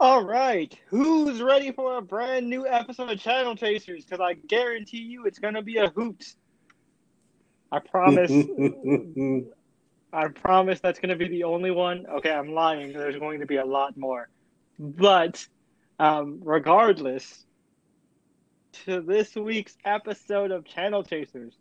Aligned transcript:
All 0.00 0.24
right, 0.24 0.72
who's 0.86 1.42
ready 1.42 1.72
for 1.72 1.96
a 1.96 2.02
brand 2.02 2.48
new 2.48 2.64
episode 2.64 3.10
of 3.10 3.18
Channel 3.18 3.56
Chasers? 3.56 4.04
Because 4.04 4.20
I 4.20 4.34
guarantee 4.34 4.98
you 4.98 5.26
it's 5.26 5.40
going 5.40 5.54
to 5.54 5.62
be 5.62 5.78
a 5.78 5.88
hoot. 5.88 6.24
I 7.72 7.80
promise. 7.80 8.30
I 10.12 10.28
promise 10.28 10.78
that's 10.78 11.00
going 11.00 11.08
to 11.08 11.16
be 11.16 11.26
the 11.26 11.42
only 11.42 11.72
one. 11.72 12.06
Okay, 12.06 12.30
I'm 12.30 12.52
lying. 12.52 12.92
There's 12.92 13.16
going 13.16 13.40
to 13.40 13.46
be 13.46 13.56
a 13.56 13.64
lot 13.64 13.96
more. 13.96 14.28
But 14.78 15.44
um, 15.98 16.42
regardless, 16.44 17.44
to 18.84 19.00
this 19.00 19.34
week's 19.34 19.76
episode 19.84 20.52
of 20.52 20.64
Channel 20.64 21.02
Chasers. 21.02 21.54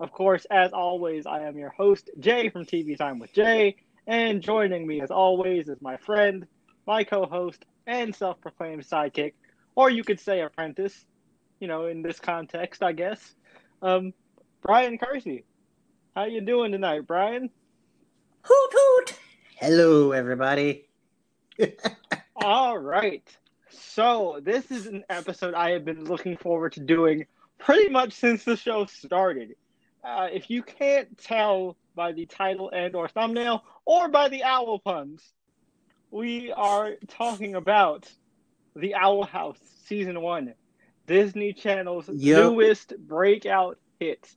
Of 0.00 0.10
course, 0.10 0.44
as 0.50 0.72
always, 0.72 1.26
I 1.26 1.44
am 1.44 1.56
your 1.56 1.70
host, 1.70 2.10
Jay 2.18 2.48
from 2.48 2.64
TV 2.64 2.98
Time 2.98 3.20
with 3.20 3.32
Jay. 3.32 3.76
And 4.08 4.42
joining 4.42 4.84
me, 4.84 5.00
as 5.00 5.12
always, 5.12 5.68
is 5.68 5.80
my 5.80 5.96
friend, 5.98 6.48
my 6.88 7.04
co 7.04 7.26
host, 7.26 7.64
and 7.86 8.14
self 8.14 8.40
proclaimed 8.40 8.84
sidekick, 8.86 9.34
or 9.74 9.90
you 9.90 10.04
could 10.04 10.20
say 10.20 10.40
apprentice, 10.40 11.04
you 11.60 11.68
know, 11.68 11.86
in 11.86 12.02
this 12.02 12.20
context, 12.20 12.82
I 12.82 12.92
guess. 12.92 13.34
Um, 13.82 14.12
Bryan 14.62 14.98
Kersey. 14.98 15.44
How 16.14 16.24
you 16.24 16.40
doing 16.40 16.72
tonight, 16.72 17.06
Bryan? 17.06 17.50
Hoot 18.42 18.70
hoot! 18.72 19.18
Hello, 19.56 20.12
everybody. 20.12 20.88
All 22.36 22.78
right. 22.78 23.28
So, 23.70 24.40
this 24.42 24.70
is 24.70 24.86
an 24.86 25.04
episode 25.08 25.54
I 25.54 25.70
have 25.70 25.84
been 25.84 26.04
looking 26.04 26.36
forward 26.36 26.72
to 26.72 26.80
doing 26.80 27.26
pretty 27.58 27.88
much 27.88 28.12
since 28.12 28.44
the 28.44 28.56
show 28.56 28.86
started. 28.86 29.56
Uh, 30.04 30.28
if 30.32 30.50
you 30.50 30.62
can't 30.62 31.16
tell 31.18 31.76
by 31.94 32.12
the 32.12 32.26
title 32.26 32.70
and 32.70 32.94
or 32.94 33.08
thumbnail 33.08 33.64
or 33.84 34.08
by 34.08 34.28
the 34.28 34.44
owl 34.44 34.78
puns, 34.78 35.22
we 36.14 36.52
are 36.52 36.92
talking 37.08 37.56
about 37.56 38.08
The 38.76 38.94
Owl 38.94 39.24
House 39.24 39.58
season 39.84 40.20
1, 40.20 40.54
Disney 41.08 41.52
Channel's 41.52 42.08
yep. 42.08 42.38
newest 42.38 42.94
breakout 43.08 43.78
hit. 43.98 44.32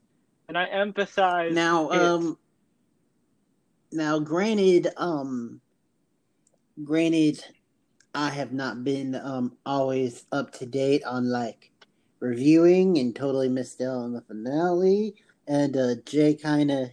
And 0.49 0.57
I 0.57 0.65
emphasize 0.65 1.53
Now 1.53 1.91
um 1.91 2.37
now 3.91 4.17
granted 4.17 4.87
um 4.97 5.61
granted 6.83 7.43
I 8.15 8.29
have 8.29 8.53
not 8.53 8.83
been 8.83 9.13
um 9.15 9.55
always 9.65 10.25
up 10.31 10.53
to 10.53 10.65
date 10.65 11.03
on 11.03 11.29
like 11.29 11.69
reviewing 12.19 12.97
and 12.97 13.15
totally 13.15 13.49
missed 13.49 13.81
out 13.81 13.97
on 13.97 14.13
the 14.13 14.21
finale. 14.21 15.15
And 15.47 15.77
uh, 15.77 15.95
Jay 16.05 16.33
kind 16.33 16.71
of 16.71 16.89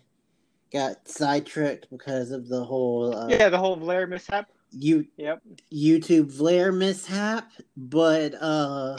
got 0.72 1.08
sidetracked 1.08 1.86
because 1.90 2.32
of 2.32 2.48
the 2.48 2.64
whole 2.64 3.16
uh, 3.16 3.28
yeah 3.28 3.48
the 3.48 3.58
whole 3.58 3.76
Blair 3.76 4.06
mishap. 4.06 4.50
You 4.74 5.06
yep 5.16 5.40
YouTube 5.72 6.36
Blair 6.36 6.72
mishap, 6.72 7.50
but 7.76 8.34
uh, 8.40 8.98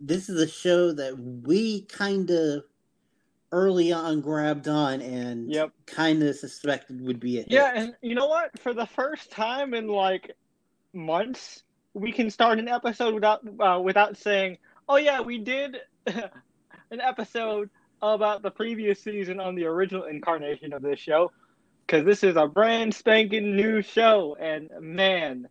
this 0.00 0.28
is 0.28 0.40
a 0.40 0.48
show 0.48 0.92
that 0.92 1.18
we 1.18 1.82
kind 1.82 2.30
of 2.30 2.64
early 3.52 3.92
on 3.92 4.20
grabbed 4.20 4.66
on 4.66 5.00
and 5.02 5.52
yep. 5.52 5.70
kind 5.86 6.22
of 6.22 6.34
suspected 6.34 7.00
would 7.02 7.20
be 7.20 7.38
a 7.38 7.42
hit. 7.42 7.52
Yeah, 7.52 7.72
and 7.74 7.94
you 8.00 8.14
know 8.14 8.26
what? 8.26 8.58
For 8.58 8.74
the 8.74 8.86
first 8.86 9.30
time 9.30 9.74
in 9.74 9.86
like 9.88 10.32
months, 10.92 11.62
we 11.94 12.10
can 12.10 12.30
start 12.30 12.58
an 12.58 12.68
episode 12.68 13.14
without 13.14 13.40
uh, 13.60 13.80
without 13.80 14.16
saying, 14.16 14.58
"Oh 14.88 14.96
yeah, 14.96 15.20
we 15.20 15.38
did 15.38 15.76
an 16.06 17.00
episode 17.00 17.70
about 18.00 18.42
the 18.42 18.50
previous 18.50 19.00
season 19.00 19.38
on 19.38 19.54
the 19.54 19.66
original 19.66 20.04
incarnation 20.04 20.72
of 20.72 20.82
this 20.82 20.98
show." 20.98 21.30
Because 21.92 22.06
this 22.06 22.24
is 22.24 22.36
a 22.36 22.46
brand 22.46 22.94
spanking 22.94 23.54
new 23.54 23.82
show, 23.82 24.34
and 24.40 24.70
man, 24.80 25.46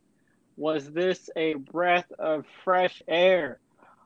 was 0.58 0.92
this 0.92 1.30
a 1.36 1.54
breath 1.54 2.12
of 2.18 2.46
fresh 2.64 3.04
air! 3.08 3.60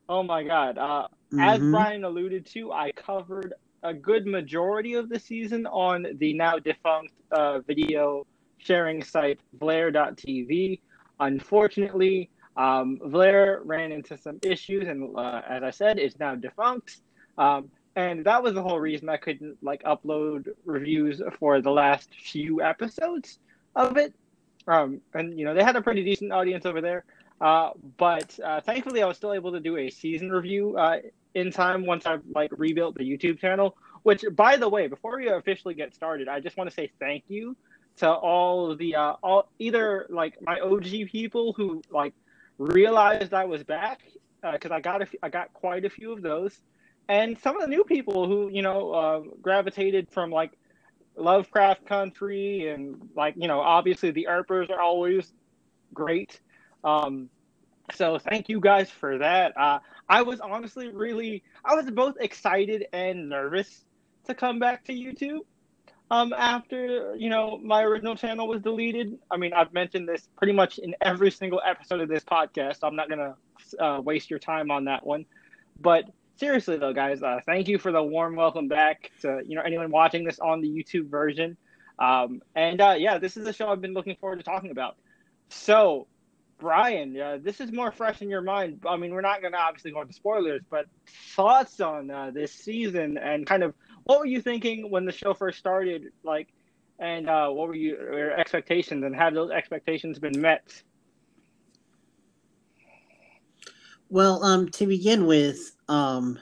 Oh 0.10 0.22
my 0.22 0.44
god! 0.44 0.78
Uh, 0.78 1.08
mm-hmm. 1.32 1.40
As 1.40 1.62
Bryan 1.62 2.04
alluded 2.04 2.46
to, 2.48 2.74
I 2.74 2.92
covered 2.92 3.54
a 3.84 3.94
good 3.94 4.28
majority 4.28 4.96
of 4.96 5.08
the 5.08 5.18
season 5.18 5.66
on 5.66 6.08
the 6.18 6.34
now 6.34 6.60
defunct 6.60 7.14
uh, 7.32 7.60
video 7.60 8.28
sharing 8.58 9.02
site 9.02 9.40
Blair.tv. 9.54 10.82
Unfortunately, 11.22 12.30
um, 12.58 12.98
Blair 12.98 13.62
ran 13.64 13.94
into 13.94 14.18
some 14.18 14.40
issues, 14.44 14.90
and 14.90 15.18
uh, 15.18 15.42
as 15.48 15.64
I 15.64 15.72
said, 15.72 16.00
it's 16.00 16.20
now 16.20 16.36
defunct. 16.36 17.00
Um, 17.38 17.72
and 17.96 18.26
that 18.26 18.44
was 18.44 18.54
the 18.54 18.62
whole 18.62 18.80
reason 18.80 19.10
I 19.10 19.18
couldn't 19.18 19.58
like 19.62 19.84
upload 19.84 20.50
reviews 20.66 21.22
for 21.40 21.62
the 21.62 21.72
last 21.72 22.10
few 22.14 22.62
episodes 22.62 23.40
of 23.76 23.98
it. 23.98 24.14
Um, 24.68 25.02
and 25.14 25.38
you 25.38 25.46
know 25.46 25.54
they 25.54 25.64
had 25.64 25.76
a 25.76 25.82
pretty 25.82 26.04
decent 26.04 26.32
audience 26.32 26.66
over 26.66 26.82
there, 26.82 27.06
uh, 27.40 27.72
but 27.98 28.38
uh, 28.44 28.62
thankfully 28.62 29.04
I 29.04 29.06
was 29.06 29.18
still 29.18 29.34
able 29.34 29.52
to 29.52 29.60
do 29.60 29.78
a 29.78 29.90
season 29.90 30.32
review 30.32 30.78
uh, 30.78 30.98
in 31.36 31.52
time 31.52 31.86
once 31.86 32.06
I've 32.06 32.24
like 32.34 32.52
rebuilt 32.58 32.96
the 32.96 33.04
YouTube 33.04 33.40
channel. 33.40 33.76
Which, 34.04 34.24
by 34.34 34.58
the 34.58 34.70
way, 34.70 34.88
before 34.88 35.18
we 35.18 35.30
officially 35.30 35.74
get 35.74 35.96
started, 35.96 36.28
I 36.28 36.40
just 36.40 36.58
want 36.58 36.70
to 36.70 36.76
say 36.76 36.92
thank 37.00 37.24
you 37.28 37.56
to 37.98 38.12
all 38.12 38.76
the 38.76 38.96
uh, 38.96 39.14
all 39.24 39.50
either 39.60 40.06
like 40.10 40.42
my 40.42 40.60
OG 40.60 41.10
people 41.12 41.54
who 41.54 41.82
like 41.90 42.14
realized 42.58 43.34
I 43.34 43.46
was 43.46 43.64
back 43.64 44.02
because 44.42 44.72
uh, 44.72 44.76
I 44.76 44.82
got 44.82 45.02
a 45.02 45.06
f- 45.06 45.16
I 45.24 45.30
got 45.30 45.54
quite 45.54 45.86
a 45.86 45.90
few 45.90 46.12
of 46.12 46.22
those, 46.22 46.60
and 47.08 47.38
some 47.40 47.56
of 47.56 47.62
the 47.62 47.68
new 47.68 47.84
people 47.84 48.28
who 48.28 48.50
you 48.50 48.62
know 48.62 48.92
uh, 48.92 49.20
gravitated 49.42 50.10
from 50.12 50.32
like 50.32 50.52
Lovecraft 51.16 51.86
Country 51.86 52.68
and 52.70 53.10
like 53.16 53.36
you 53.38 53.48
know 53.48 53.60
obviously 53.60 54.12
the 54.12 54.28
Earpers 54.28 54.70
are 54.70 54.82
always 54.82 55.34
great. 55.94 56.40
Um, 56.84 57.30
so 57.94 58.18
thank 58.18 58.50
you 58.50 58.60
guys 58.60 58.90
for 58.90 59.18
that. 59.20 59.58
Uh, 59.58 59.80
I 60.10 60.22
was 60.24 60.40
honestly 60.40 60.90
really 60.90 61.44
I 61.64 61.76
was 61.76 61.90
both 61.92 62.16
excited 62.20 62.86
and 62.94 63.30
nervous 63.30 63.86
to 64.26 64.34
come 64.34 64.60
back 64.60 64.84
to 64.86 64.94
YouTube 64.94 65.42
um, 66.12 66.34
after 66.34 67.16
you 67.16 67.30
know 67.30 67.60
my 67.64 67.84
original 67.84 68.16
channel 68.16 68.48
was 68.48 68.62
deleted. 68.62 69.18
I 69.32 69.38
mean, 69.38 69.54
I've 69.54 69.74
mentioned 69.74 70.08
this 70.08 70.28
pretty 70.38 70.54
much 70.54 70.78
in 70.78 70.96
every 71.02 71.32
single 71.32 71.62
episode 71.66 72.02
of 72.02 72.10
this 72.10 72.24
podcast. 72.24 72.80
So 72.80 72.88
I'm 72.88 72.96
not 72.96 73.10
gonna 73.10 73.36
uh, 73.80 74.02
waste 74.04 74.30
your 74.30 74.40
time 74.40 74.72
on 74.72 74.86
that 74.86 75.06
one. 75.06 75.26
But 75.80 76.06
seriously 76.38 76.78
though, 76.78 76.94
guys, 76.94 77.24
uh, 77.24 77.40
thank 77.46 77.68
you 77.68 77.78
for 77.78 77.92
the 77.92 78.04
warm 78.04 78.36
welcome 78.36 78.68
back 78.68 79.12
to 79.22 79.42
you 79.46 79.56
know 79.56 79.62
anyone 79.62 79.92
watching 79.92 80.24
this 80.24 80.40
on 80.40 80.62
the 80.62 80.68
YouTube 80.68 81.10
version. 81.10 81.58
Um, 81.98 82.42
and 82.56 82.82
uh, 82.82 82.96
yeah, 82.98 83.18
this 83.18 83.38
is 83.38 83.48
a 83.48 83.54
show 83.54 83.70
I've 83.70 83.82
been 83.82 83.94
looking 83.94 84.16
forward 84.18 84.38
to 84.38 84.44
talking 84.44 84.72
about. 84.72 84.98
So, 85.50 86.08
Bryan, 86.60 87.20
uh, 87.20 87.38
this 87.42 87.62
is 87.62 87.72
more 87.72 87.92
fresh 87.92 88.22
in 88.22 88.30
your 88.30 88.42
mind. 88.42 88.84
I 88.88 88.98
mean, 88.98 89.14
we're 89.14 89.22
not 89.22 89.42
going 89.42 89.54
to 89.54 89.60
obviously 89.60 89.92
go 89.92 90.02
into 90.02 90.14
spoilers, 90.14 90.62
but 90.70 90.88
thoughts 91.36 91.80
on 91.80 92.12
uh, 92.12 92.32
this 92.32 92.52
season 92.52 93.18
and 93.18 93.46
kind 93.46 93.64
of 93.64 93.74
what 94.04 94.20
were 94.20 94.26
you 94.26 94.42
thinking 94.42 94.90
when 94.90 95.06
the 95.06 95.12
show 95.12 95.34
first 95.34 95.58
started? 95.58 96.12
Like, 96.24 96.50
and 97.00 97.30
uh, 97.30 97.50
what 97.50 97.68
were 97.68 97.76
you, 97.76 97.98
your 97.98 98.32
expectations, 98.32 99.04
and 99.04 99.16
have 99.16 99.34
those 99.34 99.52
expectations 99.52 100.20
been 100.20 100.40
met? 100.40 100.82
Well, 104.10 104.44
um, 104.44 104.70
to 104.70 104.86
begin 104.86 105.26
with, 105.26 105.75
um, 105.88 106.40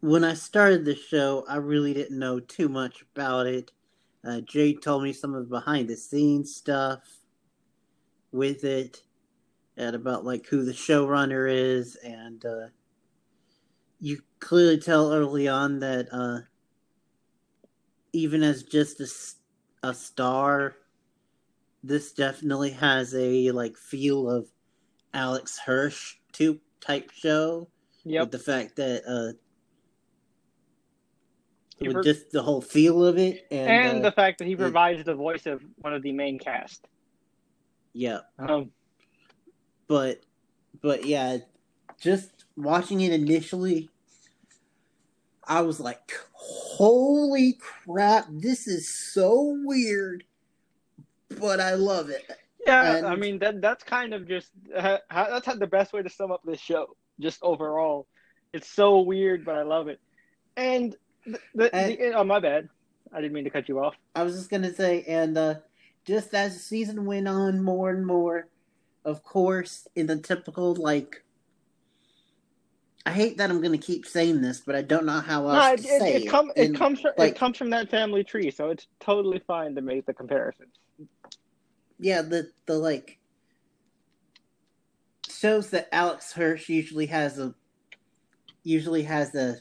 when 0.00 0.24
I 0.24 0.34
started 0.34 0.84
the 0.84 0.94
show, 0.94 1.44
I 1.48 1.56
really 1.56 1.92
didn't 1.94 2.18
know 2.18 2.38
too 2.38 2.68
much 2.68 3.04
about 3.14 3.46
it. 3.46 3.72
Uh, 4.26 4.40
Jay 4.40 4.74
told 4.74 5.02
me 5.02 5.12
some 5.12 5.34
of 5.34 5.48
the 5.48 5.54
behind 5.56 5.88
the 5.88 5.96
scenes 5.96 6.54
stuff 6.54 7.00
with 8.32 8.64
it, 8.64 9.02
and 9.76 9.96
about 9.96 10.24
like 10.24 10.46
who 10.46 10.64
the 10.64 10.72
showrunner 10.72 11.50
is, 11.52 11.96
and 11.96 12.44
uh, 12.44 12.66
you 14.00 14.20
clearly 14.40 14.78
tell 14.78 15.12
early 15.12 15.48
on 15.48 15.80
that 15.80 16.08
uh, 16.12 16.40
even 18.12 18.42
as 18.42 18.62
just 18.62 19.00
a, 19.00 19.88
a 19.88 19.94
star, 19.94 20.76
this 21.82 22.12
definitely 22.12 22.70
has 22.70 23.14
a 23.14 23.50
like 23.52 23.76
feel 23.76 24.30
of 24.30 24.48
Alex 25.14 25.58
Hirsch 25.58 26.16
too 26.32 26.60
type 26.86 27.10
show. 27.10 27.68
Yep. 28.04 28.22
With 28.22 28.30
the 28.30 28.38
fact 28.38 28.76
that 28.76 29.02
uh, 29.08 29.32
with 31.80 32.04
just 32.04 32.30
the 32.30 32.42
whole 32.42 32.60
feel 32.60 33.04
of 33.04 33.18
it, 33.18 33.46
and, 33.50 33.68
and 33.68 33.98
uh, 33.98 34.10
the 34.10 34.12
fact 34.12 34.38
that 34.38 34.46
he 34.46 34.54
provides 34.54 35.00
it, 35.00 35.06
the 35.06 35.14
voice 35.14 35.46
of 35.46 35.62
one 35.78 35.92
of 35.92 36.02
the 36.02 36.12
main 36.12 36.38
cast. 36.38 36.86
Yeah. 37.92 38.20
Um. 38.38 38.70
But, 39.88 40.22
but 40.82 41.04
yeah, 41.04 41.36
just 42.00 42.44
watching 42.56 43.00
it 43.02 43.12
initially, 43.12 43.88
I 45.44 45.60
was 45.60 45.78
like, 45.78 46.12
holy 46.32 47.56
crap, 47.60 48.26
this 48.28 48.66
is 48.66 48.92
so 48.92 49.56
weird, 49.64 50.24
but 51.38 51.60
I 51.60 51.74
love 51.74 52.10
it. 52.10 52.28
Yeah, 52.66 52.96
and... 52.96 53.06
I 53.06 53.16
mean 53.16 53.38
that 53.40 53.60
that's 53.60 53.84
kind 53.84 54.12
of 54.14 54.26
just 54.26 54.50
uh, 54.76 54.98
that's 55.10 55.46
the 55.58 55.66
best 55.66 55.92
way 55.92 56.02
to 56.02 56.10
sum 56.10 56.32
up 56.32 56.42
this 56.44 56.60
show. 56.60 56.96
Just 57.20 57.42
overall, 57.42 58.06
it's 58.52 58.68
so 58.68 59.00
weird, 59.00 59.44
but 59.44 59.54
I 59.54 59.62
love 59.62 59.88
it. 59.88 60.00
And 60.56 60.96
the, 61.26 61.38
the, 61.54 61.74
and, 61.74 61.92
the 61.92 62.12
oh 62.12 62.24
my 62.24 62.40
bad, 62.40 62.68
I 63.12 63.20
didn't 63.20 63.32
mean 63.32 63.44
to 63.44 63.50
cut 63.50 63.68
you 63.68 63.78
off. 63.82 63.94
I 64.14 64.22
was 64.22 64.34
just 64.34 64.50
gonna 64.50 64.74
say, 64.74 65.04
and 65.06 65.36
uh, 65.36 65.54
just 66.04 66.34
as 66.34 66.54
the 66.54 66.60
season 66.60 67.06
went 67.06 67.28
on 67.28 67.62
more 67.62 67.90
and 67.90 68.06
more, 68.06 68.48
of 69.04 69.22
course, 69.22 69.86
in 69.94 70.06
the 70.06 70.16
typical 70.16 70.74
like 70.74 71.22
I 73.06 73.12
hate 73.12 73.38
that 73.38 73.50
I'm 73.50 73.60
going 73.60 73.78
to 73.78 73.78
keep 73.78 74.04
saying 74.04 74.40
this, 74.42 74.60
but 74.60 74.74
I 74.74 74.82
don't 74.82 75.06
know 75.06 75.20
how 75.20 75.48
else 75.48 75.64
No, 75.64 75.72
it, 75.72 75.76
to 75.76 75.82
it, 75.84 76.00
say 76.00 76.14
it, 76.16 76.22
it. 76.24 76.28
come, 76.28 76.50
it 76.56 76.66
And, 76.66 76.76
comes 76.76 77.00
from 77.00 77.12
like- 77.16 77.30
it 77.30 77.38
comes 77.38 77.56
from 77.56 77.70
that 77.70 77.88
family 77.88 78.24
tree, 78.24 78.50
so 78.50 78.70
it's 78.70 78.88
totally 78.98 79.40
fine 79.46 79.76
to 79.76 79.80
make 79.80 80.06
the 80.06 80.12
comparisons. 80.12 80.74
Yeah, 81.98 82.22
the 82.22 82.50
the 82.66 82.74
like 82.78 83.18
shows 85.28 85.70
that 85.70 85.88
Alex 85.92 86.32
Hirsch 86.32 86.68
usually 86.68 87.06
has 87.06 87.38
a 87.38 87.54
usually 88.62 89.02
has 89.04 89.34
a 89.34 89.56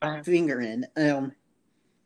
Uh, 0.00 0.22
finger 0.22 0.60
in. 0.60 0.86
Um, 0.96 1.32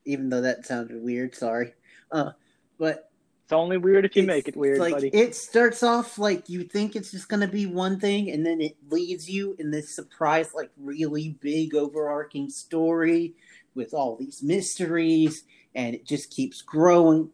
even 0.06 0.30
though 0.30 0.40
that 0.40 0.64
sounded 0.66 1.02
weird, 1.02 1.34
sorry. 1.34 1.74
Uh, 2.10 2.32
but 2.78 3.10
It's 3.44 3.52
only 3.52 3.76
weird 3.76 4.04
if 4.06 4.16
you 4.16 4.22
make 4.22 4.48
it 4.48 4.56
weird, 4.56 4.78
like 4.78 4.94
buddy. 4.94 5.08
it 5.08 5.34
starts 5.34 5.82
off 5.82 6.19
like 6.19 6.48
you 6.48 6.64
think 6.64 6.96
it's 6.96 7.10
just 7.10 7.28
gonna 7.28 7.46
be 7.48 7.66
one 7.66 8.00
thing, 8.00 8.30
and 8.30 8.44
then 8.46 8.60
it 8.62 8.76
leads 8.88 9.28
you 9.28 9.54
in 9.58 9.70
this 9.70 9.94
surprise, 9.94 10.54
like 10.54 10.70
really 10.78 11.36
big 11.40 11.74
overarching 11.74 12.48
story 12.48 13.34
with 13.74 13.92
all 13.94 14.16
these 14.16 14.42
mysteries, 14.42 15.44
and 15.74 15.94
it 15.94 16.06
just 16.06 16.30
keeps 16.30 16.62
growing. 16.62 17.30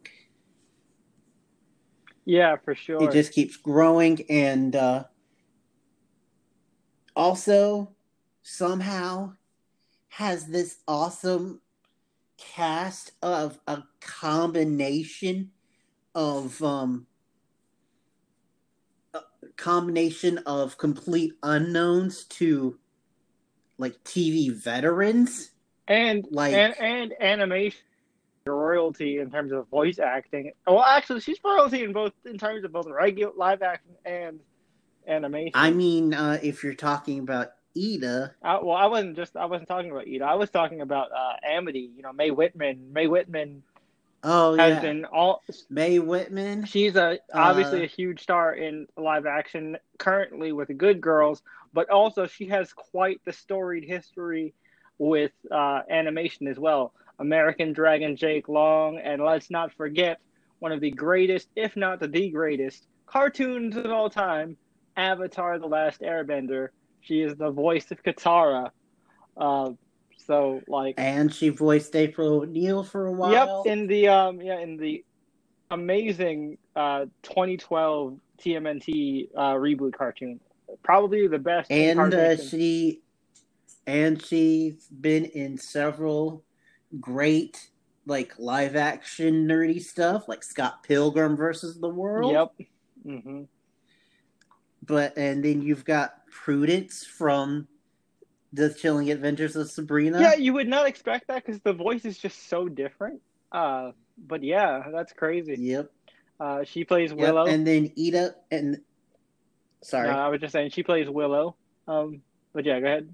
Yeah, 2.29 2.57
for 2.57 2.75
sure. 2.75 3.01
It 3.01 3.11
just 3.11 3.33
keeps 3.33 3.57
growing, 3.57 4.23
and 4.29 4.75
uh, 4.75 5.05
also 7.15 7.95
somehow 8.43 9.33
has 10.09 10.45
this 10.47 10.77
awesome 10.87 11.61
cast 12.37 13.13
of 13.23 13.59
a 13.67 13.83
combination 13.99 15.51
of 16.13 16.61
um 16.63 17.07
a 19.13 19.21
combination 19.55 20.37
of 20.39 20.77
complete 20.77 21.33
unknowns 21.41 22.25
to 22.25 22.77
like 23.79 24.03
TV 24.03 24.53
veterans. 24.53 25.51
and 25.87 26.27
like- 26.29 26.53
and 26.53 26.73
and 26.79 27.13
animation 27.19 27.81
royalty 28.55 29.19
in 29.19 29.31
terms 29.31 29.51
of 29.51 29.67
voice 29.69 29.99
acting. 29.99 30.51
Well, 30.65 30.81
actually, 30.83 31.21
she's 31.21 31.39
royalty 31.43 31.83
in 31.83 31.93
both 31.93 32.13
in 32.25 32.37
terms 32.37 32.63
of 32.63 32.71
both 32.71 32.87
regular 32.87 33.33
live 33.35 33.61
action 33.61 33.91
and 34.05 34.39
animation. 35.07 35.51
I 35.55 35.71
mean, 35.71 36.13
uh, 36.13 36.39
if 36.41 36.63
you're 36.63 36.73
talking 36.73 37.19
about 37.19 37.51
Eda, 37.75 38.33
I, 38.41 38.57
well, 38.57 38.75
I 38.75 38.87
wasn't 38.87 39.15
just 39.15 39.35
I 39.35 39.45
wasn't 39.45 39.69
talking 39.69 39.91
about 39.91 40.07
Eda. 40.07 40.25
I 40.25 40.35
was 40.35 40.49
talking 40.49 40.81
about 40.81 41.11
uh, 41.11 41.33
Amity. 41.47 41.89
You 41.95 42.03
know, 42.03 42.13
Mae 42.13 42.31
Whitman. 42.31 42.91
Mae 42.93 43.07
Whitman 43.07 43.63
oh 44.23 44.57
has 44.57 44.75
yeah, 44.75 44.81
been 44.81 45.05
all. 45.05 45.43
Mae 45.69 45.99
Whitman. 45.99 46.65
She's 46.65 46.95
a 46.95 47.19
obviously 47.33 47.81
Uh, 47.81 47.83
a 47.83 47.87
huge 47.87 48.21
star 48.21 48.53
in 48.53 48.87
live 48.97 49.25
action 49.25 49.77
currently 49.97 50.51
with 50.51 50.67
the 50.67 50.73
Good 50.73 50.99
Girls, 50.99 51.41
but 51.73 51.89
also 51.89 52.27
she 52.27 52.47
has 52.47 52.73
quite 52.73 53.21
the 53.25 53.33
storied 53.33 53.83
history 53.85 54.53
with 54.97 55.31
uh, 55.49 55.81
animation 55.89 56.47
as 56.47 56.59
well. 56.59 56.93
American 57.19 57.73
Dragon 57.73 58.15
Jake 58.15 58.47
Long, 58.47 58.97
and 58.97 59.21
let's 59.21 59.49
not 59.49 59.73
forget 59.73 60.19
one 60.59 60.71
of 60.71 60.81
the 60.81 60.91
greatest, 60.91 61.49
if 61.55 61.75
not 61.75 61.99
the, 61.99 62.29
greatest, 62.29 62.87
cartoons 63.05 63.77
of 63.77 63.87
all 63.87 64.09
time, 64.09 64.57
Avatar: 64.97 65.59
The 65.59 65.67
Last 65.67 66.01
Airbender. 66.01 66.69
She 67.01 67.21
is 67.21 67.35
the 67.35 67.51
voice 67.51 67.91
of 67.91 68.03
Katara. 68.03 68.71
Uh, 69.37 69.71
so 70.29 70.61
like 70.67 70.95
and 70.97 71.33
she 71.33 71.49
voiced 71.49 71.95
April 71.95 72.41
O'Neil 72.41 72.83
for 72.83 73.07
a 73.07 73.11
while. 73.11 73.63
Yep, 73.65 73.73
in 73.73 73.87
the 73.87 74.09
um 74.09 74.41
yeah 74.41 74.59
in 74.59 74.77
the 74.77 75.03
amazing 75.71 76.57
uh 76.75 77.05
2012 77.23 78.19
TMNT 78.39 79.29
uh 79.35 79.53
reboot 79.53 79.93
cartoon. 79.93 80.39
Probably 80.83 81.27
the 81.27 81.39
best 81.39 81.71
and 81.71 82.13
uh, 82.13 82.37
she 82.37 83.01
and 83.87 84.23
she's 84.23 84.87
been 84.87 85.25
in 85.25 85.57
several 85.57 86.43
great 86.99 87.69
like 88.05 88.33
live 88.39 88.75
action 88.75 89.47
nerdy 89.47 89.81
stuff 89.81 90.27
like 90.27 90.43
Scott 90.43 90.83
Pilgrim 90.83 91.35
versus 91.35 91.79
the 91.79 91.89
World. 91.89 92.31
Yep. 92.31 92.67
Mm-hmm. 93.05 93.43
But 94.85 95.17
and 95.17 95.43
then 95.43 95.61
you've 95.61 95.85
got 95.85 96.25
Prudence 96.31 97.05
from 97.05 97.67
The 98.53 98.73
Chilling 98.73 99.11
Adventures 99.11 99.55
of 99.55 99.69
Sabrina. 99.69 100.19
Yeah, 100.19 100.35
you 100.35 100.53
would 100.53 100.67
not 100.67 100.87
expect 100.87 101.27
that 101.27 101.45
because 101.45 101.61
the 101.61 101.73
voice 101.73 102.05
is 102.05 102.17
just 102.17 102.49
so 102.49 102.67
different. 102.67 103.21
Uh, 103.51 103.91
but 104.17 104.43
yeah, 104.43 104.83
that's 104.91 105.13
crazy. 105.13 105.55
Yep. 105.59 105.91
Uh, 106.39 106.63
she 106.63 106.83
plays 106.83 107.11
Yep. 107.11 107.19
Willow. 107.19 107.45
And 107.45 107.65
then 107.65 107.91
Eda 107.95 108.35
and 108.49 108.79
sorry. 109.81 110.09
No, 110.09 110.17
I 110.17 110.29
was 110.29 110.41
just 110.41 110.53
saying 110.53 110.71
she 110.71 110.83
plays 110.83 111.09
Willow. 111.09 111.55
Um, 111.87 112.21
but 112.53 112.65
yeah, 112.65 112.79
go 112.79 112.85
ahead. 112.87 113.09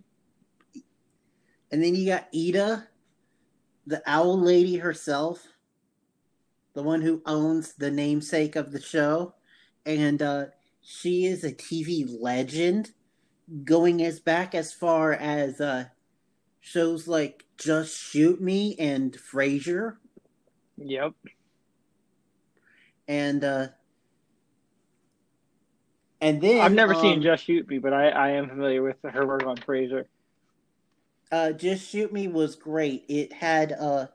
And 1.72 1.84
then 1.84 1.96
you 1.96 2.06
got 2.06 2.28
Eda, 2.32 2.88
the 3.86 4.02
owl 4.06 4.40
lady 4.40 4.78
herself, 4.78 5.48
the 6.74 6.84
one 6.84 7.02
who 7.02 7.22
owns 7.26 7.74
the 7.74 7.92
namesake 7.92 8.56
of 8.56 8.72
the 8.72 8.82
show. 8.82 9.34
And 9.86 10.22
uh, 10.22 10.46
she 10.82 11.26
is 11.26 11.44
a 11.44 11.52
TV 11.52 12.06
legend, 12.20 12.92
going 13.64 14.02
as 14.04 14.20
back 14.20 14.56
as 14.56 14.74
far 14.74 15.14
as 15.14 15.62
uh, 15.62 15.86
shows 16.60 17.08
like 17.08 17.46
Just 17.58 17.96
Shoot 17.96 18.42
Me 18.42 18.76
and 18.80 19.14
Frasier. 19.14 19.98
Yep. 20.78 21.14
And 23.08 23.44
uh, 23.44 23.68
and 26.22 26.42
then 26.42 26.62
I've 26.62 26.74
never 26.74 26.96
um, 26.96 27.02
seen 27.02 27.22
Just 27.22 27.44
Shoot 27.44 27.68
Me, 27.70 27.78
but 27.78 27.94
I, 27.94 28.10
I 28.10 28.30
am 28.32 28.50
familiar 28.50 28.82
with 28.82 28.98
her 29.04 29.28
work 29.28 29.46
on 29.46 29.58
Frasier. 29.58 30.06
Uh, 31.36 31.52
Just 31.52 31.90
Shoot 31.90 32.14
Me 32.14 32.30
was 32.30 32.56
great. 32.56 33.04
It 33.10 33.34
had 33.34 33.74
uh, 33.74 34.08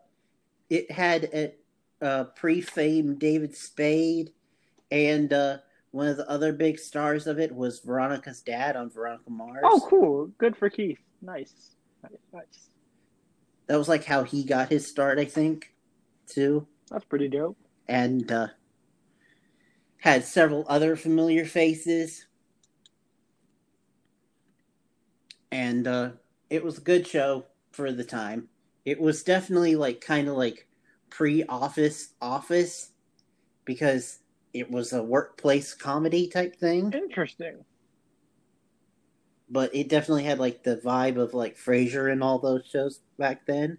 it 0.70 0.90
had 0.90 1.24
a, 1.24 1.52
a 2.00 2.24
pre-fame 2.24 3.16
David 3.16 3.54
Spade, 3.54 4.30
and 4.90 5.30
uh, 5.30 5.58
one 5.90 6.06
of 6.06 6.16
the 6.16 6.28
other 6.30 6.52
big 6.54 6.78
stars 6.78 7.26
of 7.26 7.38
it 7.38 7.54
was 7.54 7.80
Veronica's 7.80 8.40
dad 8.40 8.74
on 8.74 8.88
Veronica 8.88 9.28
Mars. 9.28 9.60
Oh, 9.64 9.86
cool. 9.86 10.30
Good 10.38 10.56
for 10.56 10.70
Keith. 10.70 10.98
Nice. 11.20 11.76
Nice. 12.02 12.12
Nice. 12.32 12.70
that 13.66 13.76
was 13.76 13.88
like 13.88 14.04
how 14.04 14.24
he 14.24 14.42
got 14.42 14.70
his 14.70 14.86
start, 14.86 15.18
I 15.18 15.26
think, 15.26 15.74
too, 16.26 16.66
That's 16.90 17.04
pretty 17.04 17.28
dope. 17.28 17.58
and 17.86 18.32
uh, 18.32 18.46
had 19.98 20.24
several 20.24 20.64
other 20.68 20.96
familiar 20.96 21.44
faces, 21.44 22.24
and 25.52 25.86
uh, 25.86 26.10
it 26.50 26.64
was 26.64 26.78
a 26.78 26.82
good 26.82 27.06
show 27.06 27.46
for 27.72 27.92
the 27.92 28.04
time. 28.04 28.48
It 28.84 29.00
was 29.00 29.22
definitely 29.22 29.76
like 29.76 30.00
kind 30.00 30.28
of 30.28 30.36
like 30.36 30.68
pre-office 31.10 32.14
office 32.20 32.90
because 33.64 34.20
it 34.52 34.70
was 34.70 34.92
a 34.92 35.02
workplace 35.02 35.74
comedy 35.74 36.28
type 36.28 36.56
thing, 36.56 36.92
Interesting. 36.92 37.64
but 39.48 39.74
it 39.74 39.88
definitely 39.88 40.24
had 40.24 40.38
like 40.38 40.62
the 40.62 40.76
vibe 40.78 41.18
of 41.18 41.34
like 41.34 41.56
Frasier 41.56 42.10
and 42.10 42.22
all 42.22 42.38
those 42.38 42.66
shows 42.66 43.00
back 43.18 43.46
then. 43.46 43.78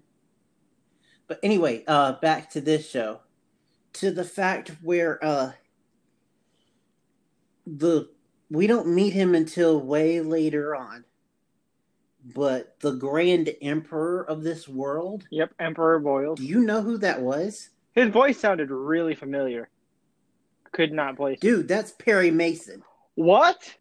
But 1.28 1.40
anyway, 1.44 1.84
uh 1.88 2.14
back 2.14 2.50
to 2.52 2.62
this 2.62 2.90
show. 2.90 3.22
To 3.94 4.12
the 4.12 4.24
fact 4.26 4.72
where 4.82 5.24
uh 5.24 5.54
the 7.66 8.10
we 8.50 8.68
don't 8.68 8.88
meet 8.88 9.14
him 9.14 9.34
until 9.36 9.80
way 9.80 10.22
later 10.22 10.76
on. 10.76 11.06
But 12.24 12.80
the 12.82 12.92
Grand 12.92 13.50
Emperor 13.62 14.24
of 14.30 14.44
this 14.44 14.68
world, 14.68 15.26
Yep, 15.32 15.54
Emperor 15.60 16.00
Belos. 16.00 16.36
do 16.38 16.46
you 16.46 16.62
know 16.62 16.82
who 16.82 16.98
that 17.00 17.22
was? 17.22 17.70
His 17.94 18.10
voice 18.10 18.40
sounded 18.40 18.70
really 18.70 19.16
familiar. 19.16 19.70
Could 20.72 20.92
not 20.94 21.18
place. 21.18 21.40
Dude, 21.40 21.68
that's 21.68 21.92
Perry 21.92 22.32
Mason. 22.32 22.84
What? 23.16 23.76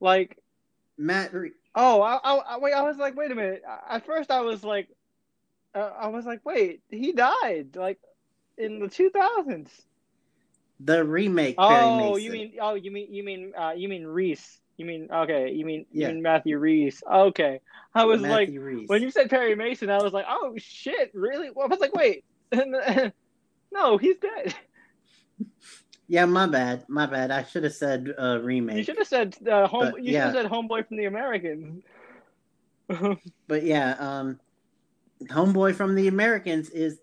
Like, 0.00 0.38
Matt 0.98 1.32
oh, 1.74 2.00
I, 2.02 2.14
I, 2.22 2.34
I- 2.36 2.58
wait. 2.58 2.74
I 2.74 2.82
was 2.82 2.96
like, 2.98 3.16
wait 3.16 3.30
a 3.30 3.34
minute. 3.34 3.62
At 3.88 4.04
first, 4.06 4.30
I 4.30 4.40
was 4.42 4.62
like, 4.62 4.88
uh, 5.74 5.90
I 5.98 6.08
was 6.08 6.24
like, 6.26 6.40
wait, 6.44 6.82
he 6.90 7.12
died 7.12 7.74
like 7.74 7.98
in 8.56 8.78
the 8.78 8.88
two 8.88 9.10
thousands. 9.10 9.70
the 10.80 11.04
remake 11.04 11.56
Perry 11.56 11.84
Oh, 11.84 11.96
Mason. 12.14 12.22
you 12.22 12.30
mean, 12.32 12.52
oh, 12.60 12.74
you 12.74 12.90
mean, 12.90 13.12
you 13.12 13.22
mean, 13.24 13.52
uh, 13.58 13.72
you 13.76 13.88
mean 13.88 14.04
Rhys. 14.06 14.60
You 14.76 14.84
mean, 14.84 15.08
okay, 15.10 15.52
you 15.52 15.64
mean, 15.64 15.86
Yeah. 15.90 16.08
you 16.08 16.14
mean 16.14 16.22
Matthew 16.22 16.58
Rhys. 16.58 17.02
Okay, 17.10 17.60
I 17.94 18.04
was 18.04 18.20
like, 18.20 18.50
Rhys. 18.52 18.88
when 18.88 19.02
you 19.02 19.10
said 19.10 19.30
Perry 19.30 19.54
Mason, 19.54 19.90
I 19.90 20.02
was 20.02 20.12
like, 20.12 20.26
oh 20.28 20.54
shit, 20.58 21.10
really? 21.14 21.50
Well, 21.50 21.66
I 21.66 21.68
was 21.68 21.80
like, 21.80 21.94
wait, 21.94 22.24
no, 23.72 23.96
he's 23.98 24.16
dead. 24.18 24.54
Yeah, 26.08 26.24
my 26.26 26.46
bad. 26.46 26.84
My 26.88 27.06
bad. 27.06 27.30
I 27.30 27.42
should 27.42 27.64
have 27.64 27.74
said 27.74 28.14
uh, 28.16 28.38
remake. 28.40 28.76
You 28.76 28.84
should 28.84 28.98
have 28.98 29.08
said 29.08 29.36
uh, 29.48 29.66
home. 29.66 29.90
But, 29.90 30.04
you 30.04 30.12
yeah. 30.12 30.26
should 30.26 30.36
have 30.36 30.44
said 30.44 30.52
homeboy 30.52 30.86
from 30.86 30.98
the 30.98 31.06
Americans. 31.06 31.82
But 33.48 33.64
yeah, 33.64 33.96
um, 33.98 34.38
Homeboy 35.24 35.74
from 35.74 35.94
the 35.94 36.08
Americans 36.08 36.70
is 36.70 37.00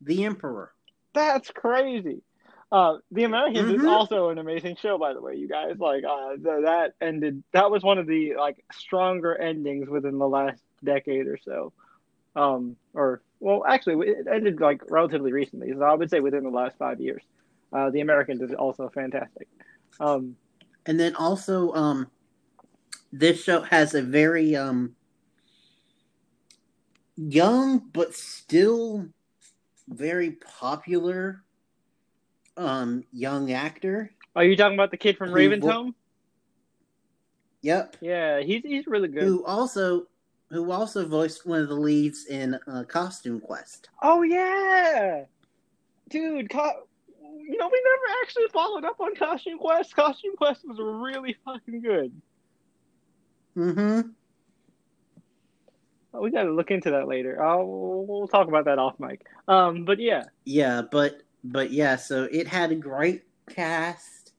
the 0.00 0.24
Emperor. 0.24 0.72
That's 1.14 1.50
crazy. 1.50 2.22
Uh, 2.72 2.98
the 3.10 3.24
Americans 3.24 3.68
is 3.70 3.80
Mhm. 3.80 3.88
also 3.88 4.28
an 4.28 4.38
amazing 4.38 4.76
show, 4.76 4.96
by 4.96 5.12
the 5.12 5.20
way, 5.20 5.34
you 5.34 5.48
guys. 5.48 5.76
Like 5.78 6.04
uh, 6.04 6.30
th- 6.36 6.64
that 6.64 6.94
ended. 7.00 7.42
That 7.52 7.70
was 7.70 7.82
one 7.82 7.98
of 7.98 8.06
the 8.06 8.36
like 8.36 8.64
stronger 8.72 9.34
endings 9.36 9.88
within 9.88 10.18
the 10.18 10.28
last 10.28 10.62
decade 10.84 11.26
or 11.26 11.36
so. 11.38 11.72
Um, 12.36 12.76
or 12.94 13.22
well, 13.40 13.64
actually, 13.66 14.08
it 14.08 14.26
ended 14.30 14.60
like 14.60 14.82
relatively 14.88 15.32
recently. 15.32 15.72
So 15.72 15.82
I 15.82 15.94
would 15.94 16.10
say 16.10 16.20
within 16.20 16.44
the 16.44 16.50
last 16.50 16.78
five 16.78 17.00
years. 17.00 17.22
Uh, 17.72 17.90
the 17.90 18.00
Americans 18.00 18.40
is 18.42 18.52
also 18.52 18.88
fantastic. 18.88 19.48
Um, 20.00 20.36
And 20.86 20.98
then 20.98 21.14
also, 21.14 21.72
um, 21.72 22.10
this 23.12 23.42
show 23.42 23.62
has 23.62 23.94
a 23.94 24.02
very 24.02 24.54
um 24.56 24.94
young 27.16 27.78
but 27.92 28.14
still 28.14 29.06
very 29.88 30.32
popular 30.32 31.42
um 32.60 33.04
young 33.12 33.52
actor. 33.52 34.12
are 34.36 34.44
you 34.44 34.54
talking 34.56 34.74
about 34.74 34.90
the 34.90 34.96
kid 34.96 35.16
from 35.16 35.32
Raven's 35.32 35.64
wo- 35.64 35.72
Home? 35.72 35.94
Yep. 37.62 37.96
Yeah, 38.00 38.40
he's 38.40 38.62
he's 38.62 38.86
really 38.86 39.08
good. 39.08 39.22
Who 39.24 39.44
also 39.44 40.06
who 40.50 40.70
also 40.70 41.06
voiced 41.06 41.46
one 41.46 41.60
of 41.60 41.68
the 41.68 41.74
leads 41.74 42.26
in 42.26 42.58
uh, 42.66 42.84
Costume 42.84 43.40
Quest. 43.40 43.88
Oh 44.02 44.22
yeah, 44.22 45.24
dude. 46.08 46.50
Co- 46.50 46.86
you 47.22 47.56
know, 47.58 47.68
we 47.72 47.82
never 47.84 48.20
actually 48.22 48.48
followed 48.52 48.84
up 48.84 49.00
on 49.00 49.14
Costume 49.16 49.58
Quest. 49.58 49.94
Costume 49.96 50.36
Quest 50.36 50.66
was 50.66 50.78
really 50.78 51.36
fucking 51.44 51.80
good. 51.80 52.12
Mm-hmm. 53.56 54.00
Oh, 56.12 56.20
we 56.22 56.30
got 56.30 56.42
to 56.44 56.52
look 56.52 56.70
into 56.70 56.90
that 56.90 57.06
later. 57.08 57.42
Oh, 57.42 58.04
we'll 58.08 58.28
talk 58.28 58.48
about 58.48 58.64
that 58.64 58.78
off 58.78 58.98
mic. 58.98 59.24
Um, 59.46 59.84
but 59.84 59.98
yeah, 60.00 60.24
Yeah, 60.44 60.82
but 60.82 61.22
but 61.42 61.70
yeah, 61.70 61.96
so 61.96 62.24
it 62.30 62.46
had 62.46 62.72
a 62.72 62.76
great 62.76 63.22
cast 63.48 64.32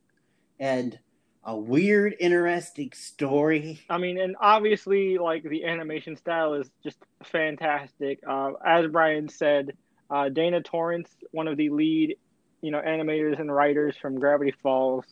and 0.59 0.97
a 1.43 1.57
weird, 1.57 2.15
interesting 2.19 2.91
story. 2.93 3.81
I 3.89 3.97
mean, 3.97 4.19
and 4.19 4.35
obviously, 4.39 5.17
like 5.17 5.43
the 5.43 5.65
animation 5.65 6.15
style 6.15 6.53
is 6.53 6.69
just 6.83 6.97
fantastic. 7.23 8.19
Uh, 8.27 8.51
as 8.63 8.87
Bryan 8.87 9.27
said, 9.27 9.75
uh, 10.09 10.29
Dana 10.29 10.61
Terrace, 10.61 11.09
one 11.31 11.47
of 11.47 11.57
the 11.57 11.69
lead, 11.69 12.17
you 12.61 12.69
know, 12.69 12.79
animators 12.79 13.39
and 13.39 13.53
writers 13.53 13.95
from 13.99 14.19
Gravity 14.19 14.53
Falls, 14.61 15.05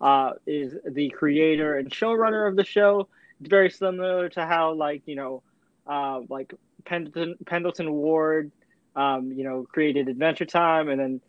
uh, 0.00 0.32
is 0.46 0.74
the 0.88 1.10
creator 1.10 1.76
and 1.76 1.90
showrunner 1.90 2.48
of 2.48 2.56
the 2.56 2.64
show. 2.64 3.08
It's 3.40 3.50
very 3.50 3.70
similar 3.70 4.30
to 4.30 4.46
how, 4.46 4.72
like, 4.72 5.02
you 5.04 5.16
know, 5.16 5.42
uh, 5.86 6.20
like 6.30 6.54
Pendleton 6.86 7.36
Pendleton 7.44 7.92
Ward, 7.92 8.52
um, 8.96 9.32
you 9.32 9.44
know, 9.44 9.66
created 9.70 10.08
Adventure 10.08 10.46
Time, 10.46 10.88
and 10.88 10.98
then, 10.98 11.20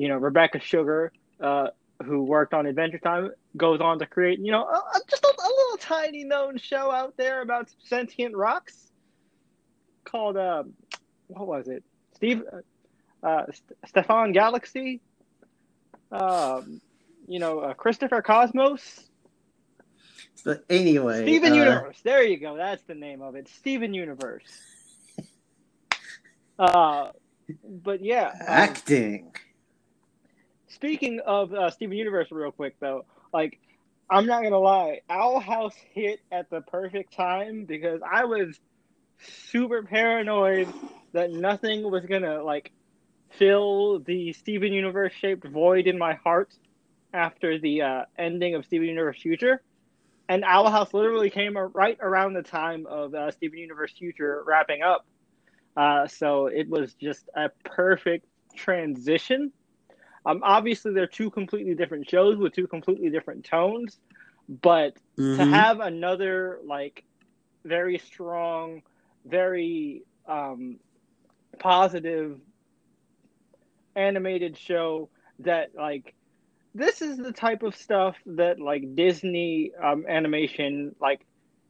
you 0.00 0.08
know, 0.08 0.16
Rebecca 0.16 0.58
Sugar, 0.60 1.12
uh, 1.42 1.68
who 2.02 2.22
worked 2.22 2.54
on 2.54 2.64
Adventure 2.64 2.98
Time, 2.98 3.32
goes 3.54 3.82
on 3.82 3.98
to 3.98 4.06
create, 4.06 4.38
you 4.38 4.50
know, 4.50 4.62
a, 4.64 5.00
just 5.10 5.22
a, 5.22 5.28
a 5.28 5.48
little 5.48 5.76
tiny 5.78 6.24
known 6.24 6.56
show 6.56 6.90
out 6.90 7.18
there 7.18 7.42
about 7.42 7.68
sentient 7.84 8.34
rocks 8.34 8.90
called, 10.04 10.38
uh, 10.38 10.62
what 11.26 11.46
was 11.46 11.68
it? 11.68 11.84
Steve, 12.14 12.42
uh, 13.22 13.42
St- 13.52 13.78
Stefan 13.88 14.32
Galaxy, 14.32 15.02
um, 16.10 16.80
you 17.28 17.38
know, 17.38 17.58
uh, 17.58 17.74
Christopher 17.74 18.22
Cosmos, 18.22 19.06
But 20.46 20.64
anyway, 20.70 21.24
Steven 21.24 21.52
uh, 21.52 21.56
Universe. 21.56 22.00
There 22.02 22.22
you 22.22 22.38
go. 22.38 22.56
That's 22.56 22.82
the 22.84 22.94
name 22.94 23.20
of 23.20 23.34
it. 23.34 23.48
Steven 23.48 23.92
Universe. 23.92 24.48
Uh, 26.58 27.10
but 27.64 28.04
yeah. 28.04 28.26
um, 28.26 28.46
acting. 28.46 29.32
Speaking 30.70 31.20
of 31.26 31.52
uh, 31.52 31.70
Steven 31.70 31.96
Universe, 31.96 32.28
real 32.30 32.52
quick 32.52 32.76
though, 32.80 33.04
like 33.32 33.58
I'm 34.08 34.26
not 34.26 34.42
gonna 34.42 34.58
lie, 34.58 35.00
Owl 35.08 35.40
House 35.40 35.74
hit 35.92 36.20
at 36.32 36.50
the 36.50 36.60
perfect 36.60 37.14
time 37.14 37.64
because 37.64 38.00
I 38.08 38.24
was 38.24 38.58
super 39.48 39.82
paranoid 39.82 40.72
that 41.12 41.30
nothing 41.30 41.88
was 41.90 42.04
gonna 42.06 42.42
like 42.42 42.72
fill 43.30 44.00
the 44.00 44.32
Steven 44.32 44.72
Universe 44.72 45.12
shaped 45.12 45.46
void 45.46 45.86
in 45.86 45.98
my 45.98 46.14
heart 46.14 46.52
after 47.12 47.58
the 47.58 47.82
uh, 47.82 48.04
ending 48.16 48.54
of 48.54 48.64
Steven 48.64 48.88
Universe 48.88 49.20
Future. 49.20 49.62
And 50.28 50.44
Owl 50.44 50.70
House 50.70 50.94
literally 50.94 51.30
came 51.30 51.56
right 51.58 51.98
around 52.00 52.34
the 52.34 52.42
time 52.42 52.86
of 52.86 53.14
uh, 53.14 53.32
Steven 53.32 53.58
Universe 53.58 53.92
Future 53.98 54.44
wrapping 54.46 54.82
up. 54.82 55.04
Uh, 55.76 56.06
so 56.06 56.46
it 56.46 56.68
was 56.68 56.94
just 56.94 57.28
a 57.34 57.48
perfect 57.64 58.26
transition. 58.54 59.52
Um, 60.26 60.40
obviously, 60.44 60.92
they're 60.92 61.06
two 61.06 61.30
completely 61.30 61.74
different 61.74 62.08
shows 62.08 62.36
with 62.36 62.52
two 62.54 62.66
completely 62.66 63.10
different 63.10 63.44
tones, 63.44 63.98
but 64.48 64.94
to 65.34 65.44
Mhm. 65.44 65.44
have 65.44 65.80
another 65.80 66.58
like 66.66 67.04
very 67.64 67.98
strong, 67.98 68.82
very 69.24 70.02
um, 70.28 70.78
positive 71.58 72.38
animated 73.96 74.56
show 74.56 75.10
that 75.40 75.70
like 75.76 76.14
this 76.74 77.02
is 77.02 77.16
the 77.18 77.32
type 77.32 77.62
of 77.62 77.74
stuff 77.74 78.16
that 78.26 78.60
like 78.60 78.94
Disney 78.94 79.72
um, 79.82 80.04
animation 80.08 80.94
like 81.00 81.20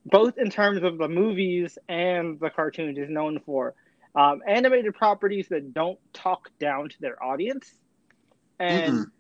both 0.06 0.38
in 0.38 0.50
terms 0.50 0.82
of 0.82 0.98
the 0.98 1.08
movies 1.08 1.78
and 1.88 2.38
the 2.40 2.50
cartoons 2.50 2.98
is 2.98 3.08
known 3.08 3.40
for 3.44 3.74
um, 4.14 4.40
animated 4.46 4.94
properties 4.94 5.48
that 5.48 5.72
don't 5.72 5.98
talk 6.12 6.48
down 6.58 6.88
to 6.88 6.96
their 7.00 7.22
audience 7.22 7.72
and 8.60 9.06
Mm-mm. 9.06 9.10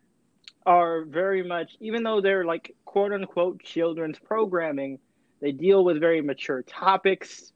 are 0.66 1.04
very 1.04 1.42
much 1.42 1.76
even 1.80 2.04
though 2.04 2.20
they're 2.20 2.44
like 2.46 2.74
quote 2.86 3.12
unquote 3.12 3.62
children's 3.62 4.18
programming 4.20 4.98
they 5.40 5.52
deal 5.52 5.84
with 5.84 6.00
very 6.00 6.22
mature 6.22 6.62
topics 6.62 7.52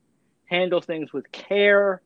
handle 0.47 0.81
things 0.81 1.13
with 1.13 1.31
care. 1.33 2.03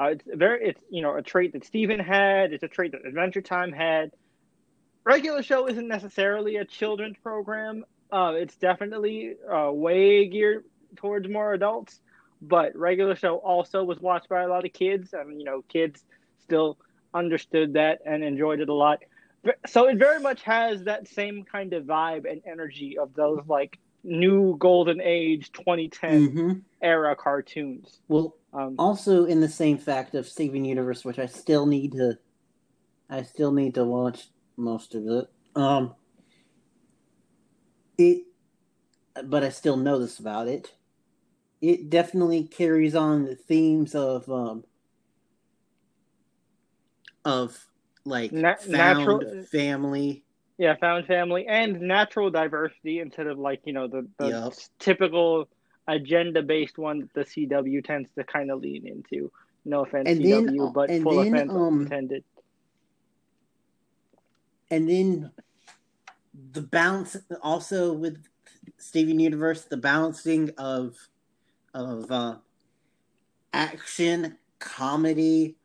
Uh, 0.00 0.06
it's 0.06 0.24
very 0.34 0.68
it's 0.68 0.82
you 0.90 1.02
know 1.02 1.16
a 1.16 1.22
trait 1.22 1.52
that 1.54 1.64
Steven 1.64 2.00
had. 2.00 2.52
It's 2.52 2.64
a 2.64 2.68
trait 2.68 2.92
that 2.92 3.06
Adventure 3.06 3.42
Time 3.42 3.72
had. 3.72 4.12
Regular 5.04 5.42
show 5.42 5.68
isn't 5.68 5.88
necessarily 5.88 6.56
a 6.56 6.64
children's 6.64 7.16
program. 7.22 7.84
Uh, 8.12 8.34
it's 8.36 8.56
definitely 8.56 9.34
uh, 9.50 9.70
way 9.72 10.28
geared 10.28 10.64
towards 10.96 11.28
more 11.28 11.54
adults 11.54 12.00
but 12.42 12.76
regular 12.76 13.16
show 13.16 13.36
also 13.36 13.82
was 13.84 14.00
watched 14.00 14.28
by 14.28 14.42
a 14.42 14.48
lot 14.48 14.64
of 14.64 14.72
kids 14.72 15.14
and 15.14 15.38
you 15.40 15.44
know 15.44 15.62
kids 15.68 16.04
still 16.42 16.78
understood 17.14 17.74
that 17.74 18.00
and 18.04 18.22
enjoyed 18.22 18.60
it 18.60 18.68
a 18.68 18.74
lot 18.74 19.02
so 19.66 19.88
it 19.88 19.98
very 19.98 20.20
much 20.20 20.42
has 20.42 20.84
that 20.84 21.08
same 21.08 21.44
kind 21.44 21.72
of 21.72 21.84
vibe 21.84 22.30
and 22.30 22.42
energy 22.46 22.98
of 22.98 23.14
those 23.14 23.40
like 23.48 23.78
new 24.04 24.56
golden 24.58 25.00
age 25.00 25.50
2010 25.52 26.28
Mhm. 26.28 26.62
era 26.80 27.16
cartoons 27.16 28.00
Well, 28.08 28.36
um, 28.52 28.74
also 28.78 29.24
in 29.24 29.40
the 29.40 29.48
same 29.48 29.78
fact 29.78 30.14
of 30.14 30.28
Steven 30.28 30.64
Universe, 30.64 31.04
which 31.04 31.18
I 31.18 31.26
still 31.26 31.66
need 31.66 31.92
to, 31.92 32.18
I 33.10 33.22
still 33.22 33.52
need 33.52 33.74
to 33.74 33.84
watch 33.84 34.28
most 34.56 34.94
of 34.94 35.06
it. 35.06 35.26
Um, 35.54 35.94
it, 37.98 38.24
but 39.24 39.42
I 39.42 39.48
still 39.48 39.76
know 39.76 39.98
this 39.98 40.18
about 40.18 40.48
it. 40.48 40.74
It 41.60 41.88
definitely 41.90 42.44
carries 42.44 42.94
on 42.94 43.24
the 43.24 43.34
themes 43.34 43.94
of 43.94 44.28
um, 44.30 44.64
of 47.24 47.66
like 48.06 48.32
Na- 48.32 48.54
found 48.56 48.70
natural- 48.72 49.42
family. 49.50 50.24
yeah 50.58 50.74
found 50.76 51.06
family 51.06 51.46
and 51.46 51.80
natural 51.80 52.30
diversity 52.30 53.00
instead 53.00 53.26
of 53.26 53.38
like 53.38 53.60
you 53.64 53.72
know 53.72 53.86
the, 53.88 54.06
the 54.18 54.28
Yep. 54.28 54.52
typical 54.78 55.48
agenda 55.88 56.42
based 56.42 56.78
one 56.78 57.00
that 57.00 57.12
the 57.14 57.24
cw 57.24 57.84
tends 57.84 58.08
to 58.16 58.24
kind 58.24 58.50
of 58.50 58.60
lean 58.60 58.86
into 58.86 59.30
no 59.64 59.82
offense 59.84 60.08
And 60.08 60.20
cw 60.20 60.56
then- 60.56 60.72
but 60.72 60.90
full 61.02 61.22
then, 61.22 61.34
offense 61.34 61.52
um, 61.52 61.82
intended 61.82 62.24
and 64.70 64.88
then 64.88 65.30
the 66.52 66.62
balance 66.62 67.16
also 67.42 67.92
with 67.92 68.24
Steven 68.78 69.18
Universe, 69.20 69.64
the 69.64 69.76
balancing 69.76 70.50
of 70.58 70.96
of 71.72 72.10
uh, 72.10 72.36
action, 73.52 74.36
comedy, 74.58 75.56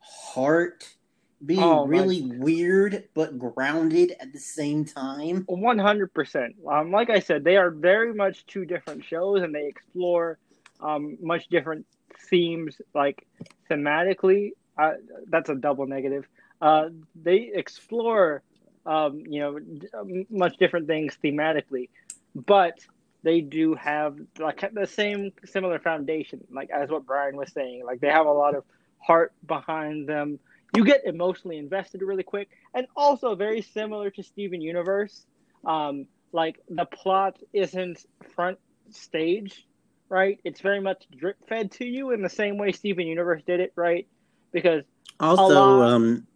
heart, 0.00 0.96
being 1.44 1.60
Oh, 1.60 1.86
my- 1.86 1.98
really 1.98 2.22
weird 2.22 3.04
but 3.14 3.38
grounded 3.38 4.14
at 4.20 4.32
the 4.32 4.38
same 4.38 4.84
time. 4.84 5.44
One 5.48 5.78
hundred 5.78 6.12
percent. 6.12 6.56
Um, 6.66 6.90
like 6.90 7.10
I 7.10 7.20
said, 7.20 7.44
they 7.44 7.56
are 7.56 7.70
very 7.70 8.12
much 8.14 8.46
two 8.46 8.64
different 8.64 9.04
shows, 9.04 9.42
and 9.42 9.54
they 9.54 9.66
explore 9.66 10.38
um, 10.80 11.16
much 11.20 11.48
different 11.48 11.86
themes. 12.28 12.80
Like 12.94 13.26
thematically, 13.70 14.50
uh, 14.76 14.94
that's 15.28 15.48
a 15.48 15.54
double 15.54 15.86
negative. 15.86 16.26
Uh, 16.60 16.88
they 17.14 17.50
explore, 17.54 18.42
um, 18.84 19.22
you 19.28 19.40
know, 19.40 19.58
d- 19.58 19.88
um, 19.94 20.26
much 20.30 20.56
different 20.58 20.88
things 20.88 21.16
thematically, 21.22 21.88
but 22.34 22.78
they 23.22 23.40
do 23.40 23.74
have 23.74 24.16
like 24.38 24.68
the 24.72 24.86
same 24.86 25.32
similar 25.44 25.78
foundation. 25.78 26.44
Like 26.50 26.70
as 26.70 26.88
what 26.90 27.06
Bryan 27.06 27.36
was 27.36 27.52
saying, 27.52 27.84
like 27.84 28.00
they 28.00 28.08
have 28.10 28.26
a 28.26 28.32
lot 28.32 28.56
of 28.56 28.64
heart 28.98 29.32
behind 29.46 30.08
them. 30.08 30.40
You 30.76 30.84
get 30.84 31.04
emotionally 31.04 31.58
invested 31.58 32.02
really 32.02 32.22
quick, 32.22 32.48
and 32.74 32.86
also 32.96 33.34
very 33.34 33.62
similar 33.62 34.10
to 34.10 34.22
Steven 34.22 34.60
Universe. 34.60 35.24
Um, 35.64 36.06
like 36.32 36.60
the 36.68 36.84
plot 36.84 37.38
isn't 37.52 38.04
front 38.34 38.58
stage, 38.90 39.66
right? 40.08 40.38
It's 40.44 40.60
very 40.60 40.80
much 40.80 41.04
drip 41.16 41.36
fed 41.48 41.72
to 41.72 41.84
you 41.86 42.10
in 42.12 42.22
the 42.22 42.28
same 42.28 42.58
way 42.58 42.72
Steven 42.72 43.06
Universe 43.06 43.42
did 43.46 43.60
it, 43.60 43.72
right? 43.76 44.06
Because 44.52 44.84
also, 45.18 45.48
lot- 45.48 45.88
um, 45.92 46.26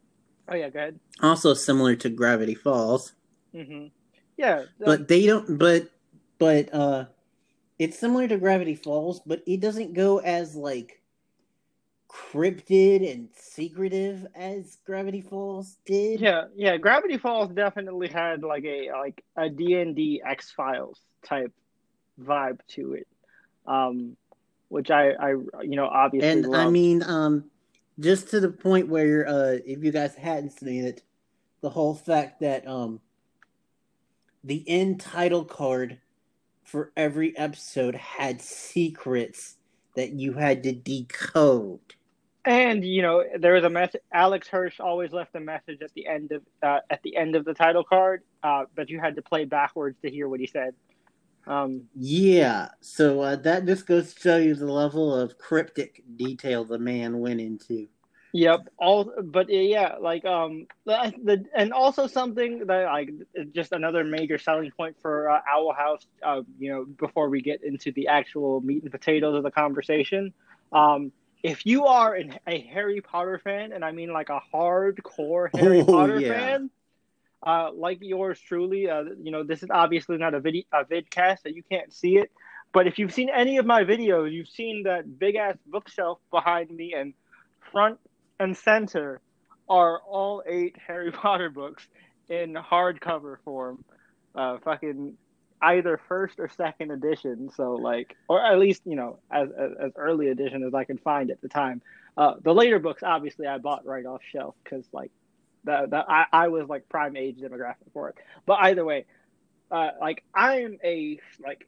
oh 0.49 0.55
yeah, 0.55 0.71
go 0.71 0.79
ahead. 0.79 1.01
also 1.23 1.55
similar 1.55 1.95
to 1.97 2.09
Gravity 2.09 2.55
Falls, 2.55 3.13
Mm-hmm. 3.55 3.89
Yeah, 4.39 4.65
but 4.79 5.09
they 5.09 5.27
don't. 5.27 5.59
But 5.59 5.91
but 6.39 6.73
uh, 6.75 7.05
it's 7.79 7.99
similar 7.99 8.27
to 8.29 8.39
Gravity 8.39 8.75
Falls, 8.75 9.21
but 9.27 9.43
it 9.47 9.61
doesn't 9.61 9.93
go 9.93 10.19
as 10.19 10.57
like 10.57 11.02
cryptid 12.13 13.11
and 13.11 13.29
secretive 13.35 14.27
as 14.35 14.79
Gravity 14.85 15.23
Falls 15.23 15.79
did. 15.87 16.21
Yeah, 16.21 16.45
yeah. 16.55 16.77
Gravity 16.77 17.19
Falls 17.19 17.51
definitely 17.51 18.09
had 18.09 18.43
like 18.43 18.65
a 18.65 18.91
like 18.93 19.25
a 19.37 19.49
D 19.49 19.75
and 19.75 19.97
D 19.97 20.23
X 20.25 20.51
Files 20.51 21.01
type 21.25 21.53
vibe 22.21 22.61
to 22.69 22.95
it, 22.95 23.07
um, 23.67 24.17
which 24.69 24.91
I 24.91 25.11
I 25.13 25.31
you 25.31 25.77
know 25.77 25.87
obviously 25.87 26.29
and 26.29 26.55
I 26.55 26.69
mean, 26.69 27.03
um, 27.03 27.45
just 27.99 28.29
to 28.31 28.41
the 28.41 28.51
point 28.51 28.89
where, 28.89 29.27
uh, 29.27 29.59
if 29.65 29.83
you 29.83 29.93
guys 29.93 30.15
hadn't 30.15 30.51
seen 30.51 30.85
it, 30.85 31.03
the 31.61 31.71
whole 31.71 31.95
fact 31.95 32.41
that 32.41 32.67
um, 32.67 33.01
the 34.45 34.65
end 34.69 35.01
title 35.01 35.45
card 35.45 35.99
for 36.65 36.93
every 36.97 37.37
episode 37.37 37.95
had 37.95 38.41
secrets 38.41 39.57
that 39.95 40.13
you 40.13 40.35
had 40.35 40.63
to 40.63 40.73
decode. 40.73 41.81
And 42.45 42.85
you 42.85 43.03
know 43.03 43.25
there 43.39 43.55
was 43.55 43.65
a 43.65 43.71
message. 43.71 44.01
Alex 44.13 44.49
Hirsch 44.49 44.81
always 44.81 45.13
left 45.13 45.35
a 45.35 45.41
message 45.41 45.81
at 45.83 45.93
the 45.95 46.07
end 46.07 46.33
of 46.33 46.43
uh, 46.63 46.81
at 46.91 47.03
the 47.03 47.17
end 47.17 47.37
of 47.37 47.45
the 47.45 47.55
title 47.55 47.85
card, 47.85 48.23
uh, 48.43 48.65
but 48.75 48.91
you 48.91 49.01
had 49.01 49.17
to 49.17 49.23
play 49.23 49.45
backwards 49.45 49.97
to 50.03 50.11
hear 50.11 50.29
what 50.29 50.41
he 50.41 50.47
said. 50.47 50.75
Um, 51.47 51.89
Yeah, 51.97 52.69
so 52.81 53.21
uh, 53.21 53.37
that 53.37 53.67
just 53.67 53.87
goes 53.87 54.15
to 54.15 54.21
show 54.21 54.37
you 54.37 54.55
the 54.55 54.73
level 54.73 55.15
of 55.15 55.39
cryptic 55.39 56.03
detail 56.17 56.65
the 56.65 56.79
man 56.79 57.19
went 57.19 57.41
into. 57.41 57.89
Yep. 58.35 58.69
All, 58.79 59.13
but 59.23 59.51
yeah, 59.51 59.97
like 60.01 60.25
um, 60.25 60.67
the, 60.87 61.13
the 61.23 61.45
and 61.55 61.73
also 61.73 62.07
something 62.07 62.67
that 62.67 62.85
like 62.87 63.11
just 63.53 63.73
another 63.73 64.05
major 64.05 64.39
selling 64.39 64.71
point 64.71 64.97
for 65.03 65.29
uh, 65.31 65.41
Owl 65.47 65.75
House. 65.75 66.07
Uh, 66.23 66.43
you 66.59 66.73
know, 66.73 66.85
before 66.85 67.29
we 67.29 67.43
get 67.43 67.63
into 67.63 67.93
the 67.93 68.09
actual 68.09 68.61
meat 68.63 68.83
and 68.83 68.91
potatoes 68.91 69.37
of 69.37 69.43
the 69.43 69.51
conversation, 69.51 70.33
um, 70.73 71.13
if 71.43 71.67
you 71.67 71.87
are 71.87 72.15
an, 72.15 72.39
a 72.47 72.61
Harry 72.61 73.01
Potter 73.01 73.41
fan, 73.43 73.73
and 73.73 73.85
I 73.85 73.93
mean 73.93 74.13
like 74.13 74.29
a 74.31 74.41
hardcore 74.55 75.49
Harry 75.57 75.85
Oh, 75.87 75.87
Potter 75.87 76.21
yeah. 76.21 76.29
fan, 76.29 76.71
uh, 77.45 77.71
like 77.73 77.99
yours 78.01 78.41
truly, 78.41 78.89
uh, 78.89 79.05
you 79.23 79.31
know, 79.31 79.43
this 79.43 79.63
is 79.63 79.71
obviously 79.71 80.17
not 80.19 80.35
a 80.35 80.41
vid 80.41 80.65
a 80.73 80.85
vidcast, 80.85 81.43
so 81.43 81.49
you 81.49 81.63
can't 81.63 81.93
see 81.93 82.17
it. 82.19 82.31
But 82.73 82.87
if 82.87 82.99
you've 82.99 83.13
seen 83.13 83.29
any 83.31 83.59
of 83.59 83.67
my 83.67 83.85
videos, 83.85 84.33
you've 84.33 84.49
seen 84.49 84.85
that 84.85 85.19
big 85.19 85.37
ass 85.37 85.57
bookshelf 85.67 86.19
behind 86.31 86.71
me, 86.71 86.95
and 86.95 87.15
front 87.73 87.99
and 88.39 88.57
center 88.57 89.21
are 89.69 90.01
all 90.01 90.43
eight 90.47 90.77
Harry 90.87 91.11
Potter 91.13 91.51
books 91.51 91.87
in 92.29 92.55
hardcover 92.55 93.37
form. 93.45 93.85
Uh, 94.35 94.59
fucking 94.65 95.15
either 95.63 96.01
first 96.09 96.39
or 96.39 96.49
second 96.49 96.91
edition. 96.91 97.51
So 97.57 97.75
like, 97.75 98.17
or 98.29 98.45
at 98.45 98.59
least 98.59 98.83
you 98.85 98.97
know 98.97 99.19
as 99.31 99.49
as, 99.51 99.71
as 99.81 99.93
early 99.97 100.29
edition 100.29 100.65
as 100.65 100.75
I 100.75 100.85
can 100.85 100.99
find 100.99 101.31
at 101.31 101.41
the 101.41 101.49
time. 101.49 101.83
Uh, 102.17 102.35
the 102.43 102.53
later 102.53 102.79
books, 102.79 103.03
obviously, 103.03 103.47
I 103.47 103.59
bought 103.59 103.87
right 103.87 104.05
off 104.05 104.21
shelf 104.31 104.55
because 104.63 104.85
like 104.93 105.11
that 105.65 105.91
that 105.91 106.07
I, 106.09 106.27
I 106.33 106.49
was 106.49 106.69
like 106.69 106.89
prime 106.89 107.17
age 107.17 107.39
demographic 107.39 107.93
for 107.93 108.11
it. 108.11 108.17
But 108.45 108.59
either 108.63 108.85
way, 108.85 109.07
uh, 109.71 109.91
like 110.01 110.23
I 110.35 110.61
am 110.61 110.79
a 110.85 111.19
like 111.43 111.67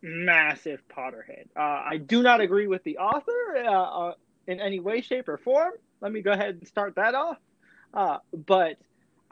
massive 0.00 0.82
Potterhead. 0.88 1.46
Uh, 1.56 1.60
I 1.60 1.98
do 1.98 2.22
not 2.22 2.40
agree 2.40 2.66
with 2.66 2.82
the 2.84 2.98
author 2.98 3.56
uh, 3.56 4.08
uh, 4.08 4.14
in 4.46 4.60
any 4.60 4.80
way, 4.80 5.00
shape, 5.00 5.28
or 5.28 5.38
form. 5.38 5.72
Let 6.00 6.12
me 6.12 6.22
go 6.22 6.32
ahead 6.32 6.56
and 6.56 6.66
start 6.66 6.96
that 6.96 7.14
off. 7.14 7.36
Uh, 7.94 8.18
but 8.32 8.78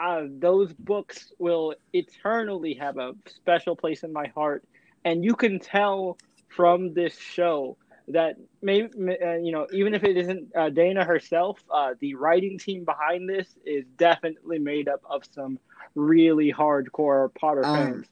uh, 0.00 0.22
those 0.38 0.72
books 0.72 1.32
will 1.38 1.74
eternally 1.92 2.74
have 2.74 2.96
a 2.96 3.12
special 3.26 3.76
place 3.76 4.02
in 4.02 4.12
my 4.12 4.28
heart, 4.28 4.64
and 5.04 5.24
you 5.24 5.34
can 5.34 5.58
tell 5.60 6.16
from 6.48 6.94
this 6.94 7.18
show 7.18 7.76
that 8.08 8.36
maybe 8.62 8.88
uh, 9.22 9.34
you 9.34 9.52
know 9.52 9.66
even 9.72 9.94
if 9.94 10.02
it 10.02 10.16
isn't 10.16 10.56
uh, 10.56 10.70
Dana 10.70 11.04
herself, 11.04 11.62
uh, 11.70 11.94
the 12.00 12.14
writing 12.14 12.58
team 12.58 12.84
behind 12.84 13.28
this 13.28 13.56
is 13.64 13.84
definitely 13.98 14.58
made 14.58 14.88
up 14.88 15.02
of 15.08 15.22
some 15.30 15.58
really 15.94 16.52
hardcore 16.52 17.32
Potter 17.34 17.64
Um, 17.64 17.76
fans. 17.76 18.06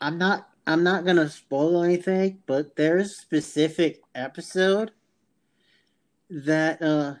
I'm 0.00 0.16
not 0.16 0.48
I'm 0.66 0.84
not 0.84 1.04
gonna 1.04 1.28
spoil 1.28 1.82
anything, 1.82 2.38
but 2.46 2.76
there's 2.76 3.10
a 3.10 3.14
specific 3.14 4.02
episode 4.14 4.92
that 6.30 6.80
uh 6.80 7.14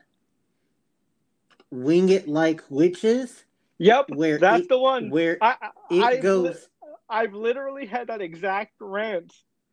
Wing 1.70 2.08
It 2.08 2.28
Like 2.28 2.62
Witches 2.70 3.44
Yep, 3.80 4.10
where 4.10 4.38
that's 4.38 4.64
it, 4.64 4.68
the 4.68 4.78
one. 4.78 5.10
where 5.10 5.38
I, 5.40 5.56
I, 5.60 5.70
it 5.90 6.02
I've 6.02 6.22
goes 6.22 6.68
I've 7.08 7.32
literally 7.34 7.86
had 7.86 8.06
that 8.08 8.20
exact 8.20 8.74
rant. 8.78 9.32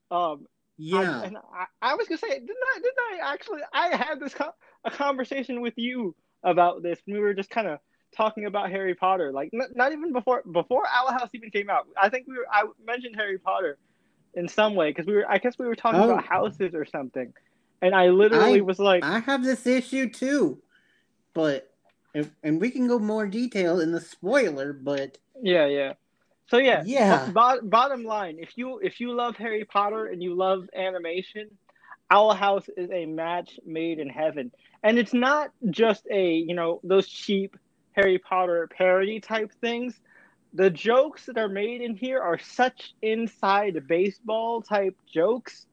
Um, 0.09 0.47
I, 0.47 0.47
yeah. 0.77 1.21
and 1.23 1.37
I, 1.37 1.65
I 1.81 1.95
was 1.95 2.07
gonna 2.07 2.17
say, 2.17 2.29
didn't 2.29 2.49
I? 2.75 2.79
Didn't 2.79 3.21
I 3.21 3.33
actually? 3.33 3.61
I 3.73 3.95
had 3.95 4.19
this 4.19 4.33
co- 4.33 4.53
a 4.85 4.91
conversation 4.91 5.61
with 5.61 5.73
you 5.77 6.15
about 6.43 6.81
this. 6.83 6.99
when 7.05 7.17
We 7.17 7.21
were 7.21 7.33
just 7.33 7.49
kind 7.49 7.67
of 7.67 7.79
talking 8.15 8.45
about 8.45 8.69
Harry 8.71 8.95
Potter, 8.95 9.31
like 9.33 9.49
n- 9.53 9.69
not 9.75 9.91
even 9.91 10.13
before 10.13 10.41
before 10.51 10.85
Owl 10.91 11.11
House 11.11 11.29
even 11.33 11.49
came 11.51 11.69
out. 11.69 11.87
I 12.01 12.09
think 12.09 12.27
we 12.27 12.35
were. 12.37 12.47
I 12.51 12.63
mentioned 12.85 13.15
Harry 13.17 13.37
Potter 13.37 13.77
in 14.35 14.47
some 14.47 14.73
way 14.75 14.89
because 14.91 15.05
we 15.05 15.13
were. 15.15 15.29
I 15.29 15.37
guess 15.39 15.59
we 15.59 15.65
were 15.67 15.75
talking 15.75 15.99
Oh. 15.99 16.11
about 16.11 16.25
houses 16.25 16.73
or 16.73 16.85
something, 16.85 17.33
and 17.81 17.93
I 17.93 18.07
literally 18.09 18.59
I- 18.59 18.61
was 18.61 18.79
like, 18.79 19.03
I 19.03 19.19
have 19.19 19.43
this 19.43 19.67
issue 19.67 20.09
too, 20.09 20.61
but 21.33 21.66
and, 22.17 22.31
and 22.43 22.61
we 22.61 22.71
can 22.71 22.87
go 22.87 22.99
more 22.99 23.27
detail 23.27 23.79
in 23.81 23.91
the 23.91 24.01
spoiler, 24.01 24.73
but 24.73 25.17
Yeah, 25.41 25.67
yeah. 25.67 25.93
So 26.49 26.57
yeah, 26.57 26.85
Yeah. 26.85 27.31
bo- 27.33 27.61
bottom 27.63 28.03
line, 28.03 28.37
if 28.39 28.51
you 28.57 28.79
if 28.79 28.99
you 28.99 29.13
love 29.13 29.35
Harry 29.37 29.65
Potter 29.65 30.07
and 30.07 30.23
you 30.23 30.35
love 30.35 30.69
animation, 30.75 31.49
Owl 32.11 32.33
House 32.33 32.69
is 32.77 32.89
a 32.91 33.05
match 33.05 33.59
made 33.65 33.99
in 33.99 34.09
heaven, 34.09 34.51
and 34.83 34.97
it's 34.99 35.13
not 35.13 35.51
just 35.69 36.07
a 36.11 36.35
you 36.35 36.55
know 36.55 36.81
those 36.83 37.07
cheap 37.07 37.55
Harry 37.93 38.19
Potter 38.19 38.69
parody 38.77 39.19
type 39.19 39.51
things. 39.61 39.99
The 40.53 40.69
jokes 40.71 41.27
that 41.27 41.37
are 41.37 41.49
made 41.49 41.81
in 41.81 41.95
here 41.95 42.21
are 42.21 42.39
such 42.39 42.93
inside 43.01 43.87
baseball 43.87 44.61
type 44.63 44.95
jokes 45.13 45.65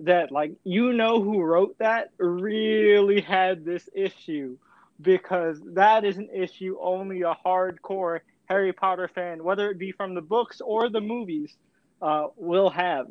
that 0.00 0.32
like 0.32 0.52
you 0.64 0.92
know 0.92 1.22
who 1.22 1.42
wrote 1.42 1.76
that 1.78 2.10
really 2.18 3.20
had 3.22 3.64
this 3.64 3.88
issue 3.94 4.58
because 5.04 5.60
that 5.74 6.04
is 6.04 6.16
an 6.16 6.28
issue 6.34 6.76
only 6.80 7.22
a 7.22 7.36
hardcore 7.44 8.20
Harry 8.46 8.72
Potter 8.72 9.08
fan, 9.08 9.44
whether 9.44 9.70
it 9.70 9.78
be 9.78 9.92
from 9.92 10.14
the 10.14 10.20
books 10.20 10.60
or 10.60 10.88
the 10.88 11.00
movies, 11.00 11.56
uh, 12.02 12.26
will 12.36 12.70
have. 12.70 13.06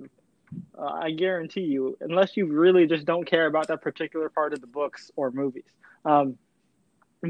Uh, 0.77 0.85
I 0.85 1.11
guarantee 1.11 1.61
you, 1.61 1.97
unless 2.01 2.37
you 2.37 2.45
really 2.45 2.85
just 2.85 3.05
don't 3.05 3.25
care 3.25 3.47
about 3.47 3.67
that 3.69 3.81
particular 3.81 4.29
part 4.29 4.53
of 4.53 4.61
the 4.61 4.67
books 4.67 5.09
or 5.15 5.31
movies. 5.31 5.63
Um, 6.05 6.37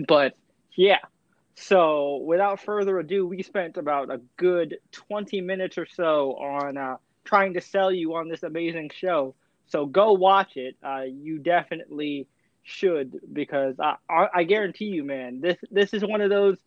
but 0.07 0.35
yeah, 0.75 0.99
so 1.55 2.17
without 2.17 2.59
further 2.59 2.99
ado, 2.99 3.25
we 3.25 3.43
spent 3.43 3.77
about 3.77 4.11
a 4.11 4.19
good 4.37 4.77
20 4.91 5.39
minutes 5.41 5.77
or 5.77 5.85
so 5.85 6.33
on 6.33 6.77
uh, 6.77 6.97
trying 7.23 7.53
to 7.53 7.61
sell 7.61 7.91
you 7.91 8.15
on 8.15 8.27
this 8.27 8.43
amazing 8.43 8.91
show. 8.93 9.35
So 9.67 9.85
go 9.85 10.13
watch 10.13 10.57
it. 10.57 10.75
Uh, 10.83 11.03
you 11.07 11.39
definitely 11.39 12.27
should 12.63 13.19
because 13.31 13.79
I, 13.79 13.95
I, 14.09 14.27
I 14.33 14.43
guarantee 14.43 14.85
you, 14.85 15.03
man, 15.03 15.41
this 15.41 15.57
this 15.71 15.93
is 15.93 16.03
one 16.03 16.21
of 16.21 16.29
those. 16.29 16.57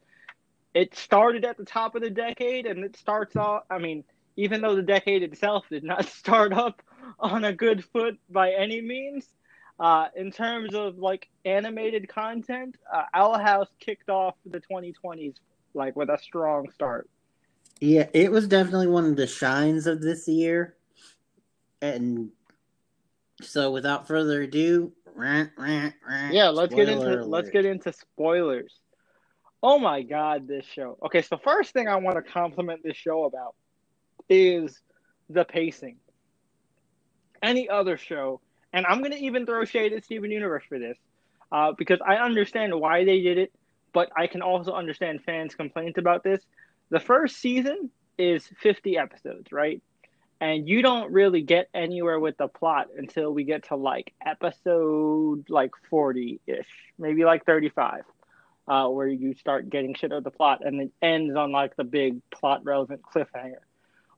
It 0.74 0.94
started 0.94 1.44
at 1.44 1.56
the 1.56 1.64
top 1.64 1.94
of 1.94 2.02
the 2.02 2.10
decade, 2.10 2.66
and 2.66 2.84
it 2.84 2.96
starts 2.96 3.34
off. 3.34 3.64
I 3.70 3.78
mean, 3.78 4.04
even 4.36 4.60
though 4.60 4.76
the 4.76 4.82
decade 4.82 5.22
itself 5.22 5.64
did 5.70 5.84
not 5.84 6.04
start 6.08 6.52
up 6.52 6.82
on 7.18 7.44
a 7.44 7.52
good 7.52 7.84
foot 7.84 8.18
by 8.28 8.52
any 8.52 8.80
means, 8.80 9.26
uh, 9.80 10.08
in 10.14 10.30
terms 10.30 10.74
of 10.74 10.98
like 10.98 11.28
animated 11.44 12.08
content, 12.08 12.76
uh, 12.92 13.04
Owl 13.14 13.38
House 13.38 13.68
kicked 13.80 14.10
off 14.10 14.34
the 14.44 14.60
2020s 14.60 15.36
like 15.74 15.96
with 15.96 16.08
a 16.10 16.18
strong 16.18 16.70
start. 16.70 17.08
yeah, 17.80 18.06
it 18.14 18.30
was 18.30 18.48
definitely 18.48 18.86
one 18.86 19.06
of 19.06 19.16
the 19.16 19.26
shines 19.26 19.86
of 19.86 20.00
this 20.00 20.26
year. 20.26 20.76
And 21.82 22.30
so 23.42 23.70
without 23.70 24.08
further 24.08 24.42
ado, 24.42 24.92
Yeah, 26.26 26.48
let's 26.48 26.74
get 26.74 26.88
into 26.88 27.18
spoiler 27.18 27.24
let's 27.26 27.50
get 27.50 27.64
into 27.64 27.92
spoilers. 27.92 28.74
Oh 29.62 29.78
my 29.78 30.02
god, 30.02 30.46
this 30.48 30.66
show. 30.66 30.98
Okay, 31.06 31.22
so 31.22 31.36
first 31.38 31.72
thing 31.72 31.88
I 31.88 31.96
want 31.96 32.16
to 32.16 32.22
compliment 32.22 32.82
this 32.82 32.96
show 32.96 33.24
about 33.24 33.54
is 34.28 34.80
the 35.28 35.44
pacing. 35.44 35.98
Any 37.42 37.68
other 37.68 37.96
show, 37.96 38.40
and 38.72 38.86
I'm 38.86 39.02
gonna 39.02 39.16
even 39.16 39.46
throw 39.46 39.64
shade 39.64 39.92
at 39.92 40.04
Steven 40.04 40.30
Universe 40.30 40.64
for 40.68 40.78
this. 40.78 40.98
uh, 41.52 41.72
because 41.78 42.00
I 42.04 42.16
understand 42.16 42.74
why 42.78 43.04
they 43.04 43.20
did 43.22 43.38
it, 43.38 43.52
but 43.92 44.10
I 44.16 44.26
can 44.26 44.42
also 44.42 44.72
understand 44.72 45.22
fans' 45.24 45.54
complaints 45.54 45.98
about 45.98 46.22
this. 46.24 46.44
The 46.90 47.00
first 47.00 47.36
season 47.36 47.90
is 48.18 48.46
50 48.60 48.96
episodes, 48.98 49.52
right? 49.52 49.82
And 50.40 50.68
you 50.68 50.82
don't 50.82 51.12
really 51.12 51.42
get 51.42 51.68
anywhere 51.72 52.20
with 52.20 52.36
the 52.36 52.48
plot 52.48 52.88
until 52.96 53.32
we 53.32 53.44
get 53.44 53.68
to 53.68 53.76
like 53.76 54.12
episode 54.24 55.48
like 55.48 55.70
40 55.88 56.40
ish, 56.46 56.66
maybe 56.98 57.24
like 57.24 57.46
35, 57.46 58.02
uh, 58.68 58.88
where 58.88 59.06
you 59.06 59.34
start 59.34 59.70
getting 59.70 59.94
shit 59.94 60.12
of 60.12 60.24
the 60.24 60.30
plot 60.30 60.60
and 60.64 60.80
it 60.82 60.90
ends 61.00 61.34
on 61.36 61.52
like 61.52 61.74
the 61.76 61.84
big 61.84 62.20
plot 62.30 62.64
relevant 62.64 63.00
cliffhanger. 63.02 63.60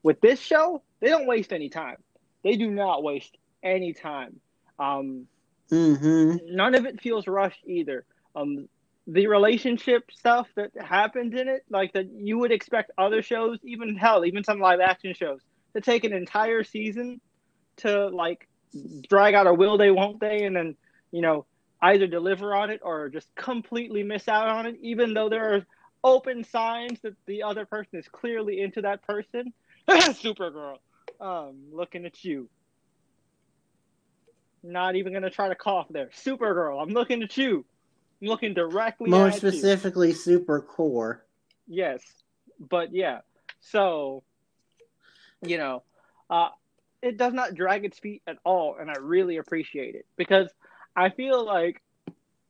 With 0.02 0.20
this 0.20 0.40
show, 0.40 0.82
they 1.00 1.08
don't 1.08 1.26
waste 1.26 1.52
any 1.52 1.68
time. 1.68 1.96
They 2.42 2.56
do 2.56 2.70
not 2.70 3.02
waste 3.02 3.36
any 3.62 3.92
time. 3.92 4.40
Um, 4.78 5.26
Mm-hmm. 5.70 6.36
none 6.56 6.74
of 6.74 6.86
it 6.86 7.00
feels 7.00 7.26
rushed 7.26 7.62
either. 7.66 8.06
Um, 8.34 8.68
the 9.06 9.26
relationship 9.26 10.10
stuff 10.10 10.48
that 10.56 10.70
happens 10.80 11.34
in 11.34 11.48
it, 11.48 11.64
like 11.70 11.92
that 11.92 12.06
you 12.10 12.38
would 12.38 12.52
expect 12.52 12.90
other 12.96 13.22
shows, 13.22 13.58
even 13.64 13.96
hell, 13.96 14.24
even 14.24 14.44
some 14.44 14.60
live 14.60 14.80
action 14.80 15.14
shows, 15.14 15.40
to 15.78 15.90
take 15.90 16.04
an 16.04 16.12
entire 16.12 16.64
season 16.64 17.20
to 17.78 18.08
like 18.08 18.48
drag 19.08 19.34
out 19.34 19.46
a 19.46 19.54
will 19.54 19.78
they, 19.78 19.90
won't 19.90 20.20
they, 20.20 20.44
and 20.44 20.56
then 20.56 20.76
you 21.12 21.22
know 21.22 21.46
either 21.80 22.06
deliver 22.06 22.54
on 22.54 22.70
it 22.70 22.80
or 22.82 23.08
just 23.08 23.32
completely 23.36 24.02
miss 24.02 24.28
out 24.28 24.48
on 24.48 24.66
it, 24.66 24.76
even 24.82 25.14
though 25.14 25.28
there 25.28 25.54
are 25.54 25.66
open 26.02 26.42
signs 26.44 27.00
that 27.02 27.14
the 27.26 27.44
other 27.44 27.64
person 27.64 27.98
is 27.98 28.08
clearly 28.08 28.60
into 28.60 28.82
that 28.82 29.02
person. 29.06 29.52
Supergirl, 29.88 30.78
um, 31.20 31.56
looking 31.72 32.04
at 32.04 32.24
you. 32.24 32.48
Not 34.64 34.96
even 34.96 35.12
gonna 35.12 35.30
try 35.30 35.48
to 35.48 35.54
cough 35.54 35.86
there. 35.90 36.10
Supergirl, 36.24 36.82
I'm 36.82 36.90
looking 36.90 37.22
at 37.22 37.36
you. 37.36 37.64
I'm 38.20 38.28
looking 38.28 38.54
directly 38.54 39.10
More 39.10 39.28
at 39.28 39.34
you. 39.34 39.38
specifically, 39.38 40.12
SuperCorp. 40.12 41.20
Yes, 41.68 42.02
but 42.58 42.92
yeah. 42.92 43.20
So, 43.60 44.24
you 45.42 45.58
know, 45.58 45.82
uh, 46.30 46.48
it 47.02 47.16
does 47.16 47.32
not 47.32 47.54
drag 47.54 47.84
its 47.84 47.98
feet 47.98 48.22
at 48.26 48.38
all, 48.44 48.76
and 48.80 48.90
I 48.90 48.94
really 49.00 49.36
appreciate 49.36 49.94
it 49.94 50.06
because 50.16 50.48
I 50.96 51.10
feel 51.10 51.44
like 51.44 51.82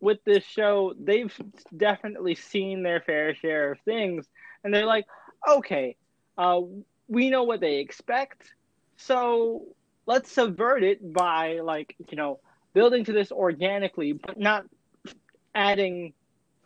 with 0.01 0.19
this 0.25 0.45
show, 0.45 0.95
they've 0.99 1.35
definitely 1.77 2.35
seen 2.35 2.83
their 2.83 3.01
fair 3.01 3.35
share 3.35 3.73
of 3.73 3.81
things, 3.85 4.27
and 4.65 4.73
they're 4.73 4.87
like, 4.87 5.07
okay, 5.49 5.97
uh, 6.37 6.61
we 7.09 7.31
know 7.31 7.45
what 7.45 7.61
they 7.61 7.77
expect, 7.79 8.43
so 8.97 9.67
let's 10.07 10.31
subvert 10.33 10.83
it 10.83 11.13
by 11.13 11.61
like 11.61 11.95
you 12.11 12.17
know 12.17 12.41
building 12.75 13.05
to 13.05 13.13
this 13.13 13.33
organically, 13.33 14.13
but 14.13 14.39
not 14.39 14.65
adding 15.55 16.13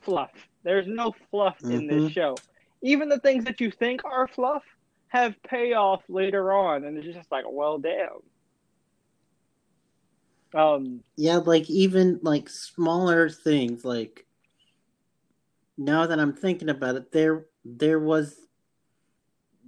fluff. 0.03 0.31
There's 0.65 0.87
no 0.87 1.15
fluff 1.31 1.57
in 1.69 1.87
Mhm. 1.87 1.89
this 1.89 2.05
show. 2.05 2.43
Even 2.83 3.09
the 3.09 3.19
things 3.21 3.45
that 3.45 3.61
you 3.61 3.71
think 3.71 4.05
are 4.05 4.29
fluff 4.29 4.63
have 5.13 5.35
payoff 5.43 6.01
later 6.09 6.53
on, 6.55 6.85
and 6.85 6.97
it's 6.97 7.15
just 7.15 7.31
like, 7.31 7.45
well, 7.47 7.79
damn. 7.79 8.09
Um, 10.59 11.01
Yeah, 11.17 11.37
like 11.37 11.69
even 11.69 12.19
like 12.23 12.49
smaller 12.49 13.29
things. 13.29 13.85
Like 13.85 14.25
now 15.77 16.07
that 16.07 16.19
I'm 16.19 16.33
thinking 16.33 16.71
about 16.71 16.97
it, 16.97 17.13
there 17.13 17.45
there 17.63 17.99
was 17.99 18.37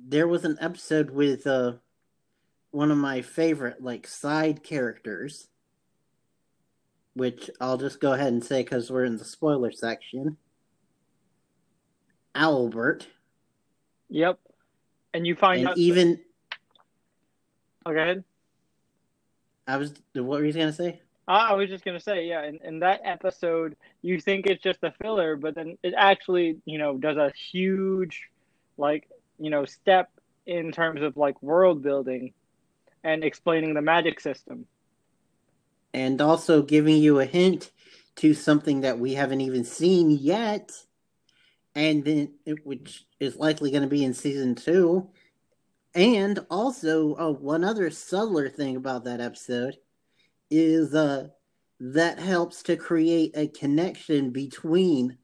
there 0.06 0.26
was 0.26 0.46
an 0.46 0.56
episode 0.60 1.10
with 1.10 1.46
uh 1.46 1.74
one 2.70 2.90
of 2.90 2.96
my 2.98 3.20
favorite 3.20 3.82
like 3.82 4.06
side 4.06 4.62
characters, 4.62 5.48
which 7.12 7.50
I'll 7.60 7.78
just 7.78 8.00
go 8.00 8.14
ahead 8.14 8.32
and 8.32 8.42
say 8.42 8.62
because 8.62 8.90
we're 8.90 9.04
in 9.04 9.18
the 9.18 9.24
spoiler 9.26 9.72
section. 9.72 10.38
Owlbert, 12.34 13.06
yep. 14.08 14.38
And 15.14 15.26
you 15.26 15.36
find 15.36 15.60
and 15.60 15.68
out. 15.70 15.78
even 15.78 16.20
oh, 17.86 17.92
go 17.92 17.98
ahead. 17.98 18.24
I 19.66 19.78
was 19.78 19.94
what 20.12 20.40
were 20.40 20.44
you 20.44 20.52
gonna 20.52 20.72
say? 20.72 21.00
Ah, 21.26 21.50
I 21.50 21.54
was 21.54 21.70
just 21.70 21.84
gonna 21.84 22.00
say, 22.00 22.26
yeah. 22.26 22.44
In, 22.44 22.58
in 22.64 22.78
that 22.80 23.00
episode, 23.04 23.76
you 24.02 24.20
think 24.20 24.46
it's 24.46 24.62
just 24.62 24.80
a 24.82 24.92
filler, 25.00 25.36
but 25.36 25.54
then 25.54 25.78
it 25.82 25.94
actually, 25.96 26.58
you 26.66 26.76
know, 26.76 26.98
does 26.98 27.16
a 27.16 27.32
huge, 27.50 28.28
like, 28.76 29.08
you 29.38 29.48
know, 29.48 29.64
step 29.64 30.10
in 30.46 30.72
terms 30.72 31.00
of 31.00 31.16
like 31.16 31.42
world 31.42 31.82
building 31.82 32.34
and 33.04 33.24
explaining 33.24 33.72
the 33.72 33.80
magic 33.80 34.20
system. 34.20 34.66
and 35.94 36.20
also 36.20 36.60
giving 36.60 36.96
you 36.96 37.20
a 37.20 37.24
hint 37.24 37.70
to 38.16 38.34
something 38.34 38.80
that 38.82 38.98
we 38.98 39.14
haven't 39.14 39.40
even 39.40 39.64
seen 39.64 40.10
yet, 40.10 40.70
and 41.74 42.04
then 42.04 42.34
which 42.64 43.06
is 43.20 43.36
likely 43.36 43.70
going 43.70 43.82
to 43.82 43.88
be 43.88 44.04
in 44.04 44.14
season 44.14 44.54
two. 44.54 45.08
And 45.94 46.44
also, 46.50 47.14
uh, 47.16 47.30
one 47.30 47.62
other 47.62 47.90
subtler 47.90 48.48
thing 48.48 48.76
about 48.76 49.04
that 49.04 49.20
episode 49.20 49.76
is 50.50 50.94
uh, 50.94 51.28
that 51.80 52.18
helps 52.18 52.62
to 52.64 52.76
create 52.76 53.32
a 53.36 53.46
connection 53.48 54.30
between 54.30 55.18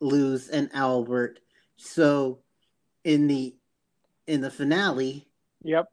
Luz 0.00 0.48
and 0.48 0.70
Owlbert. 0.72 1.38
So, 1.76 2.40
in 3.02 3.26
the 3.28 3.54
in 4.26 4.40
the 4.40 4.50
finale, 4.50 5.26
Yep. 5.62 5.86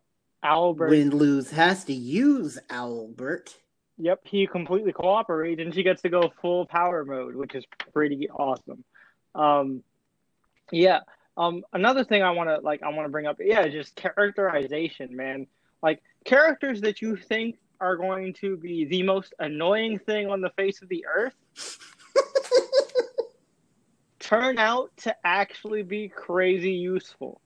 Owlbert. 0.44 0.90
when 0.90 1.10
Luz 1.12 1.52
has 1.52 1.84
to 1.86 1.94
use 1.94 2.58
Owlbert, 2.70 3.56
Yep, 3.98 4.22
he 4.24 4.48
completely 4.48 4.92
cooperates 4.92 5.62
and 5.62 5.74
she 5.74 5.84
gets 5.84 6.02
to 6.02 6.10
go 6.10 6.32
full 6.42 6.66
power 6.66 7.06
mode, 7.06 7.36
which 7.36 7.54
is 7.56 7.64
pretty 7.94 8.30
awesome. 8.30 8.84
Um, 9.36 9.84
yeah. 10.72 11.00
Um, 11.38 11.64
another 11.74 12.04
thing 12.04 12.24
I 12.24 12.32
want 12.32 12.50
to 12.50 12.60
like 12.60 12.84
I 12.84 12.90
want 12.90 13.06
to 13.06 13.10
bring 13.10 13.26
up, 13.26 13.38
yeah, 13.40 13.68
just 13.68 13.96
characterization, 13.96 15.16
man. 15.16 15.48
Like 15.82 16.02
characters 16.26 16.82
that 16.82 17.02
you 17.02 17.16
think 17.16 17.58
are 17.80 17.96
going 17.96 18.34
to 18.36 18.58
be 18.58 18.86
the 18.86 19.04
most 19.04 19.34
annoying 19.40 19.98
thing 20.00 20.30
on 20.30 20.42
the 20.42 20.52
face 20.52 20.82
of 20.82 20.90
the 20.90 21.06
earth 21.08 21.34
turn 24.20 24.60
out 24.60 24.96
to 24.98 25.16
actually 25.26 25.82
be 25.82 26.08
crazy 26.08 26.74
useful. 26.74 27.42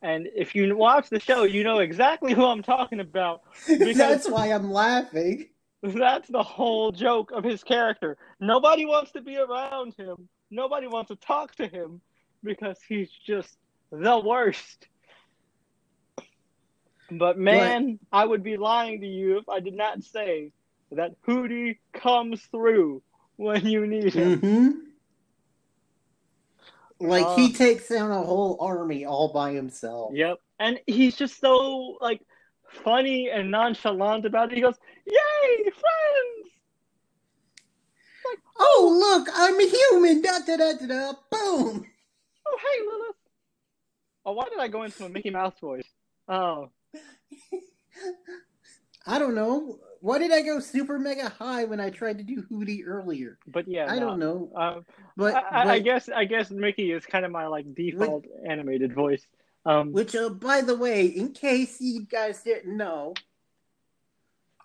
And 0.00 0.28
if 0.34 0.54
you 0.54 0.74
watch 0.76 1.10
the 1.10 1.20
show, 1.20 1.42
you 1.42 1.64
know 1.64 1.78
exactly 1.78 2.32
who 2.32 2.44
I'm 2.44 2.62
talking 2.62 3.00
about. 3.00 3.42
That's 3.68 4.28
why 4.28 4.52
I'm 4.52 4.70
laughing. 4.70 5.48
That's 5.82 6.28
the 6.28 6.42
whole 6.42 6.92
joke 6.92 7.30
of 7.30 7.44
his 7.44 7.62
character. 7.62 8.16
Nobody 8.40 8.84
wants 8.84 9.12
to 9.12 9.20
be 9.20 9.36
around 9.36 9.94
him. 9.94 10.28
Nobody 10.50 10.86
wants 10.86 11.08
to 11.08 11.16
talk 11.16 11.54
to 11.56 11.66
him 11.66 12.00
because 12.42 12.78
he's 12.88 13.10
just 13.26 13.56
the 13.90 14.18
worst. 14.18 14.86
But 17.10 17.38
man, 17.38 17.98
I 18.12 18.24
would 18.24 18.42
be 18.42 18.56
lying 18.56 19.00
to 19.00 19.06
you 19.06 19.38
if 19.38 19.48
I 19.48 19.60
did 19.60 19.74
not 19.74 20.02
say 20.02 20.52
that 20.92 21.12
Hooty 21.26 21.80
comes 21.92 22.42
through 22.50 23.02
when 23.36 23.66
you 23.66 23.86
need 23.86 24.12
him. 24.12 24.40
hmm 24.40 24.68
Like 27.00 27.26
Uh, 27.26 27.36
he 27.36 27.52
takes 27.52 27.88
down 27.88 28.10
a 28.10 28.22
whole 28.22 28.58
army 28.60 29.04
all 29.04 29.32
by 29.32 29.52
himself. 29.52 30.12
Yep. 30.14 30.38
And 30.58 30.80
he's 30.86 31.16
just 31.16 31.40
so 31.40 31.96
like 32.00 32.20
funny 32.84 33.30
and 33.30 33.50
nonchalant 33.50 34.26
about 34.26 34.52
it. 34.52 34.56
He 34.56 34.60
goes, 34.60 34.76
"Yay, 35.06 35.62
friends!" 35.62 36.37
Oh 38.58 38.96
look, 38.98 39.28
I'm 39.34 39.60
a 39.60 39.68
human. 39.68 40.22
Da 40.22 40.38
da 40.46 40.56
da 40.56 40.72
da 40.72 40.86
da. 40.86 41.12
Boom. 41.30 41.86
Oh, 42.46 42.58
hey, 42.62 42.86
Lilith. 42.86 43.16
Oh, 44.24 44.32
why 44.32 44.44
did 44.48 44.58
I 44.58 44.68
go 44.68 44.82
into 44.82 45.04
a 45.04 45.08
Mickey 45.08 45.30
Mouse 45.30 45.58
voice? 45.60 45.86
Oh, 46.28 46.70
I 49.06 49.18
don't 49.18 49.34
know. 49.34 49.78
Why 50.00 50.18
did 50.18 50.30
I 50.32 50.42
go 50.42 50.60
super 50.60 50.98
mega 50.98 51.28
high 51.28 51.64
when 51.64 51.80
I 51.80 51.90
tried 51.90 52.18
to 52.18 52.24
do 52.24 52.44
Hooty 52.48 52.84
earlier? 52.84 53.38
but 53.48 53.66
yeah, 53.66 53.86
I 53.90 53.98
no. 53.98 54.00
don't 54.00 54.18
know. 54.18 54.52
Um, 54.54 54.86
But, 55.16 55.34
I, 55.34 55.40
I, 55.40 55.72
I 55.74 55.78
guess 55.80 56.08
I 56.08 56.24
guess 56.24 56.50
Mickey 56.50 56.92
is 56.92 57.04
kind 57.04 57.24
of 57.24 57.32
my 57.32 57.46
like 57.48 57.74
default 57.74 58.24
animated 58.48 58.94
voice. 58.94 59.26
Um, 59.66 59.92
which, 59.92 60.14
uh, 60.14 60.30
by 60.30 60.60
the 60.60 60.76
way, 60.76 61.06
in 61.06 61.32
case 61.32 61.80
you 61.80 62.06
guys 62.06 62.42
didn't 62.42 62.76
know, 62.76 63.14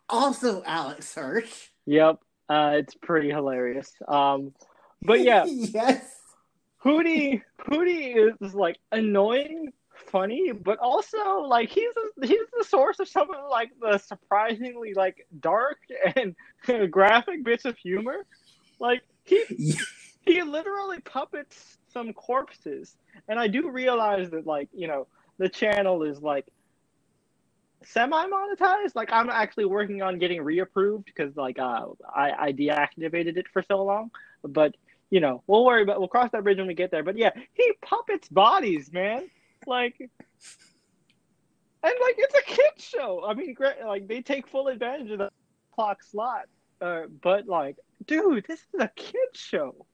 also 0.08 0.62
Alex 0.65 1.15
Hirsch. 1.15 1.69
yep, 1.86 2.19
uh, 2.54 2.72
it's 2.78 2.94
pretty 2.94 3.30
hilarious. 3.30 3.92
Um, 4.08 4.54
but 5.02 5.22
yeah, 5.22 5.46
yes. 5.48 6.06
Hooty 6.78 7.42
Hooty 7.68 8.13
is 8.42 8.54
like 8.54 8.78
annoying, 8.92 9.72
funny, 10.12 10.52
but 10.52 10.78
also 10.80 11.39
like 11.42 11.70
he's 11.70 11.94
he's 12.22 12.48
the 12.58 12.63
source 12.63 13.00
of 13.00 13.08
some 13.08 13.34
of 13.34 13.50
like 13.50 13.72
the 13.82 13.98
surprisingly 13.98 14.94
like 14.94 15.26
dark 15.39 15.78
and 16.16 16.36
graphic 16.92 17.44
bits 17.44 17.66
of 17.66 17.78
humor. 17.78 18.26
Like 18.80 19.02
he 19.24 19.46
he 20.26 20.42
literally 20.44 21.00
puppets 21.00 21.78
some 21.92 22.13
corpses, 22.13 22.98
and 23.28 23.39
I 23.39 23.48
do 23.48 23.70
realize 23.70 24.30
that 24.32 24.46
like 24.46 24.70
you 24.74 24.88
know 24.88 25.08
the 25.39 25.50
channel 25.50 26.04
is 26.04 26.22
like 26.22 26.46
semi 27.86 28.28
monetized. 28.28 28.96
Like 28.96 29.12
I'm 29.12 29.30
actually 29.30 29.65
working 29.65 30.02
on 30.02 30.19
getting 30.19 30.41
reapproved 30.41 31.06
because 31.06 31.36
like 31.36 31.60
uh 31.60 31.88
I, 32.13 32.32
I 32.48 32.54
deactivated 32.54 33.38
it 33.38 33.48
for 33.52 33.63
so 33.63 33.84
long. 33.84 34.12
But 34.43 34.76
you 35.10 35.19
know, 35.19 35.43
we'll 35.48 35.65
worry 35.65 35.84
about 35.84 36.00
we'll 36.00 36.08
cross 36.08 36.32
that 36.32 36.43
bridge 36.43 36.58
when 36.58 36.67
we 36.67 36.74
get 36.74 36.91
there. 36.91 37.04
But 37.04 37.17
yeah, 37.17 37.32
he 37.54 37.74
puppets 37.82 38.28
bodies, 38.30 38.91
man. 38.91 39.30
Like 39.65 39.96
and 41.84 41.93
like 42.02 42.15
it's 42.17 42.36
a 42.36 42.43
kid 42.43 42.72
show. 42.78 43.24
I 43.28 43.34
mean, 43.34 43.54
great, 43.54 43.76
like 43.86 44.08
they 44.08 44.22
take 44.22 44.48
full 44.48 44.67
advantage 44.67 45.12
of 45.12 45.19
the 45.19 45.30
clock 45.76 46.02
slot. 46.02 46.46
Uh, 46.82 47.04
but 47.22 47.48
like, 47.48 47.78
dude, 48.06 48.46
this 48.48 48.60
is 48.74 48.80
a 48.80 48.89
kid 48.96 49.30
show. 49.34 49.86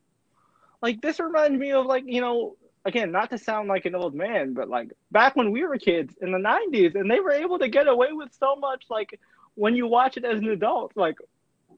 Like 0.81 1.01
this 1.01 1.19
reminds 1.19 1.59
me 1.59 1.71
of 1.71 1.85
like 1.85 2.03
you 2.05 2.21
know 2.21 2.55
again, 2.85 3.11
not 3.11 3.29
to 3.31 3.37
sound 3.37 3.67
like 3.67 3.85
an 3.85 3.95
old 3.95 4.15
man, 4.15 4.53
but 4.53 4.69
like 4.69 4.91
back 5.11 5.35
when 5.35 5.51
we 5.51 5.63
were 5.63 5.77
kids 5.77 6.13
in 6.21 6.31
the 6.31 6.37
90s 6.37 6.95
and 6.95 7.09
they 7.09 7.19
were 7.19 7.31
able 7.31 7.59
to 7.59 7.69
get 7.69 7.87
away 7.87 8.11
with 8.11 8.29
so 8.39 8.55
much, 8.55 8.85
like 8.89 9.19
when 9.55 9.75
you 9.75 9.87
watch 9.87 10.17
it 10.17 10.25
as 10.25 10.39
an 10.39 10.49
adult, 10.49 10.93
like, 10.95 11.17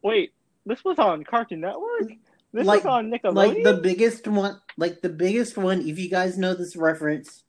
wait, 0.01 0.33
this 0.65 0.83
was 0.83 0.99
on 0.99 1.23
Cartoon 1.23 1.61
Network? 1.61 2.11
This 2.53 2.65
like, 2.65 2.83
was 2.83 2.91
on 2.91 3.11
Nickelodeon? 3.11 3.35
Like 3.35 3.63
the 3.63 3.79
biggest 3.81 4.27
one, 4.27 4.59
like 4.77 5.01
the 5.01 5.09
biggest 5.09 5.57
one, 5.57 5.87
if 5.87 5.97
you 5.97 6.09
guys 6.09 6.37
know 6.37 6.53
this 6.53 6.75
reference, 6.75 7.43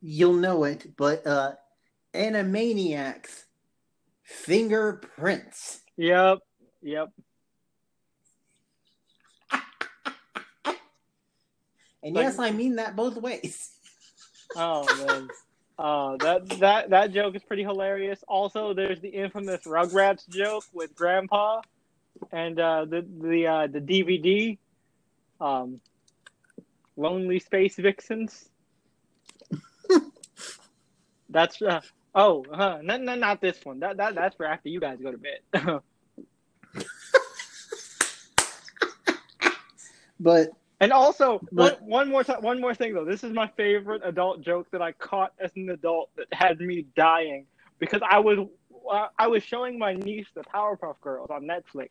you'll 0.00 0.34
know 0.34 0.64
it, 0.64 0.96
but 0.96 1.26
uh 1.26 1.52
Animaniacs 2.12 3.44
Fingerprints. 4.22 5.80
Yep, 5.96 6.38
yep. 6.82 7.10
And 12.04 12.14
Like- 12.14 12.24
yes, 12.24 12.38
I 12.38 12.50
mean 12.52 12.76
that 12.76 12.94
both 12.94 13.16
ways. 13.16 13.70
Oh 14.56 14.84
man. 15.06 15.28
Uh, 15.76 16.16
that 16.18 16.48
that 16.60 16.90
that 16.90 17.10
joke 17.12 17.34
is 17.34 17.42
pretty 17.42 17.64
hilarious. 17.64 18.22
Also, 18.28 18.72
there's 18.72 19.00
the 19.00 19.08
infamous 19.08 19.62
Rugrats 19.62 20.28
joke 20.28 20.62
with 20.72 20.94
Grandpa, 20.94 21.62
and 22.30 22.60
uh, 22.60 22.84
the 22.84 23.04
the 23.20 23.46
uh, 23.48 23.66
the 23.66 23.80
DVD, 23.80 24.58
um, 25.40 25.80
Lonely 26.96 27.40
Space 27.40 27.74
Vixens. 27.74 28.48
that's 31.30 31.60
uh, 31.60 31.80
oh, 32.14 32.44
uh, 32.52 32.78
no, 32.80 32.96
no, 32.98 33.16
not 33.16 33.40
this 33.40 33.58
one. 33.64 33.80
That 33.80 33.96
that 33.96 34.14
that's 34.14 34.36
for 34.36 34.46
after 34.46 34.68
you 34.68 34.78
guys 34.78 35.00
go 35.02 35.10
to 35.10 35.18
bed. 35.18 35.40
But 40.20 40.50
And 40.84 40.92
also, 40.92 41.40
But- 41.50 41.80
one, 41.82 41.90
one 41.90 42.10
more 42.10 42.24
time, 42.24 42.42
one 42.42 42.60
more 42.60 42.74
thing 42.74 42.92
though. 42.94 43.04
This 43.06 43.24
is 43.24 43.32
my 43.32 43.46
favorite 43.48 44.02
adult 44.04 44.42
joke 44.42 44.70
that 44.72 44.82
I 44.82 44.92
caught 44.92 45.32
as 45.38 45.50
an 45.56 45.70
adult 45.70 46.10
that 46.16 46.26
had 46.32 46.60
me 46.60 46.86
dying 46.94 47.46
because 47.78 48.02
I 48.08 48.18
was 48.20 48.38
uh, 48.90 49.08
I 49.18 49.28
was 49.28 49.42
showing 49.42 49.78
my 49.78 49.94
niece 49.94 50.26
the 50.34 50.42
Powerpuff 50.42 51.00
Girls 51.00 51.30
on 51.30 51.44
Netflix 51.44 51.88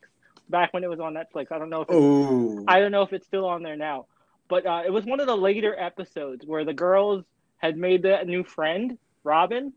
back 0.48 0.72
when 0.72 0.84
it 0.84 0.88
was 0.90 1.00
on 1.00 1.14
Netflix. 1.14 1.50
I 1.50 1.58
don't 1.58 1.70
know 1.70 1.82
if 1.82 1.88
it's, 1.90 2.64
I 2.68 2.78
don't 2.78 2.92
know 2.92 3.02
if 3.02 3.12
it's 3.12 3.26
still 3.26 3.46
on 3.46 3.62
there 3.64 3.76
now, 3.76 4.06
but 4.48 4.64
uh, 4.64 4.82
it 4.86 4.90
was 4.92 5.04
one 5.04 5.18
of 5.20 5.26
the 5.26 5.36
later 5.36 5.74
episodes 5.78 6.46
where 6.46 6.64
the 6.64 6.74
girls 6.74 7.24
had 7.58 7.76
made 7.76 8.02
that 8.02 8.26
new 8.28 8.44
friend 8.44 8.96
Robin, 9.24 9.72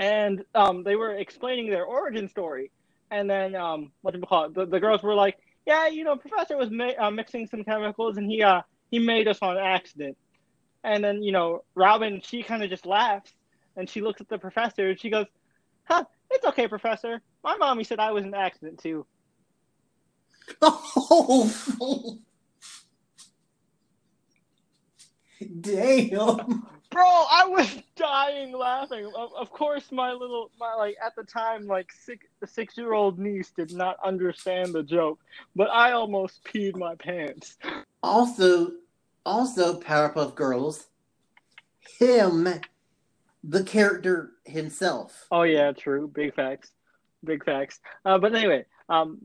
and 0.00 0.44
um, 0.54 0.82
they 0.82 0.96
were 0.96 1.14
explaining 1.14 1.70
their 1.70 1.84
origin 1.84 2.28
story, 2.28 2.70
and 3.10 3.30
then 3.30 3.54
um, 3.54 3.92
what 4.02 4.12
do 4.14 4.18
you 4.20 4.26
call 4.26 4.46
it? 4.46 4.54
The, 4.54 4.66
the 4.66 4.80
girls 4.80 5.02
were 5.02 5.14
like, 5.14 5.38
"Yeah, 5.66 5.88
you 5.88 6.04
know, 6.04 6.16
Professor 6.16 6.56
was 6.56 6.70
ma- 6.70 6.92
uh, 6.98 7.10
mixing 7.10 7.46
some 7.46 7.64
chemicals, 7.64 8.16
and 8.16 8.30
he 8.30 8.42
uh 8.42 8.62
he 8.90 8.98
made 8.98 9.28
us 9.28 9.38
on 9.42 9.56
accident." 9.56 10.16
And 10.82 11.04
then 11.04 11.22
you 11.22 11.32
know, 11.32 11.64
Robin 11.74 12.20
she 12.22 12.42
kind 12.42 12.62
of 12.62 12.70
just 12.70 12.86
laughs, 12.86 13.32
and 13.76 13.88
she 13.88 14.00
looks 14.00 14.20
at 14.20 14.28
the 14.28 14.38
professor, 14.38 14.90
and 14.90 15.00
she 15.00 15.10
goes, 15.10 15.26
"Huh, 15.84 16.04
it's 16.30 16.44
okay, 16.46 16.68
Professor. 16.68 17.20
My 17.42 17.56
mommy 17.56 17.84
said 17.84 18.00
I 18.00 18.12
was 18.12 18.24
an 18.24 18.34
accident 18.34 18.80
too." 18.80 19.06
oh, 20.62 22.18
damn! 25.60 26.66
Bro, 26.90 27.04
I 27.04 27.46
was 27.46 27.78
dying 27.96 28.52
laughing. 28.52 29.06
Of, 29.16 29.32
of 29.34 29.50
course, 29.50 29.92
my 29.92 30.12
little, 30.12 30.50
my 30.58 30.74
like 30.74 30.96
at 31.04 31.14
the 31.16 31.22
time, 31.22 31.66
like 31.66 31.92
six, 31.92 32.26
six 32.46 32.76
year 32.76 32.92
old 32.92 33.18
niece 33.18 33.50
did 33.50 33.72
not 33.72 33.96
understand 34.04 34.72
the 34.72 34.82
joke, 34.82 35.20
but 35.54 35.70
I 35.70 35.92
almost 35.92 36.44
peed 36.44 36.76
my 36.76 36.96
pants. 36.96 37.58
Also, 38.02 38.72
also 39.24 39.78
Powerpuff 39.78 40.34
Girls, 40.34 40.88
him, 41.98 42.48
the 43.44 43.64
character 43.64 44.32
himself. 44.44 45.26
Oh 45.30 45.42
yeah, 45.42 45.72
true. 45.72 46.08
Big 46.08 46.34
facts, 46.34 46.72
big 47.24 47.44
facts. 47.44 47.80
Uh, 48.04 48.18
but 48.18 48.34
anyway, 48.34 48.64
um, 48.88 49.18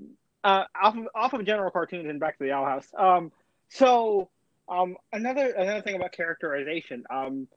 uh, 0.43 0.65
off 0.79 0.95
of, 0.95 1.07
off 1.15 1.33
of 1.33 1.45
general 1.45 1.71
cartoons 1.71 2.07
and 2.07 2.19
back 2.19 2.37
to 2.37 2.43
the 2.43 2.51
Owl 2.51 2.65
House. 2.65 2.87
Um, 2.97 3.31
so 3.69 4.29
um, 4.69 4.95
another 5.11 5.51
another 5.51 5.81
thing 5.81 5.95
about 5.95 6.11
characterization. 6.11 7.03
Um, 7.09 7.47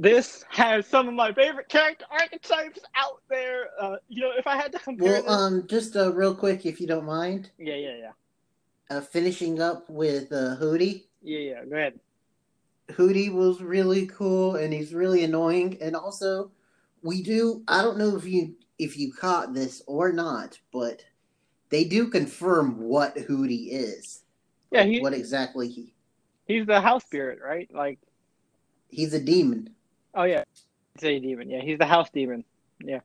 this 0.00 0.44
has 0.48 0.86
some 0.86 1.08
of 1.08 1.14
my 1.14 1.30
favorite 1.32 1.68
character 1.68 2.06
archetypes 2.10 2.80
out 2.96 3.20
there. 3.28 3.68
Uh, 3.78 3.96
you 4.08 4.22
know, 4.22 4.32
if 4.36 4.46
I 4.46 4.56
had 4.56 4.72
to 4.72 4.78
compare, 4.78 5.12
Well, 5.12 5.22
this, 5.22 5.30
um, 5.30 5.66
just 5.66 5.94
uh, 5.94 6.12
real 6.14 6.34
quick, 6.34 6.64
if 6.64 6.80
you 6.80 6.86
don't 6.86 7.04
mind, 7.04 7.50
yeah, 7.58 7.74
yeah, 7.74 7.96
yeah, 7.98 8.96
uh, 8.96 9.00
finishing 9.02 9.60
up 9.60 9.88
with 9.90 10.32
uh, 10.32 10.56
Hooty. 10.56 11.06
yeah, 11.22 11.38
yeah. 11.38 11.64
Go 11.66 11.76
ahead. 11.76 12.00
Hooty 12.96 13.28
was 13.28 13.60
really 13.60 14.06
cool, 14.06 14.56
and 14.56 14.72
he's 14.72 14.94
really 14.94 15.22
annoying. 15.22 15.76
And 15.82 15.94
also, 15.94 16.50
we 17.02 17.22
do. 17.22 17.62
I 17.68 17.82
don't 17.82 17.98
know 17.98 18.16
if 18.16 18.24
you 18.24 18.54
if 18.78 18.98
you 18.98 19.12
caught 19.12 19.52
this 19.52 19.82
or 19.86 20.12
not, 20.12 20.58
but 20.72 21.04
they 21.68 21.84
do 21.84 22.08
confirm 22.08 22.80
what 22.80 23.18
Hooty 23.18 23.70
is. 23.70 24.22
Yeah, 24.72 24.84
he, 24.84 25.00
what 25.00 25.12
exactly 25.12 25.68
he 25.68 25.92
he's 26.46 26.66
the 26.66 26.80
house 26.80 27.04
spirit, 27.04 27.38
right? 27.44 27.68
Like, 27.72 27.98
he's 28.88 29.12
a 29.12 29.20
demon. 29.20 29.70
Oh 30.14 30.24
yeah, 30.24 30.44
it's 30.94 31.04
a 31.04 31.18
demon. 31.18 31.48
Yeah, 31.50 31.60
he's 31.60 31.78
the 31.78 31.86
house 31.86 32.10
demon. 32.10 32.44
Yeah, 32.82 33.00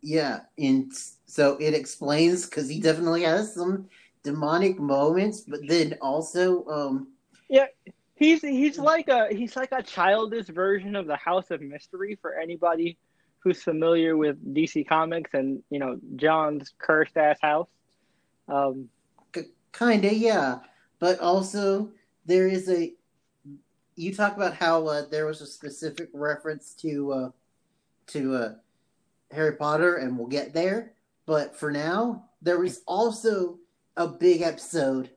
Yeah, 0.00 0.40
and 0.58 0.92
so 1.26 1.56
it 1.58 1.74
explains 1.74 2.46
because 2.46 2.68
he 2.68 2.80
definitely 2.80 3.22
has 3.22 3.54
some 3.54 3.88
demonic 4.22 4.78
moments, 4.78 5.40
but 5.40 5.60
then 5.66 5.96
also, 6.00 6.66
um, 6.66 7.08
yeah, 7.48 7.66
He's 8.20 8.42
he's 8.42 8.78
like 8.78 9.08
a 9.08 9.28
he's 9.30 9.56
like 9.56 9.72
a 9.72 9.82
childish 9.82 10.48
version 10.48 10.94
of 10.94 11.06
the 11.06 11.16
House 11.16 11.50
of 11.50 11.62
Mystery 11.62 12.18
for 12.20 12.34
anybody 12.34 12.98
who's 13.38 13.62
familiar 13.62 14.14
with 14.14 14.36
DC 14.54 14.86
Comics 14.86 15.30
and 15.32 15.62
you 15.70 15.78
know 15.78 15.98
John's 16.16 16.74
cursed 16.76 17.16
ass 17.16 17.38
house. 17.40 17.70
Um, 18.46 18.90
kind 19.72 20.04
of 20.04 20.12
yeah, 20.12 20.58
but 20.98 21.18
also 21.20 21.92
there 22.26 22.46
is 22.46 22.68
a. 22.68 22.92
You 24.00 24.14
talk 24.14 24.34
about 24.34 24.54
how 24.54 24.86
uh, 24.86 25.02
there 25.10 25.26
was 25.26 25.42
a 25.42 25.46
specific 25.46 26.08
reference 26.14 26.72
to 26.76 27.12
uh, 27.12 27.30
to 28.06 28.34
uh, 28.34 28.54
Harry 29.30 29.56
Potter, 29.56 29.96
and 29.96 30.16
we'll 30.16 30.26
get 30.26 30.54
there. 30.54 30.94
But 31.26 31.54
for 31.54 31.70
now, 31.70 32.24
there 32.40 32.58
was 32.58 32.80
also 32.86 33.58
a 33.98 34.08
big 34.08 34.40
episode 34.40 35.10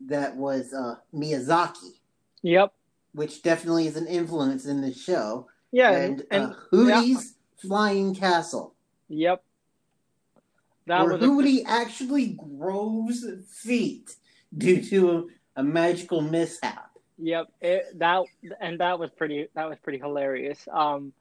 that 0.00 0.36
was 0.36 0.74
uh, 0.74 0.96
Miyazaki, 1.14 2.00
yep. 2.42 2.74
which 3.12 3.42
definitely 3.42 3.86
is 3.86 3.96
an 3.96 4.06
influence 4.06 4.66
in 4.66 4.82
the 4.82 4.92
show. 4.92 5.48
Yeah, 5.72 5.92
and, 5.92 6.22
and, 6.30 6.52
uh, 6.52 6.54
Hooty's 6.70 7.34
Flying 7.56 8.14
Castle, 8.14 8.74
yep. 9.08 9.42
That 10.84 11.06
where 11.06 11.14
was 11.14 11.22
a, 11.22 11.26
Hooty 11.26 11.64
actually 11.64 12.38
grows 12.58 13.24
feet 13.50 14.16
due 14.56 14.82
to 14.82 15.10
a, 15.56 15.60
a 15.60 15.62
magical 15.62 16.20
mishap. 16.20 16.87
Yep, 17.18 17.48
it, 17.60 17.98
that 17.98 18.22
and 18.60 18.78
that 18.80 18.98
was 18.98 19.10
pretty 19.10 19.48
that 19.54 19.68
was 19.68 19.78
pretty 19.82 19.98
hilarious. 19.98 20.66
Um, 20.72 21.12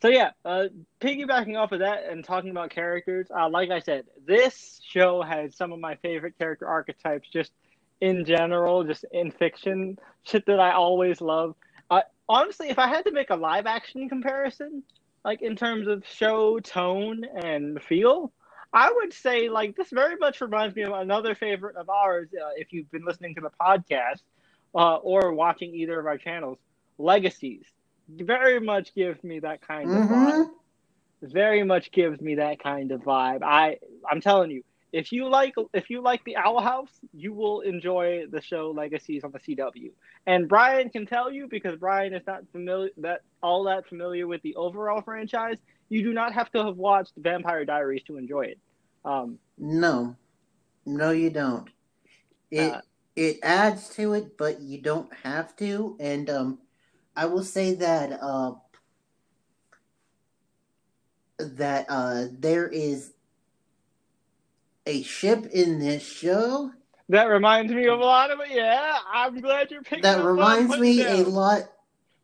so 0.00 0.08
yeah, 0.08 0.30
uh, 0.46 0.64
piggybacking 1.00 1.58
off 1.58 1.72
of 1.72 1.80
that 1.80 2.06
and 2.10 2.24
talking 2.24 2.50
about 2.50 2.70
characters, 2.70 3.26
uh, 3.34 3.50
like 3.50 3.70
I 3.70 3.80
said, 3.80 4.06
this 4.26 4.80
show 4.88 5.20
has 5.20 5.54
some 5.54 5.72
of 5.72 5.78
my 5.78 5.96
favorite 5.96 6.38
character 6.38 6.66
archetypes 6.66 7.28
just 7.30 7.52
in 8.00 8.24
general, 8.24 8.82
just 8.84 9.04
in 9.12 9.30
fiction, 9.30 9.98
shit 10.22 10.46
that 10.46 10.58
I 10.58 10.72
always 10.72 11.20
love. 11.20 11.54
Uh, 11.90 12.00
honestly, 12.26 12.70
if 12.70 12.78
I 12.78 12.88
had 12.88 13.04
to 13.04 13.12
make 13.12 13.28
a 13.28 13.36
live 13.36 13.66
action 13.66 14.08
comparison, 14.08 14.82
like 15.22 15.42
in 15.42 15.54
terms 15.54 15.86
of 15.86 16.02
show 16.06 16.60
tone 16.60 17.24
and 17.24 17.82
feel, 17.82 18.32
I 18.72 18.90
would 18.90 19.12
say 19.12 19.50
like 19.50 19.76
this 19.76 19.90
very 19.90 20.16
much 20.16 20.40
reminds 20.40 20.74
me 20.74 20.82
of 20.82 20.92
another 20.92 21.34
favorite 21.34 21.76
of 21.76 21.90
ours. 21.90 22.28
Uh, 22.32 22.52
if 22.56 22.72
you've 22.72 22.90
been 22.90 23.04
listening 23.04 23.34
to 23.34 23.42
the 23.42 23.50
podcast 23.60 24.22
uh, 24.74 24.96
or 24.96 25.32
watching 25.32 25.74
either 25.74 25.98
of 25.98 26.06
our 26.06 26.18
channels, 26.18 26.58
Legacies 26.98 27.64
very 28.18 28.60
much 28.60 28.94
gives 28.94 29.22
me 29.22 29.40
that 29.40 29.66
kind 29.66 29.90
of 29.90 30.08
vibe. 30.08 30.50
Very 31.22 31.62
much 31.62 31.92
gives 31.92 32.20
me 32.20 32.36
that 32.36 32.62
kind 32.62 32.92
of 32.92 33.02
vibe. 33.02 33.42
I 33.42 33.78
I'm 34.10 34.20
telling 34.20 34.50
you, 34.50 34.62
if 34.92 35.12
you 35.12 35.28
like 35.28 35.54
if 35.74 35.90
you 35.90 36.02
like 36.02 36.24
the 36.24 36.36
Owl 36.36 36.60
House, 36.60 36.90
you 37.12 37.32
will 37.32 37.60
enjoy 37.60 38.24
the 38.30 38.40
show 38.40 38.70
Legacies 38.70 39.22
on 39.22 39.32
the 39.32 39.38
CW. 39.38 39.90
And 40.26 40.48
Bryan 40.48 40.88
can 40.90 41.06
tell 41.06 41.30
you 41.30 41.46
because 41.48 41.76
Bryan 41.76 42.14
is 42.14 42.26
not 42.26 42.42
familiar 42.52 42.90
that 42.98 43.20
all 43.42 43.64
that 43.64 43.86
familiar 43.88 44.26
with 44.26 44.42
the 44.42 44.56
overall 44.56 45.02
franchise. 45.02 45.58
You 45.88 46.02
do 46.02 46.12
not 46.12 46.32
have 46.32 46.50
to 46.52 46.64
have 46.64 46.76
watched 46.76 47.12
Vampire 47.16 47.64
Diaries 47.64 48.02
to 48.04 48.16
enjoy 48.16 48.42
it. 48.42 48.58
Um, 49.04 49.38
no, 49.58 50.16
no, 50.86 51.10
you 51.10 51.30
don't. 51.30 51.68
It 52.50 52.72
uh, 52.72 52.80
it 53.20 53.38
adds 53.42 53.90
to 53.90 54.14
it, 54.14 54.38
but 54.38 54.62
you 54.62 54.80
don't 54.80 55.12
have 55.22 55.54
to. 55.56 55.94
And 56.00 56.30
um, 56.30 56.58
I 57.14 57.26
will 57.26 57.44
say 57.44 57.74
that 57.74 58.18
uh, 58.22 58.52
that 61.38 61.84
uh, 61.90 62.24
there 62.32 62.66
is 62.66 63.12
a 64.86 65.02
ship 65.02 65.44
in 65.52 65.80
this 65.80 66.02
show. 66.02 66.70
That 67.10 67.24
reminds 67.24 67.70
me 67.74 67.88
of 67.88 68.00
a 68.00 68.02
lot 68.02 68.30
of 68.30 68.40
it. 68.40 68.52
Yeah, 68.52 68.96
I'm 69.12 69.38
glad 69.38 69.70
you're 69.70 69.82
picking. 69.82 70.02
That 70.02 70.24
reminds 70.24 70.78
me 70.78 71.02
down. 71.02 71.18
a 71.18 71.22
lot 71.24 71.62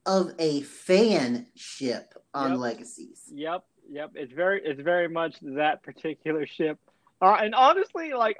of 0.06 0.32
a 0.38 0.62
fan 0.62 1.46
ship 1.56 2.14
on 2.32 2.52
yep. 2.52 2.60
Legacies. 2.60 3.20
Yep, 3.30 3.64
yep. 3.90 4.12
It's 4.14 4.32
very, 4.32 4.62
it's 4.64 4.80
very 4.80 5.08
much 5.08 5.36
that 5.42 5.82
particular 5.82 6.46
ship. 6.46 6.78
Uh, 7.20 7.34
and 7.34 7.54
honestly, 7.54 8.14
like 8.14 8.38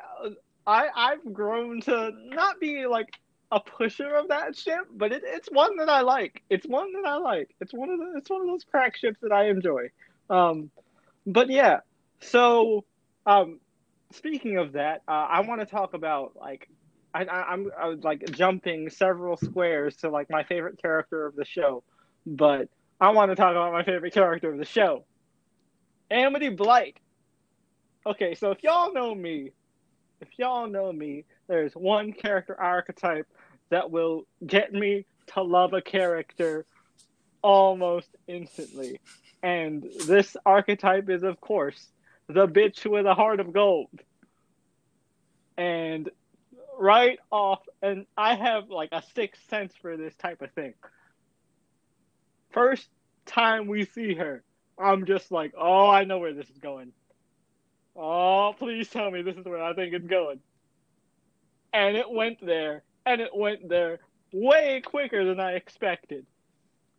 I, 0.66 0.88
I've 0.94 1.32
grown 1.32 1.80
to 1.82 2.10
not 2.26 2.60
be 2.60 2.86
like 2.86 3.08
a 3.52 3.60
pusher 3.60 4.14
of 4.14 4.28
that 4.28 4.56
ship, 4.56 4.86
but 4.92 5.12
it, 5.12 5.22
it's 5.24 5.48
one 5.50 5.76
that 5.76 5.88
I 5.88 6.00
like. 6.00 6.42
It's 6.50 6.66
one 6.66 6.92
that 6.94 7.08
I 7.08 7.16
like. 7.16 7.54
It's 7.60 7.72
one 7.72 7.90
of 7.90 7.98
the, 7.98 8.14
it's 8.16 8.28
one 8.28 8.40
of 8.40 8.46
those 8.48 8.64
crack 8.64 8.96
ships 8.96 9.18
that 9.22 9.32
I 9.32 9.48
enjoy. 9.48 9.90
Um, 10.28 10.70
but 11.26 11.50
yeah, 11.50 11.80
so 12.20 12.84
um, 13.26 13.60
speaking 14.12 14.58
of 14.58 14.72
that, 14.72 15.02
uh, 15.06 15.12
I 15.30 15.40
want 15.40 15.60
to 15.60 15.66
talk 15.66 15.94
about 15.94 16.32
like 16.36 16.68
I, 17.14 17.24
I, 17.24 17.52
I'm 17.52 17.70
I 17.78 17.88
was 17.88 18.02
like 18.02 18.24
jumping 18.32 18.90
several 18.90 19.36
squares 19.36 19.96
to 19.98 20.10
like 20.10 20.28
my 20.30 20.44
favorite 20.44 20.80
character 20.80 21.26
of 21.26 21.36
the 21.36 21.44
show, 21.44 21.82
but 22.26 22.68
I 23.00 23.10
want 23.10 23.30
to 23.30 23.36
talk 23.36 23.52
about 23.52 23.72
my 23.72 23.84
favorite 23.84 24.14
character 24.14 24.50
of 24.50 24.58
the 24.58 24.64
show, 24.64 25.04
Amity 26.10 26.50
Blight. 26.50 26.98
Okay, 28.04 28.34
so 28.34 28.50
if 28.52 28.62
y'all 28.62 28.92
know 28.92 29.14
me, 29.14 29.52
if 30.20 30.28
y'all 30.38 30.66
know 30.66 30.92
me, 30.92 31.24
there's 31.48 31.74
one 31.74 32.12
character 32.12 32.58
archetype 32.58 33.26
that 33.70 33.90
will 33.90 34.26
get 34.46 34.72
me 34.72 35.04
to 35.28 35.42
love 35.42 35.72
a 35.72 35.82
character 35.82 36.64
almost 37.42 38.08
instantly. 38.26 39.00
And 39.42 39.84
this 40.06 40.36
archetype 40.44 41.08
is, 41.10 41.22
of 41.22 41.40
course, 41.40 41.88
the 42.28 42.48
bitch 42.48 42.84
with 42.90 43.06
a 43.06 43.14
heart 43.14 43.40
of 43.40 43.52
gold. 43.52 43.88
And 45.56 46.10
right 46.78 47.18
off, 47.30 47.60
and 47.82 48.06
I 48.16 48.34
have 48.34 48.68
like 48.70 48.90
a 48.92 49.02
sixth 49.14 49.48
sense 49.48 49.72
for 49.80 49.96
this 49.96 50.14
type 50.16 50.42
of 50.42 50.50
thing. 50.52 50.74
First 52.50 52.88
time 53.26 53.66
we 53.66 53.84
see 53.84 54.14
her, 54.14 54.42
I'm 54.78 55.06
just 55.06 55.30
like, 55.30 55.54
oh, 55.58 55.88
I 55.88 56.04
know 56.04 56.18
where 56.18 56.34
this 56.34 56.48
is 56.48 56.58
going. 56.58 56.92
Oh, 57.96 58.54
please 58.58 58.88
tell 58.88 59.10
me 59.10 59.22
this 59.22 59.36
is 59.36 59.44
where 59.44 59.62
I 59.62 59.72
think 59.72 59.94
it's 59.94 60.06
going. 60.06 60.40
And 61.72 61.96
it 61.96 62.10
went 62.10 62.44
there, 62.44 62.82
and 63.04 63.20
it 63.20 63.34
went 63.34 63.68
there 63.68 64.00
way 64.32 64.82
quicker 64.84 65.24
than 65.24 65.40
I 65.40 65.52
expected. 65.52 66.26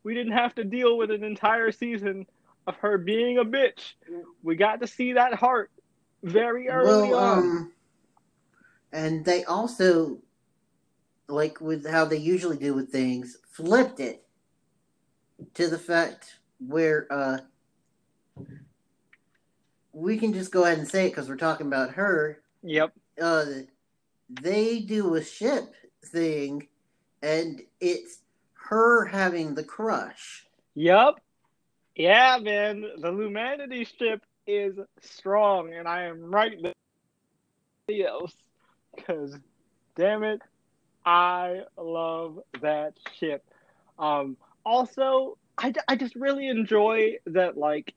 We 0.03 0.13
didn't 0.13 0.33
have 0.33 0.55
to 0.55 0.63
deal 0.63 0.97
with 0.97 1.11
an 1.11 1.23
entire 1.23 1.71
season 1.71 2.25
of 2.65 2.75
her 2.77 2.97
being 2.97 3.37
a 3.37 3.45
bitch. 3.45 3.93
We 4.43 4.55
got 4.55 4.81
to 4.81 4.87
see 4.87 5.13
that 5.13 5.33
heart 5.33 5.71
very 6.23 6.69
early 6.69 7.09
well, 7.09 7.19
on. 7.19 7.37
Um, 7.37 7.71
and 8.91 9.25
they 9.25 9.43
also, 9.45 10.19
like 11.27 11.61
with 11.61 11.87
how 11.89 12.05
they 12.05 12.17
usually 12.17 12.57
do 12.57 12.73
with 12.73 12.89
things, 12.89 13.37
flipped 13.51 13.99
it 13.99 14.23
to 15.53 15.67
the 15.67 15.77
fact 15.77 16.39
where 16.59 17.07
uh, 17.11 17.37
we 19.97 20.15
can 20.17 20.31
just 20.31 20.51
go 20.51 20.63
ahead 20.63 20.77
and 20.77 20.87
say 20.87 21.07
it 21.07 21.09
because 21.09 21.27
we're 21.27 21.35
talking 21.35 21.65
about 21.65 21.91
her. 21.91 22.39
Yep. 22.61 22.93
Uh, 23.19 23.45
they 24.29 24.79
do 24.79 25.15
a 25.15 25.23
ship 25.23 25.73
thing, 26.05 26.67
and 27.23 27.61
it's 27.81 28.19
her 28.53 29.05
having 29.05 29.55
the 29.55 29.63
crush. 29.63 30.45
Yep. 30.75 31.15
Yeah, 31.95 32.37
man, 32.39 32.81
the 32.99 33.11
Lumity 33.11 33.87
ship 33.97 34.23
is 34.45 34.75
strong, 35.01 35.73
and 35.73 35.87
I 35.87 36.03
am 36.03 36.29
right 36.29 36.61
there. 36.61 36.73
Else, 37.89 38.35
because 38.93 39.33
damn 39.95 40.23
it, 40.23 40.41
I 41.05 41.61
love 41.77 42.39
that 42.61 42.93
ship. 43.17 43.43
Um, 43.97 44.35
also, 44.65 45.37
I, 45.57 45.73
I 45.87 45.95
just 45.95 46.13
really 46.15 46.49
enjoy 46.49 47.15
that, 47.27 47.57
like, 47.57 47.93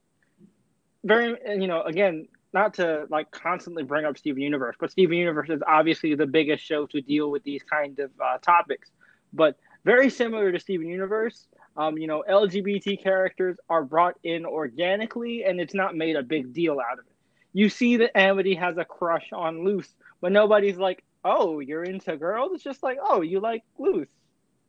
very, 1.04 1.36
you 1.60 1.66
know, 1.66 1.82
again, 1.82 2.28
not 2.52 2.74
to 2.74 3.06
like 3.10 3.30
constantly 3.30 3.82
bring 3.82 4.04
up 4.04 4.18
Steven 4.18 4.42
Universe, 4.42 4.76
but 4.78 4.90
Steven 4.90 5.16
Universe 5.16 5.48
is 5.50 5.62
obviously 5.66 6.14
the 6.14 6.26
biggest 6.26 6.64
show 6.64 6.86
to 6.86 7.00
deal 7.00 7.30
with 7.30 7.42
these 7.44 7.62
kind 7.62 7.98
of 7.98 8.10
uh, 8.20 8.38
topics. 8.38 8.90
But 9.32 9.56
very 9.84 10.10
similar 10.10 10.50
to 10.50 10.58
Steven 10.58 10.88
Universe, 10.88 11.46
um, 11.76 11.96
you 11.96 12.06
know, 12.06 12.24
LGBT 12.28 13.02
characters 13.02 13.56
are 13.68 13.84
brought 13.84 14.16
in 14.24 14.44
organically, 14.44 15.44
and 15.44 15.60
it's 15.60 15.74
not 15.74 15.96
made 15.96 16.16
a 16.16 16.22
big 16.22 16.52
deal 16.52 16.78
out 16.80 16.98
of 16.98 17.06
it. 17.06 17.12
You 17.52 17.68
see 17.68 17.96
that 17.98 18.16
Amity 18.16 18.54
has 18.54 18.76
a 18.76 18.84
crush 18.84 19.28
on 19.32 19.64
Luz, 19.64 19.88
but 20.20 20.32
nobody's 20.32 20.76
like, 20.76 21.02
"Oh, 21.24 21.60
you're 21.60 21.84
into 21.84 22.16
girls." 22.16 22.52
It's 22.54 22.64
just 22.64 22.82
like, 22.82 22.98
"Oh, 23.02 23.22
you 23.22 23.40
like 23.40 23.64
Luz, 23.78 24.08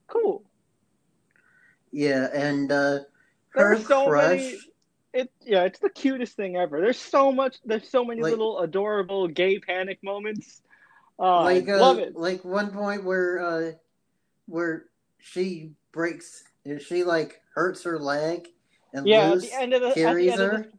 cool." 0.07 0.43
Yeah, 1.91 2.27
and 2.33 2.71
uh, 2.71 2.99
her 3.49 3.75
crush. 3.77 4.29
Many, 4.29 4.57
it 5.13 5.31
yeah, 5.41 5.63
it's 5.63 5.79
the 5.79 5.89
cutest 5.89 6.35
thing 6.35 6.55
ever. 6.55 6.81
There's 6.81 6.99
so 6.99 7.31
much. 7.31 7.57
There's 7.65 7.89
so 7.89 8.05
many 8.05 8.21
like, 8.21 8.31
little 8.31 8.59
adorable 8.59 9.27
gay 9.27 9.59
panic 9.59 9.99
moments. 10.03 10.61
Uh, 11.19 11.43
like 11.43 11.69
uh, 11.69 11.79
love 11.79 11.99
it. 11.99 12.15
Like 12.15 12.43
one 12.43 12.71
point 12.71 13.03
where 13.03 13.39
uh, 13.39 13.71
where 14.47 14.85
she 15.19 15.71
breaks 15.91 16.43
and 16.65 16.81
she 16.81 17.03
like 17.03 17.41
hurts 17.53 17.83
her 17.83 17.99
leg 17.99 18.47
and 18.93 19.07
yeah, 19.07 19.31
at 19.31 19.41
the 19.41 19.53
end 19.53 19.73
of 19.73 19.81
the, 19.81 19.91
carries 19.91 20.33
her. 20.35 20.57
The, 20.57 20.71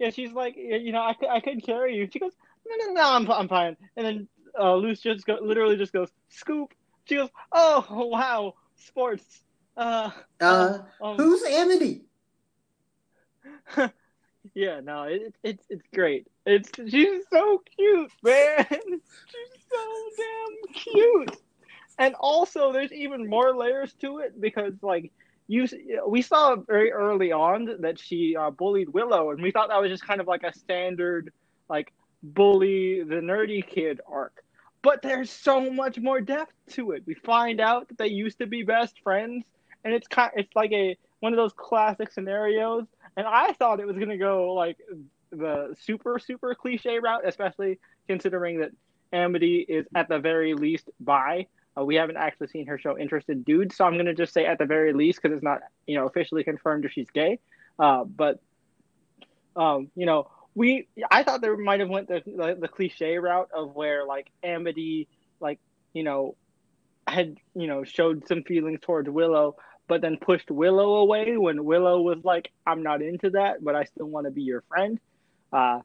yeah, 0.00 0.10
she's 0.10 0.32
like, 0.32 0.56
you 0.56 0.92
know, 0.92 1.00
I, 1.00 1.14
I 1.30 1.40
couldn't 1.40 1.60
carry 1.60 1.96
you. 1.96 2.08
She 2.10 2.18
goes, 2.18 2.32
no, 2.66 2.86
no, 2.86 2.92
no, 2.94 3.02
I'm, 3.02 3.30
I'm 3.30 3.48
fine. 3.48 3.76
And 3.96 4.06
then 4.06 4.28
uh, 4.58 4.74
Luz 4.74 5.00
just 5.00 5.26
go, 5.26 5.38
literally 5.42 5.76
just 5.76 5.92
goes, 5.92 6.08
scoop. 6.30 6.72
She 7.04 7.16
goes, 7.16 7.28
oh, 7.52 7.84
wow, 7.90 8.54
sports. 8.76 9.42
Uh, 9.76 10.10
uh, 10.40 10.78
um, 11.02 11.16
who's 11.16 11.42
Amity? 11.42 12.02
yeah, 14.54 14.80
no, 14.80 15.04
it, 15.04 15.34
it's 15.42 15.64
it's 15.68 15.86
great. 15.94 16.26
It's 16.46 16.70
she's 16.76 17.24
so 17.30 17.62
cute, 17.76 18.10
man. 18.22 18.66
she's 18.70 19.64
so 19.70 19.82
damn 20.16 20.74
cute. 20.74 21.36
And 21.98 22.14
also, 22.18 22.72
there's 22.72 22.92
even 22.92 23.28
more 23.28 23.54
layers 23.54 23.92
to 24.00 24.18
it 24.18 24.40
because, 24.40 24.72
like, 24.82 25.12
you 25.48 25.66
we 26.06 26.22
saw 26.22 26.56
very 26.56 26.92
early 26.92 27.32
on 27.32 27.68
that 27.80 27.98
she 27.98 28.36
uh, 28.36 28.50
bullied 28.50 28.88
Willow, 28.88 29.30
and 29.30 29.42
we 29.42 29.50
thought 29.50 29.68
that 29.68 29.80
was 29.80 29.90
just 29.90 30.06
kind 30.06 30.20
of 30.20 30.26
like 30.26 30.44
a 30.44 30.52
standard 30.56 31.32
like 31.68 31.92
bully 32.22 33.02
the 33.02 33.16
nerdy 33.16 33.66
kid 33.66 34.00
arc. 34.06 34.44
But 34.82 35.02
there's 35.02 35.30
so 35.30 35.70
much 35.70 35.98
more 35.98 36.20
depth 36.20 36.54
to 36.70 36.92
it. 36.92 37.02
We 37.06 37.14
find 37.14 37.60
out 37.60 37.88
that 37.88 37.98
they 37.98 38.08
used 38.08 38.38
to 38.38 38.46
be 38.46 38.62
best 38.62 39.00
friends, 39.02 39.44
and 39.84 39.92
it's 39.92 40.06
kind 40.08 40.30
it's 40.36 40.54
like 40.54 40.72
a 40.72 40.96
one 41.20 41.32
of 41.32 41.36
those 41.36 41.52
classic 41.52 42.12
scenarios. 42.12 42.86
And 43.20 43.28
I 43.28 43.52
thought 43.52 43.80
it 43.80 43.86
was 43.86 43.98
gonna 43.98 44.16
go 44.16 44.54
like 44.54 44.78
the 45.30 45.76
super 45.82 46.18
super 46.18 46.54
cliche 46.54 46.98
route, 46.98 47.20
especially 47.26 47.78
considering 48.08 48.60
that 48.60 48.70
Amity 49.12 49.58
is 49.68 49.86
at 49.94 50.08
the 50.08 50.18
very 50.18 50.54
least 50.54 50.88
bi. 50.98 51.46
Uh, 51.78 51.84
we 51.84 51.96
haven't 51.96 52.16
actually 52.16 52.46
seen 52.46 52.66
her 52.66 52.78
show 52.78 52.96
interest 52.96 53.28
in 53.28 53.42
dudes, 53.42 53.76
so 53.76 53.84
I'm 53.84 53.98
gonna 53.98 54.14
just 54.14 54.32
say 54.32 54.46
at 54.46 54.56
the 54.56 54.64
very 54.64 54.94
least 54.94 55.20
because 55.20 55.34
it's 55.36 55.44
not 55.44 55.60
you 55.86 55.96
know 55.98 56.06
officially 56.06 56.44
confirmed 56.44 56.86
if 56.86 56.92
she's 56.92 57.10
gay. 57.10 57.38
Uh, 57.78 58.04
but 58.04 58.40
um, 59.54 59.90
you 59.94 60.06
know, 60.06 60.30
we 60.54 60.88
I 61.10 61.22
thought 61.22 61.42
they 61.42 61.50
might 61.50 61.80
have 61.80 61.90
went 61.90 62.08
the, 62.08 62.22
the, 62.24 62.56
the 62.58 62.68
cliche 62.68 63.18
route 63.18 63.50
of 63.54 63.74
where 63.74 64.06
like 64.06 64.30
Amity 64.42 65.08
like 65.40 65.60
you 65.92 66.04
know 66.04 66.36
had 67.06 67.36
you 67.54 67.66
know 67.66 67.84
showed 67.84 68.26
some 68.26 68.44
feelings 68.44 68.80
towards 68.80 69.10
Willow, 69.10 69.56
but 69.90 70.00
then 70.00 70.16
pushed 70.16 70.50
Willow 70.50 70.94
away 70.94 71.36
when 71.36 71.64
Willow 71.64 72.00
was 72.00 72.24
like, 72.24 72.50
"I'm 72.66 72.82
not 72.82 73.02
into 73.02 73.28
that, 73.30 73.62
but 73.62 73.74
I 73.74 73.84
still 73.84 74.06
want 74.06 74.24
to 74.24 74.30
be 74.30 74.42
your 74.42 74.62
friend." 74.62 74.98
Uh, 75.52 75.80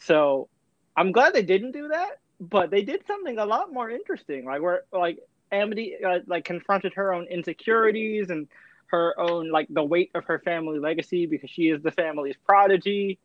so 0.00 0.48
I'm 0.96 1.12
glad 1.12 1.32
they 1.32 1.42
didn't 1.42 1.72
do 1.72 1.88
that 1.88 2.18
but 2.40 2.70
they 2.70 2.82
did 2.82 3.06
something 3.06 3.38
a 3.38 3.46
lot 3.46 3.72
more 3.72 3.90
interesting, 3.90 4.44
like 4.44 4.60
where 4.60 4.82
like 4.92 5.18
Amity 5.52 5.96
uh, 6.04 6.20
like 6.26 6.44
confronted 6.44 6.94
her 6.94 7.12
own 7.12 7.26
insecurities 7.26 8.30
and 8.30 8.48
her 8.86 9.18
own 9.18 9.50
like 9.50 9.66
the 9.70 9.82
weight 9.82 10.10
of 10.14 10.24
her 10.24 10.38
family 10.40 10.78
legacy 10.78 11.26
because 11.26 11.50
she 11.50 11.68
is 11.68 11.82
the 11.82 11.90
family's 11.90 12.36
prodigy. 12.44 13.18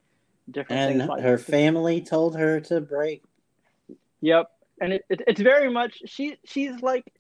Different 0.50 1.00
and 1.00 1.08
like 1.08 1.22
her 1.22 1.38
family 1.38 2.02
told 2.02 2.36
her 2.36 2.60
to 2.62 2.82
break 2.82 3.24
Yep, 4.22 4.52
and 4.82 4.94
it, 4.94 5.06
it, 5.10 5.22
it's 5.28 5.42
very 5.42 5.72
much 5.72 6.02
she 6.06 6.38
she's 6.44 6.82
like 6.82 7.12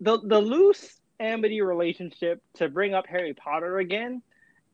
the 0.00 0.18
the 0.22 0.40
Luz 0.40 0.97
Amity 1.20 1.60
relationship 1.60 2.42
to 2.54 2.68
bring 2.68 2.94
up 2.94 3.06
Harry 3.06 3.34
Potter 3.34 3.78
again 3.78 4.22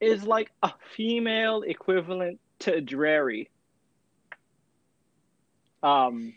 is 0.01 0.25
like 0.25 0.51
a 0.63 0.73
female 0.97 1.63
equivalent 1.63 2.41
to 2.61 2.81
Drarry. 2.81 3.51
Um, 5.83 6.35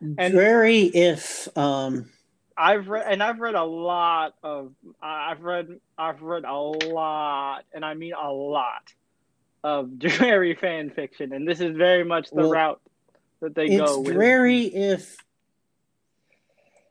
and 0.00 0.32
Drarry, 0.32 0.84
if 0.84 1.48
um, 1.56 2.10
I've 2.56 2.88
read 2.88 3.06
and 3.10 3.22
I've 3.22 3.40
read 3.40 3.54
a 3.54 3.64
lot 3.64 4.34
of 4.42 4.72
I've 5.02 5.42
read 5.42 5.80
I've 5.98 6.22
read 6.22 6.44
a 6.44 6.54
lot 6.54 7.64
and 7.72 7.84
I 7.84 7.94
mean 7.94 8.12
a 8.12 8.30
lot 8.30 8.92
of 9.62 9.90
Drarry 9.98 10.54
fan 10.54 10.90
fiction, 10.90 11.32
and 11.32 11.46
this 11.46 11.60
is 11.60 11.76
very 11.76 12.04
much 12.04 12.30
the 12.30 12.36
well, 12.36 12.50
route 12.50 12.80
that 13.40 13.54
they 13.54 13.76
go. 13.76 14.02
It's 14.02 14.10
Drarry 14.10 14.64
if 14.64 15.16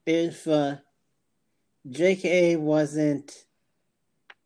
if 0.05 0.47
uh, 0.47 0.77
J.K. 1.89 2.55
wasn't, 2.55 3.45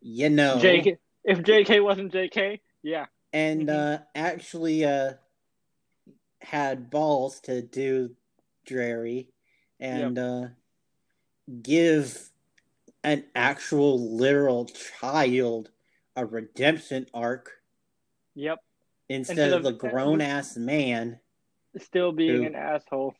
you 0.01 0.29
know, 0.29 0.59
J.K. 0.59 0.97
If 1.23 1.43
J.K. 1.43 1.79
wasn't 1.79 2.11
J.K., 2.11 2.61
yeah, 2.81 3.05
and 3.31 3.67
mm-hmm. 3.67 3.93
uh, 3.93 4.05
actually 4.13 4.85
uh, 4.85 5.13
had 6.41 6.89
balls 6.89 7.39
to 7.41 7.61
do 7.61 8.15
Drarry 8.65 9.29
and 9.79 10.17
yep. 10.17 10.25
uh, 10.25 10.47
give 11.61 12.29
an 13.03 13.25
actual 13.35 14.15
literal 14.15 14.69
child 14.99 15.69
a 16.15 16.25
redemption 16.25 17.07
arc. 17.13 17.51
Yep. 18.35 18.59
Instead, 19.09 19.37
instead 19.37 19.53
of, 19.53 19.65
of, 19.65 19.79
the 19.79 19.89
grown 19.89 20.21
ass 20.21 20.55
man 20.55 21.19
still 21.79 22.11
being 22.11 22.41
who, 22.41 22.47
an 22.47 22.55
asshole. 22.55 23.15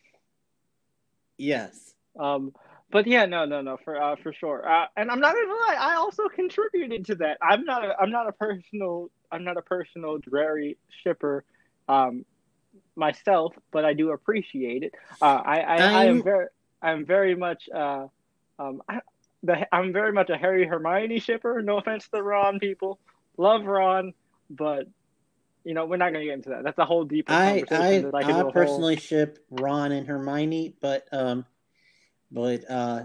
Yes. 1.37 1.93
Um 2.17 2.53
but 2.93 3.07
yeah, 3.07 3.25
no, 3.25 3.43
no, 3.45 3.61
no, 3.61 3.77
for 3.83 3.99
uh, 3.99 4.15
for 4.21 4.31
sure. 4.31 4.69
Uh, 4.69 4.85
and 4.95 5.09
I'm 5.09 5.19
not 5.19 5.33
gonna 5.33 5.47
lie, 5.47 5.77
I 5.79 5.95
also 5.95 6.29
contributed 6.29 7.07
to 7.07 7.15
that. 7.15 7.39
I'm 7.41 7.65
not 7.65 7.83
a, 7.83 7.97
I'm 7.99 8.11
not 8.11 8.29
a 8.29 8.31
personal 8.31 9.09
I'm 9.31 9.43
not 9.43 9.57
a 9.57 9.63
personal 9.63 10.19
Drarry 10.19 10.77
shipper 11.03 11.43
um, 11.89 12.23
myself, 12.95 13.55
but 13.71 13.83
I 13.83 13.93
do 13.93 14.11
appreciate 14.11 14.83
it. 14.83 14.93
Uh, 15.19 15.25
I, 15.25 15.59
I, 15.59 15.75
I, 15.75 16.05
am 16.05 16.21
very 16.21 16.47
I'm 16.83 17.03
very 17.03 17.33
much 17.35 17.67
uh, 17.73 18.05
um, 18.59 18.83
I, 18.87 18.99
the, 19.41 19.67
I'm 19.75 19.91
very 19.91 20.13
much 20.13 20.29
a 20.29 20.37
Harry 20.37 20.67
Hermione 20.67 21.19
shipper. 21.19 21.63
No 21.63 21.79
offense 21.79 22.03
to 22.03 22.11
the 22.13 22.23
Ron 22.23 22.59
people, 22.59 22.99
love 23.37 23.65
Ron, 23.65 24.13
but 24.51 24.87
you 25.63 25.73
know 25.73 25.87
we're 25.87 25.97
not 25.97 26.13
gonna 26.13 26.25
get 26.25 26.35
into 26.35 26.49
that. 26.49 26.63
That's 26.63 26.77
a 26.77 26.85
whole 26.85 27.05
deeper 27.05 27.33
I 27.33 27.61
conversation. 27.61 28.11
I, 28.13 28.19
I, 28.19 28.47
I 28.47 28.51
personally 28.51 28.95
whole... 28.95 29.01
ship 29.01 29.43
Ron 29.49 29.91
and 29.91 30.05
Hermione, 30.05 30.75
but 30.79 31.07
um, 31.11 31.47
but 32.33 32.69
uh, 32.69 33.03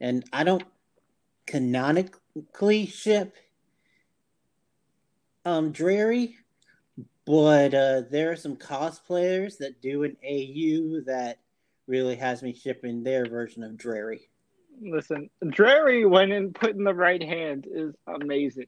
and 0.00 0.24
I 0.32 0.42
don't 0.42 0.64
canonically 1.46 2.86
ship 2.86 3.36
um 5.44 5.72
Drarry, 5.72 6.36
but 7.26 7.74
uh, 7.74 8.02
there 8.10 8.32
are 8.32 8.36
some 8.36 8.56
cosplayers 8.56 9.58
that 9.58 9.80
do 9.80 10.02
an 10.04 10.16
AU 10.24 11.02
that 11.06 11.38
really 11.86 12.16
has 12.16 12.42
me 12.42 12.54
shipping 12.54 13.02
their 13.02 13.26
version 13.26 13.62
of 13.62 13.76
Drarry. 13.76 14.28
Listen, 14.82 15.28
Drarry, 15.50 16.06
when 16.06 16.32
in 16.32 16.52
put 16.52 16.70
in 16.70 16.84
the 16.84 16.94
right 16.94 17.22
hand, 17.22 17.66
is 17.70 17.94
amazing. 18.06 18.66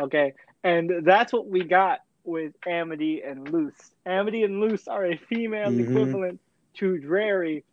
Okay, 0.00 0.32
and 0.62 1.04
that's 1.04 1.32
what 1.32 1.46
we 1.46 1.64
got 1.64 2.00
with 2.24 2.52
Amity 2.66 3.22
and 3.22 3.48
Luz. 3.50 3.74
Amity 4.06 4.44
and 4.44 4.60
Luz 4.60 4.88
are 4.88 5.04
a 5.04 5.16
female 5.16 5.68
mm-hmm. 5.68 5.90
equivalent 5.90 6.40
to 6.74 6.98
Drarry, 6.98 7.64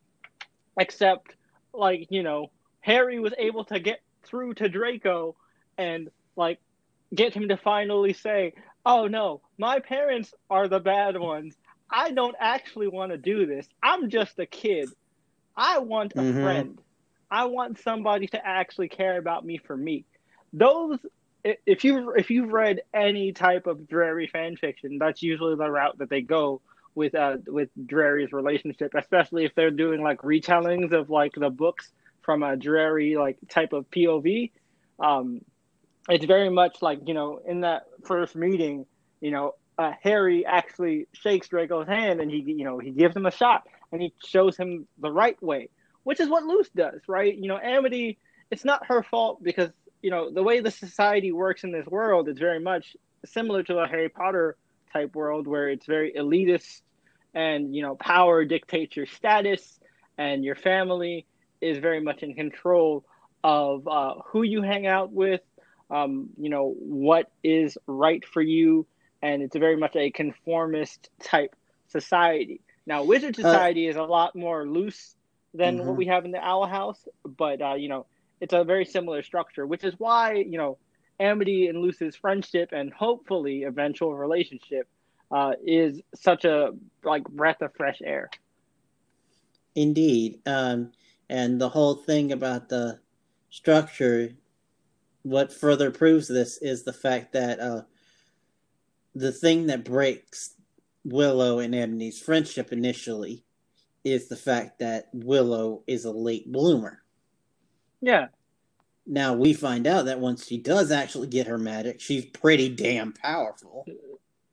except 0.77 1.35
like 1.73 2.07
you 2.09 2.23
know 2.23 2.51
Harry 2.81 3.19
was 3.19 3.33
able 3.37 3.65
to 3.65 3.79
get 3.79 4.01
through 4.23 4.55
to 4.55 4.69
Draco 4.69 5.35
and 5.77 6.09
like 6.35 6.59
get 7.13 7.33
him 7.33 7.49
to 7.49 7.57
finally 7.57 8.13
say, 8.13 8.53
"Oh 8.85 9.07
no, 9.07 9.41
my 9.57 9.79
parents 9.79 10.33
are 10.49 10.67
the 10.67 10.79
bad 10.79 11.17
ones. 11.17 11.55
I 11.89 12.11
don't 12.11 12.35
actually 12.39 12.87
want 12.87 13.11
to 13.11 13.17
do 13.17 13.45
this. 13.45 13.67
I'm 13.83 14.09
just 14.09 14.39
a 14.39 14.45
kid. 14.45 14.89
I 15.55 15.79
want 15.79 16.13
a 16.13 16.19
mm-hmm. 16.19 16.41
friend. 16.41 16.81
I 17.29 17.45
want 17.45 17.79
somebody 17.79 18.27
to 18.27 18.45
actually 18.45 18.89
care 18.89 19.17
about 19.17 19.45
me 19.45 19.57
for 19.57 19.75
me." 19.75 20.05
Those 20.53 20.99
if 21.43 21.83
you 21.83 22.11
if 22.11 22.29
you've 22.29 22.51
read 22.51 22.81
any 22.93 23.31
type 23.31 23.67
of 23.67 23.87
Drarry 23.87 24.27
fan 24.27 24.55
fiction, 24.57 24.97
that's 24.97 25.23
usually 25.23 25.55
the 25.55 25.69
route 25.69 25.97
that 25.97 26.09
they 26.09 26.21
go 26.21 26.61
with 26.95 27.15
uh 27.15 27.37
with 27.47 27.69
Drarry's 27.85 28.31
relationship, 28.31 28.93
especially 28.95 29.45
if 29.45 29.55
they're 29.55 29.71
doing 29.71 30.01
like 30.01 30.19
retellings 30.19 30.91
of 30.93 31.09
like 31.09 31.33
the 31.35 31.49
books 31.49 31.91
from 32.21 32.43
a 32.43 32.55
Drarry 32.55 33.15
like 33.15 33.37
type 33.49 33.73
of 33.73 33.89
POV. 33.89 34.51
Um, 34.99 35.41
it's 36.09 36.25
very 36.25 36.49
much 36.49 36.81
like 36.81 36.99
you 37.07 37.13
know 37.13 37.39
in 37.45 37.61
that 37.61 37.83
first 38.05 38.35
meeting, 38.35 38.85
you 39.19 39.31
know, 39.31 39.55
uh, 39.77 39.93
Harry 40.01 40.45
actually 40.45 41.07
shakes 41.13 41.47
Draco's 41.47 41.87
hand 41.87 42.19
and 42.21 42.29
he 42.29 42.39
you 42.39 42.63
know 42.63 42.79
he 42.79 42.91
gives 42.91 43.15
him 43.15 43.25
a 43.25 43.31
shot 43.31 43.67
and 43.91 44.01
he 44.01 44.13
shows 44.25 44.57
him 44.57 44.87
the 44.99 45.11
right 45.11 45.41
way, 45.41 45.69
which 46.03 46.19
is 46.19 46.29
what 46.29 46.43
Luz 46.43 46.69
does, 46.75 47.01
right? 47.07 47.35
You 47.35 47.47
know, 47.47 47.59
Amity, 47.61 48.17
it's 48.49 48.65
not 48.65 48.85
her 48.87 49.03
fault 49.03 49.43
because 49.43 49.69
you 50.01 50.11
know 50.11 50.31
the 50.31 50.43
way 50.43 50.59
the 50.59 50.71
society 50.71 51.31
works 51.31 51.63
in 51.63 51.71
this 51.71 51.85
world 51.85 52.27
is 52.27 52.37
very 52.37 52.59
much 52.59 52.95
similar 53.25 53.63
to 53.63 53.79
a 53.79 53.87
Harry 53.87 54.09
Potter 54.09 54.57
type 54.91 55.15
world 55.15 55.47
where 55.47 55.69
it's 55.69 55.85
very 55.85 56.13
elitist 56.13 56.81
and 57.33 57.75
you 57.75 57.81
know 57.81 57.95
power 57.95 58.45
dictates 58.45 58.95
your 58.95 59.05
status 59.05 59.79
and 60.17 60.43
your 60.43 60.55
family 60.55 61.25
is 61.61 61.77
very 61.77 62.01
much 62.01 62.23
in 62.23 62.33
control 62.33 63.05
of 63.43 63.87
uh, 63.87 64.15
who 64.27 64.43
you 64.43 64.61
hang 64.61 64.87
out 64.87 65.11
with 65.11 65.41
um, 65.89 66.29
you 66.37 66.49
know 66.49 66.75
what 66.77 67.31
is 67.43 67.77
right 67.87 68.23
for 68.25 68.41
you 68.41 68.85
and 69.21 69.41
it's 69.41 69.55
very 69.55 69.77
much 69.77 69.95
a 69.95 70.11
conformist 70.11 71.09
type 71.23 71.55
society 71.87 72.61
now 72.85 73.03
wizard 73.03 73.37
uh, 73.39 73.41
society 73.41 73.87
uh, 73.87 73.91
is 73.91 73.95
a 73.95 74.03
lot 74.03 74.35
more 74.35 74.67
loose 74.67 75.15
than 75.53 75.77
mm-hmm. 75.77 75.87
what 75.87 75.97
we 75.97 76.05
have 76.05 76.25
in 76.25 76.31
the 76.31 76.39
owl 76.39 76.67
house 76.67 77.07
but 77.37 77.61
uh, 77.61 77.73
you 77.73 77.89
know 77.89 78.05
it's 78.39 78.53
a 78.53 78.63
very 78.63 78.85
similar 78.85 79.21
structure 79.21 79.65
which 79.65 79.83
is 79.83 79.93
why 79.97 80.33
you 80.33 80.57
know 80.57 80.77
amity 81.21 81.67
and 81.67 81.79
Luz's 81.79 82.15
friendship 82.15 82.69
and 82.71 82.91
hopefully 82.91 83.63
eventual 83.63 84.15
relationship 84.15 84.87
uh, 85.31 85.53
is 85.65 86.01
such 86.15 86.45
a 86.45 86.71
like 87.03 87.23
breath 87.23 87.61
of 87.61 87.73
fresh 87.75 87.99
air. 88.03 88.29
Indeed, 89.75 90.39
um, 90.45 90.91
and 91.29 91.61
the 91.61 91.69
whole 91.69 91.95
thing 91.95 92.33
about 92.33 92.67
the 92.67 92.99
structure, 93.49 94.31
what 95.21 95.53
further 95.53 95.91
proves 95.91 96.27
this 96.27 96.57
is 96.57 96.83
the 96.83 96.91
fact 96.91 97.31
that 97.33 97.59
uh, 97.59 97.83
the 99.15 99.31
thing 99.31 99.67
that 99.67 99.85
breaks 99.85 100.55
Willow 101.05 101.59
and 101.59 101.73
Amity's 101.73 102.19
friendship 102.19 102.73
initially 102.73 103.45
is 104.03 104.27
the 104.27 104.35
fact 104.35 104.79
that 104.79 105.09
Willow 105.13 105.83
is 105.87 106.05
a 106.05 106.11
late 106.11 106.51
bloomer. 106.51 107.01
Yeah. 108.01 108.27
Now 109.05 109.33
we 109.33 109.53
find 109.53 109.87
out 109.87 110.05
that 110.05 110.19
once 110.19 110.45
she 110.45 110.57
does 110.57 110.91
actually 110.91 111.27
get 111.27 111.47
her 111.47 111.57
magic, 111.57 111.99
she's 111.99 112.25
pretty 112.25 112.69
damn 112.69 113.13
powerful. 113.13 113.85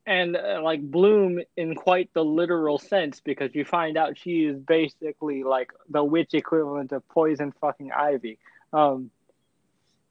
And 0.07 0.37
uh, 0.37 0.61
like 0.63 0.81
bloom 0.81 1.41
in 1.57 1.75
quite 1.75 2.11
the 2.15 2.25
literal 2.25 2.79
sense 2.79 3.21
because 3.21 3.55
you 3.55 3.65
find 3.65 3.99
out 3.99 4.17
she 4.17 4.47
is 4.47 4.59
basically 4.59 5.45
like 5.45 5.71
the 5.91 6.03
witch 6.03 6.33
equivalent 6.33 6.93
of 6.93 7.07
poison 7.09 7.53
fucking 7.61 7.93
ivy. 7.93 8.39
Um 8.73 9.11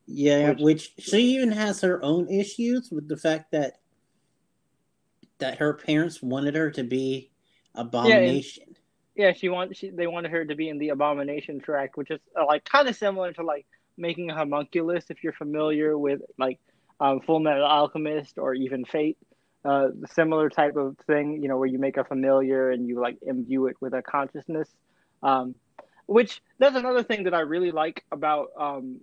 yeah 0.09 0.51
which, 0.51 0.59
which 0.59 0.93
she 0.99 1.35
even 1.35 1.51
has 1.51 1.81
her 1.81 2.01
own 2.01 2.29
issues 2.29 2.89
with 2.91 3.09
the 3.09 3.17
fact 3.17 3.51
that 3.51 3.79
that 5.39 5.57
her 5.57 5.73
parents 5.73 6.21
wanted 6.21 6.55
her 6.55 6.71
to 6.71 6.83
be 6.83 7.31
abomination. 7.75 8.63
Yeah, 9.15 9.25
and, 9.25 9.33
yeah 9.33 9.33
she 9.37 9.49
want 9.49 9.75
she, 9.75 9.89
they 9.89 10.07
wanted 10.07 10.31
her 10.31 10.45
to 10.45 10.55
be 10.55 10.69
in 10.69 10.77
the 10.77 10.89
abomination 10.89 11.59
track 11.59 11.97
which 11.97 12.09
is 12.09 12.19
uh, 12.39 12.45
like 12.45 12.63
kind 12.63 12.87
of 12.87 12.95
similar 12.95 13.33
to 13.33 13.43
like 13.43 13.65
making 13.97 14.29
a 14.29 14.35
homunculus 14.35 15.05
if 15.09 15.23
you're 15.23 15.33
familiar 15.33 15.97
with 15.97 16.21
like 16.37 16.59
um, 16.99 17.21
full 17.21 17.39
metal 17.39 17.65
alchemist 17.65 18.37
or 18.37 18.53
even 18.53 18.85
fate 18.85 19.17
uh, 19.67 19.89
similar 20.13 20.49
type 20.49 20.77
of 20.77 20.95
thing, 21.07 21.41
you 21.41 21.49
know, 21.49 21.57
where 21.57 21.67
you 21.67 21.77
make 21.77 21.97
a 21.97 22.03
familiar 22.03 22.71
and 22.71 22.87
you 22.87 22.99
like 22.99 23.17
imbue 23.21 23.67
it 23.67 23.75
with 23.81 23.93
a 23.93 24.01
consciousness. 24.01 24.69
Um, 25.21 25.55
which 26.05 26.41
that's 26.57 26.77
another 26.77 27.03
thing 27.03 27.25
that 27.25 27.33
I 27.33 27.41
really 27.41 27.71
like 27.71 28.05
about 28.11 28.51
um, 28.57 29.01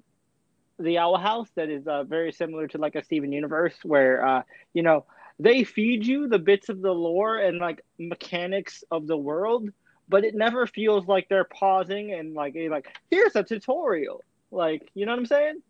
the 0.78 0.98
Owl 0.98 1.18
House 1.18 1.48
that 1.56 1.68
is 1.68 1.86
uh, 1.86 2.04
very 2.04 2.32
similar 2.32 2.66
to 2.68 2.78
like 2.78 2.94
a 2.94 3.04
Steven 3.04 3.30
Universe, 3.30 3.74
where 3.82 4.26
uh, 4.26 4.42
you 4.72 4.82
know 4.82 5.04
they 5.38 5.64
feed 5.64 6.06
you 6.06 6.28
the 6.28 6.38
bits 6.38 6.70
of 6.70 6.80
the 6.80 6.92
lore 6.92 7.36
and 7.36 7.58
like 7.58 7.84
mechanics 7.98 8.84
of 8.90 9.06
the 9.06 9.18
world, 9.18 9.68
but 10.08 10.24
it 10.24 10.34
never 10.34 10.66
feels 10.66 11.06
like 11.06 11.28
they're 11.28 11.44
pausing 11.44 12.12
and 12.14 12.32
like 12.32 12.56
like 12.70 12.86
here's 13.10 13.36
a 13.36 13.42
tutorial, 13.42 14.22
like 14.54 14.90
you 14.94 15.06
know 15.06 15.12
what 15.12 15.18
I'm 15.18 15.26
saying? 15.26 15.62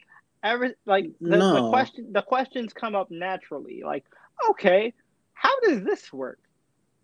Every 0.43 0.75
like 0.87 1.07
the, 1.21 1.37
no. 1.39 1.55
the 1.55 1.71
question 1.71 2.13
the 2.13 2.23
questions 2.23 2.73
come 2.73 2.95
up 2.95 3.11
naturally, 3.11 3.83
like 3.85 4.05
okay, 4.51 4.93
how 5.33 5.59
does 5.61 5.83
this 5.83 6.13
work? 6.13 6.39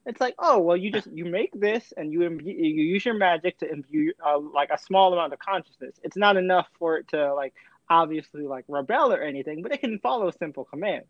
It's 0.06 0.20
like, 0.20 0.34
oh 0.38 0.58
well, 0.58 0.76
you 0.76 0.90
just 0.90 1.08
you 1.12 1.24
make 1.24 1.58
this 1.58 1.92
and 1.96 2.12
you 2.12 2.22
imbue, 2.22 2.54
you 2.54 2.84
use 2.84 3.04
your 3.04 3.14
magic 3.14 3.58
to 3.58 3.70
imbue 3.70 4.12
uh, 4.24 4.38
like 4.38 4.70
a 4.70 4.78
small 4.78 5.12
amount 5.12 5.32
of 5.32 5.38
consciousness. 5.38 5.96
It's 6.02 6.16
not 6.16 6.36
enough 6.36 6.66
for 6.78 6.96
it 6.96 7.08
to 7.08 7.34
like 7.34 7.54
obviously 7.88 8.42
like 8.42 8.64
rebel 8.68 9.12
or 9.12 9.22
anything, 9.22 9.62
but 9.62 9.72
it 9.72 9.80
can 9.80 9.98
follow 9.98 10.30
simple 10.30 10.64
commands. 10.64 11.08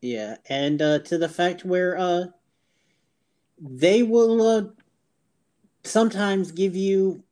Yeah, 0.00 0.36
and 0.48 0.80
uh, 0.80 1.00
to 1.00 1.18
the 1.18 1.28
fact 1.28 1.64
where 1.64 1.96
uh, 1.98 2.24
they 3.60 4.02
will 4.02 4.46
uh, 4.46 4.64
sometimes 5.84 6.52
give 6.52 6.74
you 6.74 7.22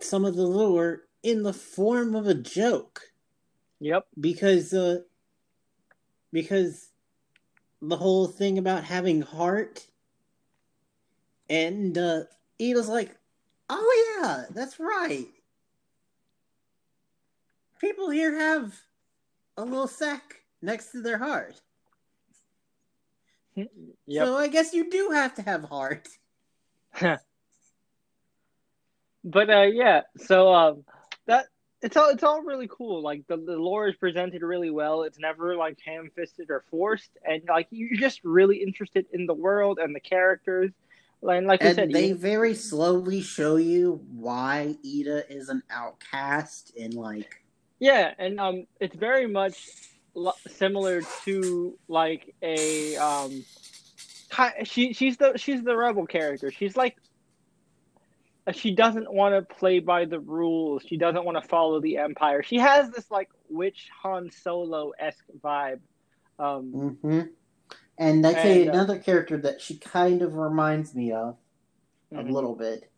some 0.00 0.24
of 0.24 0.36
the 0.36 0.46
lure 0.46 1.02
in 1.22 1.42
the 1.42 1.52
form 1.52 2.14
of 2.14 2.26
a 2.26 2.34
joke. 2.34 3.02
Yep. 3.80 4.06
Because 4.18 4.72
uh, 4.72 5.00
because 6.32 6.90
the 7.82 7.96
whole 7.96 8.26
thing 8.26 8.58
about 8.58 8.84
having 8.84 9.22
heart, 9.22 9.86
and 11.48 11.96
uh, 11.96 12.24
Eda's 12.58 12.88
like, 12.88 13.16
"Oh 13.68 14.20
yeah, 14.20 14.44
that's 14.50 14.78
right. 14.78 15.28
People 17.80 18.10
here 18.10 18.36
have 18.36 18.78
a 19.56 19.64
little 19.64 19.88
sack 19.88 20.42
next 20.60 20.92
to 20.92 21.00
their 21.00 21.18
heart." 21.18 21.60
Yep. 23.56 24.26
So 24.26 24.36
I 24.36 24.48
guess 24.48 24.74
you 24.74 24.90
do 24.90 25.10
have 25.12 25.34
to 25.36 25.42
have 25.42 25.64
heart. 25.64 26.08
but 27.00 27.20
uh, 29.50 29.62
yeah, 29.62 30.02
so 30.16 30.52
um, 30.52 30.84
it's 31.82 31.96
all 31.96 32.10
it's 32.10 32.22
all 32.22 32.42
really 32.42 32.68
cool. 32.70 33.02
Like 33.02 33.26
the, 33.26 33.36
the 33.36 33.56
lore 33.56 33.88
is 33.88 33.96
presented 33.96 34.42
really 34.42 34.70
well. 34.70 35.02
It's 35.02 35.18
never 35.18 35.56
like 35.56 35.78
ham 35.84 36.10
fisted 36.14 36.50
or 36.50 36.64
forced, 36.70 37.10
and 37.24 37.42
like 37.48 37.68
you're 37.70 37.98
just 37.98 38.20
really 38.24 38.58
interested 38.58 39.06
in 39.12 39.26
the 39.26 39.34
world 39.34 39.78
and 39.78 39.94
the 39.94 40.00
characters. 40.00 40.72
And 41.22 41.46
like 41.46 41.62
and 41.62 41.74
said, 41.74 41.92
they 41.92 42.12
very 42.12 42.54
slowly 42.54 43.20
show 43.20 43.56
you 43.56 44.00
why 44.12 44.76
Eda 44.82 45.30
is 45.30 45.48
an 45.48 45.62
outcast 45.70 46.72
and 46.78 46.94
like 46.94 47.42
yeah, 47.78 48.12
and 48.18 48.38
um, 48.38 48.66
it's 48.78 48.94
very 48.94 49.26
much 49.26 49.70
lo- 50.14 50.32
similar 50.46 51.02
to 51.24 51.78
like 51.88 52.34
a 52.42 52.96
um, 52.96 53.44
she 54.64 54.92
she's 54.92 55.16
the 55.16 55.36
she's 55.36 55.62
the 55.62 55.76
rebel 55.76 56.06
character. 56.06 56.50
She's 56.50 56.76
like 56.76 56.96
she 58.52 58.74
doesn't 58.74 59.12
want 59.12 59.34
to 59.34 59.54
play 59.54 59.80
by 59.80 60.04
the 60.06 60.20
rules. 60.20 60.82
She 60.86 60.96
doesn't 60.96 61.24
want 61.24 61.40
to 61.42 61.48
follow 61.48 61.80
the 61.80 61.98
empire. 61.98 62.42
She 62.42 62.56
has 62.58 62.90
this 62.90 63.10
like 63.10 63.28
witch 63.48 63.88
Han 64.02 64.30
Solo 64.30 64.92
esque 64.98 65.24
vibe. 65.42 65.80
Um, 66.38 66.96
hmm 67.02 67.20
And 67.98 68.26
I 68.26 68.32
say 68.34 68.62
And, 68.62 68.70
uh, 68.70 68.72
another 68.72 68.98
character 68.98 69.36
that 69.38 69.60
she 69.60 69.76
kind 69.78 70.22
of 70.22 70.36
reminds 70.36 70.94
me 70.94 71.12
of 71.12 71.36
a 72.14 72.22
mhm. 72.24 72.30
little 72.32 72.54
bit. 72.56 72.90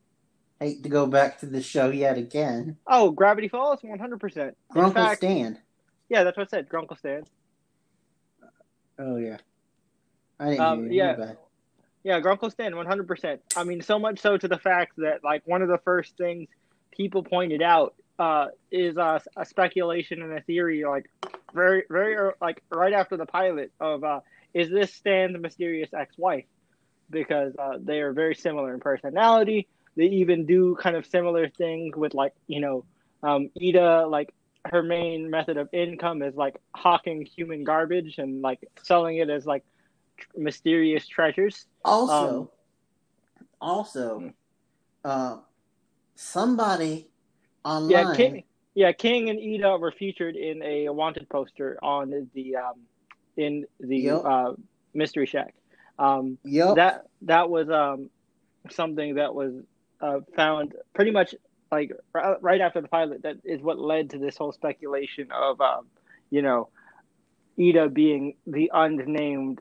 I 0.61 0.66
Hate 0.66 0.82
to 0.84 0.88
go 0.88 1.07
back 1.07 1.38
to 1.40 1.47
the 1.47 1.62
show 1.62 1.90
yet 1.90 2.16
again. 2.18 2.78
Oh, 2.86 3.11
Gravity 3.11 3.49
Falls, 3.49 3.82
one 3.82 3.99
hundred 3.99 4.20
percent. 4.20 4.57
Grunkle 4.72 4.95
fact, 4.95 5.18
Stan. 5.18 5.59
yeah, 6.09 6.24
that's 6.24 6.36
what 6.36 6.47
I 6.49 6.51
said. 6.51 6.68
Grunkle 6.68 6.99
Stan. 6.99 7.24
Oh 8.99 9.16
yeah. 9.16 9.38
I 10.38 10.51
didn't 10.51 10.61
Um, 10.61 10.90
hear 10.90 11.16
yeah. 11.18 11.34
Yeah, 12.05 12.21
Grunkle 12.21 12.51
Stan, 12.51 12.75
one 12.75 12.87
hundred 12.87 13.07
percent. 13.07 13.43
I 13.57 13.65
mean, 13.65 13.81
so 13.81 13.99
much 13.99 14.21
so 14.21 14.37
to 14.37 14.49
the 14.49 14.59
fact 14.59 14.95
that 14.99 15.23
like 15.23 15.43
one 15.47 15.63
of 15.63 15.69
the 15.69 15.79
first 15.79 16.17
things 16.17 16.49
people 16.91 17.23
pointed 17.23 17.63
out 17.63 17.95
uh, 18.19 18.47
is 18.71 18.97
uh, 18.97 19.21
a 19.37 19.47
speculation 19.47 20.21
and 20.23 20.33
a 20.33 20.41
theory, 20.43 20.85
like 20.85 21.09
very, 21.55 21.85
very 21.89 22.33
like 22.41 22.63
right 22.71 22.93
after 22.93 23.17
the 23.17 23.27
pilot 23.27 23.73
of 23.81 24.03
uh, 24.03 24.21
is 24.53 24.69
this 24.69 24.93
Stan's 24.93 25.39
mysterious 25.41 25.91
ex-wife? 25.95 26.45
Because 27.09 27.55
uh, 27.59 27.79
they 27.81 28.01
are 28.01 28.13
very 28.13 28.35
similar 28.35 28.75
in 28.75 28.81
personality. 28.81 29.69
They 29.97 30.07
even 30.07 30.47
do 30.47 30.77
kind 30.81 30.97
of 30.97 31.07
similar 31.07 31.49
things 31.51 31.95
with 31.95 32.15
like 32.15 32.33
you 32.49 32.61
know, 32.61 32.85
um, 33.23 33.51
Eda 33.55 34.07
like 34.09 34.35
her 34.65 34.83
main 34.83 35.31
method 35.31 35.57
of 35.57 35.69
income 35.73 36.23
is 36.23 36.35
like 36.35 36.57
hawking 36.75 37.27
human 37.27 37.65
garbage 37.65 38.19
and 38.19 38.43
like 38.43 38.61
selling 38.83 39.19
it 39.19 39.29
as 39.29 39.45
like 39.47 39.65
mysterious 40.37 41.07
treasures. 41.07 41.66
also 41.85 42.41
um, 42.41 42.49
also 43.61 44.33
uh 45.05 45.37
somebody 46.14 47.09
online 47.64 47.91
Yeah, 47.91 48.14
King. 48.16 48.45
Yeah, 48.75 48.93
King 48.93 49.29
and 49.29 49.39
Eda 49.39 49.77
were 49.77 49.93
featured 49.93 50.35
in 50.35 50.62
a 50.62 50.89
wanted 50.89 51.29
poster 51.29 51.79
on 51.83 52.29
the 52.35 52.57
um, 52.57 52.75
in 53.37 53.66
the 53.81 53.99
Yep. 53.99 54.23
uh, 54.25 54.53
Mystery 54.95 55.27
Shack. 55.27 55.55
Um, 55.99 56.39
Yup. 56.45 56.77
That 56.77 57.07
that 57.23 57.51
was 57.51 57.68
um, 57.68 58.09
something 58.70 59.16
that 59.16 59.35
was 59.35 59.53
uh, 60.01 60.20
found 60.35 60.75
pretty 60.95 61.11
much 61.11 61.35
like 61.70 61.93
r- 62.14 62.39
right 62.41 62.61
after 62.61 62.81
the 62.81 62.89
pilot. 62.89 63.23
That 63.25 63.37
is 63.45 63.61
what 63.61 63.79
led 63.79 64.11
to 64.11 64.18
this 64.18 64.37
whole 64.39 64.53
speculation 64.53 65.29
of 65.33 65.61
um, 65.61 65.87
you 66.31 66.41
know 66.41 66.68
Eda 67.59 67.89
being 67.91 68.35
the 68.47 68.70
unnamed 68.73 69.61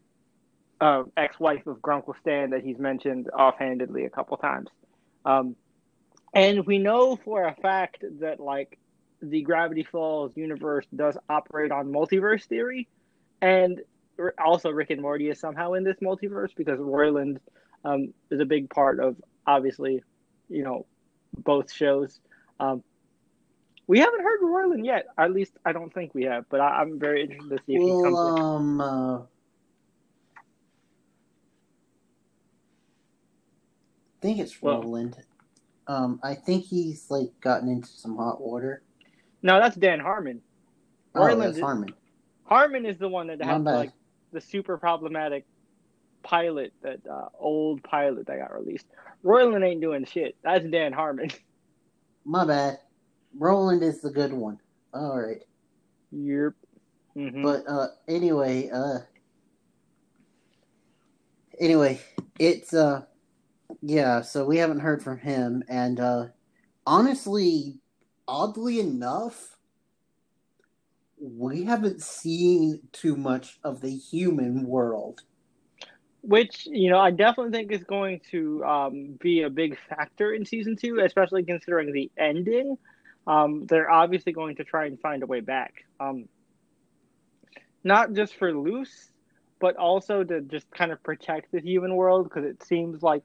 uh, 0.82 1.04
ex-wife 1.16 1.68
of 1.68 1.78
Grunkle 1.78 2.18
Stan 2.20 2.50
that 2.50 2.64
he's 2.64 2.80
mentioned 2.80 3.30
offhandedly 3.30 4.06
a 4.06 4.10
couple 4.10 4.36
times. 4.38 4.68
Um, 5.24 5.56
and 6.34 6.66
we 6.66 6.80
know 6.80 7.16
for 7.16 7.46
a 7.46 7.56
fact 7.56 8.04
that 8.20 8.40
like 8.40 8.80
the 9.22 9.44
Gravity 9.44 9.84
Falls 9.84 10.32
universe 10.36 10.88
does 10.94 11.16
operate 11.30 11.72
on 11.72 11.88
multiverse 11.88 12.46
theory, 12.46 12.88
and 13.42 13.82
also 14.44 14.72
Rick 14.72 14.90
and 14.90 15.02
Morty 15.02 15.30
is 15.30 15.40
somehow 15.40 15.74
in 15.74 15.84
this 15.84 15.98
multiverse 16.02 16.50
because 16.56 16.80
Roiland 16.80 17.38
um, 17.86 18.14
is 18.32 18.40
a 18.40 18.46
big 18.46 18.70
part 18.70 19.00
of 19.00 19.16
obviously, 19.46 20.04
you 20.50 20.64
know, 20.64 20.88
both 21.38 21.72
shows. 21.72 22.20
Um, 22.60 22.84
we 23.86 24.00
haven't 24.00 24.24
heard 24.24 24.42
Roiland 24.42 24.86
yet. 24.86 25.08
At 25.18 25.32
least 25.32 25.54
I 25.66 25.74
don't 25.74 25.94
think 25.94 26.16
we 26.16 26.24
have, 26.24 26.46
but 26.50 26.60
I, 26.60 26.82
I'm 26.82 26.98
very 26.98 27.24
interested 27.24 27.50
to 27.50 27.64
see 27.66 27.76
if 27.76 27.82
he 27.82 27.92
well, 27.92 28.04
comes 28.04 28.40
in. 28.40 28.44
um, 28.44 28.82
uh, 28.82 29.22
think 34.22 34.40
it's 34.40 34.62
Well- 34.62 34.82
Roland. 34.82 35.18
Um, 35.88 36.20
I 36.24 36.36
think 36.36 36.64
he's 36.66 37.10
like 37.10 37.32
gotten 37.42 37.68
into 37.68 37.90
some 37.90 38.16
hot 38.16 38.40
water. 38.40 38.84
No, 39.42 39.60
that's 39.60 39.76
Dan 39.76 40.00
Harmon. 40.00 40.42
Oh, 41.16 41.22
Roiland 41.22 41.40
that's 41.40 41.58
is- 41.58 41.64
Harmon. 41.64 41.94
Harmon 42.44 42.86
is 42.86 42.98
the 42.98 43.10
one 43.10 43.28
that 43.28 43.42
had 43.44 43.64
like 43.64 43.92
the 44.32 44.40
super 44.42 44.78
problematic 44.78 45.46
pilot, 46.24 46.74
that 46.82 47.00
uh, 47.10 47.30
old 47.40 47.82
pilot 47.84 48.28
that 48.28 48.38
got 48.38 48.54
released. 48.54 48.86
Roiland 49.24 49.66
ain't 49.66 49.82
doing 49.82 50.06
shit. 50.06 50.36
That's 50.44 50.66
Dan 50.66 50.94
Harmon. 50.94 51.30
My 52.26 52.46
bad. 52.46 52.78
Roland 53.38 53.82
is 53.84 54.02
the 54.02 54.12
good 54.12 54.32
one. 54.34 54.60
All 54.94 55.20
right. 55.20 55.42
Yep. 56.12 56.54
hmm 57.16 57.42
But 57.44 57.64
uh 57.68 57.88
anyway, 58.08 58.70
uh 58.70 59.00
anyway, 61.60 62.00
it's 62.40 62.74
uh 62.74 63.04
yeah, 63.82 64.22
so 64.22 64.46
we 64.46 64.58
haven't 64.58 64.80
heard 64.80 65.04
from 65.04 65.20
him 65.20 65.64
and 65.68 66.00
uh 66.00 66.28
honestly, 66.86 67.80
oddly 68.28 68.80
enough, 68.80 69.58
we 71.20 71.64
haven't 71.64 72.02
seen 72.02 72.80
too 72.92 73.16
much 73.16 73.60
of 73.64 73.82
the 73.82 73.96
human 73.96 74.66
world. 74.66 75.22
Which 76.24 76.68
you 76.68 76.90
know, 76.90 77.00
I 77.00 77.12
definitely 77.12 77.52
think 77.52 77.72
is 77.72 77.84
going 77.84 78.22
to 78.32 78.64
um, 78.64 79.18
be 79.20 79.42
a 79.42 79.50
big 79.50 79.78
factor 79.90 80.34
in 80.34 80.46
season 80.46 80.76
two, 80.76 81.00
especially 81.04 81.44
considering 81.44 81.94
the 81.94 82.12
ending. 82.18 82.78
Um, 83.28 83.66
they're 83.66 83.90
obviously 83.90 84.32
going 84.32 84.56
to 84.58 84.64
try 84.64 84.86
and 84.86 85.00
find 85.00 85.24
a 85.24 85.28
way 85.28 85.42
back. 85.42 85.74
Um, 86.00 86.28
not 87.84 88.14
just 88.14 88.36
for 88.36 88.54
Luz, 88.54 89.12
but 89.60 89.76
also 89.78 90.24
to 90.24 90.42
just 90.42 90.70
kind 90.72 90.92
of 90.92 91.02
protect 91.04 91.52
the 91.52 91.60
human 91.60 91.96
world 91.96 92.26
because 92.26 92.46
it 92.46 92.64
seems 92.64 93.02
like 93.02 93.24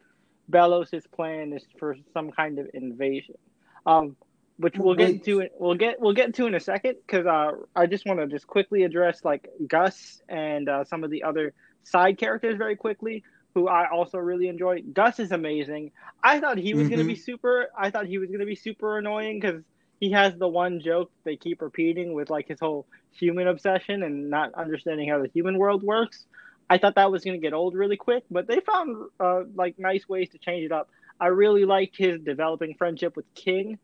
Belos' 0.51 1.11
plan 1.13 1.53
is 1.53 1.65
for 1.79 1.97
some 2.13 2.31
kind 2.31 2.59
of 2.59 2.69
invasion. 2.75 3.37
Um, 3.85 4.17
which 4.59 4.79
we'll 4.79 4.95
get 4.95 5.11
into. 5.11 5.49
We'll 5.59 5.75
get 5.75 6.01
we'll 6.01 6.15
get 6.15 6.27
into 6.27 6.47
in 6.47 6.55
a 6.55 6.61
second 6.61 6.97
because 7.07 7.27
uh, 7.27 7.53
I 7.75 7.87
just 7.87 8.07
want 8.07 8.21
to 8.21 8.27
just 8.27 8.47
quickly 8.47 8.85
address 8.85 9.25
like 9.25 9.49
Gus 9.67 10.23
and 10.29 10.69
uh, 10.69 10.85
some 10.85 11.05
of 11.05 11.11
the 11.11 11.25
other 11.25 11.53
side 11.83 12.19
characters 12.19 12.57
very 12.57 12.77
quickly, 12.77 13.23
who 13.55 13.69
I 13.69 13.91
also 13.91 14.19
really 14.19 14.49
enjoy. 14.49 14.83
Gus 14.83 15.21
is 15.21 15.31
amazing. 15.31 15.93
I 16.23 16.41
thought 16.41 16.59
he 16.59 16.75
was 16.75 16.89
going 16.89 17.01
to 17.01 17.07
be 17.07 17.17
super. 17.17 17.69
I 17.77 17.91
thought 17.91 18.07
he 18.07 18.19
was 18.19 18.29
going 18.29 18.41
to 18.41 18.47
be 18.47 18.57
super 18.57 18.99
annoying 18.99 19.41
because 19.41 19.63
he 20.01 20.11
has 20.13 20.35
the 20.37 20.49
one 20.49 20.81
joke 20.81 21.11
they 21.25 21.37
keep 21.37 21.63
repeating 21.63 22.13
with 22.13 22.31
like 22.31 22.49
his 22.49 22.61
whole 22.61 22.87
human 23.13 23.49
obsession 23.49 24.03
and 24.03 24.31
not 24.31 24.55
understanding 24.55 25.09
how 25.09 25.21
the 25.21 25.29
human 25.29 25.59
world 25.59 25.83
works. 25.83 26.27
I 26.69 26.79
thought 26.79 26.97
that 26.97 27.11
was 27.13 27.25
going 27.25 27.41
to 27.41 27.45
get 27.45 27.53
old 27.55 27.75
really 27.75 27.97
quick, 27.97 28.25
but 28.31 28.47
they 28.49 28.61
found 28.61 28.97
uh, 29.21 29.43
like 29.55 29.77
nice 29.79 30.09
ways 30.09 30.31
to 30.31 30.39
change 30.39 30.65
it 30.65 30.73
up. 30.73 30.89
I 31.21 31.29
really 31.29 31.65
liked 31.65 31.97
his 31.97 32.21
developing 32.21 32.75
friendship 32.77 33.17
with 33.17 33.27
King. 33.35 33.79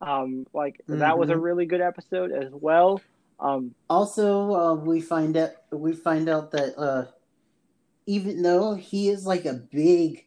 Um, 0.00 0.46
like 0.52 0.80
that 0.88 1.18
was 1.18 1.30
a 1.30 1.36
Mhm. 1.36 1.42
really 1.42 1.66
good 1.66 1.80
episode 1.80 2.32
as 2.32 2.50
well. 2.52 3.00
Um, 3.40 3.74
Also, 3.88 4.52
uh, 4.54 4.74
we 4.74 5.00
find 5.00 5.36
out 5.36 5.50
we 5.72 5.92
find 5.94 6.28
out 6.28 6.50
that 6.52 6.76
uh, 6.78 7.06
even 8.06 8.42
though 8.42 8.74
he 8.74 9.08
is 9.08 9.26
like 9.26 9.44
a 9.44 9.54
big 9.54 10.26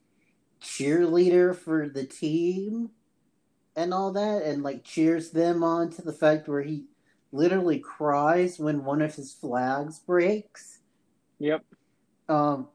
cheerleader 0.62 1.56
for 1.56 1.90
the 1.90 2.06
team 2.06 2.92
and 3.76 3.94
all 3.94 4.12
that, 4.14 4.44
and 4.44 4.64
like 4.64 4.84
cheers 4.86 5.32
them 5.32 5.64
on 5.64 5.92
to 5.92 6.02
the 6.04 6.14
fact 6.14 6.48
where 6.48 6.64
he 6.64 6.88
literally 7.32 7.80
cries 7.80 8.60
when 8.60 8.86
one 8.86 9.02
of 9.02 9.16
his 9.16 9.34
flags 9.34 10.00
breaks. 10.00 10.82
Yep. 11.40 11.64
Um, 12.30 12.68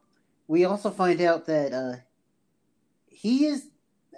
we 0.47 0.65
also 0.65 0.91
find 0.91 1.21
out 1.21 1.45
that 1.47 1.73
uh, 1.73 1.95
he 3.07 3.45
is, 3.45 3.67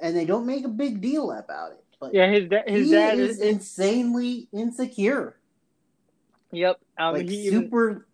and 0.02 0.16
they 0.16 0.26
don't 0.26 0.46
make 0.46 0.66
a 0.66 0.70
big 0.70 1.00
deal 1.02 1.32
about 1.32 1.72
it. 1.74 1.84
But 2.00 2.14
Yeah, 2.14 2.30
his 2.30 2.50
da- 2.50 2.64
his 2.68 2.88
he 2.88 2.92
dad 2.92 3.20
is 3.20 3.38
is. 3.38 3.40
insanely 3.40 4.50
insecure, 4.52 5.40
Yep. 6.52 6.80
Um, 6.98 7.14
like 7.16 7.30
he 7.30 7.48
even, 7.48 7.62
super 7.64 8.08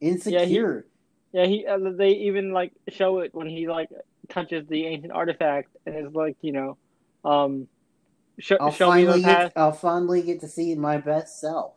insecure. 0.00 0.86
yeah, 1.32 1.46
he 1.46 1.66
uh, 1.66 1.78
they 1.96 2.10
even 2.10 2.52
like 2.52 2.72
show 2.88 3.20
it 3.20 3.34
when 3.34 3.48
he 3.48 3.68
like 3.68 3.88
touches 4.28 4.66
the 4.68 4.86
ancient 4.86 5.12
artifact 5.12 5.68
and 5.86 6.06
is 6.06 6.14
like, 6.14 6.36
you 6.42 6.52
know, 6.52 6.78
um, 7.24 7.68
sh- 8.40 8.52
I'll 8.60 8.72
show 8.72 8.92
me 8.92 9.04
the 9.04 9.20
past, 9.20 9.54
get, 9.54 9.60
I'll 9.60 9.72
finally 9.72 10.22
get 10.22 10.40
to 10.40 10.48
see 10.48 10.74
my 10.74 10.98
best 10.98 11.40
self. 11.40 11.74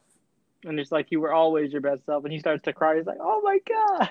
And 0.66 0.80
it's 0.80 0.91
like 0.91 1.08
you 1.12 1.20
were 1.20 1.34
always 1.34 1.72
your 1.72 1.82
best 1.82 2.05
self, 2.05 2.24
and 2.24 2.34
he 2.34 2.39
starts 2.39 2.64
to 2.64 2.74
cry. 2.74 2.95
He's 2.97 3.05
like, 3.05 3.20
oh 3.22 3.41
my 3.43 3.60
god. 3.68 4.10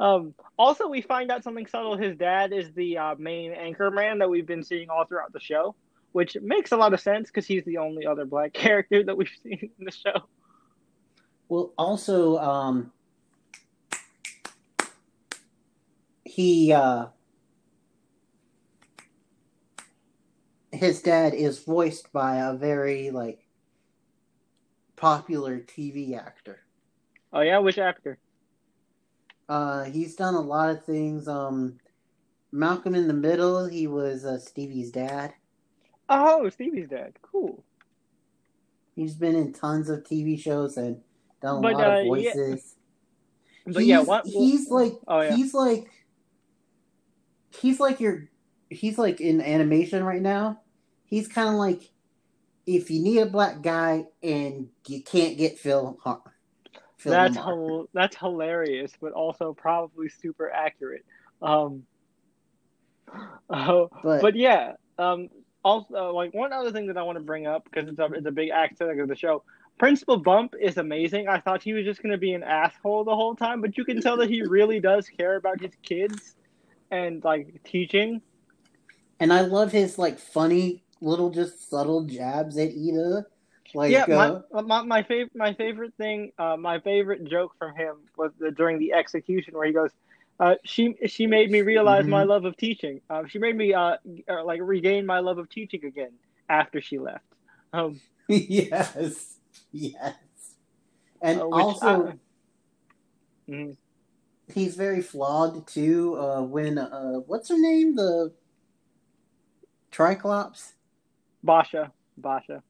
Um, 0.00 0.34
also, 0.58 0.88
we 0.88 1.02
find 1.02 1.30
out 1.30 1.44
something 1.44 1.66
subtle. 1.66 1.96
His 1.96 2.16
dad 2.16 2.52
is 2.52 2.72
the 2.72 2.98
uh, 2.98 3.14
main 3.16 3.52
anchor 3.52 3.90
man 3.90 4.18
that 4.18 4.28
we've 4.28 4.46
been 4.46 4.64
seeing 4.64 4.90
all 4.90 5.04
throughout 5.04 5.32
the 5.32 5.40
show, 5.40 5.74
which 6.12 6.36
makes 6.42 6.72
a 6.72 6.76
lot 6.76 6.92
of 6.92 7.00
sense 7.00 7.28
because 7.28 7.46
he's 7.46 7.64
the 7.64 7.78
only 7.78 8.06
other 8.06 8.24
black 8.24 8.52
character 8.54 9.04
that 9.04 9.16
we've 9.16 9.30
seen 9.42 9.70
in 9.78 9.84
the 9.84 9.92
show. 9.92 10.26
Well, 11.48 11.72
also, 11.78 12.38
um, 12.38 12.92
he, 16.24 16.72
uh, 16.72 17.06
his 20.72 21.02
dad 21.02 21.34
is 21.34 21.62
voiced 21.62 22.12
by 22.12 22.38
a 22.38 22.54
very, 22.54 23.10
like, 23.10 23.43
popular 25.04 25.60
TV 25.60 26.16
actor. 26.16 26.60
Oh 27.30 27.42
yeah, 27.42 27.58
which 27.58 27.76
actor? 27.76 28.18
Uh, 29.50 29.84
he's 29.84 30.14
done 30.16 30.32
a 30.34 30.40
lot 30.40 30.70
of 30.70 30.82
things. 30.86 31.28
Um, 31.28 31.78
Malcolm 32.50 32.94
in 32.94 33.06
the 33.06 33.12
Middle, 33.12 33.66
he 33.66 33.86
was 33.86 34.24
uh, 34.24 34.38
Stevie's 34.38 34.90
dad. 34.90 35.34
Oh, 36.08 36.48
Stevie's 36.48 36.88
dad. 36.88 37.18
Cool. 37.20 37.62
He's 38.96 39.14
been 39.14 39.36
in 39.36 39.52
tons 39.52 39.90
of 39.90 40.04
TV 40.04 40.40
shows 40.40 40.78
and 40.78 41.02
done 41.42 41.58
a 41.58 41.60
But, 41.60 41.74
lot 41.74 41.84
uh, 41.84 41.90
of 41.90 42.08
yeah. 42.16 42.34
voices. 42.34 42.76
But 43.66 43.84
he's, 43.84 43.88
yeah, 43.88 44.00
what? 44.00 44.26
he's 44.26 44.70
like 44.70 44.94
Oh, 45.06 45.20
yeah. 45.20 45.36
he's 45.36 45.52
like 45.52 45.90
he's 47.50 47.78
like 47.78 48.00
your 48.00 48.28
he's 48.70 48.96
like 48.98 49.20
in 49.20 49.42
animation 49.42 50.02
right 50.04 50.22
now. 50.22 50.60
He's 51.04 51.28
kind 51.28 51.48
of 51.50 51.56
like 51.56 51.90
if 52.66 52.90
you 52.90 53.02
need 53.02 53.18
a 53.18 53.26
black 53.26 53.62
guy 53.62 54.06
and 54.22 54.68
you 54.86 55.02
can't 55.02 55.36
get 55.36 55.58
Phil. 55.58 55.98
Har- 56.02 56.22
Phil 56.96 57.12
That's 57.12 57.36
that's 57.92 58.16
hilarious, 58.16 58.92
but 59.00 59.12
also 59.12 59.52
probably 59.52 60.08
super 60.08 60.50
accurate. 60.50 61.04
Um, 61.42 61.84
oh, 63.50 63.90
but, 64.02 64.22
but 64.22 64.36
yeah. 64.36 64.72
Um, 64.98 65.28
also, 65.64 66.12
like 66.12 66.32
one 66.34 66.52
other 66.52 66.72
thing 66.72 66.86
that 66.86 66.96
I 66.96 67.02
want 67.02 67.16
to 67.16 67.24
bring 67.24 67.46
up 67.46 67.64
because 67.64 67.88
it's 67.88 67.98
a 67.98 68.04
it's 68.12 68.26
a 68.26 68.30
big 68.30 68.50
aspect 68.50 69.00
of 69.00 69.08
the 69.08 69.16
show. 69.16 69.42
Principal 69.78 70.18
Bump 70.18 70.54
is 70.60 70.76
amazing. 70.76 71.26
I 71.28 71.40
thought 71.40 71.62
he 71.62 71.72
was 71.72 71.84
just 71.84 72.00
going 72.00 72.12
to 72.12 72.18
be 72.18 72.32
an 72.32 72.44
asshole 72.44 73.04
the 73.04 73.14
whole 73.14 73.34
time, 73.34 73.60
but 73.60 73.76
you 73.76 73.84
can 73.84 74.00
tell 74.00 74.16
that 74.18 74.30
he 74.30 74.42
really 74.42 74.78
does 74.78 75.08
care 75.08 75.34
about 75.36 75.60
his 75.60 75.72
kids 75.82 76.36
and 76.92 77.24
like 77.24 77.60
teaching. 77.64 78.22
and 79.18 79.32
I 79.32 79.40
love 79.40 79.72
his 79.72 79.98
like 79.98 80.18
funny 80.18 80.83
little 81.04 81.30
just 81.30 81.68
subtle 81.70 82.04
jabs 82.04 82.56
at 82.58 82.70
Eda. 82.70 83.26
Like 83.74 83.90
yeah, 83.92 84.04
uh, 84.04 84.40
my 84.52 84.62
my 84.62 84.82
my 84.82 85.02
favorite 85.02 85.32
my 85.34 85.54
favorite 85.54 85.94
thing, 85.96 86.32
uh, 86.38 86.56
my 86.56 86.80
favorite 86.80 87.24
joke 87.24 87.52
from 87.58 87.74
him 87.74 87.96
was 88.16 88.32
the, 88.38 88.50
during 88.50 88.78
the 88.78 88.92
execution 88.92 89.54
where 89.54 89.66
he 89.66 89.72
goes, 89.72 89.90
uh, 90.40 90.54
"She 90.64 90.94
she 91.06 91.26
made 91.26 91.50
me 91.50 91.62
realize 91.62 92.06
my 92.06 92.24
Mhm. 92.24 92.28
love 92.28 92.44
of 92.44 92.56
teaching. 92.56 93.00
Uh, 93.10 93.24
she 93.28 93.38
made 93.38 93.56
me 93.56 93.74
uh, 93.74 93.96
like 94.44 94.60
regain 94.62 95.06
my 95.06 95.20
love 95.20 95.38
of 95.38 95.48
teaching 95.48 95.84
again 95.84 96.12
after 96.48 96.80
she 96.80 96.98
left." 96.98 97.24
Um, 97.72 98.00
yes, 98.28 99.38
yes, 99.72 100.14
and 101.20 101.40
uh, 101.40 101.48
also. 101.48 102.06
I- 102.08 102.12
Mhm. 103.48 103.76
he's 104.54 104.74
very 104.76 105.02
flawed 105.02 105.66
too. 105.66 106.16
Uh, 106.18 106.42
when 106.42 106.78
uh, 106.78 107.16
what's 107.26 107.48
her 107.50 107.58
name? 107.58 107.96
The 107.96 108.32
Triclops. 109.90 110.73
Boscha, 111.44 111.90
Boscha, 112.20 112.62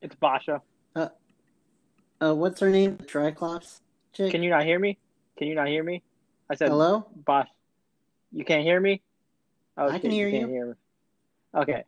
it's 0.00 0.14
Boscha. 0.16 0.60
Uh, 0.94 1.08
uh, 2.20 2.34
what's 2.34 2.60
her 2.60 2.70
name? 2.70 2.96
The 2.96 3.04
Triclops. 3.04 3.80
Chick. 4.12 4.30
Can 4.30 4.42
you 4.42 4.50
not 4.50 4.64
hear 4.64 4.78
me? 4.78 4.98
Can 5.36 5.48
you 5.48 5.54
not 5.54 5.68
hear 5.68 5.84
me? 5.84 6.02
I 6.50 6.54
said 6.54 6.68
Hello. 6.68 7.06
Bosh. 7.14 7.48
You 8.32 8.44
can't 8.44 8.62
hear 8.62 8.80
me? 8.80 9.02
Oh, 9.76 9.88
I 9.88 9.98
can 9.98 10.10
hear 10.10 10.30
can't 10.30 10.48
you. 10.48 10.48
hear 10.48 10.66
me. 10.66 10.74
Okay. 11.54 11.84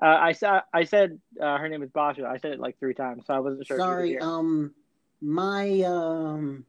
Uh, 0.00 0.06
I 0.06 0.32
saw. 0.32 0.60
I 0.72 0.84
said 0.84 1.18
uh, 1.40 1.58
her 1.58 1.68
name 1.68 1.82
is 1.82 1.90
Boscha. 1.90 2.24
I 2.24 2.38
said 2.38 2.52
it 2.52 2.60
like 2.60 2.78
three 2.78 2.94
times, 2.94 3.24
so 3.26 3.34
I 3.34 3.40
wasn't 3.40 3.66
sure. 3.66 3.78
Sorry. 3.78 4.12
You. 4.12 4.20
Um, 4.20 4.74
my 5.20 5.82
um, 5.82 6.64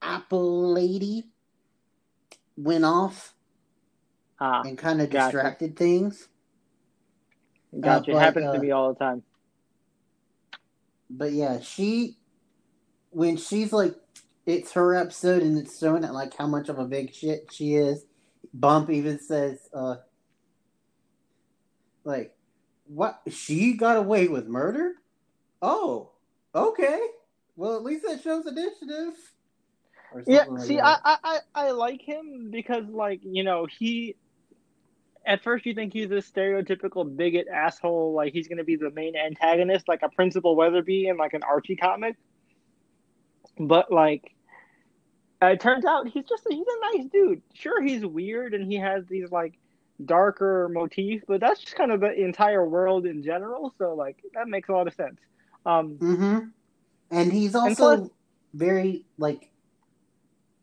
Apple 0.00 0.72
lady 0.72 1.24
went 2.56 2.84
off 2.84 3.34
ah, 4.40 4.62
and 4.62 4.78
kind 4.78 5.00
of 5.00 5.10
gotcha. 5.10 5.36
distracted 5.36 5.76
things. 5.76 6.28
gotcha. 7.78 8.10
but, 8.12 8.16
it 8.16 8.20
happens 8.20 8.46
uh, 8.46 8.52
to 8.52 8.58
me 8.58 8.70
all 8.70 8.92
the 8.92 8.98
time. 8.98 9.22
But 11.10 11.32
yeah, 11.32 11.60
she 11.60 12.16
when 13.10 13.36
she's 13.36 13.72
like, 13.72 13.94
it's 14.46 14.72
her 14.72 14.94
episode 14.94 15.42
and 15.42 15.58
it's 15.58 15.78
showing 15.78 16.04
it 16.04 16.12
like 16.12 16.36
how 16.36 16.46
much 16.46 16.68
of 16.68 16.78
a 16.78 16.84
big 16.84 17.12
shit 17.12 17.52
she 17.52 17.74
is. 17.74 18.04
Bump 18.54 18.90
even 18.90 19.20
says, 19.20 19.68
uh, 19.74 19.96
like, 22.04 22.34
what? 22.86 23.20
She 23.28 23.74
got 23.74 23.96
away 23.96 24.28
with 24.28 24.48
murder? 24.48 24.94
Oh, 25.60 26.10
okay. 26.54 27.00
Well, 27.56 27.76
at 27.76 27.84
least 27.84 28.06
that 28.06 28.22
shows 28.22 28.46
initiative. 28.46 29.14
Or 30.12 30.24
Yeah. 30.26 30.44
something 30.44 30.54
like 30.54 30.66
See, 30.66 30.76
that. 30.76 31.00
I 31.04 31.18
I 31.22 31.38
I 31.54 31.70
like 31.72 32.00
him 32.00 32.50
because 32.50 32.84
like 32.88 33.20
you 33.22 33.44
know 33.44 33.66
he. 33.66 34.16
At 35.30 35.44
first, 35.44 35.64
you 35.64 35.74
think 35.74 35.92
he's 35.92 36.08
this 36.08 36.28
stereotypical 36.28 37.16
bigot 37.16 37.46
asshole, 37.46 38.12
like 38.14 38.32
he's 38.32 38.48
going 38.48 38.58
to 38.58 38.64
be 38.64 38.74
the 38.74 38.90
main 38.90 39.14
antagonist, 39.14 39.86
like 39.86 40.02
a 40.02 40.08
Principal 40.08 40.56
Weatherbee 40.56 41.08
in 41.08 41.16
like 41.16 41.34
an 41.34 41.44
Archie 41.44 41.76
comic. 41.76 42.16
But 43.56 43.92
like, 43.92 44.34
uh, 45.40 45.46
it 45.46 45.60
turns 45.60 45.84
out 45.84 46.08
he's 46.08 46.24
just 46.24 46.44
he's 46.50 46.66
a 46.66 46.96
nice 46.98 47.06
dude. 47.12 47.42
Sure, 47.54 47.80
he's 47.80 48.04
weird 48.04 48.54
and 48.54 48.66
he 48.70 48.78
has 48.78 49.06
these 49.06 49.30
like 49.30 49.54
darker 50.04 50.68
motifs, 50.68 51.24
but 51.28 51.40
that's 51.40 51.60
just 51.60 51.76
kind 51.76 51.92
of 51.92 52.00
the 52.00 52.12
entire 52.12 52.68
world 52.68 53.06
in 53.06 53.22
general. 53.22 53.72
So 53.78 53.94
like 53.94 54.16
that 54.34 54.48
makes 54.48 54.68
a 54.68 54.72
lot 54.72 54.88
of 54.88 54.94
sense. 54.94 55.20
Um, 55.64 55.94
Mm-hmm. 56.00 56.38
And 57.12 57.32
he's 57.32 57.54
And 57.54 57.68
also 57.70 57.96
plus- 57.96 58.10
very 58.54 59.04
like, 59.16 59.48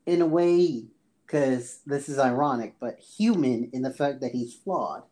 in 0.06 0.22
a 0.22 0.26
way, 0.26 0.84
because 1.28 1.82
this 1.86 2.10
is 2.10 2.20
ironic, 2.20 2.76
but 2.80 3.00
human 3.00 3.70
in 3.74 3.82
the 3.84 3.94
fact 3.94 4.22
that 4.22 4.32
he's 4.32 4.56
flawed. 4.56 5.04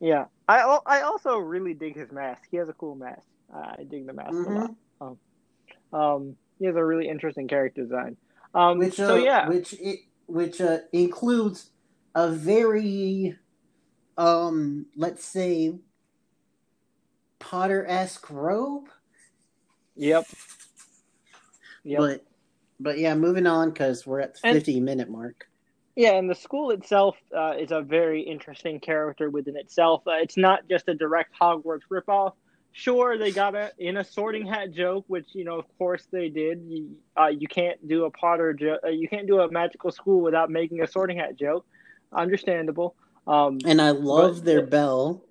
yeah, 0.00 0.26
I 0.48 0.78
I 0.86 1.02
also 1.02 1.36
really 1.38 1.74
dig 1.74 1.96
his 1.96 2.10
mask. 2.10 2.42
He 2.50 2.56
has 2.56 2.68
a 2.68 2.74
cool 2.74 2.96
mask. 2.96 3.26
Uh, 3.54 3.74
I 3.78 3.84
dig 3.88 4.06
the 4.06 4.14
mask 4.14 4.32
a 4.32 4.50
Mhm. 4.50 4.76
lot. 5.00 5.16
Um, 5.92 6.36
he 6.58 6.66
has 6.66 6.76
a 6.76 6.84
really 6.84 7.08
interesting 7.08 7.48
character 7.48 7.82
design. 7.82 8.16
Um, 8.54 8.78
Which 8.78 8.98
uh, 9.00 9.06
so 9.08 9.16
yeah, 9.16 9.48
which 9.48 9.74
it 9.74 10.00
which 10.26 10.60
uh, 10.60 10.78
includes 10.92 11.70
a 12.14 12.30
very, 12.30 13.36
um, 14.16 14.86
let's 14.96 15.24
say, 15.24 15.74
Potter 17.38 17.84
esque 17.86 18.30
robe. 18.30 18.88
yep, 19.96 20.24
yep. 21.84 21.98
But 21.98 22.26
but 22.82 22.98
yeah, 22.98 23.14
moving 23.14 23.46
on 23.46 23.70
because 23.70 24.06
we're 24.06 24.20
at 24.20 24.34
the 24.34 24.40
And- 24.44 24.56
fifty 24.56 24.80
minute 24.80 25.08
mark. 25.08 25.48
Yeah, 25.94 26.12
and 26.12 26.28
the 26.28 26.34
school 26.34 26.70
itself 26.70 27.16
uh, 27.36 27.52
is 27.58 27.70
a 27.70 27.82
very 27.82 28.22
interesting 28.22 28.80
character 28.80 29.28
within 29.28 29.58
itself. 29.58 30.02
Uh, 30.06 30.12
it's 30.22 30.38
not 30.38 30.60
just 30.66 30.88
a 30.88 30.94
direct 30.94 31.34
Hogwarts 31.38 31.82
ripoff. 31.90 32.32
Sure, 32.74 33.18
they 33.18 33.30
got 33.30 33.54
a 33.54 33.70
in 33.78 33.98
a 33.98 34.04
Sorting 34.04 34.46
Hat 34.46 34.72
joke, 34.72 35.04
which 35.08 35.26
you 35.34 35.44
know, 35.44 35.58
of 35.58 35.66
course, 35.76 36.08
they 36.10 36.30
did. 36.30 36.62
You, 36.66 36.96
uh, 37.20 37.26
you 37.26 37.46
can't 37.46 37.86
do 37.86 38.06
a 38.06 38.10
Potter, 38.10 38.54
jo- 38.54 38.78
uh, 38.82 38.88
you 38.88 39.06
can't 39.06 39.26
do 39.26 39.40
a 39.40 39.50
magical 39.50 39.90
school 39.92 40.22
without 40.22 40.48
making 40.50 40.80
a 40.80 40.86
Sorting 40.86 41.18
Hat 41.18 41.36
joke. 41.36 41.66
Understandable. 42.14 42.94
Um, 43.26 43.58
And 43.66 43.78
I 43.82 43.90
love 43.90 44.36
But- 44.36 44.44
their 44.46 44.62
bell. 44.64 45.22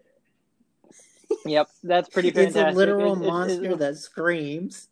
yep, 1.43 1.70
that's 1.84 2.08
pretty 2.10 2.30
It's 2.36 2.56
a 2.56 2.70
literal 2.70 3.14
It- 3.14 3.20
it- 3.22 3.24
it- 3.24 3.28
monster 3.28 3.76
that 3.78 3.97
screams. 3.97 4.89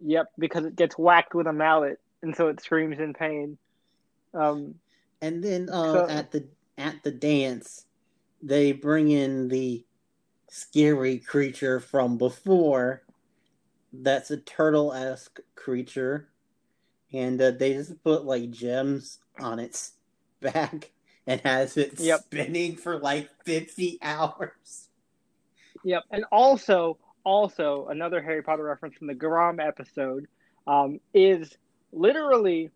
Yep, 0.00 0.26
because 0.38 0.64
it 0.64 0.76
gets 0.76 0.96
whacked 0.96 1.34
with 1.34 1.46
a 1.46 1.52
mallet, 1.52 1.98
and 2.22 2.34
so 2.36 2.48
it 2.48 2.60
screams 2.60 2.98
in 2.98 3.14
pain. 3.14 3.58
Um, 4.34 4.76
And 5.20 5.42
then 5.42 5.68
uh, 5.68 5.92
So- 5.92 6.08
at 6.08 6.30
the 6.30 6.46
at 6.76 7.02
the 7.02 7.10
dance, 7.10 7.86
they 8.42 8.70
bring 8.72 9.10
in 9.10 9.48
the 9.48 9.84
scary 10.48 11.18
creature 11.18 11.80
from 11.80 12.16
before. 12.18 13.02
That's 13.92 14.30
a 14.30 14.36
turtle 14.36 14.92
esque 14.92 15.40
creature, 15.56 16.28
and 17.12 17.40
uh, 17.40 17.50
they 17.52 17.72
just 17.74 18.02
put 18.04 18.24
like 18.24 18.50
gems 18.50 19.18
on 19.40 19.58
its 19.58 19.92
back 20.40 20.92
and 21.26 21.40
has 21.40 21.76
it 21.76 21.98
Yep. 21.98 22.20
spinning 22.20 22.76
for 22.76 22.98
like 23.00 23.28
fifty 23.44 23.98
hours. 24.02 24.88
Yep, 25.84 26.04
and 26.12 26.24
also, 26.30 26.98
also 27.28 27.88
another 27.90 28.22
Harry 28.22 28.42
Potter 28.42 28.64
reference 28.64 28.96
from 28.96 29.06
the 29.06 29.14
Grom 29.14 29.60
episode 29.60 30.26
um, 30.66 30.98
is 31.12 31.54
literally 31.92 32.70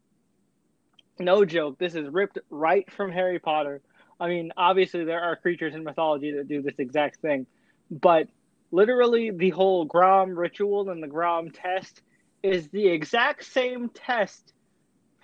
no 1.18 1.46
joke. 1.46 1.78
This 1.78 1.94
is 1.94 2.06
ripped 2.10 2.38
right 2.50 2.90
from 2.92 3.10
Harry 3.10 3.38
Potter. 3.38 3.80
I 4.20 4.28
mean, 4.28 4.52
obviously 4.54 5.04
there 5.04 5.22
are 5.22 5.36
creatures 5.36 5.74
in 5.74 5.84
mythology 5.84 6.32
that 6.32 6.48
do 6.48 6.60
this 6.60 6.78
exact 6.78 7.22
thing, 7.22 7.46
but 7.90 8.28
literally 8.70 9.30
the 9.30 9.50
whole 9.50 9.86
Grom 9.86 10.38
ritual 10.38 10.90
and 10.90 11.02
the 11.02 11.08
Grom 11.08 11.50
test 11.50 12.02
is 12.42 12.68
the 12.68 12.88
exact 12.88 13.46
same 13.46 13.88
test 13.88 14.52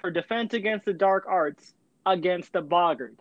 for 0.00 0.10
defense 0.10 0.54
against 0.54 0.86
the 0.86 0.94
dark 0.94 1.26
arts 1.28 1.74
against 2.06 2.54
a 2.54 2.62
boggart. 2.62 3.16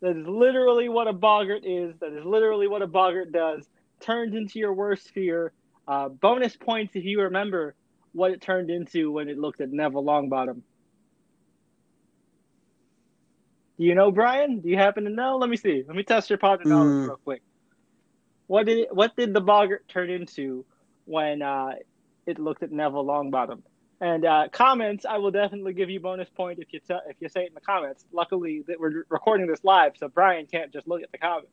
That 0.00 0.16
is 0.16 0.28
literally 0.28 0.88
what 0.88 1.08
a 1.08 1.12
boggart 1.12 1.64
is. 1.64 1.96
That 1.98 2.12
is 2.12 2.24
literally 2.24 2.68
what 2.68 2.82
a 2.82 2.86
boggart 2.86 3.32
does. 3.32 3.66
Turns 4.00 4.34
into 4.34 4.58
your 4.58 4.72
worst 4.74 5.10
fear. 5.10 5.52
Uh, 5.86 6.08
bonus 6.08 6.56
points 6.56 6.94
if 6.94 7.04
you 7.04 7.22
remember 7.22 7.74
what 8.12 8.30
it 8.32 8.40
turned 8.40 8.70
into 8.70 9.10
when 9.10 9.28
it 9.28 9.38
looked 9.38 9.60
at 9.60 9.70
Neville 9.70 10.04
Longbottom. 10.04 10.62
Do 13.78 13.84
you 13.84 13.94
know, 13.94 14.10
Bryan? 14.10 14.60
Do 14.60 14.68
you 14.68 14.76
happen 14.76 15.04
to 15.04 15.10
know? 15.10 15.36
Let 15.36 15.48
me 15.50 15.56
see. 15.56 15.84
Let 15.86 15.96
me 15.96 16.02
test 16.02 16.30
your 16.30 16.38
Potter 16.38 16.64
knowledge 16.64 16.96
Hmm. 16.96 17.06
real 17.06 17.18
quick. 17.24 17.42
What 18.46 18.66
did 18.66 18.78
it, 18.78 18.94
what 18.94 19.14
did 19.16 19.34
the 19.34 19.40
boggart 19.40 19.86
turn 19.88 20.10
into 20.10 20.64
when 21.04 21.42
uh, 21.42 21.72
it 22.26 22.38
looked 22.38 22.62
at 22.62 22.72
Neville 22.72 23.04
Longbottom? 23.04 23.62
And 24.00 24.24
uh, 24.24 24.48
comments, 24.52 25.04
I 25.04 25.18
will 25.18 25.30
definitely 25.32 25.74
give 25.74 25.90
you 25.90 26.00
bonus 26.00 26.28
point 26.30 26.60
if 26.60 26.72
you 26.72 26.80
t- 26.80 26.94
if 27.08 27.16
you 27.20 27.28
say 27.28 27.42
it 27.42 27.48
in 27.48 27.54
the 27.54 27.60
comments. 27.60 28.04
Luckily, 28.12 28.62
that 28.68 28.78
we're 28.78 29.04
recording 29.08 29.46
this 29.48 29.64
live, 29.64 29.92
so 29.96 30.08
Bryan 30.08 30.46
can't 30.46 30.72
just 30.72 30.86
look 30.86 31.02
at 31.02 31.10
the 31.12 31.18
comments. 31.18 31.50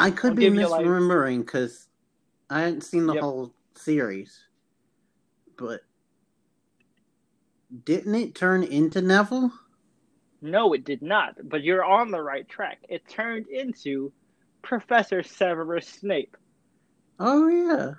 I 0.00 0.10
could 0.10 0.30
I'll 0.30 0.36
be 0.36 0.42
give 0.42 0.54
you, 0.54 0.68
like- 0.68 0.84
misremembering 0.84 1.40
because 1.40 1.88
I 2.50 2.60
hadn't 2.60 2.82
seen 2.82 3.06
the 3.06 3.14
Yep. 3.14 3.22
whole 3.22 3.54
series, 3.74 4.46
but 5.56 5.80
didn't 7.84 8.14
it 8.14 8.34
turn 8.34 8.62
into 8.62 9.02
Neville? 9.02 9.52
No, 10.40 10.72
it 10.72 10.84
did 10.84 11.02
not. 11.02 11.34
But 11.48 11.62
you're 11.62 11.84
on 11.84 12.10
the 12.10 12.22
right 12.22 12.48
track. 12.48 12.78
It 12.88 13.06
turned 13.08 13.48
into 13.48 14.12
Professor 14.62 15.22
Severus 15.22 15.86
Snape. 15.88 16.36
Oh 17.18 17.48
yeah. 17.48 17.94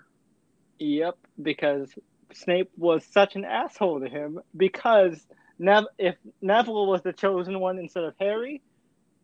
Yep, 0.79 1.17
because 1.41 1.93
Snape 2.33 2.71
was 2.77 3.05
such 3.05 3.35
an 3.35 3.43
asshole 3.45 3.99
to 3.99 4.07
him. 4.09 4.39
Because 4.55 5.27
Nev- 5.59 5.87
if 5.97 6.15
Neville 6.41 6.87
was 6.87 7.01
the 7.01 7.11
chosen 7.11 7.59
one 7.59 7.77
instead 7.79 8.05
of 8.05 8.13
Harry, 8.19 8.61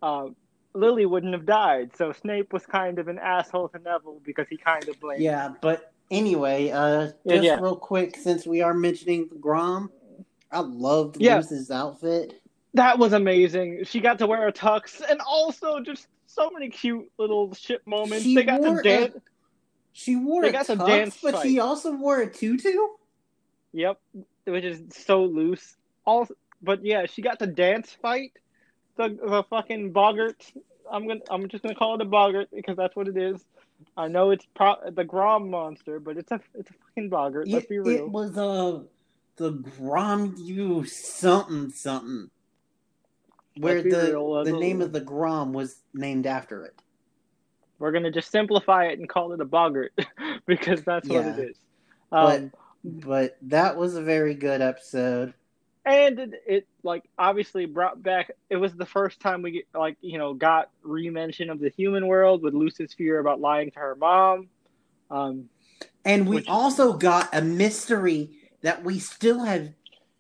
uh, 0.02 0.28
Lily 0.76 1.06
wouldn't 1.06 1.34
have 1.34 1.46
died. 1.46 1.92
So 1.98 2.12
Snape 2.12 2.54
was 2.54 2.66
kind 2.66 3.00
of 3.00 3.08
an 3.08 3.20
asshole 3.20 3.70
to 3.70 3.80
Neville 3.80 4.22
because 4.24 4.48
he 4.50 4.58
kind 4.58 4.88
of 4.88 5.00
blamed. 5.00 5.22
Yeah, 5.22 5.54
but 5.62 5.92
anyway, 6.12 6.70
uh, 6.72 7.12
just 7.28 7.44
yeah. 7.44 7.60
real 7.60 7.76
quick, 7.76 8.18
since 8.18 8.46
we 8.46 8.62
are 8.62 8.74
mentioning 8.74 9.30
Grom, 9.40 9.92
I 10.52 10.60
loved 10.60 11.18
Yeah. 11.20 11.38
Luz's 11.38 11.72
outfit. 11.72 12.42
That 12.74 13.00
was 13.00 13.14
amazing. 13.14 13.86
She 13.86 14.02
got 14.02 14.20
to 14.20 14.28
wear 14.28 14.48
a 14.48 14.54
tux, 14.54 15.02
and 15.10 15.22
also 15.22 15.80
just 15.80 16.08
so 16.28 16.50
many 16.52 16.70
cute 16.70 17.10
little 17.18 17.54
ship 17.54 17.82
moments. 17.86 18.26
She 18.26 18.36
they 18.36 18.44
got 18.44 18.62
to 18.62 18.82
dance. 18.82 19.16
a, 19.16 19.22
she 19.94 20.18
wore 20.18 20.42
They 20.44 20.50
a 20.50 20.52
got 20.52 20.68
tux, 20.68 20.86
dance 20.86 21.18
but 21.22 21.42
she 21.42 21.60
also 21.60 21.94
wore 21.96 22.22
a 22.22 22.30
tutu. 22.30 22.74
Yep, 23.72 24.00
which 24.46 24.64
is 24.66 24.82
so 24.90 25.24
Luz. 25.24 25.78
Also, 26.06 26.34
but 26.62 26.84
yeah, 26.84 27.06
she 27.06 27.22
got 27.22 27.40
to 27.40 27.48
dance 27.48 27.96
fight. 28.02 28.34
The 28.98 29.10
the 29.10 29.44
fucking 29.50 29.92
boggart. 29.92 30.52
I'm 30.90 31.08
gonna. 31.08 31.22
I'm 31.30 31.48
just 31.50 31.64
gonna 31.64 31.76
call 31.76 31.96
it 31.96 32.02
a 32.02 32.06
boggart 32.06 32.50
because 32.54 32.78
that's 32.78 32.96
what 32.96 33.08
it 33.08 33.18
is. 33.18 33.44
I 33.98 34.08
know 34.08 34.32
it's 34.32 34.46
pro- 34.56 34.90
the 34.90 35.04
Grom 35.04 35.50
monster, 35.50 36.00
but 36.00 36.18
it's 36.18 36.32
a 36.32 36.40
it's 36.54 36.70
a 36.70 36.74
fucking 36.74 37.10
boggart. 37.10 37.48
Let's 37.48 37.66
It, 37.66 37.84
be 37.84 37.96
it 37.96 38.10
was 38.10 38.38
uh, 38.38 38.82
the 39.38 39.52
Grom 39.52 40.36
you 40.38 40.86
something 40.86 41.70
something, 41.72 42.30
where 43.58 43.82
the 43.82 43.90
real, 44.12 44.44
the 44.44 44.54
name 44.54 44.82
of 44.82 44.94
the 44.94 45.02
Grom 45.02 45.54
was 45.54 45.82
named 45.94 46.26
after 46.26 46.64
it. 46.64 46.82
We're 47.80 47.92
gonna 47.92 48.12
just 48.12 48.32
simplify 48.32 48.86
it 48.86 49.00
and 49.00 49.10
call 49.10 49.34
it 49.34 49.42
a 49.42 49.46
boggart 49.46 49.94
because 50.46 50.84
that's 50.84 51.08
what 51.08 51.26
it 51.26 51.40
is. 51.40 51.58
Yeah. 52.12 52.24
Um, 52.24 52.52
But 52.84 53.38
that 53.42 53.76
was 53.78 53.96
a 53.96 54.02
very 54.02 54.36
good 54.36 54.62
episode. 54.62 55.34
And 55.86 56.18
it, 56.20 56.34
it 56.48 56.68
like 56.84 57.04
obviously 57.18 57.66
brought 57.68 58.02
back 58.02 58.32
it 58.50 58.56
was 58.58 58.74
the 58.74 58.86
first 58.88 59.20
time 59.20 59.42
we 59.44 59.52
get, 59.52 59.66
like 59.74 59.98
you 60.02 60.18
know 60.18 60.34
got 60.34 60.70
re-mention 60.84 61.50
of 61.52 61.60
the 61.60 61.70
human 61.70 62.08
world 62.08 62.42
with 62.42 62.54
luz's 62.56 62.94
fear 62.94 63.20
about 63.20 63.40
lying 63.40 63.70
to 63.72 63.80
her 63.80 63.96
mom. 63.96 64.48
Um 65.12 65.50
And 66.04 66.28
we 66.28 66.38
Which- 66.38 66.48
also 66.48 66.94
got 66.94 67.30
a 67.36 67.42
mystery 67.42 68.32
that 68.62 68.84
we 68.84 68.98
still 69.00 69.44
have. 69.44 69.70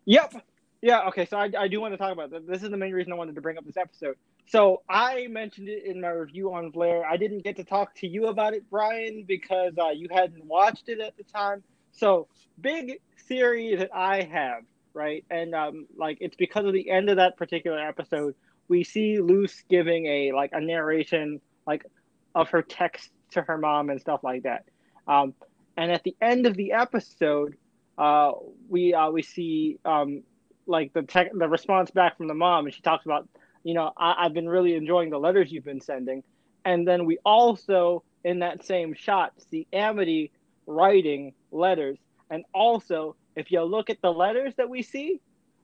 yep. 0.05 0.33
Yeah 0.81 1.07
okay 1.07 1.25
so 1.25 1.37
I, 1.37 1.49
I 1.57 1.67
do 1.67 1.81
want 1.81 1.93
to 1.93 1.97
talk 1.97 2.11
about 2.13 2.29
that 2.29 2.45
this 2.47 2.61
is 2.61 2.69
the 2.69 2.77
main 2.77 2.93
reason 2.93 3.11
i 3.11 3.15
wanted 3.15 3.33
to 3.35 3.41
bring 3.41 3.57
up 3.57 3.65
this 3.65 3.77
episode. 3.77 4.17
So 4.45 4.83
i 4.87 5.25
mentioned 5.27 5.67
it 5.67 5.83
in 5.85 5.99
my 5.99 6.09
review 6.09 6.53
on 6.53 6.69
blair 6.69 7.03
i 7.05 7.17
didn't 7.17 7.43
get 7.43 7.55
to 7.55 7.63
talk 7.63 7.95
to 7.95 8.07
you 8.07 8.27
about 8.27 8.53
it 8.53 8.69
bryan 8.69 9.23
because 9.27 9.73
uh, 9.79 9.89
you 9.89 10.07
hadn't 10.11 10.45
watched 10.45 10.89
it 10.89 10.99
at 10.99 11.17
the 11.17 11.23
time. 11.23 11.63
So 11.91 12.27
big 12.61 12.99
theory 13.27 13.75
that 13.77 13.89
i 13.95 14.21
have 14.21 14.61
right? 14.95 15.25
And 15.29 15.53
um 15.53 15.87
like 15.97 16.17
it's 16.21 16.35
because 16.35 16.65
of 16.65 16.73
the 16.73 16.89
end 16.89 17.09
of 17.09 17.17
that 17.17 17.37
particular 17.37 17.79
episode 17.79 18.35
we 18.67 18.83
see 18.83 19.19
luz 19.19 19.63
giving 19.69 20.05
a 20.07 20.31
like 20.31 20.51
a 20.53 20.61
narration 20.61 21.41
like 21.67 21.85
of 22.33 22.49
her 22.49 22.61
text 22.61 23.11
to 23.31 23.41
her 23.41 23.57
mom 23.57 23.89
and 23.89 23.99
stuff 24.01 24.21
like 24.23 24.43
that. 24.43 24.65
Um 25.07 25.33
and 25.77 25.91
at 25.91 26.03
the 26.03 26.15
end 26.21 26.47
of 26.47 26.55
the 26.55 26.71
episode 26.71 27.55
uh 27.97 28.31
we 28.69 28.93
uh 28.93 29.09
we 29.11 29.21
see 29.21 29.77
um 29.85 30.23
like 30.65 30.93
the 30.93 31.03
tech 31.03 31.31
the 31.33 31.47
response 31.47 31.91
back 31.91 32.17
from 32.17 32.27
the 32.27 32.33
mom 32.33 32.65
and 32.65 32.73
she 32.73 32.81
talks 32.81 33.05
about 33.05 33.29
you 33.63 33.73
know 33.73 33.91
I, 33.95 34.25
i've 34.25 34.33
been 34.33 34.49
really 34.49 34.75
enjoying 34.75 35.11
the 35.11 35.19
letters 35.19 35.51
you've 35.51 35.65
been 35.65 35.81
sending. 35.81 36.23
And 36.63 36.87
then 36.87 37.05
we 37.05 37.19
also 37.23 38.03
in 38.23 38.39
that 38.39 38.65
same 38.65 38.95
shot 38.95 39.33
see 39.51 39.67
amity 39.71 40.31
writing 40.65 41.33
letters 41.51 41.99
and 42.29 42.43
also 42.53 43.15
if 43.35 43.51
you 43.51 43.61
look 43.63 43.89
at 43.89 43.97
the 44.01 44.11
letters 44.11 44.53
that 44.57 44.69
we 44.69 44.81
see 44.81 45.19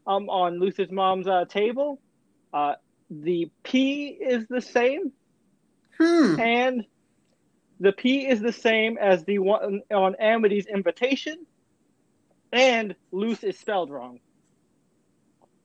um 0.08 0.30
on 0.30 0.60
luz's 0.60 0.92
mom's 0.92 1.28
uh, 1.28 1.46
table 1.46 2.02
uh 2.54 2.74
the 3.10 3.50
p 3.64 4.08
is 4.08 4.46
the 4.50 4.62
same 4.62 5.12
Hmm. 5.98 6.36
and 6.40 6.86
the 7.80 7.92
P 7.92 8.28
is 8.28 8.40
the 8.40 8.54
same 8.54 8.98
as 9.00 9.24
the 9.26 9.40
one 9.40 9.82
on 9.92 10.16
Amity's 10.20 10.68
invitation, 10.68 11.36
and 12.52 12.96
Luz 13.12 13.44
is 13.44 13.58
spelled 13.60 13.90
wrong, 13.90 14.20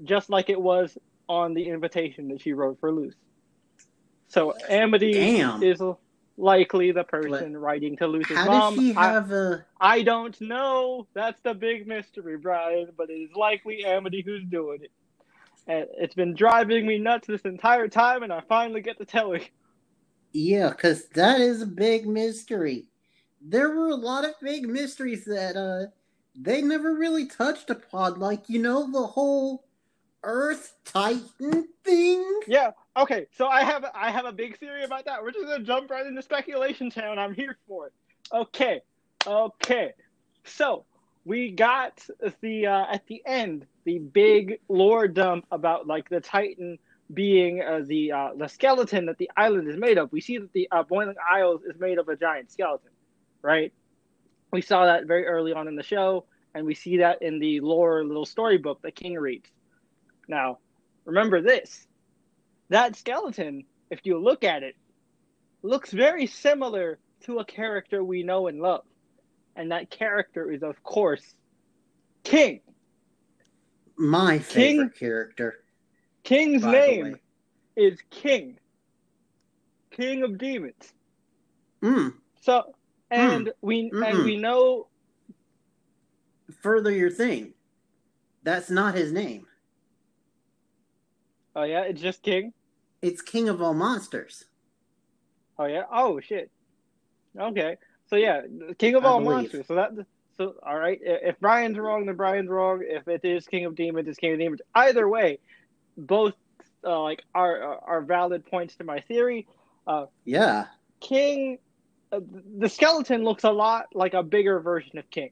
just 0.03 0.31
like 0.31 0.49
it 0.49 0.61
was 0.61 0.97
on 1.29 1.53
the 1.53 1.69
invitation 1.69 2.29
that 2.29 2.41
she 2.41 2.55
wrote 2.55 2.79
for 2.81 2.91
Luz. 2.91 3.15
So 4.29 4.55
Amity 4.69 5.13
Damn. 5.13 5.63
is 5.63 5.81
likely 6.37 6.93
the 6.93 7.05
person 7.05 7.57
writing 7.57 7.97
to 7.99 8.07
Luz's 8.07 8.37
How 8.37 8.47
mom. 8.47 8.75
does 8.77 8.85
she 8.85 8.95
I- 8.95 9.13
have 9.13 9.31
a? 9.33 9.65
I 9.81 10.03
don't 10.03 10.39
know. 10.41 11.07
That's 11.15 11.41
the 11.43 11.55
big 11.55 11.87
mystery, 11.87 12.37
Bryan. 12.39 12.89
But 12.97 13.11
it 13.11 13.15
is 13.15 13.31
likely 13.35 13.85
Amity 13.85 14.23
who's 14.25 14.45
doing 14.45 14.79
it. 14.83 14.91
And 15.67 15.87
it's 15.99 16.15
been 16.15 16.35
driving 16.35 16.87
me 16.87 16.99
nuts 16.99 17.27
this 17.27 17.43
entire 17.43 17.89
time, 17.89 18.23
and 18.23 18.33
I 18.33 18.41
finally 18.49 18.81
get 18.81 18.99
to 18.99 19.05
tell 19.05 19.35
you. 19.35 19.43
Yeah, 20.33 20.69
because 20.71 21.07
that 21.15 21.41
is 21.41 21.63
a 21.63 21.67
big 21.67 22.07
mystery. 22.07 22.89
There 23.41 23.71
were 23.71 23.89
a 23.89 23.95
lot 23.97 24.25
of 24.25 24.35
big 24.43 24.69
mysteries 24.69 25.25
that 25.25 25.57
uh 25.57 25.91
they 26.39 26.61
never 26.63 26.95
really 26.95 27.27
touched 27.27 27.71
upon, 27.71 28.21
like 28.21 28.49
you 28.49 28.61
know 28.61 28.91
the 28.91 29.07
whole 29.07 29.65
Earth 30.23 30.75
Titan 30.85 31.69
thing. 31.85 32.41
Yeah. 32.47 32.71
Okay. 32.97 33.27
So 33.37 33.47
I 33.47 33.63
have 33.63 33.85
I 33.95 34.11
have 34.11 34.25
a 34.25 34.33
big 34.33 34.59
theory 34.59 34.85
about 34.85 35.05
that. 35.05 35.23
We're 35.23 35.33
just 35.33 35.47
gonna 35.47 35.65
jump 35.65 35.91
right 35.91 36.07
into 36.07 36.23
speculation 36.23 36.91
town. 36.91 37.19
I'm 37.19 37.35
here 37.35 37.59
for 37.69 37.89
it. 37.89 37.93
Okay. 38.33 38.81
Okay. 39.27 39.93
So 40.45 40.85
we 41.25 41.51
got 41.51 42.07
the 42.41 42.67
uh, 42.67 42.87
at 42.91 43.07
the 43.07 43.23
end 43.27 43.67
the 43.85 43.99
big 43.99 44.61
lore 44.69 45.09
dump 45.09 45.47
about 45.51 45.87
like 45.87 46.09
the 46.09 46.21
Titan 46.21 46.79
being 47.13 47.63
uh, 47.63 47.83
the 47.85 48.13
uh, 48.13 48.31
the 48.37 48.49
skeleton 48.49 49.07
that 49.07 49.19
the 49.19 49.31
island 49.37 49.69
is 49.69 49.77
made 49.77 49.99
of. 49.99 50.11
We 50.13 50.21
see 50.21 50.39
that 50.39 50.53
the 50.53 50.69
uh, 50.71 50.83
Boiling 50.83 51.17
Isles 51.31 51.63
is 51.65 51.79
made 51.79 51.99
of 51.99 52.09
a 52.09 52.17
giant 52.17 52.51
skeleton. 52.51 52.91
right? 53.43 53.73
We 54.53 54.63
saw 54.63 54.87
that 54.87 55.07
very 55.07 55.27
early 55.27 55.53
on 55.53 55.69
in 55.69 55.77
the 55.77 55.83
show, 55.83 56.25
and 56.55 56.65
we 56.65 56.75
see 56.75 56.99
that 56.99 57.23
in 57.23 57.39
the 57.39 57.61
lore 57.61 58.05
little 58.05 58.27
storybook 58.27 58.83
that 58.83 58.95
King 58.95 59.15
reads. 59.15 59.51
Now, 60.29 60.59
remember 61.05 61.43
this 61.43 61.86
that 62.69 62.97
skeleton, 62.97 63.65
if 63.91 64.01
you 64.05 64.19
look 64.19 64.45
at 64.45 64.63
it, 64.63 64.77
looks 65.63 65.91
very 65.91 66.27
similar 66.27 66.99
to 67.25 67.39
a 67.39 67.45
character 67.45 68.03
we 68.03 68.23
know 68.23 68.47
and 68.47 68.61
love. 68.61 68.85
And 69.55 69.71
that 69.73 69.91
character 69.91 70.51
is, 70.51 70.63
of 70.63 70.83
course, 70.83 71.35
King. 72.25 72.61
My 73.97 74.39
favorite 74.39 74.95
King, 74.95 74.99
character. 74.99 75.55
King's 76.23 76.65
name 76.65 77.17
is 77.77 77.99
King. 78.11 78.59
King 79.91 80.23
of 80.25 80.37
Demons. 80.37 80.93
Mm. 81.83 82.13
So 82.43 82.75
and 83.11 83.47
mm. 83.47 83.53
we 83.63 83.91
Mm-mm. 83.91 84.07
and 84.07 84.25
we 84.25 84.37
know 84.37 84.89
further 86.61 86.91
your 86.91 87.11
thing. 87.11 87.55
That's 88.43 88.71
not 88.71 88.95
his 88.95 89.13
name. 89.13 89.47
Oh 91.55 91.63
yeah, 91.63 91.83
it's 91.83 92.01
just 92.01 92.23
King. 92.23 92.53
It's 93.07 93.23
King 93.23 93.49
of 93.49 93.63
all 93.63 93.73
monsters. 93.73 94.47
Oh 95.61 95.67
yeah. 95.67 95.85
Oh 95.93 96.19
shit. 96.19 96.51
Okay. 97.39 97.77
So 98.11 98.17
yeah, 98.17 98.43
King 98.79 98.97
of 98.97 99.05
I 99.05 99.09
all 99.09 99.21
believe. 99.21 99.37
monsters. 99.37 99.67
So 99.69 99.77
that. 99.77 99.93
So 100.37 100.55
all 100.67 100.77
right. 100.77 100.99
If 101.01 101.39
Bryan's 101.39 101.79
wrong, 101.79 102.07
then 102.07 102.17
Bryan's 102.17 102.49
wrong. 102.51 102.83
If 102.83 103.07
it 103.07 103.25
is 103.25 103.47
King 103.47 103.65
of 103.65 103.77
Demons, 103.77 104.09
it's 104.09 104.19
King 104.19 104.33
of 104.33 104.39
Demons. 104.41 104.61
Either 104.75 105.09
way, 105.09 105.39
both 105.97 106.35
uh, 106.85 107.01
like 107.01 107.23
are 107.33 107.79
are 107.81 108.03
valid 108.03 108.45
points 108.45 108.75
to 108.77 108.85
my 108.85 108.99
theory. 109.03 109.47
Uh, 109.87 110.07
yeah. 110.25 110.65
King, 110.99 111.59
uh, 112.11 112.19
the 112.59 112.69
skeleton 112.69 113.23
looks 113.23 113.45
a 113.45 113.53
lot 113.53 113.87
like 113.95 114.15
a 114.15 114.25
bigger 114.25 114.59
version 114.59 114.99
of 114.99 115.09
King. 115.11 115.31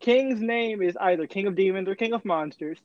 King's 0.00 0.40
name 0.40 0.80
is 0.80 0.96
either 0.98 1.26
King 1.26 1.46
of 1.46 1.56
Demons 1.56 1.88
or 1.88 1.94
King 1.94 2.14
of 2.14 2.24
Monsters. 2.24 2.78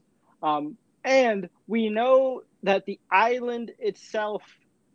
Um, 0.43 0.75
and 1.05 1.47
we 1.65 1.89
know 1.89 2.41
that 2.63 2.85
the 2.85 2.99
island 3.11 3.71
itself 3.79 4.43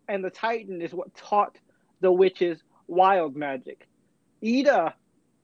and 0.09 0.25
the 0.25 0.31
Titan 0.31 0.83
is 0.83 0.93
what 0.93 1.15
taught 1.15 1.59
the 2.01 2.13
witches 2.13 2.63
wild 2.87 3.37
magic. 3.37 3.89
Ida 4.45 4.95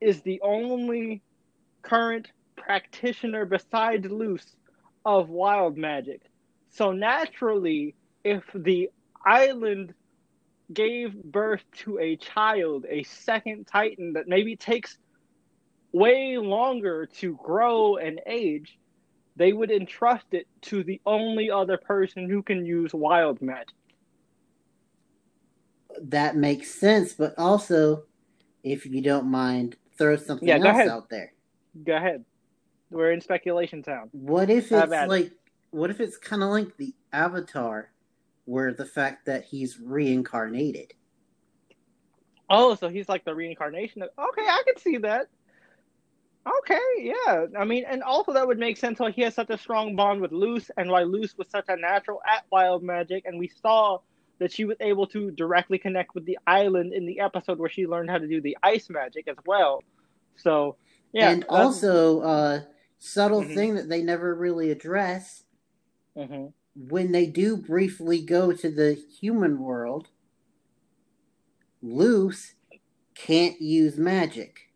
is 0.00 0.22
the 0.22 0.40
only 0.42 1.22
current 1.82 2.28
practitioner 2.56 3.44
besides 3.44 4.10
Luz 4.10 4.56
of 5.04 5.28
wild 5.28 5.76
magic. 5.76 6.22
So 6.70 6.92
naturally, 6.92 7.94
if 8.24 8.42
the 8.54 8.90
island 9.24 9.94
gave 10.72 11.14
birth 11.14 11.64
to 11.78 11.98
a 11.98 12.16
child, 12.16 12.84
a 12.88 13.02
second 13.04 13.66
Titan 13.66 14.12
that 14.14 14.28
maybe 14.28 14.56
takes 14.56 14.98
way 15.92 16.36
longer 16.36 17.06
to 17.06 17.38
grow 17.42 17.96
and 17.96 18.20
age, 18.26 18.78
they 19.38 19.52
would 19.52 19.70
entrust 19.70 20.26
it 20.32 20.46
to 20.62 20.82
the 20.82 21.00
only 21.06 21.50
other 21.50 21.78
person 21.78 22.28
who 22.28 22.42
can 22.42 22.66
use 22.66 22.92
wild 22.92 23.40
magic. 23.40 23.74
That 26.02 26.36
makes 26.36 26.70
sense, 26.70 27.12
but 27.12 27.34
also, 27.38 28.04
if 28.62 28.84
you 28.84 29.00
don't 29.00 29.26
mind, 29.26 29.76
throw 29.96 30.16
something 30.16 30.48
yeah, 30.48 30.56
else 30.56 30.66
ahead. 30.66 30.88
out 30.88 31.08
there. 31.08 31.32
Go 31.84 31.96
ahead. 31.96 32.24
We're 32.90 33.12
in 33.12 33.20
speculation 33.20 33.82
town. 33.82 34.08
What 34.12 34.50
if 34.50 34.72
it's 34.72 34.90
like 34.90 35.32
what 35.70 35.90
if 35.90 36.00
it's 36.00 36.16
kind 36.16 36.42
of 36.42 36.50
like 36.50 36.76
the 36.76 36.94
Avatar, 37.12 37.90
where 38.44 38.72
the 38.72 38.86
fact 38.86 39.26
that 39.26 39.44
he's 39.44 39.78
reincarnated? 39.78 40.94
Oh, 42.50 42.74
so 42.74 42.88
he's 42.88 43.08
like 43.08 43.24
the 43.24 43.34
reincarnation 43.34 44.02
of. 44.02 44.08
Okay, 44.18 44.42
I 44.42 44.62
can 44.66 44.78
see 44.78 44.96
that. 44.98 45.28
Okay, 46.46 46.80
yeah. 46.98 47.46
I 47.58 47.64
mean, 47.64 47.84
and 47.88 48.02
also 48.02 48.32
that 48.32 48.46
would 48.46 48.58
make 48.58 48.76
sense 48.76 48.98
why 48.98 49.10
he 49.10 49.22
has 49.22 49.34
such 49.34 49.50
a 49.50 49.58
strong 49.58 49.96
bond 49.96 50.20
with 50.20 50.32
Luz 50.32 50.70
and 50.76 50.90
why 50.90 51.02
Luz 51.02 51.36
was 51.36 51.48
such 51.50 51.66
a 51.68 51.76
natural 51.76 52.20
at 52.26 52.44
wild 52.50 52.82
magic, 52.82 53.24
and 53.26 53.38
we 53.38 53.48
saw 53.48 53.98
that 54.38 54.52
she 54.52 54.64
was 54.64 54.76
able 54.80 55.06
to 55.08 55.30
directly 55.32 55.78
connect 55.78 56.14
with 56.14 56.24
the 56.24 56.38
island 56.46 56.92
in 56.92 57.06
the 57.06 57.20
episode 57.20 57.58
where 57.58 57.68
she 57.68 57.86
learned 57.86 58.08
how 58.08 58.18
to 58.18 58.28
do 58.28 58.40
the 58.40 58.56
ice 58.62 58.88
magic 58.88 59.26
as 59.28 59.36
well. 59.46 59.82
So, 60.36 60.76
yeah. 61.12 61.30
And 61.30 61.44
also, 61.48 62.20
uh, 62.20 62.60
subtle 62.98 63.42
mm-hmm. 63.42 63.54
thing 63.54 63.74
that 63.74 63.88
they 63.88 64.02
never 64.02 64.34
really 64.34 64.70
address 64.70 65.44
mm-hmm. 66.16 66.46
when 66.74 67.12
they 67.12 67.26
do 67.26 67.56
briefly 67.56 68.20
go 68.20 68.52
to 68.52 68.70
the 68.70 68.94
human 69.20 69.58
world, 69.58 70.08
Luz 71.82 72.54
can't 73.14 73.60
use 73.60 73.98
magic. 73.98 74.67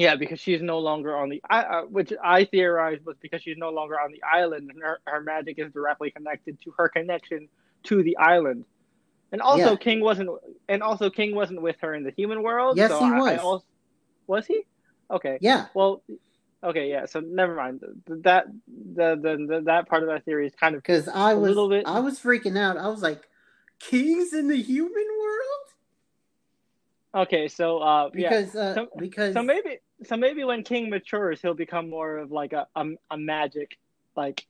Yeah, 0.00 0.16
because 0.16 0.40
she's 0.40 0.62
no 0.62 0.78
longer 0.78 1.16
on 1.16 1.28
the 1.28 1.42
uh, 1.48 1.82
which 1.82 2.12
I 2.22 2.44
theorized 2.44 3.04
was 3.04 3.16
because 3.20 3.42
she's 3.42 3.58
no 3.58 3.70
longer 3.70 4.00
on 4.00 4.12
the 4.12 4.22
island, 4.22 4.70
and 4.70 4.82
her, 4.82 5.00
her 5.06 5.20
magic 5.20 5.58
is 5.58 5.72
directly 5.72 6.10
connected 6.10 6.60
to 6.62 6.72
her 6.78 6.88
connection 6.88 7.48
to 7.84 8.02
the 8.02 8.16
island. 8.16 8.64
And 9.32 9.40
also, 9.40 9.70
yeah. 9.70 9.76
King 9.76 10.00
wasn't, 10.00 10.30
and 10.68 10.82
also 10.82 11.08
King 11.08 11.34
wasn't 11.34 11.62
with 11.62 11.76
her 11.82 11.94
in 11.94 12.02
the 12.02 12.10
human 12.10 12.42
world. 12.42 12.76
Yes, 12.76 12.90
so 12.90 13.04
he 13.04 13.10
was. 13.12 13.30
I, 13.30 13.34
I 13.34 13.36
also, 13.36 13.64
was 14.26 14.46
he? 14.46 14.62
Okay. 15.10 15.38
Yeah. 15.40 15.66
Well, 15.74 16.02
Okay, 16.62 16.90
yeah. 16.90 17.06
So 17.06 17.20
never 17.20 17.54
mind. 17.54 17.80
That 18.06 18.46
the 18.68 19.16
the, 19.16 19.46
the 19.48 19.62
that 19.66 19.88
part 19.88 20.02
of 20.02 20.08
that 20.10 20.24
theory 20.24 20.46
is 20.46 20.54
kind 20.54 20.74
of 20.74 20.82
because 20.82 21.08
I 21.08 21.34
was 21.34 21.56
bit... 21.68 21.84
I 21.86 22.00
was 22.00 22.20
freaking 22.20 22.58
out. 22.58 22.76
I 22.76 22.88
was 22.88 23.02
like, 23.02 23.22
"Kings 23.78 24.34
in 24.34 24.48
the 24.48 24.60
human 24.60 24.92
world." 24.92 25.49
Okay, 27.14 27.48
so 27.48 27.78
uh, 27.78 28.10
because 28.10 28.54
yeah. 28.54 28.60
uh, 28.60 28.74
so, 28.74 28.88
because 28.96 29.34
so 29.34 29.42
maybe 29.42 29.78
so 30.04 30.16
maybe 30.16 30.44
when 30.44 30.62
King 30.62 30.90
matures, 30.90 31.40
he'll 31.42 31.54
become 31.54 31.90
more 31.90 32.18
of 32.18 32.30
like 32.30 32.52
a 32.52 32.66
a, 32.76 32.86
a 33.10 33.16
magic 33.16 33.78
like 34.16 34.46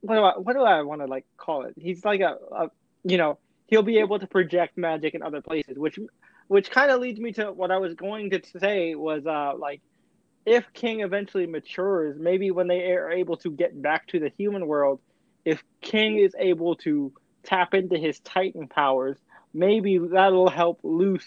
what 0.00 0.16
do 0.16 0.22
I 0.22 0.38
what 0.38 0.52
do 0.54 0.62
I 0.62 0.82
want 0.82 1.00
to 1.00 1.06
like 1.06 1.24
call 1.36 1.64
it? 1.64 1.74
He's 1.76 2.04
like 2.04 2.20
a, 2.20 2.36
a 2.52 2.70
you 3.04 3.16
know 3.16 3.38
he'll 3.66 3.82
be 3.82 3.98
able 3.98 4.18
to 4.18 4.26
project 4.26 4.76
magic 4.76 5.14
in 5.14 5.22
other 5.22 5.40
places, 5.40 5.78
which 5.78 5.98
which 6.48 6.70
kind 6.70 6.90
of 6.90 7.00
leads 7.00 7.18
me 7.18 7.32
to 7.32 7.52
what 7.52 7.70
I 7.70 7.78
was 7.78 7.94
going 7.94 8.30
to 8.30 8.42
say 8.58 8.94
was 8.94 9.26
uh 9.26 9.52
like 9.56 9.80
if 10.44 10.64
King 10.74 11.00
eventually 11.00 11.46
matures, 11.46 12.18
maybe 12.18 12.50
when 12.50 12.68
they 12.68 12.92
are 12.92 13.10
able 13.10 13.36
to 13.38 13.50
get 13.50 13.80
back 13.80 14.06
to 14.08 14.20
the 14.20 14.30
human 14.36 14.66
world, 14.66 15.00
if 15.44 15.62
King 15.80 16.18
is 16.18 16.34
able 16.38 16.76
to 16.76 17.12
tap 17.44 17.72
into 17.72 17.96
his 17.96 18.20
Titan 18.20 18.68
powers, 18.68 19.16
maybe 19.54 19.98
that'll 19.98 20.50
help 20.50 20.80
Luz, 20.82 21.24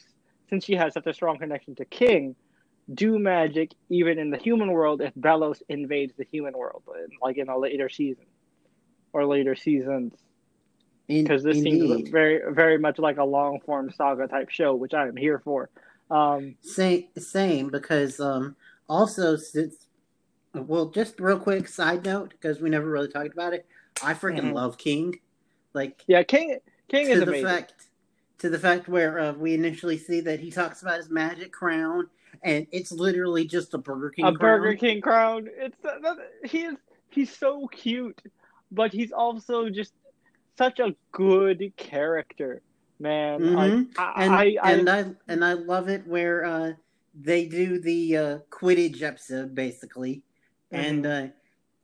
since 0.50 0.66
she 0.66 0.76
has 0.76 0.94
such 0.94 1.08
a 1.08 1.14
strong 1.14 1.40
connection 1.40 1.76
to 1.76 1.86
King, 1.86 2.36
do 2.94 3.18
magic 3.18 3.72
even 3.90 4.20
in 4.20 4.30
the 4.30 4.38
human 4.38 4.72
world 4.72 5.02
if 5.02 5.14
Belos 5.16 5.62
invades 5.70 6.14
the 6.18 6.26
human 6.32 6.58
world, 6.58 6.84
like 7.22 7.38
in 7.38 7.50
a 7.50 7.58
later 7.58 7.90
season 7.90 8.26
or 9.14 9.26
later 9.26 9.56
seasons. 9.56 10.14
Because 11.08 11.42
this 11.42 11.58
Indeed. 11.58 11.88
seems 11.88 12.10
very, 12.10 12.54
very 12.54 12.78
much 12.78 13.00
like 13.00 13.18
a 13.18 13.24
long 13.24 13.62
form 13.62 13.92
saga 13.92 14.28
type 14.28 14.50
show, 14.50 14.76
which 14.76 14.94
I 14.94 15.08
am 15.08 15.16
here 15.16 15.40
for. 15.40 15.70
Um, 16.12 16.56
same, 16.62 17.06
same, 17.18 17.70
because 17.70 18.20
um, 18.20 18.58
also, 18.90 19.38
since 19.38 19.88
well, 20.54 20.90
just 20.90 21.20
real 21.20 21.40
quick 21.40 21.68
side 21.68 22.04
note 22.06 22.32
because 22.32 22.62
we 22.62 22.70
never 22.70 22.90
really 22.90 23.08
talked 23.08 23.34
about 23.34 23.54
it. 23.54 23.66
I 24.04 24.14
freaking 24.14 24.40
mm-hmm. 24.40 24.54
love 24.54 24.78
King. 24.78 25.20
Like 25.74 26.04
yeah, 26.08 26.24
King 26.24 26.58
King 26.90 27.10
is 27.10 27.22
amazing. 27.22 27.46
Fact, 27.46 27.74
to 28.40 28.50
the 28.50 28.60
fact 28.60 28.88
where 28.88 29.20
uh, 29.20 29.34
we 29.34 29.54
initially 29.54 29.98
see 29.98 30.22
that 30.22 30.40
he 30.40 30.52
talks 30.52 30.82
about 30.82 30.98
his 30.98 31.10
magic 31.10 31.52
crown, 31.52 32.08
and 32.44 32.68
it's 32.72 32.92
literally 32.92 33.46
just 33.46 33.74
a 33.74 33.78
Burger 33.78 34.12
King. 34.12 34.26
A 34.26 34.34
crown. 34.34 34.62
Burger 34.62 34.78
King 34.78 35.02
crown. 35.02 35.48
It's 35.58 35.84
uh, 35.86 36.16
he 36.46 36.64
is 36.64 36.76
he's 37.10 37.36
so 37.36 37.68
cute, 37.68 38.22
but 38.72 38.94
he's 38.94 39.12
also 39.12 39.70
just 39.70 39.94
such 40.58 40.80
a 40.80 40.96
good 41.12 41.72
character, 41.78 42.62
man. 43.00 43.40
Mm-hmm. 43.40 44.00
I, 44.00 44.24
and 44.24 44.34
I, 44.34 44.58
I, 44.62 44.72
and 44.72 44.90
I 44.90 45.06
and 45.28 45.46
I 45.46 45.54
love 45.54 45.90
it 45.90 46.08
where. 46.08 46.46
Uh, 46.46 46.72
they 47.20 47.46
do 47.46 47.80
the 47.80 48.18
uh, 48.18 48.38
Quidditch 48.52 49.02
episode 49.02 49.56
basically, 49.56 50.24
mm-hmm. 50.72 50.86
and 50.86 51.06
uh, 51.06 51.28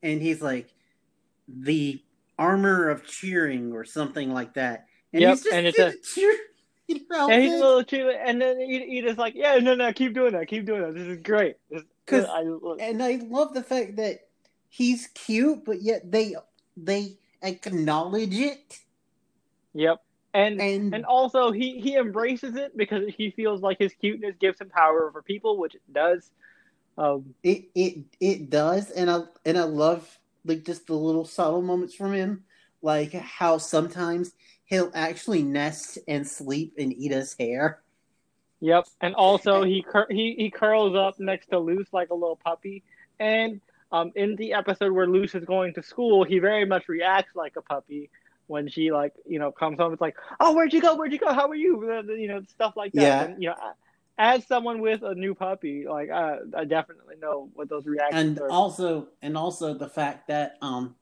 and 0.01 0.21
he's 0.21 0.41
like 0.41 0.73
the 1.47 2.01
armor 2.37 2.89
of 2.89 3.05
cheering 3.05 3.73
or 3.73 3.85
something 3.85 4.31
like 4.31 4.53
that. 4.55 4.85
And 5.13 5.21
yep, 5.21 5.29
he's 5.31 5.43
just 5.43 5.53
and 5.53 5.67
it's 5.67 5.79
a. 5.79 5.93
Yeah, 6.89 7.39
he's 7.39 7.53
a 7.53 7.59
little 7.59 7.83
cheer, 7.83 8.11
and 8.11 8.41
then 8.41 8.59
Eda's 8.59 9.17
like, 9.17 9.35
"Yeah, 9.35 9.57
no, 9.57 9.73
no, 9.73 9.93
keep 9.93 10.13
doing 10.13 10.33
that, 10.33 10.47
keep 10.47 10.65
doing 10.65 10.81
that. 10.81 10.93
This 10.93 11.07
is 11.07 11.17
great." 11.21 11.55
Because 12.05 12.25
I, 12.25 12.41
and 12.79 13.01
I 13.01 13.21
love 13.23 13.53
the 13.53 13.63
fact 13.63 13.95
that 13.95 14.27
he's 14.67 15.07
cute, 15.07 15.63
but 15.63 15.81
yet 15.81 16.11
they 16.11 16.35
they 16.75 17.17
acknowledge 17.41 18.37
it. 18.37 18.79
Yep 19.73 20.01
and 20.33 20.59
and, 20.59 20.93
and 20.95 21.05
also 21.05 21.51
he 21.51 21.79
he 21.79 21.95
embraces 21.95 22.55
it 22.55 22.75
because 22.75 23.03
he 23.15 23.31
feels 23.31 23.61
like 23.61 23.77
his 23.79 23.93
cuteness 23.93 24.35
gives 24.39 24.59
him 24.59 24.69
power 24.69 25.07
over 25.07 25.21
people, 25.21 25.57
which 25.57 25.75
it 25.75 25.81
does. 25.91 26.31
Um, 26.97 27.35
it 27.43 27.65
it 27.75 28.03
it 28.19 28.49
does, 28.49 28.89
and 28.91 29.09
I 29.09 29.21
and 29.45 29.57
I 29.57 29.63
love 29.63 30.19
like 30.45 30.65
just 30.65 30.87
the 30.87 30.95
little 30.95 31.25
subtle 31.25 31.61
moments 31.61 31.93
from 31.93 32.13
him, 32.13 32.43
like 32.81 33.13
how 33.13 33.57
sometimes 33.59 34.33
he'll 34.65 34.91
actually 34.93 35.43
nest 35.43 35.99
and 36.07 36.27
sleep 36.27 36.73
in 36.77 36.91
Eda's 36.93 37.35
hair. 37.39 37.81
Yep, 38.59 38.87
and 39.01 39.13
also 39.15 39.63
he 39.63 39.81
cur- 39.81 40.07
he 40.09 40.35
he 40.37 40.49
curls 40.49 40.95
up 40.95 41.19
next 41.19 41.47
to 41.47 41.59
Luz 41.59 41.87
like 41.91 42.09
a 42.11 42.13
little 42.13 42.37
puppy, 42.37 42.83
and 43.19 43.59
um 43.91 44.11
in 44.15 44.35
the 44.37 44.53
episode 44.53 44.93
where 44.93 45.05
Luz 45.05 45.35
is 45.35 45.43
going 45.43 45.73
to 45.73 45.83
school, 45.83 46.23
he 46.23 46.39
very 46.39 46.65
much 46.65 46.87
reacts 46.87 47.35
like 47.35 47.57
a 47.57 47.61
puppy 47.61 48.09
when 48.47 48.69
she 48.69 48.91
like 48.91 49.13
you 49.25 49.37
know 49.37 49.51
comes 49.51 49.79
home. 49.79 49.91
It's 49.91 50.01
like, 50.01 50.15
oh, 50.39 50.55
where'd 50.55 50.71
you 50.73 50.81
go? 50.81 50.95
Where'd 50.95 51.11
you 51.11 51.19
go? 51.19 51.33
How 51.33 51.49
are 51.49 51.55
you? 51.55 52.03
You 52.13 52.27
know, 52.27 52.41
stuff 52.49 52.77
like 52.77 52.93
that. 52.93 53.01
Yeah. 53.01 53.23
And, 53.23 53.43
you 53.43 53.49
know, 53.49 53.55
as 54.17 54.45
someone 54.47 54.79
with 54.79 55.01
a 55.03 55.15
new 55.15 55.33
puppy, 55.35 55.85
like 55.87 56.09
I, 56.09 56.37
I 56.55 56.65
definitely 56.65 57.15
know 57.21 57.49
what 57.55 57.69
those 57.69 57.85
reactions 57.85 58.37
and 58.37 58.39
are. 58.39 58.49
also 58.49 59.07
and 59.21 59.37
also 59.37 59.73
the 59.73 59.89
fact 59.89 60.27
that 60.27 60.57
um 60.61 60.95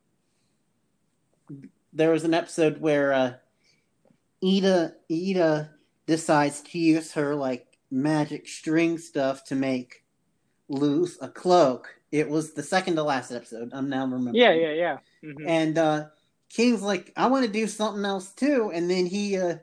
there 1.94 2.12
was 2.12 2.24
an 2.24 2.34
episode 2.34 2.80
where 2.80 3.14
uh 3.14 3.34
Eda 4.42 4.94
Eda 5.10 5.72
decides 6.06 6.62
to 6.62 6.80
use 6.80 7.14
her 7.14 7.36
like 7.36 7.68
magic 7.90 8.48
string 8.48 8.98
stuff 8.98 9.44
to 9.46 9.56
make 9.56 10.04
Luz 10.70 11.18
a 11.22 11.28
cloak. 11.30 11.96
It 12.12 12.30
was 12.30 12.54
the 12.54 12.64
second 12.64 12.96
to 12.96 13.04
last 13.04 13.32
episode. 13.32 13.70
I'm 13.74 13.90
now 13.90 14.04
remembering. 14.06 14.36
yeah, 14.36 14.54
yeah, 14.54 14.74
yeah. 14.74 14.98
Mhm. 15.24 15.48
And 15.48 15.78
uh 15.78 16.06
King's 16.50 16.82
like, 16.82 17.14
I 17.16 17.28
want 17.28 17.46
to 17.46 17.52
do 17.52 17.66
something 17.68 18.04
else 18.04 18.32
too, 18.34 18.72
and 18.74 18.90
then 18.90 19.06
he 19.06 19.38
uh 19.38 19.58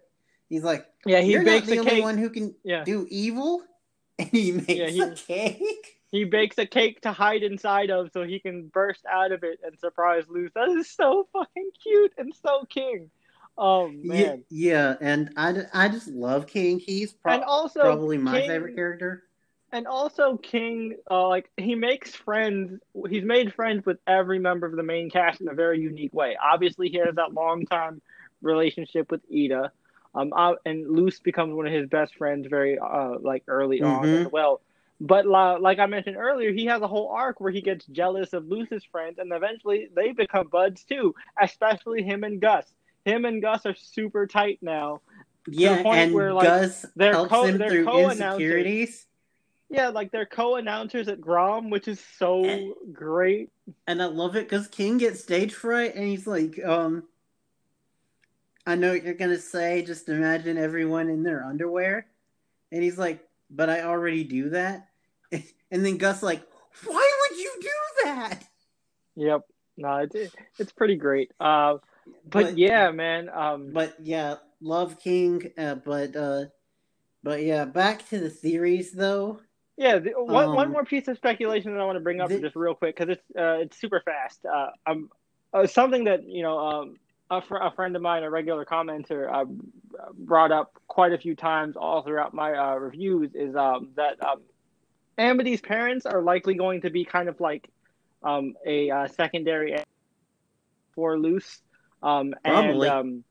he's 0.49 0.63
like, 0.65 0.87
Yeah, 1.05 1.21
he 1.21 1.33
You're 1.33 1.45
bakes 1.45 1.67
not 1.69 1.75
the 1.75 1.81
only 1.81 1.91
cake. 1.97 2.03
one 2.03 2.19
who 2.19 2.31
can 2.31 2.55
Yeah, 2.65 2.85
do 2.85 3.07
evil, 3.11 3.63
and 4.19 4.29
he 4.29 4.53
makes 4.53 4.71
Yeah, 4.71 4.89
he- 4.89 5.03
a 5.03 5.15
cake. 5.15 5.99
he 6.11 6.25
bakes 6.25 6.57
a 6.59 6.67
cake 6.67 7.01
to 7.03 7.13
hide 7.13 7.43
inside 7.43 7.91
of 7.91 8.11
so 8.13 8.23
he 8.23 8.39
can 8.41 8.69
burst 8.69 9.05
out 9.11 9.33
of 9.33 9.43
it 9.45 9.59
and 9.63 9.79
surprise 9.79 10.25
Luz. 10.29 10.51
That 10.55 10.69
is 10.71 10.89
so 10.91 11.29
fucking 11.33 11.71
cute 11.83 12.13
and 12.17 12.33
so 12.35 12.65
king. 12.71 13.11
Oh 13.59 13.89
Yeah, 14.03 14.13
man. 14.13 14.45
yeah, 14.51 14.95
and 15.01 15.31
I, 15.37 15.63
I 15.75 15.89
just 15.89 16.09
love 16.09 16.47
King. 16.47 16.79
He's 16.79 17.13
pro- 17.13 17.33
and 17.35 17.45
also 17.45 17.81
probably 17.81 18.17
my 18.17 18.41
King- 18.41 18.49
favorite 18.49 18.75
character. 18.77 19.25
And 19.71 19.87
also 19.87 20.39
King, 20.39 20.97
uh, 21.11 21.29
like 21.29 21.51
he 21.59 21.75
makes 21.75 22.15
friends. 22.15 22.81
He's 23.11 23.25
made 23.25 23.53
friends 23.53 23.85
with 23.85 23.99
every 24.07 24.39
member 24.39 24.67
of 24.67 24.75
the 24.77 24.83
main 24.83 25.11
cast 25.11 25.43
in 25.43 25.49
a 25.49 25.55
very 25.55 25.79
unique 25.81 26.15
way. 26.15 26.37
Obviously, 26.43 26.89
he 26.89 26.97
has 26.99 27.17
that 27.17 27.35
long 27.35 27.67
time 27.67 28.01
relationship 28.41 29.11
with 29.11 29.21
Eda, 29.29 29.73
um, 30.15 30.33
uh, 30.35 30.55
and 30.65 30.89
Luz 30.89 31.21
becomes 31.21 31.53
one 31.53 31.67
of 31.67 31.73
his 31.73 31.87
best 31.89 32.15
friends 32.15 32.47
very 32.49 32.79
uh 32.79 33.19
like 33.21 33.43
early 33.49 33.83
on 33.83 34.05
Mhm. 34.05 34.27
as 34.27 34.33
well. 34.33 34.63
But 35.01 35.27
la- 35.27 35.57
like 35.57 35.79
I 35.79 35.87
mentioned 35.87 36.17
earlier, 36.17 36.51
he 36.51 36.65
has 36.67 36.81
a 36.81 36.89
whole 36.89 37.09
arc 37.09 37.39
where 37.41 37.53
he 37.53 37.61
gets 37.61 37.85
jealous 37.87 38.33
of 38.33 38.47
Luz's 38.49 38.85
friends, 38.85 39.19
and 39.19 39.31
eventually 39.33 39.89
they 39.95 40.13
become 40.13 40.49
buds 40.49 40.85
too. 40.85 41.15
Especially 41.41 42.03
him 42.03 42.25
and 42.25 42.41
Gus. 42.41 42.65
Him 43.09 43.25
and 43.25 43.41
Gus 43.41 43.65
are 43.67 43.75
super 43.75 44.27
tight 44.27 44.59
now. 44.61 45.01
Yeah, 45.51 45.83
and 45.87 46.13
where, 46.13 46.35
like, 46.35 46.47
Gus 46.47 46.85
they're 46.95 47.13
helps 47.13 47.31
co- 47.31 47.45
him 47.45 47.57
through 47.57 47.85
co-announcers. 47.87 48.21
insecurities. 48.21 49.07
Yeah, 49.71 49.89
like 49.89 50.11
they're 50.11 50.27
co-announcers 50.27 51.09
at 51.09 51.21
Grom, 51.21 51.71
which 51.71 51.89
is 51.89 52.03
so 52.19 52.45
And- 52.45 52.75
great. 52.93 53.51
And 53.87 54.03
I 54.03 54.07
love 54.07 54.37
it 54.37 54.49
because 54.49 54.67
King 54.69 54.99
gets 54.99 55.21
stage 55.23 55.55
fright, 55.55 55.95
and 55.95 56.07
he's 56.07 56.27
like, 56.27 56.63
um, 56.65 57.05
I 58.67 58.75
know 58.75 58.93
what 58.93 59.05
you're 59.05 59.15
gonna 59.15 59.39
say. 59.39 59.83
Just 59.83 60.09
imagine 60.09 60.59
everyone 60.59 61.09
in 61.09 61.23
their 61.23 61.43
underwear, 61.45 62.07
and 62.71 62.83
he's 62.83 62.99
like, 62.99 63.27
but 63.51 63.71
I 63.71 63.83
already 63.83 64.25
do 64.25 64.51
that. 64.51 64.89
And 65.71 65.85
then 65.85 65.99
Gus 65.99 66.23
like, 66.23 66.43
why 66.87 67.13
would 67.31 67.39
you 67.39 67.53
do 67.61 67.69
that? 68.05 68.43
Yep. 69.17 69.43
No, 69.77 69.97
it's 69.99 70.35
it's 70.59 70.73
pretty 70.73 70.97
great. 70.97 71.31
Uh, 71.39 71.77
but, 72.25 72.59
yeah, 72.59 72.91
man. 72.91 73.29
Um, 73.33 73.71
but 73.73 73.97
yeah, 74.01 74.37
love 74.61 75.01
King. 75.01 75.51
Uh, 75.57 75.77
but 75.77 76.17
uh, 76.17 76.45
but 77.23 77.43
yeah, 77.43 77.65
back 77.65 78.09
to 78.11 78.19
the 78.19 78.31
theories 78.31 78.93
though. 78.93 79.41
yeah. 79.77 79.99
The, 79.99 80.11
one, 80.17 80.55
one 80.55 80.67
um, 80.67 80.73
more 80.73 80.85
piece 80.85 81.09
of 81.09 81.17
speculation 81.17 81.73
that 81.75 81.81
I 81.81 81.85
want 81.85 81.97
to 81.97 82.01
bring 82.01 82.21
up 82.21 82.29
the- 82.29 82.41
just 82.41 82.57
real 82.57 82.75
quick 82.75 82.97
because 82.97 83.17
it's 83.17 83.37
uh, 83.37 83.59
it's 83.63 83.79
super 83.81 84.03
fast. 84.05 84.45
Uh, 84.45 84.71
um, 84.87 85.11
uh, 85.53 85.67
something 85.67 86.05
that 86.05 86.25
you 86.29 86.43
know, 86.43 86.59
um, 86.59 86.97
a, 87.31 87.41
fr- 87.43 87.57
a 87.57 87.71
friend 87.73 87.97
of 87.97 88.03
mine, 88.03 88.23
a 88.23 88.31
regular 88.31 88.65
commenter, 88.65 89.33
uh, 89.33 89.45
brought 90.19 90.53
up 90.53 90.73
quite 90.87 91.13
a 91.13 91.19
few 91.19 91.35
times 91.35 91.77
all 91.77 92.03
throughout 92.03 92.35
my 92.35 92.53
uh, 92.53 92.75
reviews 92.75 93.31
is 93.35 93.55
um, 93.57 93.91
that 93.97 94.23
um, 94.23 94.41
Amity's 95.19 95.61
parents 95.61 96.07
are 96.07 96.23
likely 96.23 96.55
going 96.55 96.83
to 96.83 96.91
be 96.91 97.05
kind 97.05 97.29
of 97.29 97.41
like 97.41 97.69
um, 98.23 98.55
a 98.65 98.91
uh, 98.91 99.09
secondary 99.09 99.77
for 100.95 101.19
Luz. 101.19 101.61
Um, 102.03 102.35
Probably. 102.45 102.89
And, 102.89 102.97
um, 102.97 103.25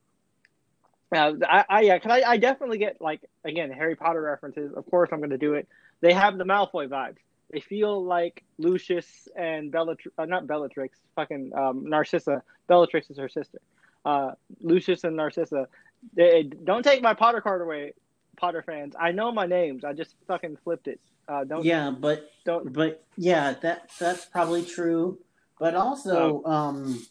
uh, 1.11 1.45
I, 1.47 1.65
I 1.69 1.81
yeah, 1.81 1.99
cause 1.99 2.11
I, 2.11 2.31
I 2.31 2.37
definitely 2.37 2.79
get 2.79 2.99
like 2.99 3.21
again 3.45 3.71
Harry 3.71 3.95
Potter 3.95 4.21
references. 4.21 4.73
Of 4.73 4.89
course, 4.89 5.09
I'm 5.11 5.19
going 5.19 5.29
to 5.29 5.37
do 5.37 5.53
it. 5.53 5.67
They 6.01 6.13
have 6.13 6.37
the 6.37 6.43
Malfoy 6.43 6.87
vibes. 6.87 7.17
They 7.51 7.61
feel 7.61 8.03
like 8.03 8.43
Lucius 8.57 9.29
and 9.35 9.71
Bellatrix, 9.71 10.13
uh, 10.17 10.25
not 10.25 10.47
Bellatrix, 10.47 10.97
fucking 11.15 11.53
um, 11.55 11.85
Narcissa. 11.87 12.43
Bellatrix 12.67 13.09
is 13.09 13.17
her 13.17 13.29
sister. 13.29 13.61
Uh, 14.03 14.31
Lucius 14.61 15.05
and 15.05 15.15
Narcissa. 15.15 15.67
They, 16.13 16.43
don't 16.43 16.83
take 16.83 17.01
my 17.01 17.13
Potter 17.13 17.39
card 17.39 17.61
away, 17.61 17.93
Potter 18.35 18.61
fans. 18.61 18.95
I 18.99 19.11
know 19.11 19.31
my 19.31 19.45
names. 19.45 19.85
I 19.85 19.93
just 19.93 20.15
fucking 20.27 20.57
flipped 20.63 20.87
it. 20.89 20.99
Uh, 21.27 21.45
don't 21.45 21.63
Yeah, 21.63 21.91
but 21.91 22.29
don't. 22.45 22.71
but 22.71 23.03
yeah, 23.17 23.53
that 23.61 23.89
that's 23.99 24.25
probably 24.25 24.63
true. 24.63 25.19
But 25.59 25.73
also, 25.75 26.43
um, 26.43 27.05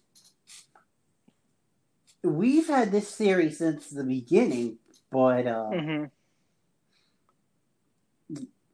we've 2.26 2.66
had 2.68 2.92
this 2.92 3.14
theory 3.14 3.50
since 3.50 3.88
the 3.88 4.04
beginning. 4.04 4.78
But 5.10 5.46
uh, 5.46 5.70
Mhm. 5.72 6.10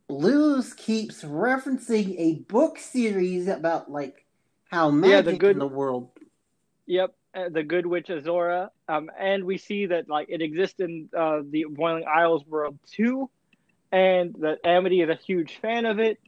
Luz 0.09 0.75
keeps 0.75 1.23
referencing 1.23 2.15
a 2.19 2.41
book 2.41 2.79
series 2.79 3.49
about 3.49 3.91
like 3.91 4.27
how 4.71 4.87
Yeah, 4.89 4.95
magic 4.97 5.25
the 5.27 5.37
good- 5.39 5.51
in 5.53 5.59
the 5.59 5.69
world. 5.69 6.11
Yep, 6.87 7.15
uh, 7.35 7.49
the 7.49 7.63
Good 7.63 7.87
Witch 7.87 8.09
Azura, 8.09 8.71
um, 8.89 9.11
and 9.19 9.45
we 9.45 9.57
see 9.57 9.87
that 9.87 10.09
like 10.09 10.27
it 10.29 10.43
exists 10.43 10.81
in 10.81 11.09
uh, 11.17 11.43
the 11.49 11.65
Boiling 11.71 12.05
Isles 12.07 12.45
world 12.47 12.79
too, 12.91 13.31
and 13.93 14.35
that 14.41 14.59
Amity 14.65 15.01
is 15.01 15.09
a 15.09 15.15
huge 15.15 15.59
fan 15.59 15.87
of 15.87 15.99
it. 16.01 16.19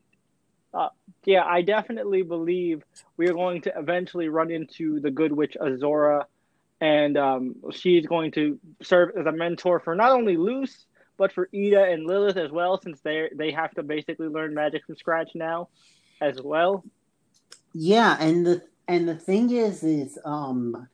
Uh, 0.73 0.89
yeah, 1.25 1.45
I 1.45 1.63
definitely 1.63 2.23
believe 2.23 2.85
we 3.17 3.29
are 3.29 3.35
going 3.35 3.63
to 3.63 3.73
eventually 3.79 4.29
run 4.29 4.51
into 4.51 5.01
the 5.01 5.11
Good 5.11 5.33
Witch 5.33 5.57
Azura, 5.61 6.25
and 6.85 7.17
um, 7.17 7.55
she's 7.73 8.07
going 8.07 8.31
to 8.33 8.59
serve 8.83 9.17
as 9.19 9.25
a 9.25 9.33
mentor 9.33 9.81
for 9.81 9.95
not 9.95 10.11
only 10.13 10.37
Luz 10.37 10.85
but 11.17 11.33
for 11.33 11.49
Eda 11.53 11.85
and 11.85 12.05
Lilith 12.07 12.37
as 12.37 12.51
well, 12.51 12.79
since 12.79 13.01
they 13.01 13.31
they 13.35 13.53
have 13.53 13.71
to 13.77 13.83
basically 13.83 14.27
learn 14.29 14.53
magic 14.53 14.85
from 14.85 14.97
scratch 14.97 15.31
now, 15.35 15.69
as 16.21 16.43
well. 16.43 16.85
Yeah, 17.73 18.17
and 18.21 18.45
the 18.47 18.63
and 18.87 19.09
the 19.09 19.15
thing 19.15 19.51
is, 19.51 19.83
is 19.83 20.19
um, 20.25 20.89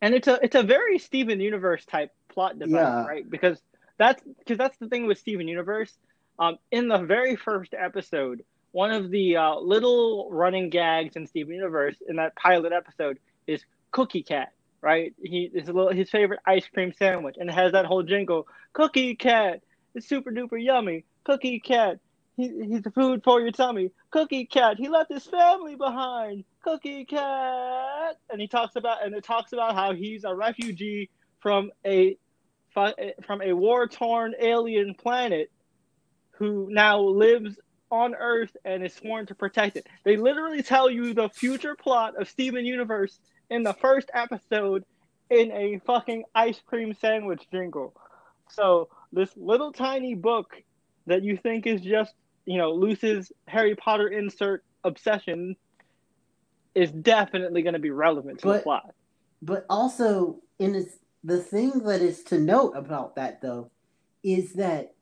and 0.00 0.14
it's 0.14 0.28
a 0.28 0.38
it's 0.42 0.54
a 0.54 0.62
very 0.62 0.98
Steven 0.98 1.40
Universe 1.40 1.84
type 1.86 2.12
plot 2.28 2.58
device, 2.58 2.74
Yeah. 2.74 3.04
right? 3.06 3.28
Because 3.28 3.60
that's 3.98 4.22
because 4.38 4.58
that's 4.58 4.76
the 4.78 4.88
thing 4.88 5.06
with 5.06 5.18
Steven 5.18 5.48
Universe. 5.48 5.92
Um, 6.38 6.58
in 6.70 6.86
the 6.88 6.98
very 6.98 7.34
first 7.34 7.72
episode, 7.72 8.44
one 8.76 8.90
of 8.90 9.10
the 9.10 9.38
uh, 9.38 9.54
little 9.58 10.28
running 10.30 10.68
gags 10.68 11.16
in 11.16 11.26
Steven 11.26 11.54
Universe 11.54 11.96
in 12.06 12.16
that 12.16 12.36
pilot 12.36 12.74
episode 12.74 13.18
is 13.46 13.64
Cookie 13.90 14.22
Cat, 14.22 14.52
right? 14.82 15.14
He 15.22 15.50
is 15.54 15.70
a 15.70 15.72
little 15.72 15.90
his 15.92 16.10
favorite 16.10 16.40
ice 16.44 16.66
cream 16.68 16.92
sandwich, 16.92 17.36
and 17.40 17.48
it 17.48 17.54
has 17.54 17.72
that 17.72 17.86
whole 17.86 18.02
jingle: 18.02 18.46
Cookie 18.74 19.14
Cat, 19.14 19.62
it's 19.94 20.06
super 20.06 20.30
duper 20.30 20.62
yummy. 20.62 21.06
Cookie 21.24 21.58
Cat, 21.58 22.00
he, 22.36 22.48
he's 22.68 22.82
the 22.82 22.90
food 22.90 23.22
for 23.24 23.40
your 23.40 23.50
tummy. 23.50 23.92
Cookie 24.10 24.44
Cat, 24.44 24.76
he 24.76 24.90
left 24.90 25.10
his 25.10 25.24
family 25.24 25.74
behind. 25.74 26.44
Cookie 26.62 27.06
Cat, 27.06 28.18
and 28.28 28.38
he 28.42 28.46
talks 28.46 28.76
about 28.76 29.06
and 29.06 29.14
it 29.14 29.24
talks 29.24 29.54
about 29.54 29.74
how 29.74 29.94
he's 29.94 30.24
a 30.24 30.34
refugee 30.34 31.08
from 31.40 31.70
a 31.86 32.18
from 32.74 33.40
a 33.40 33.54
war 33.54 33.88
torn 33.88 34.34
alien 34.38 34.94
planet 34.96 35.50
who 36.32 36.68
now 36.70 37.00
lives 37.00 37.58
on 37.90 38.14
Earth 38.14 38.56
and 38.64 38.84
is 38.84 38.94
sworn 38.94 39.26
to 39.26 39.34
protect 39.34 39.76
it. 39.76 39.86
They 40.04 40.16
literally 40.16 40.62
tell 40.62 40.90
you 40.90 41.14
the 41.14 41.28
future 41.28 41.74
plot 41.74 42.20
of 42.20 42.28
Steven 42.28 42.64
Universe 42.66 43.18
in 43.50 43.62
the 43.62 43.74
first 43.74 44.10
episode 44.12 44.84
in 45.30 45.52
a 45.52 45.80
fucking 45.86 46.24
ice 46.34 46.60
cream 46.66 46.94
sandwich 46.94 47.46
jingle. 47.50 47.94
So 48.50 48.88
this 49.12 49.30
little 49.36 49.72
tiny 49.72 50.14
book 50.14 50.62
that 51.06 51.22
you 51.22 51.36
think 51.36 51.66
is 51.66 51.80
just, 51.80 52.14
you 52.44 52.58
know, 52.58 52.72
Luz's 52.72 53.32
Harry 53.46 53.74
Potter 53.76 54.08
insert 54.08 54.64
obsession 54.84 55.56
is 56.74 56.90
definitely 56.92 57.62
going 57.62 57.72
to 57.74 57.78
be 57.80 57.90
relevant 57.90 58.40
to 58.40 58.46
the 58.48 58.52
But- 58.54 58.62
plot. 58.64 58.94
But 59.42 59.66
also, 59.68 60.40
in 60.58 60.74
its, 60.74 60.96
the 61.22 61.38
thing 61.42 61.80
that 61.80 62.00
is 62.00 62.22
to 62.24 62.38
note 62.38 62.72
about 62.74 63.16
that, 63.16 63.42
though, 63.42 63.70
is 64.22 64.54
that 64.54 64.94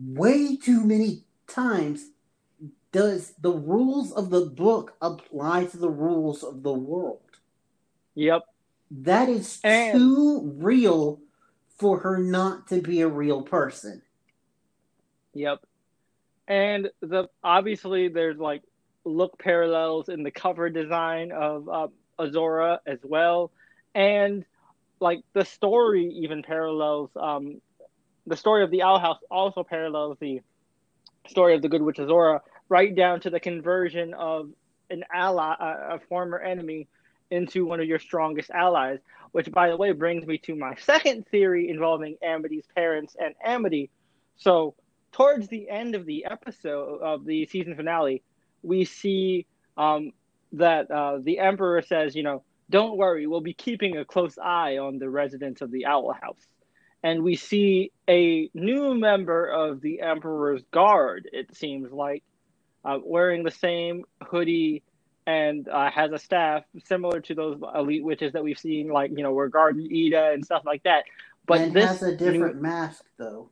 way 0.00 0.56
too 0.56 0.84
many 0.84 1.22
times 1.46 2.10
does 2.92 3.34
the 3.40 3.52
rules 3.52 4.12
of 4.12 4.30
the 4.30 4.46
book 4.46 4.94
apply 5.00 5.66
to 5.66 5.76
the 5.76 5.90
rules 5.90 6.42
of 6.42 6.62
the 6.62 6.72
world. 6.72 7.20
Yep. 8.14 8.42
That 8.90 9.28
is 9.28 9.60
And- 9.62 9.98
too 9.98 10.54
real 10.56 11.20
for 11.68 11.98
her 12.00 12.18
not 12.18 12.66
to 12.68 12.80
be 12.80 13.02
a 13.02 13.08
real 13.08 13.42
person. 13.42 14.02
Yep. 15.34 15.60
And 16.48 16.90
the 17.00 17.28
obviously 17.44 18.08
there's 18.08 18.38
like 18.38 18.62
look 19.04 19.38
parallels 19.38 20.08
in 20.08 20.22
the 20.22 20.30
cover 20.30 20.70
design 20.70 21.30
of 21.30 21.68
uh, 21.68 21.88
Azura 22.18 22.78
as 22.86 22.98
well, 23.04 23.52
and 23.94 24.44
like 24.98 25.20
the 25.34 25.44
story 25.44 26.06
even 26.06 26.42
parallels 26.42 27.10
um, 27.14 27.60
the 28.26 28.36
story 28.36 28.64
of 28.64 28.70
the 28.70 28.82
Owl 28.82 28.98
House 28.98 29.18
also 29.30 29.62
parallels 29.62 30.16
the 30.20 30.40
story 31.28 31.54
of 31.54 31.62
the 31.62 31.68
Good 31.68 31.82
Witch 31.82 31.98
Azura, 31.98 32.40
right 32.68 32.94
down 32.94 33.20
to 33.20 33.30
the 33.30 33.40
conversion 33.40 34.14
of 34.14 34.50
an 34.90 35.04
ally, 35.12 35.54
a, 35.58 35.96
a 35.96 36.00
former 36.08 36.38
enemy, 36.38 36.88
into 37.30 37.66
one 37.66 37.80
of 37.80 37.86
your 37.86 37.98
strongest 37.98 38.50
allies. 38.50 38.98
Which, 39.32 39.50
by 39.50 39.68
the 39.68 39.76
way, 39.76 39.92
brings 39.92 40.26
me 40.26 40.38
to 40.38 40.54
my 40.54 40.74
second 40.76 41.26
theory 41.28 41.68
involving 41.68 42.16
Amity's 42.22 42.64
parents 42.74 43.14
and 43.20 43.34
Amity. 43.44 43.90
So, 44.36 44.74
towards 45.12 45.48
the 45.48 45.68
end 45.68 45.94
of 45.94 46.06
the 46.06 46.24
episode 46.24 47.00
of 47.02 47.24
the 47.24 47.46
season 47.46 47.76
finale, 47.76 48.22
we 48.62 48.84
see 48.84 49.46
um, 49.76 50.12
that 50.52 50.90
uh, 50.90 51.18
the 51.22 51.38
Emperor 51.38 51.82
says, 51.82 52.14
you 52.14 52.22
know, 52.22 52.42
don't 52.70 52.96
worry, 52.96 53.26
we'll 53.26 53.40
be 53.40 53.54
keeping 53.54 53.96
a 53.96 54.04
close 54.04 54.36
eye 54.38 54.78
on 54.78 54.98
the 54.98 55.08
residents 55.08 55.60
of 55.60 55.70
the 55.70 55.86
Owl 55.86 56.12
House. 56.12 56.46
And 57.02 57.22
we 57.22 57.36
see 57.36 57.92
a 58.08 58.50
new 58.54 58.94
member 58.94 59.46
of 59.46 59.80
the 59.80 60.00
Emperor's 60.00 60.62
Guard, 60.70 61.28
it 61.32 61.56
seems 61.56 61.92
like, 61.92 62.24
uh, 62.84 62.98
wearing 63.02 63.42
the 63.42 63.50
same 63.50 64.04
hoodie 64.22 64.82
and 65.26 65.68
uh, 65.68 65.90
has 65.90 66.10
a 66.12 66.18
staff 66.18 66.64
similar 66.84 67.20
to 67.20 67.34
those 67.34 67.60
elite 67.74 68.02
witches 68.02 68.32
that 68.32 68.42
we've 68.42 68.58
seen, 68.58 68.88
like, 68.88 69.10
you 69.10 69.22
know, 69.22 69.32
where 69.32 69.48
Garden 69.48 69.86
Eda 69.90 70.30
and 70.32 70.44
stuff 70.44 70.62
like 70.64 70.82
that. 70.84 71.04
But 71.46 71.60
and 71.60 71.74
this 71.74 71.86
has 71.86 72.02
a 72.02 72.16
different 72.16 72.56
new... 72.56 72.62
mask, 72.62 73.04
though. 73.18 73.50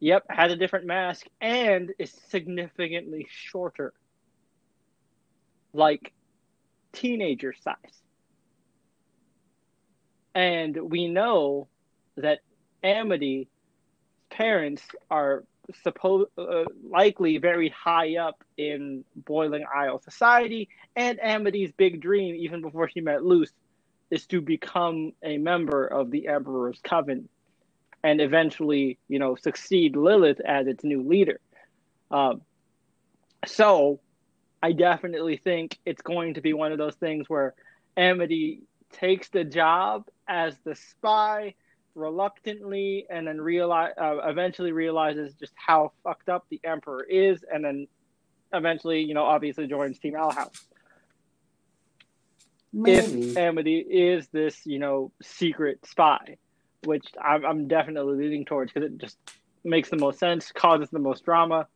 Yep, 0.00 0.24
has 0.30 0.52
a 0.52 0.56
different 0.56 0.86
mask 0.86 1.26
and 1.40 1.92
is 1.98 2.12
significantly 2.28 3.26
shorter. 3.30 3.92
Like 5.72 6.12
teenager 6.92 7.54
size. 7.62 7.76
And 10.34 10.90
we 10.90 11.08
know 11.08 11.68
that 12.16 12.40
Amity's 12.82 13.46
parents 14.30 14.82
are 15.10 15.44
supposed 15.82 16.30
uh, 16.38 16.64
likely 16.88 17.38
very 17.38 17.68
high 17.68 18.16
up 18.16 18.42
in 18.56 19.04
Boiling 19.14 19.64
Isle 19.74 20.00
society, 20.00 20.68
and 20.96 21.18
Amity's 21.22 21.72
big 21.72 22.00
dream, 22.00 22.34
even 22.34 22.60
before 22.60 22.88
she 22.88 23.00
met 23.00 23.24
Luz, 23.24 23.52
is 24.10 24.26
to 24.26 24.40
become 24.40 25.12
a 25.22 25.38
member 25.38 25.86
of 25.86 26.10
the 26.10 26.28
Emperor's 26.28 26.80
Coven, 26.82 27.28
and 28.02 28.20
eventually, 28.20 28.98
you 29.08 29.18
know, 29.18 29.36
succeed 29.36 29.96
Lilith 29.96 30.40
as 30.40 30.66
its 30.66 30.84
new 30.84 31.02
leader. 31.02 31.40
Um, 32.10 32.42
so, 33.46 34.00
I 34.62 34.72
definitely 34.72 35.38
think 35.38 35.78
it's 35.84 36.02
going 36.02 36.34
to 36.34 36.40
be 36.40 36.52
one 36.52 36.72
of 36.72 36.78
those 36.78 36.94
things 36.94 37.28
where 37.28 37.54
Amity 37.96 38.60
takes 38.92 39.28
the 39.30 39.44
job 39.44 40.06
as 40.28 40.56
the 40.64 40.74
spy 40.74 41.54
reluctantly 41.94 43.06
and 43.10 43.26
then 43.26 43.40
realize 43.40 43.92
uh, 44.00 44.16
eventually 44.24 44.72
realizes 44.72 45.34
just 45.34 45.52
how 45.56 45.92
fucked 46.02 46.28
up 46.28 46.46
the 46.50 46.60
emperor 46.64 47.04
is 47.04 47.44
and 47.52 47.64
then 47.64 47.86
eventually 48.52 49.00
you 49.00 49.14
know 49.14 49.24
obviously 49.24 49.66
joins 49.66 49.98
team 49.98 50.14
owl 50.16 50.32
house 50.32 50.66
Maybe. 52.72 53.30
if 53.30 53.36
amity 53.36 53.78
is 53.78 54.28
this 54.28 54.64
you 54.64 54.78
know 54.78 55.12
secret 55.22 55.80
spy 55.86 56.36
which 56.84 57.06
i'm, 57.22 57.44
I'm 57.44 57.68
definitely 57.68 58.24
leaning 58.24 58.44
towards 58.46 58.72
because 58.72 58.90
it 58.90 58.98
just 58.98 59.18
makes 59.64 59.90
the 59.90 59.98
most 59.98 60.18
sense 60.18 60.50
causes 60.52 60.88
the 60.90 60.98
most 60.98 61.24
drama 61.24 61.66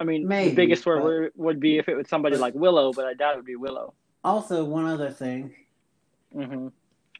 i 0.00 0.04
mean 0.04 0.26
Maybe, 0.26 0.50
the 0.50 0.56
biggest 0.56 0.84
but... 0.86 1.02
word 1.02 1.32
would 1.36 1.60
be 1.60 1.76
if 1.76 1.88
it 1.88 1.96
was 1.96 2.08
somebody 2.08 2.36
like 2.36 2.54
willow 2.54 2.92
but 2.92 3.04
i 3.04 3.12
doubt 3.12 3.34
it 3.34 3.36
would 3.36 3.46
be 3.46 3.56
willow 3.56 3.92
also 4.24 4.64
one 4.64 4.86
other 4.86 5.10
thing 5.10 5.54
mm-hmm. 6.34 6.68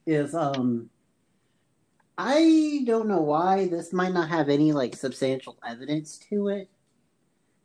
is 0.07 0.35
um 0.35 0.89
I 2.21 2.83
don't 2.85 3.07
know 3.07 3.21
why 3.21 3.69
this 3.69 3.93
might 3.93 4.13
not 4.13 4.29
have 4.29 4.49
any 4.49 4.73
like 4.73 4.97
substantial 4.97 5.57
evidence 5.65 6.19
to 6.31 6.49
it. 6.49 6.69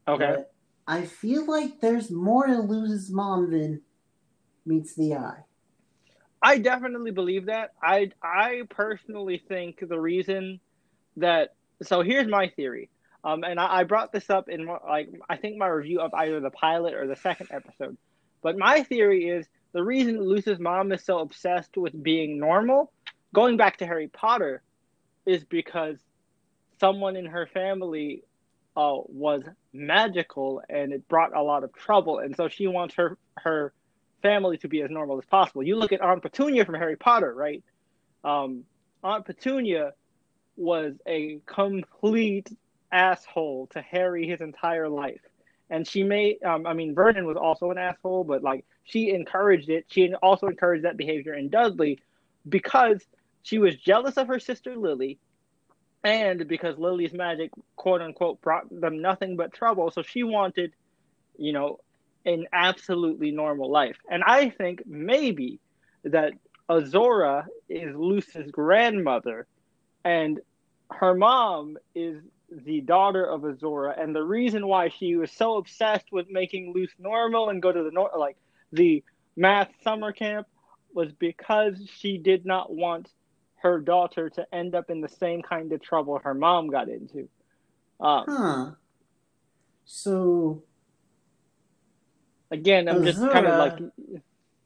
Okay. 0.07 0.43
I 0.87 1.05
feel 1.05 1.47
like 1.47 1.81
there's 1.81 2.11
more 2.11 2.45
to 2.45 2.59
Luz's 2.59 3.09
mom 3.09 3.51
than 3.51 3.81
meets 4.63 4.95
the 4.95 5.15
eye. 5.15 5.43
I 6.39 6.59
definitely 6.59 7.09
believe 7.09 7.47
that. 7.47 7.71
I 7.81 8.11
I 8.21 8.63
personally 8.69 9.41
think 9.47 9.79
the 9.81 9.99
reason 9.99 10.59
that 11.17 11.55
so 11.81 12.01
here's 12.01 12.27
my 12.27 12.49
theory. 12.49 12.91
Um, 13.23 13.43
and 13.43 13.59
I, 13.59 13.79
I 13.79 13.83
brought 13.85 14.11
this 14.11 14.29
up 14.29 14.49
in 14.49 14.67
like 14.67 15.09
I 15.27 15.37
think 15.37 15.57
my 15.57 15.67
review 15.67 15.99
of 15.99 16.13
either 16.13 16.39
the 16.39 16.51
pilot 16.51 16.93
or 16.93 17.07
the 17.07 17.15
second 17.15 17.47
episode. 17.49 17.97
But 18.43 18.55
my 18.57 18.83
theory 18.83 19.29
is 19.29 19.47
the 19.71 19.83
reason 19.83 20.21
Luz's 20.21 20.59
mom 20.59 20.91
is 20.91 21.03
so 21.03 21.19
obsessed 21.19 21.75
with 21.75 22.03
being 22.03 22.37
normal 22.37 22.92
going 23.33 23.57
back 23.57 23.77
to 23.77 23.85
Harry 23.85 24.07
Potter 24.07 24.61
is 25.25 25.43
because 25.43 25.97
someone 26.79 27.15
in 27.15 27.25
her 27.25 27.47
family 27.47 28.23
uh, 28.77 28.97
was 29.07 29.43
magical 29.73 30.61
and 30.69 30.93
it 30.93 31.07
brought 31.07 31.35
a 31.35 31.41
lot 31.41 31.63
of 31.63 31.73
trouble, 31.73 32.19
and 32.19 32.35
so 32.35 32.47
she 32.47 32.67
wants 32.67 32.95
her 32.95 33.17
her 33.37 33.73
family 34.21 34.57
to 34.57 34.67
be 34.67 34.81
as 34.81 34.89
normal 34.89 35.17
as 35.17 35.25
possible. 35.25 35.63
You 35.63 35.75
look 35.75 35.91
at 35.91 36.01
Aunt 36.01 36.21
Petunia 36.21 36.65
from 36.65 36.75
Harry 36.75 36.95
Potter, 36.95 37.33
right? 37.33 37.63
Um, 38.23 38.63
Aunt 39.03 39.25
Petunia 39.25 39.91
was 40.55 40.93
a 41.05 41.39
complete 41.45 42.49
asshole 42.91 43.67
to 43.73 43.81
Harry 43.81 44.27
his 44.27 44.39
entire 44.39 44.87
life. 44.87 45.19
And 45.69 45.87
she 45.87 46.03
made, 46.03 46.41
um, 46.43 46.65
I 46.65 46.73
mean, 46.73 46.93
Vernon 46.93 47.25
was 47.25 47.35
also 47.35 47.71
an 47.71 47.77
asshole, 47.77 48.23
but 48.23 48.43
like 48.43 48.65
she 48.83 49.09
encouraged 49.09 49.69
it. 49.69 49.85
She 49.89 50.13
also 50.15 50.47
encouraged 50.47 50.85
that 50.85 50.97
behavior 50.97 51.33
in 51.33 51.49
Dudley 51.49 51.99
because 52.47 53.03
she 53.43 53.59
was 53.59 53.75
jealous 53.75 54.17
of 54.17 54.27
her 54.27 54.39
sister 54.39 54.75
Lily, 54.75 55.19
and 56.03 56.47
because 56.47 56.77
Lily's 56.77 57.13
magic, 57.13 57.51
quote 57.75 58.01
unquote, 58.01 58.41
brought 58.41 58.69
them 58.69 59.01
nothing 59.01 59.37
but 59.37 59.53
trouble, 59.53 59.91
so 59.91 60.01
she 60.01 60.23
wanted, 60.23 60.73
you 61.37 61.53
know, 61.53 61.79
an 62.25 62.47
absolutely 62.51 63.31
normal 63.31 63.69
life. 63.69 63.97
And 64.09 64.23
I 64.23 64.49
think 64.49 64.83
maybe 64.85 65.59
that 66.03 66.33
Azura 66.69 67.45
is 67.69 67.95
Luz's 67.95 68.49
grandmother, 68.51 69.47
and 70.03 70.39
her 70.89 71.13
mom 71.13 71.77
is 71.95 72.21
the 72.49 72.81
daughter 72.81 73.25
of 73.25 73.41
Azura, 73.41 73.99
and 74.01 74.15
the 74.15 74.23
reason 74.23 74.67
why 74.67 74.89
she 74.89 75.15
was 75.15 75.31
so 75.31 75.57
obsessed 75.57 76.11
with 76.11 76.29
making 76.29 76.73
Luz 76.75 76.89
normal 76.99 77.49
and 77.49 77.61
go 77.61 77.71
to 77.71 77.83
the 77.83 77.91
nor- 77.91 78.11
like 78.17 78.37
the 78.71 79.03
math 79.35 79.69
summer 79.83 80.11
camp 80.11 80.47
was 80.93 81.11
because 81.11 81.75
she 81.95 82.17
did 82.17 82.45
not 82.45 82.73
want 82.73 83.09
her 83.63 83.79
daughter 83.79 84.29
to 84.29 84.45
end 84.53 84.75
up 84.75 84.89
in 84.89 85.01
the 85.01 85.09
same 85.09 85.41
kind 85.41 85.71
of 85.71 85.81
trouble 85.81 86.19
her 86.23 86.33
mom 86.33 86.67
got 86.67 86.89
into. 86.89 87.29
Um, 87.99 88.25
huh. 88.27 88.71
So 89.85 90.63
again, 92.51 92.89
I'm 92.89 93.01
Azura, 93.01 93.05
just 93.05 93.31
kind 93.31 93.47
of 93.47 93.59
like 93.59 93.77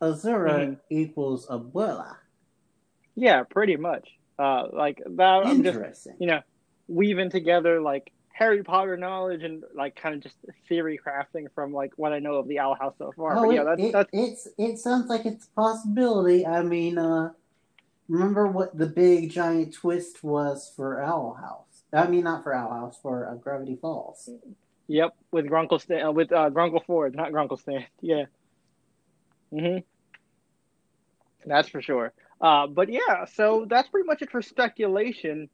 Azura 0.01 0.59
mm-hmm. 0.59 0.73
equals 0.89 1.47
Abuela. 1.47 2.15
Yeah, 3.15 3.43
pretty 3.43 3.75
much. 3.75 4.09
Uh, 4.37 4.67
like 4.73 5.01
that. 5.05 5.45
I'm 5.45 5.63
just 5.63 6.07
you 6.19 6.27
know 6.27 6.41
weaving 6.87 7.29
together 7.29 7.79
like 7.81 8.11
Harry 8.33 8.63
Potter 8.63 8.97
knowledge 8.97 9.43
and 9.43 9.63
like 9.75 9.95
kind 9.95 10.15
of 10.15 10.21
just 10.21 10.37
theory 10.67 10.99
crafting 11.03 11.45
from 11.53 11.71
like 11.71 11.91
what 11.97 12.13
I 12.13 12.19
know 12.19 12.35
of 12.35 12.47
the 12.47 12.59
Owl 12.59 12.75
House 12.75 12.95
so 12.97 13.11
far. 13.15 13.37
Oh, 13.37 13.45
but 13.45 13.51
yeah, 13.51 13.63
that's, 13.63 13.81
it, 13.81 13.91
that's... 13.91 14.09
it's 14.13 14.47
it 14.57 14.77
sounds 14.79 15.07
like 15.07 15.25
it's 15.25 15.45
a 15.45 15.49
possibility. 15.51 16.45
I 16.45 16.63
mean, 16.63 16.97
uh, 16.97 17.31
remember 18.07 18.47
what 18.47 18.77
the 18.77 18.87
big 18.87 19.31
giant 19.31 19.73
twist 19.73 20.23
was 20.23 20.71
for 20.75 21.01
Owl 21.01 21.33
House? 21.33 21.83
I 21.93 22.07
mean, 22.07 22.23
not 22.23 22.43
for 22.43 22.53
Owl 22.53 22.71
House, 22.71 22.99
for 23.01 23.29
uh, 23.29 23.35
Gravity 23.35 23.77
Falls. 23.79 24.29
Yep, 24.87 25.15
with 25.31 25.45
Grunkle 25.45 25.81
Stan, 25.81 26.05
uh, 26.05 26.11
with 26.11 26.31
uh, 26.31 26.49
Grunkle 26.49 26.85
Ford, 26.85 27.15
not 27.15 27.31
Grunkle 27.31 27.59
Stan. 27.59 27.85
Yeah. 28.01 28.25
Mhm. 29.53 29.83
That's 31.45 31.69
for 31.69 31.81
sure. 31.81 32.13
Uh, 32.41 32.67
but 32.67 32.89
yeah, 32.89 33.25
so 33.25 33.65
that's 33.69 33.87
pretty 33.89 34.05
much 34.05 34.21
it 34.21 34.29
for 34.29 34.41
speculation. 34.41 35.49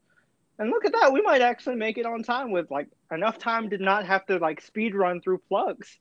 And 0.58 0.70
look 0.70 0.84
at 0.84 0.92
that, 0.92 1.12
we 1.12 1.22
might 1.22 1.40
actually 1.40 1.76
make 1.76 1.98
it 1.98 2.06
on 2.06 2.22
time 2.22 2.50
with 2.50 2.70
like 2.70 2.88
enough 3.10 3.38
time 3.38 3.70
to 3.70 3.78
not 3.78 4.06
have 4.06 4.26
to 4.26 4.38
like 4.38 4.60
speed 4.60 4.94
run 4.94 5.20
through 5.20 5.38
plugs. 5.48 5.98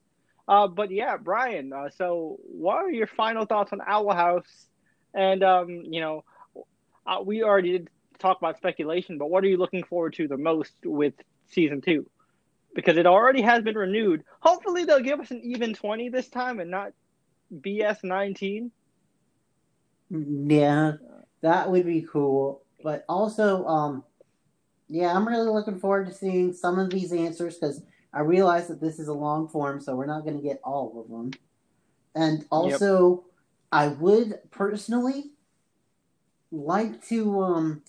Uh, 0.48 0.68
but 0.68 0.92
yeah, 0.92 1.18
Bryan. 1.18 1.72
Uh, 1.72 1.90
so, 1.90 2.38
what 2.44 2.76
are 2.78 2.92
your 2.92 3.08
final 3.08 3.46
thoughts 3.46 3.72
on 3.72 3.80
Owl 3.86 4.14
House? 4.14 4.68
And 5.14 5.44
um, 5.44 5.70
you 5.70 6.02
know, 6.02 6.24
uh, 7.06 7.20
we 7.24 7.44
already 7.44 7.72
did 7.74 7.90
talk 8.20 8.38
about 8.38 8.58
speculation, 8.58 9.18
but 9.18 9.30
what 9.30 9.44
are 9.44 9.48
you 9.48 9.58
looking 9.58 9.84
forward 9.84 10.14
to 10.14 10.28
the 10.28 10.38
most 10.38 10.74
with 10.84 11.14
season 11.48 11.82
two? 11.82 12.10
Because 12.76 12.98
it 12.98 13.06
already 13.06 13.42
has 13.42 13.64
been 13.64 13.76
renewed. 13.76 14.24
Hopefully, 14.40 14.86
they'll 14.86 15.00
give 15.00 15.20
us 15.20 15.32
an 15.32 15.42
even 15.44 15.74
20 15.74 16.10
this 16.10 16.28
time 16.30 16.60
and 16.60 16.72
not 16.72 16.94
BS 17.54 18.04
19. 18.04 18.72
Yeah, 20.10 20.94
that 21.42 21.70
would 21.70 21.86
be 21.86 22.08
cool. 22.10 22.64
But 22.84 23.06
also, 23.08 23.66
um, 23.66 24.04
yeah, 24.90 25.16
I'm 25.16 25.28
really 25.28 25.50
looking 25.50 25.80
forward 25.80 26.08
to 26.08 26.14
seeing 26.14 26.54
some 26.54 26.80
of 26.80 26.90
these 26.90 27.14
answers 27.14 27.56
because 27.56 27.82
I 28.14 28.22
realize 28.22 28.68
that 28.68 28.82
this 28.82 29.00
is 29.00 29.08
a 29.08 29.14
long 29.14 29.48
form, 29.48 29.80
so 29.80 29.96
we're 29.96 30.06
not 30.06 30.24
going 30.24 30.38
to 30.38 30.44
get 30.44 30.60
all 30.64 31.02
of 31.02 31.10
them. 31.10 31.32
And 32.16 32.46
also, 32.52 33.24
yep. 33.26 33.34
I 33.72 33.88
would 33.88 34.40
personally 34.52 35.33
like 36.54 37.04
to 37.08 37.42
um 37.42 37.82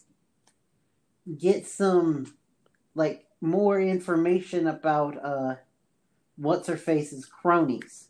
get 1.38 1.66
some 1.66 2.34
like 2.94 3.26
more 3.42 3.78
information 3.78 4.66
about 4.66 5.22
uh 5.22 5.54
what's 6.36 6.66
her 6.66 6.76
face's 6.76 7.26
cronies 7.26 8.08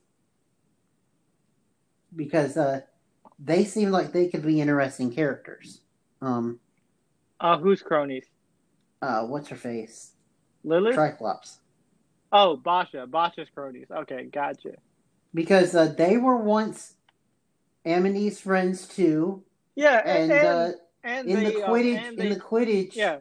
because 2.14 2.56
uh 2.56 2.80
they 3.38 3.64
seem 3.64 3.90
like 3.90 4.12
they 4.12 4.28
could 4.28 4.46
be 4.46 4.60
interesting 4.60 5.12
characters. 5.12 5.80
Um 6.22 6.60
uh 7.40 7.58
who's 7.58 7.82
cronies? 7.82 8.26
Uh 9.02 9.22
what's 9.24 9.48
her 9.48 9.56
face? 9.56 10.12
Lily? 10.62 10.92
Triclops. 10.92 11.58
Oh, 12.32 12.60
Boscha. 12.64 13.06
Boscha's 13.06 13.48
cronies. 13.54 13.86
Okay, 13.90 14.24
gotcha. 14.32 14.72
Because 15.32 15.74
uh, 15.74 15.86
they 15.86 16.16
were 16.16 16.36
once 16.36 16.94
Amity's 17.84 18.40
friends 18.40 18.88
too. 18.88 19.44
Yeah, 19.76 20.02
and, 20.04 20.32
and, 20.32 20.46
uh, 20.46 20.72
and 21.02 21.28
in 21.28 21.42
they, 21.42 21.52
the 21.52 21.64
um, 21.64 21.70
Quidditch, 21.70 21.98
and 21.98 22.18
in 22.18 22.28
the 22.30 22.40
Quidditch, 22.40 22.94
yeah, 22.94 23.18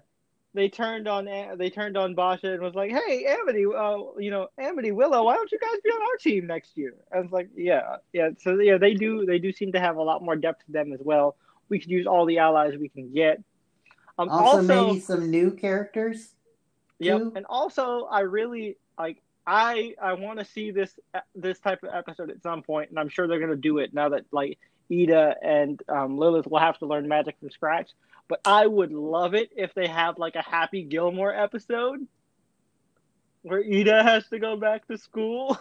they 0.54 0.70
turned 0.70 1.08
on 1.08 1.26
they 1.58 1.70
turned 1.70 1.98
on 1.98 2.16
Boscha 2.16 2.54
and 2.54 2.62
was 2.62 2.76
like, 2.76 2.92
"Hey, 2.92 3.26
Amity, 3.26 3.66
uh, 3.66 3.98
you 4.20 4.30
know, 4.30 4.48
Amity 4.58 4.92
Willow, 4.92 5.24
why 5.24 5.36
don't 5.36 5.52
you 5.52 5.60
guys 5.60 5.80
be 5.84 5.90
on 5.90 6.02
our 6.02 6.18
team 6.18 6.48
next 6.48 6.78
year?" 6.78 6.96
I 7.14 7.20
was 7.20 7.32
like, 7.32 7.50
"Yeah, 7.56 7.98
yeah." 8.14 8.30
So 8.40 8.60
yeah, 8.60 8.78
they 8.78 8.94
do 8.94 9.26
they 9.26 9.40
do 9.40 9.52
seem 9.52 9.72
to 9.72 9.80
have 9.80 9.98
a 9.98 10.02
lot 10.02 10.24
more 10.24 10.36
depth 10.36 10.66
to 10.66 10.72
them 10.72 10.94
as 10.94 11.00
well. 11.02 11.36
We 11.70 11.80
could 11.80 11.90
use 11.90 12.06
all 12.06 12.26
the 12.26 12.38
allies 12.38 12.76
we 12.78 12.90
can 12.90 13.12
get. 13.12 13.42
Um, 14.20 14.30
also, 14.30 14.58
also, 14.58 14.88
maybe 14.88 15.00
some 15.00 15.32
new 15.32 15.52
characters. 15.52 16.36
Yep, 17.00 17.18
too. 17.20 17.34
and 17.36 17.46
also 17.48 18.04
I 18.06 18.20
really 18.20 18.78
like 18.98 19.22
I 19.48 19.96
I 20.02 20.14
want 20.14 20.38
to 20.40 20.46
see 20.46 20.70
this 20.70 21.00
this 21.36 21.60
type 21.60 21.82
of 21.84 21.90
episode 21.94 22.30
at 22.30 22.44
some 22.44 22.62
point, 22.62 22.92
and 22.92 23.00
I'm 23.00 23.10
sure 23.10 23.28
they're 23.28 23.40
gonna 23.40 23.56
do 23.56 23.80
it 23.80 23.94
now 23.94 24.10
that 24.10 24.26
like 24.32 24.60
Eda 24.90 25.36
and 25.42 25.82
um, 25.90 26.18
Lilith 26.18 26.48
will 26.48 26.60
have 26.60 26.78
to 26.80 26.86
learn 26.86 27.08
magic 27.08 27.36
from 27.40 27.50
scratch. 27.50 27.90
But 28.28 28.40
I 28.46 28.66
would 28.68 28.92
love 28.92 29.34
it 29.34 29.52
if 29.56 29.74
they 29.74 29.88
have 29.88 30.18
like 30.18 30.36
a 30.36 30.42
Happy 30.42 30.84
Gilmore 30.84 31.34
episode 31.34 32.08
where 33.42 33.62
Eda 33.62 34.04
has 34.04 34.28
to 34.30 34.40
go 34.40 34.56
back 34.56 34.88
to 34.88 34.98
school. 34.98 35.58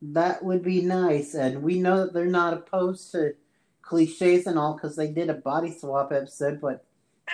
That 0.00 0.44
would 0.44 0.62
be 0.62 0.80
nice, 0.80 1.34
and 1.34 1.62
we 1.62 1.80
know 1.80 2.04
that 2.04 2.14
they're 2.14 2.24
not 2.26 2.54
opposed 2.54 3.10
to 3.12 3.34
cliches 3.82 4.46
and 4.46 4.56
all 4.58 4.74
because 4.74 4.94
they 4.94 5.10
did 5.10 5.28
a 5.28 5.34
body 5.34 5.72
swap 5.76 6.12
episode, 6.12 6.60
but 6.60 6.84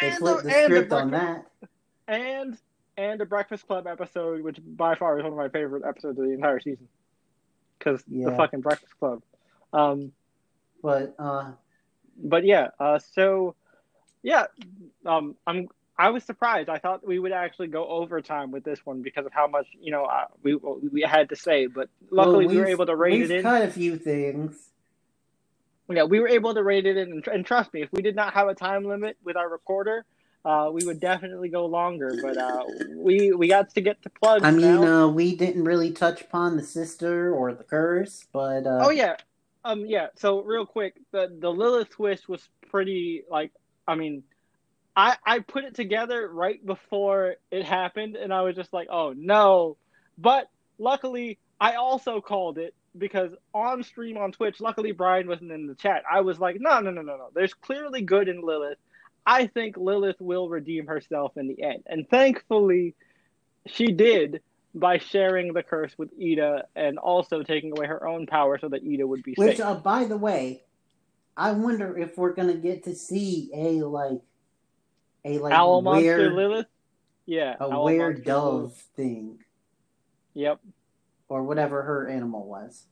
they 0.01 0.09
And 0.09 0.19
flipped 0.19 0.45
the- 0.45 0.49
the 0.49 0.65
script 0.65 0.93
on 0.93 1.11
that. 1.11 1.47
and 2.09 2.57
and 2.97 3.21
a 3.21 3.27
Breakfast 3.27 3.67
Club 3.67 3.87
episode, 3.87 4.41
which 4.43 4.59
by 4.65 4.95
far 4.95 5.19
is 5.19 5.25
one 5.25 5.33
of 5.33 5.37
my 5.39 5.49
favorite 5.49 5.85
episodes 5.85 6.19
of 6.19 6.25
the 6.25 6.31
entire 6.33 6.59
season, 6.61 6.89
because 7.79 8.03
the 8.05 8.31
fucking 8.37 8.61
Breakfast 8.63 8.97
Club. 8.99 9.23
Um, 9.73 10.13
But 10.85 11.15
uh, 11.19 11.53
but 12.23 12.45
yeah, 12.45 12.69
uh, 12.79 12.99
so 12.99 13.55
yeah, 14.23 14.45
um, 15.07 15.35
I'm 15.47 15.69
I 15.97 16.11
was 16.11 16.25
surprised. 16.25 16.69
I 16.69 16.77
thought 16.77 17.07
we 17.07 17.19
would 17.19 17.33
actually 17.33 17.69
go 17.69 17.89
overtime 17.89 18.51
with 18.51 18.65
this 18.65 18.85
one 18.85 19.01
because 19.01 19.25
of 19.25 19.33
how 19.33 19.47
much 19.47 19.67
you 19.81 19.91
know 19.91 20.05
uh, 20.05 20.27
we 20.43 20.57
we 20.57 21.01
had 21.01 21.31
to 21.31 21.37
say. 21.37 21.69
But 21.69 21.89
luckily, 22.11 22.45
well, 22.45 22.55
we 22.55 22.61
were 22.61 22.67
able 22.67 22.85
to 22.85 22.97
rate 22.97 23.23
it 23.23 23.31
in. 23.31 23.43
cut 23.43 23.63
a 23.63 23.71
few 23.71 23.97
things. 23.97 24.59
Yeah, 25.89 26.05
we 26.05 26.21
were 26.21 26.29
able 26.29 26.53
to 26.53 26.63
rate 26.63 26.85
it 26.85 26.99
in, 26.99 27.13
and, 27.13 27.29
and 27.29 27.47
trust 27.47 27.73
me, 27.73 27.81
if 27.81 27.91
we 27.91 28.03
did 28.03 28.15
not 28.15 28.35
have 28.35 28.49
a 28.49 28.55
time 28.55 28.85
limit 28.85 29.17
with 29.25 29.37
our 29.37 29.49
recorder, 29.49 30.05
uh, 30.45 30.69
we 30.71 30.85
would 30.85 31.01
definitely 31.01 31.49
go 31.49 31.65
longer. 31.65 32.15
But 32.21 32.37
uh, 32.37 32.65
we 32.95 33.33
we 33.33 33.49
got 33.49 33.71
to 33.75 33.81
get 33.81 34.03
to 34.03 34.11
plugs. 34.11 34.45
I 34.45 34.51
mean, 34.51 34.85
uh, 34.85 35.09
we 35.09 35.35
didn't 35.35 35.65
really 35.65 35.93
touch 35.93 36.21
upon 36.21 36.59
the 36.59 36.63
sister 36.63 37.33
or 37.33 37.55
the 37.55 37.65
curse, 37.65 38.27
but 38.35 38.67
uh, 38.67 38.81
Oh 38.83 38.91
yeah, 38.91 39.17
um, 39.65 39.87
yeah. 39.87 40.09
So 40.17 40.43
real 40.43 40.67
quick, 40.67 40.95
the 41.13 41.35
the 41.41 41.51
Lilith 41.51 41.91
twist 41.91 42.29
was 42.29 42.47
pretty 42.71 43.25
like. 43.31 43.53
I 43.87 43.95
mean, 43.95 44.23
I 44.97 45.17
I 45.25 45.39
put 45.41 45.65
it 45.65 45.75
together 45.75 46.29
right 46.29 46.65
before 46.65 47.37
it 47.51 47.65
happened, 47.65 48.17
and 48.17 48.33
I 48.33 48.43
was 48.43 48.57
just 48.57 48.73
like, 48.73 48.89
oh 48.91 49.15
no. 49.17 49.77
But 50.19 50.49
luckily, 50.79 51.39
I 51.61 51.75
also 51.75 52.21
called 52.21 52.59
it 52.59 52.75
because 52.97 53.33
on 53.53 53.83
stream 53.83 54.17
on 54.17 54.33
Twitch. 54.33 54.61
Luckily, 54.61 54.93
Bryan 54.93 55.27
wasn't 55.27 55.53
in 55.53 55.67
the 55.67 55.75
chat. 55.75 56.03
I 56.11 56.21
was 56.21 56.39
like, 56.39 56.57
no, 56.61 56.81
no, 56.81 56.91
no, 56.91 57.03
no, 57.03 57.17
no. 57.17 57.29
There's 57.35 57.55
clearly 57.55 58.03
good 58.03 58.29
in 58.29 58.43
Lilith. 58.43 58.79
I 59.27 59.47
think 59.47 59.77
Lilith 59.77 60.21
will 60.21 60.49
redeem 60.49 60.87
herself 60.87 61.33
in 61.37 61.49
the 61.49 61.63
end, 61.63 61.83
and 61.87 62.09
thankfully, 62.09 62.95
she 63.67 63.87
did 63.87 64.43
by 64.75 64.99
sharing 64.99 65.53
the 65.53 65.63
curse 65.63 65.93
with 65.97 66.11
Eda 66.19 66.65
and 66.75 66.99
also 66.99 67.43
taking 67.43 67.71
away 67.77 67.87
her 67.87 68.07
own 68.07 68.27
power 68.27 68.59
so 68.59 68.69
that 68.69 68.83
Eda 68.83 69.07
would 69.07 69.23
be 69.23 69.35
which, 69.37 69.59
safe. 69.59 69.65
uh, 69.67 69.75
by 69.75 70.05
the 70.05 70.17
way, 70.17 70.63
I 71.37 71.53
wonder 71.53 71.97
if 71.97 72.17
we're 72.19 72.33
gonna 72.35 72.55
get 72.55 72.85
to 72.85 72.95
see 72.95 73.51
a 73.55 73.85
like 73.87 74.21
a 75.25 75.39
like 75.39 75.53
Owl 75.55 75.83
monster 75.83 76.17
weird 76.19 76.33
Lilith? 76.35 76.67
Yeah. 77.27 77.55
a 77.61 77.71
owl 77.71 77.85
weird 77.85 78.25
dove 78.25 78.55
Lilith. 78.55 78.89
thing 78.97 79.39
Yep. 80.35 80.61
or 81.29 81.43
whatever 81.45 81.83
her 81.83 82.09
animal 82.09 82.45
was. 82.47 82.87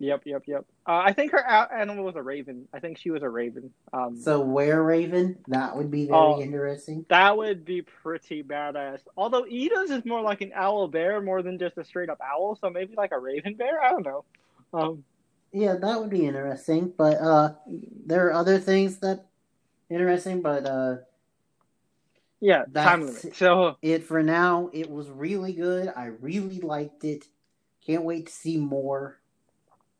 Yep, 0.00 0.22
yep, 0.26 0.42
yep. 0.46 0.64
Uh, 0.86 0.96
I 1.04 1.12
think 1.12 1.30
her 1.32 1.38
animal 1.46 2.04
was 2.04 2.16
a 2.16 2.22
raven. 2.22 2.66
I 2.74 2.80
think 2.80 2.98
she 2.98 3.10
was 3.10 3.22
a 3.22 3.28
raven. 3.28 3.72
Um, 3.92 4.16
So 4.18 4.40
where 4.40 4.82
Raven, 4.82 5.38
that 5.48 5.76
would 5.76 5.90
be 5.90 6.06
very 6.06 6.18
Oh. 6.18 6.40
interesting. 6.42 7.06
that 7.08 7.36
would 7.36 7.64
be 7.64 7.82
pretty 7.82 8.42
badass. 8.42 8.98
Although 9.16 9.46
Eda's 9.46 9.90
is 9.90 10.04
more 10.04 10.20
like 10.20 10.40
an 10.40 10.50
owl 10.54 10.88
bear 10.88 11.20
more 11.22 11.42
than 11.42 11.58
just 11.58 11.78
a 11.78 11.84
straight 11.84 12.10
up 12.10 12.18
owl, 12.20 12.56
so 12.60 12.70
maybe 12.70 12.94
like 12.96 13.12
a 13.12 13.18
raven 13.18 13.54
bear. 13.54 13.80
I 13.82 13.90
don't 13.90 14.04
know. 14.04 14.24
Um, 14.72 15.04
Yeah, 15.52 15.76
that 15.76 16.00
would 16.00 16.10
be 16.10 16.26
interesting. 16.26 16.92
But 16.96 17.18
uh, 17.18 17.54
there 18.04 18.26
are 18.26 18.32
other 18.32 18.58
things 18.58 18.98
that 18.98 19.26
interesting. 19.88 20.42
But 20.42 20.66
uh, 20.66 20.96
yeah, 22.40 22.64
time 22.64 22.72
That's- 22.72 23.24
limit. 23.24 23.36
So 23.36 23.76
it 23.80 24.02
for 24.02 24.22
now, 24.24 24.70
it 24.72 24.90
was 24.90 25.08
really 25.08 25.52
good. 25.52 25.92
I 25.96 26.06
really 26.06 26.58
liked 26.60 27.04
it. 27.04 27.26
Can't 27.86 28.02
wait 28.02 28.26
to 28.26 28.32
see 28.32 28.56
more. 28.58 29.20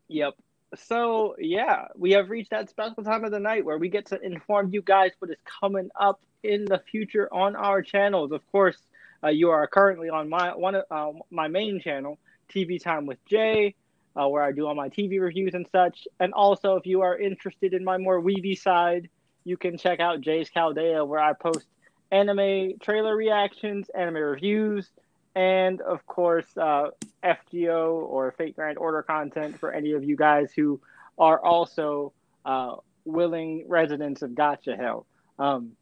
Yep. 0.08 0.34
So 0.76 1.36
yeah, 1.38 1.86
we 1.96 2.12
have 2.12 2.30
reached 2.30 2.50
that 2.50 2.68
special 2.68 3.04
time 3.04 3.24
of 3.24 3.30
the 3.30 3.38
night 3.40 3.64
where 3.64 3.78
we 3.78 3.88
get 3.88 4.06
to 4.06 4.20
inform 4.20 4.70
you 4.72 4.82
guys 4.82 5.12
what 5.18 5.30
is 5.30 5.36
coming 5.60 5.90
up 5.98 6.20
in 6.42 6.64
the 6.64 6.82
future 6.90 7.32
on 7.32 7.56
our 7.56 7.82
channels. 7.82 8.32
Of 8.32 8.40
course, 8.50 8.76
uh, 9.22 9.28
you 9.28 9.50
are 9.50 9.66
currently 9.66 10.10
on 10.10 10.28
my 10.28 10.54
one 10.54 10.76
uh, 10.90 11.12
my 11.30 11.48
main 11.48 11.80
channel, 11.80 12.18
TV 12.52 12.82
Time 12.82 13.06
with 13.06 13.24
Jay, 13.26 13.74
uh, 14.16 14.28
where 14.28 14.42
I 14.42 14.52
do 14.52 14.66
all 14.66 14.74
my 14.74 14.88
TV 14.88 15.20
reviews 15.20 15.54
and 15.54 15.66
such. 15.70 16.06
And 16.20 16.32
also, 16.32 16.76
if 16.76 16.86
you 16.86 17.02
are 17.02 17.16
interested 17.16 17.72
in 17.72 17.84
my 17.84 17.96
more 17.96 18.20
weedy 18.20 18.54
side, 18.54 19.08
you 19.44 19.56
can 19.56 19.78
check 19.78 20.00
out 20.00 20.20
Jay's 20.20 20.50
Chaldea, 20.50 21.04
where 21.04 21.20
I 21.20 21.32
post 21.32 21.66
anime 22.10 22.78
trailer 22.80 23.16
reactions, 23.16 23.88
anime 23.90 24.16
reviews, 24.16 24.90
and 25.34 25.80
of 25.80 26.06
course 26.06 26.46
uh, 26.56 26.90
FGO 27.24 27.92
or 27.92 28.32
Fate 28.32 28.54
Grand 28.56 28.78
Order 28.78 29.02
content 29.02 29.58
for 29.58 29.72
any 29.72 29.92
of 29.92 30.04
you 30.04 30.16
guys 30.16 30.52
who 30.54 30.80
are 31.18 31.38
also 31.40 32.12
uh, 32.44 32.76
willing 33.04 33.64
residents 33.68 34.22
of 34.22 34.30
Gacha 34.30 34.76
Hell. 34.76 35.06
Um, 35.38 35.72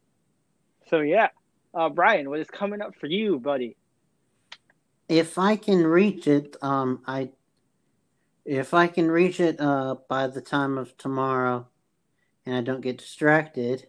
so 0.89 0.99
yeah, 1.01 1.29
uh, 1.73 1.89
Bryan, 1.89 2.29
what 2.29 2.39
is 2.39 2.49
coming 2.49 2.81
up 2.81 2.95
for 2.95 3.07
you, 3.07 3.39
buddy? 3.39 3.75
If 5.07 5.37
I 5.37 5.55
can 5.55 5.85
reach 5.85 6.27
it, 6.27 6.55
um, 6.61 7.01
I 7.05 7.29
if 8.45 8.73
I 8.73 8.87
can 8.87 9.09
reach 9.09 9.39
it 9.39 9.59
uh 9.61 9.95
by 10.09 10.27
the 10.27 10.41
time 10.41 10.77
of 10.77 10.97
tomorrow, 10.97 11.67
and 12.45 12.55
I 12.55 12.61
don't 12.61 12.81
get 12.81 12.97
distracted, 12.97 13.87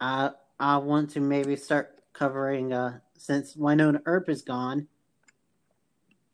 I 0.00 0.30
I 0.58 0.78
want 0.78 1.10
to 1.10 1.20
maybe 1.20 1.56
start 1.56 1.95
covering 2.16 2.72
uh 2.72 2.98
since 3.16 3.56
Wynonna 3.56 4.00
Earp 4.06 4.28
is 4.28 4.42
gone, 4.42 4.88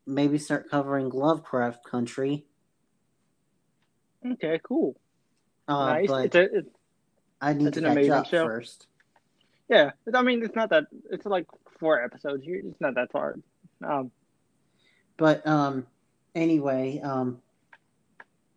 maybe 0.05 0.37
start 0.37 0.69
covering 0.69 1.09
Lovecraft 1.09 1.83
Country. 1.83 2.45
Okay, 4.25 4.59
cool, 4.63 4.95
Uh, 5.67 5.85
nice. 5.85 6.07
but 6.07 6.35
a, 6.35 6.63
I 7.41 7.53
need 7.53 7.73
to 7.73 7.81
catch 7.81 8.09
up 8.09 8.25
show. 8.27 8.45
first. 8.45 8.87
yeah, 9.69 9.91
I 10.13 10.21
mean 10.21 10.43
it's 10.43 10.55
not 10.55 10.69
that 10.69 10.85
it's 11.11 11.25
like 11.25 11.45
four 11.79 12.01
episodes. 12.01 12.43
here. 12.45 12.61
It's 12.63 12.79
not 12.79 12.95
that 12.95 13.09
hard. 13.11 13.43
Um, 13.83 14.11
But 15.17 15.45
um, 15.45 15.85
anyway, 16.33 17.01
um, 17.03 17.41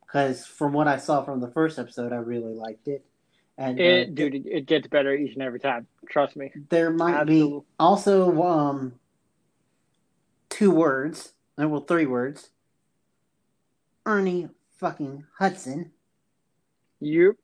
because 0.01 0.47
from 0.47 0.73
what 0.73 0.87
I 0.87 0.99
saw 0.99 1.25
from 1.25 1.41
the 1.41 1.51
first 1.51 1.79
episode, 1.81 2.13
I 2.13 2.17
really 2.17 2.55
liked 2.55 2.87
it, 2.87 3.05
and 3.59 3.79
uh, 3.81 3.83
it, 3.83 4.15
dude, 4.15 4.35
it, 4.35 4.43
it 4.47 4.67
gets 4.67 4.87
better 4.89 5.15
each 5.15 5.35
and 5.35 5.43
every 5.43 5.61
time. 5.61 5.87
Trust 6.09 6.37
me. 6.37 6.53
there 6.69 6.91
might 6.91 7.15
Absolute- 7.15 7.61
be 7.63 7.67
also 7.79 8.43
um 8.43 8.95
two 10.49 10.71
words, 10.71 11.33
uh, 11.61 11.69
well, 11.69 11.81
three 11.81 12.07
words. 12.07 12.51
Ernie 14.05 14.49
fucking 14.79 15.25
Hudson. 15.39 15.93
Yep. 17.01 17.37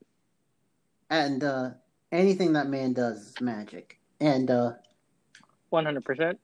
and 1.10 1.44
uh, 1.44 1.70
anything 2.10 2.54
that 2.54 2.68
man 2.68 2.92
does 2.94 3.18
is 3.28 3.40
magic. 3.40 3.98
And 4.20 4.50
uh, 4.50 4.72
One 5.70 5.84
hundred 5.84 6.04
percent. 6.04 6.38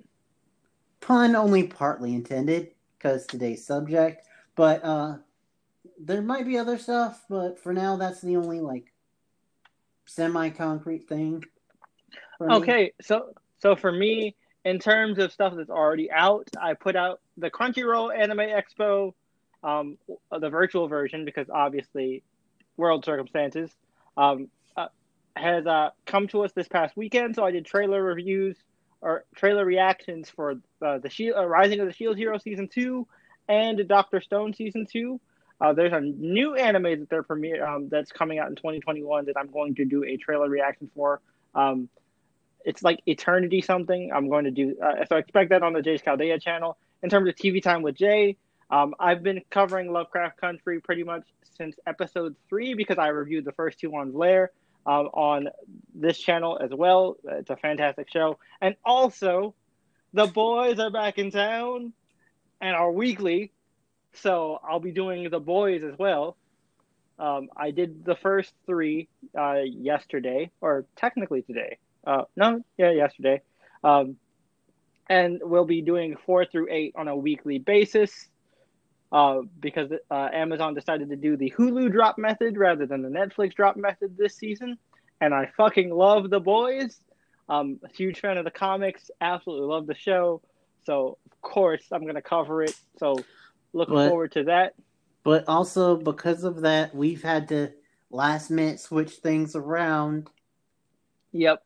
pun 1.00 1.36
only 1.36 1.66
partly 1.68 2.14
intended 2.14 2.72
because 2.98 3.26
today's 3.26 3.64
subject, 3.64 4.26
but 4.56 4.84
uh, 4.84 5.18
there 6.00 6.20
might 6.22 6.44
be 6.46 6.58
other 6.58 6.76
stuff. 6.78 7.24
But 7.30 7.58
for 7.60 7.72
now, 7.72 7.96
that's 7.96 8.20
the 8.20 8.36
only 8.36 8.60
like 8.60 8.92
semi-concrete 10.08 11.08
thing. 11.08 11.44
for 12.38 12.48
me. 12.48 12.54
Okay, 12.54 12.92
so 13.00 13.32
so 13.60 13.76
for 13.76 13.92
me, 13.92 14.34
in 14.64 14.78
terms 14.78 15.18
of 15.18 15.32
stuff 15.32 15.54
that's 15.56 15.70
already 15.70 16.10
out, 16.10 16.48
I 16.60 16.74
put 16.74 16.96
out 16.96 17.20
the 17.36 17.50
Crunchyroll 17.50 18.16
Anime 18.16 18.38
Expo, 18.38 19.14
um, 19.62 19.98
the 20.30 20.48
virtual 20.48 20.88
version 20.88 21.24
because 21.24 21.48
obviously, 21.50 22.22
world 22.76 23.04
circumstances, 23.04 23.70
um, 24.16 24.48
uh, 24.76 24.88
has 25.36 25.66
uh, 25.66 25.90
come 26.06 26.28
to 26.28 26.44
us 26.44 26.52
this 26.52 26.68
past 26.68 26.96
weekend. 26.96 27.34
So 27.34 27.44
I 27.44 27.50
did 27.50 27.66
trailer 27.66 28.02
reviews 28.02 28.56
or 29.00 29.24
trailer 29.34 29.64
reactions 29.64 30.28
for 30.28 30.56
uh, 30.82 30.98
the 30.98 31.10
Shield, 31.10 31.36
uh, 31.36 31.46
Rising 31.46 31.80
of 31.80 31.86
the 31.86 31.92
Shield 31.92 32.16
Hero 32.16 32.38
season 32.38 32.68
two 32.68 33.06
and 33.48 33.86
Doctor 33.88 34.20
Stone 34.20 34.54
season 34.54 34.86
two. 34.90 35.20
Uh, 35.60 35.72
there's 35.72 35.92
a 35.92 36.00
new 36.00 36.54
anime 36.54 37.00
that 37.00 37.10
they're 37.10 37.22
premiere 37.22 37.66
um, 37.66 37.88
that's 37.88 38.12
coming 38.12 38.38
out 38.38 38.48
in 38.48 38.56
2021 38.56 39.26
that 39.26 39.36
I'm 39.36 39.50
going 39.50 39.74
to 39.76 39.84
do 39.84 40.04
a 40.04 40.16
trailer 40.16 40.48
reaction 40.48 40.90
for. 40.94 41.20
Um, 41.54 41.88
it's 42.64 42.82
like 42.82 43.00
Eternity 43.06 43.60
something. 43.60 44.10
I'm 44.14 44.28
going 44.28 44.44
to 44.44 44.50
do 44.50 44.76
uh, 44.82 45.04
so. 45.08 45.16
Expect 45.16 45.50
that 45.50 45.62
on 45.62 45.72
the 45.72 45.82
Jay's 45.82 46.02
Chaldea 46.02 46.38
channel. 46.38 46.76
In 47.02 47.10
terms 47.10 47.28
of 47.28 47.34
TV 47.34 47.62
time 47.62 47.82
with 47.82 47.94
Jay, 47.94 48.36
um, 48.70 48.94
I've 48.98 49.22
been 49.22 49.42
covering 49.50 49.92
Lovecraft 49.92 50.40
Country 50.40 50.80
pretty 50.80 51.04
much 51.04 51.22
since 51.56 51.76
episode 51.86 52.36
three 52.48 52.74
because 52.74 52.98
I 52.98 53.08
reviewed 53.08 53.44
the 53.44 53.52
first 53.52 53.78
two 53.78 53.94
on 53.94 54.12
Blair 54.12 54.50
um, 54.86 55.06
on 55.06 55.48
this 55.94 56.18
channel 56.18 56.58
as 56.60 56.70
well. 56.72 57.16
It's 57.24 57.50
a 57.50 57.56
fantastic 57.56 58.10
show, 58.10 58.38
and 58.60 58.76
also 58.84 59.54
the 60.12 60.26
boys 60.26 60.78
are 60.78 60.90
back 60.90 61.18
in 61.18 61.30
town 61.30 61.92
and 62.60 62.74
our 62.74 62.90
weekly, 62.90 63.52
so 64.14 64.60
I'll 64.68 64.80
be 64.80 64.92
doing 64.92 65.28
the 65.30 65.40
boys 65.40 65.82
as 65.84 65.98
well. 65.98 66.36
Um, 67.18 67.48
I 67.56 67.72
did 67.72 68.04
the 68.04 68.16
first 68.16 68.52
three 68.66 69.08
uh, 69.36 69.60
yesterday, 69.64 70.50
or 70.60 70.84
technically 70.96 71.42
today. 71.42 71.78
Uh, 72.06 72.24
no, 72.36 72.62
yeah, 72.76 72.90
yesterday. 72.90 73.42
Um, 73.82 74.16
and 75.08 75.40
we'll 75.42 75.64
be 75.64 75.82
doing 75.82 76.16
four 76.26 76.44
through 76.44 76.68
eight 76.70 76.94
on 76.96 77.08
a 77.08 77.16
weekly 77.16 77.58
basis 77.58 78.28
uh, 79.10 79.38
because 79.58 79.90
uh, 80.10 80.28
Amazon 80.32 80.74
decided 80.74 81.08
to 81.10 81.16
do 81.16 81.36
the 81.36 81.52
Hulu 81.56 81.90
drop 81.90 82.18
method 82.18 82.56
rather 82.56 82.86
than 82.86 83.02
the 83.02 83.08
Netflix 83.08 83.54
drop 83.54 83.76
method 83.76 84.16
this 84.16 84.36
season. 84.36 84.78
And 85.20 85.34
I 85.34 85.50
fucking 85.56 85.90
love 85.90 86.30
the 86.30 86.40
boys. 86.40 87.00
Um, 87.48 87.80
a 87.82 87.88
huge 87.88 88.20
fan 88.20 88.36
of 88.36 88.44
the 88.44 88.50
comics. 88.50 89.10
Absolutely 89.20 89.66
love 89.66 89.86
the 89.86 89.94
show. 89.94 90.42
So 90.84 91.18
of 91.26 91.40
course 91.40 91.84
I'm 91.90 92.06
gonna 92.06 92.22
cover 92.22 92.62
it. 92.62 92.76
So 92.98 93.16
looking 93.72 93.94
What? 93.94 94.08
forward 94.08 94.32
to 94.32 94.44
that. 94.44 94.74
But 95.24 95.44
also 95.48 95.96
because 95.96 96.44
of 96.44 96.62
that, 96.62 96.94
we've 96.94 97.22
had 97.22 97.48
to 97.48 97.72
last 98.10 98.50
minute 98.50 98.80
switch 98.80 99.12
things 99.16 99.54
around. 99.54 100.28
Yep. 101.32 101.62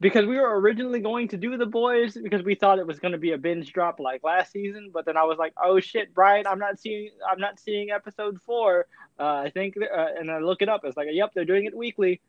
Because 0.00 0.26
we 0.26 0.36
were 0.38 0.60
originally 0.60 1.00
going 1.00 1.28
to 1.28 1.36
do 1.36 1.56
the 1.56 1.66
boys 1.66 2.16
because 2.20 2.42
we 2.42 2.54
thought 2.54 2.78
it 2.78 2.86
was 2.86 2.98
going 2.98 3.12
to 3.12 3.18
be 3.18 3.32
a 3.32 3.38
binge 3.38 3.72
drop 3.72 3.98
like 3.98 4.22
last 4.22 4.52
season, 4.52 4.90
but 4.92 5.06
then 5.06 5.16
I 5.16 5.24
was 5.24 5.38
like, 5.38 5.54
"Oh 5.62 5.80
shit, 5.80 6.12
Bryan, 6.12 6.46
I'm 6.46 6.58
not 6.58 6.78
seeing 6.78 7.10
I'm 7.30 7.38
not 7.38 7.58
seeing 7.58 7.90
episode 7.90 8.40
4." 8.42 8.86
Uh, 9.18 9.22
I 9.22 9.50
think 9.50 9.76
uh, 9.78 10.06
and 10.18 10.30
I 10.30 10.38
look 10.38 10.60
it 10.60 10.68
up. 10.68 10.82
It's 10.84 10.96
like, 10.96 11.08
"Yep, 11.10 11.32
they're 11.34 11.46
doing 11.46 11.64
it 11.64 11.74
weekly." 11.74 12.20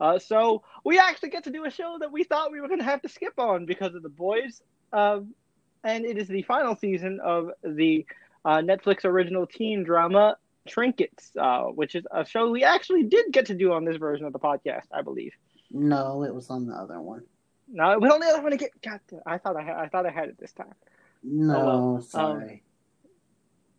Uh, 0.00 0.18
so 0.18 0.62
we 0.84 0.98
actually 0.98 1.30
get 1.30 1.44
to 1.44 1.50
do 1.50 1.64
a 1.64 1.70
show 1.70 1.96
that 2.00 2.12
we 2.12 2.24
thought 2.24 2.52
we 2.52 2.60
were 2.60 2.68
going 2.68 2.80
to 2.80 2.84
have 2.84 3.00
to 3.02 3.08
skip 3.08 3.38
on 3.38 3.64
because 3.64 3.94
of 3.94 4.02
the 4.02 4.08
boys. 4.08 4.60
Um, 4.92 5.34
and 5.82 6.04
it 6.04 6.18
is 6.18 6.28
the 6.28 6.42
final 6.42 6.76
season 6.76 7.20
of 7.20 7.50
the 7.62 8.04
uh, 8.44 8.58
Netflix 8.58 9.04
original 9.04 9.46
teen 9.46 9.84
drama 9.84 10.36
Trinkets, 10.66 11.30
uh, 11.38 11.64
which 11.64 11.94
is 11.94 12.04
a 12.10 12.24
show 12.24 12.50
we 12.50 12.64
actually 12.64 13.02
did 13.04 13.26
get 13.32 13.46
to 13.46 13.54
do 13.54 13.72
on 13.72 13.84
this 13.84 13.96
version 13.96 14.24
of 14.26 14.32
the 14.32 14.38
podcast, 14.38 14.84
I 14.92 15.02
believe. 15.02 15.32
No, 15.70 16.22
it 16.22 16.34
was 16.34 16.48
on 16.50 16.66
the 16.66 16.74
other 16.74 17.00
one. 17.00 17.22
No, 17.68 17.98
we 17.98 18.08
only 18.08 18.26
want 18.26 18.50
to 18.52 18.56
get. 18.56 18.70
God, 18.82 19.00
I 19.26 19.38
thought 19.38 19.56
I 19.56 19.62
had. 19.62 19.76
I 19.76 19.88
thought 19.88 20.06
I 20.06 20.10
had 20.10 20.28
it 20.28 20.38
this 20.38 20.52
time. 20.52 20.74
No, 21.22 21.58
well. 21.58 22.00
sorry. 22.02 22.62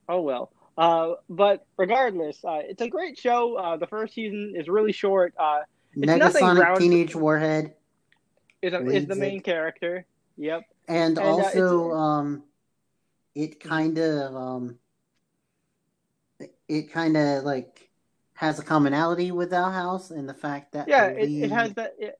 Oh 0.09 0.21
well. 0.21 0.51
Uh, 0.77 1.13
but 1.29 1.65
regardless, 1.77 2.43
uh, 2.43 2.59
it's 2.63 2.81
a 2.81 2.89
great 2.89 3.17
show. 3.17 3.55
Uh, 3.55 3.77
the 3.77 3.87
first 3.87 4.13
season 4.13 4.53
is 4.55 4.67
really 4.67 4.91
short. 4.91 5.33
Uh, 5.39 5.61
it's 5.95 6.05
nothing 6.05 6.43
Negasonic 6.43 6.55
ground- 6.55 6.79
Teenage 6.81 7.15
Warhead. 7.15 7.73
is 8.61 8.73
a, 8.73 8.85
is 8.87 9.05
the 9.07 9.15
main 9.15 9.37
it. 9.37 9.43
character. 9.45 10.05
Yep. 10.37 10.63
And, 10.87 11.17
And, 11.17 11.19
uh, 11.19 11.21
also, 11.23 11.91
um, 11.91 12.43
it 13.35 13.59
kind 13.59 13.97
of, 13.97 14.35
um, 14.35 14.79
it 16.67 16.91
kind 16.91 17.15
of 17.15 17.43
like 17.43 17.89
has 18.33 18.59
a 18.59 18.63
commonality 18.63 19.31
with 19.31 19.53
our 19.53 19.71
House 19.71 20.11
and 20.11 20.27
the 20.27 20.33
fact 20.33 20.73
that 20.73 20.87
Yeah, 20.87 21.07
it, 21.07 21.29
it 21.29 21.51
has 21.51 21.73
that. 21.75 21.95
It, 21.99 22.17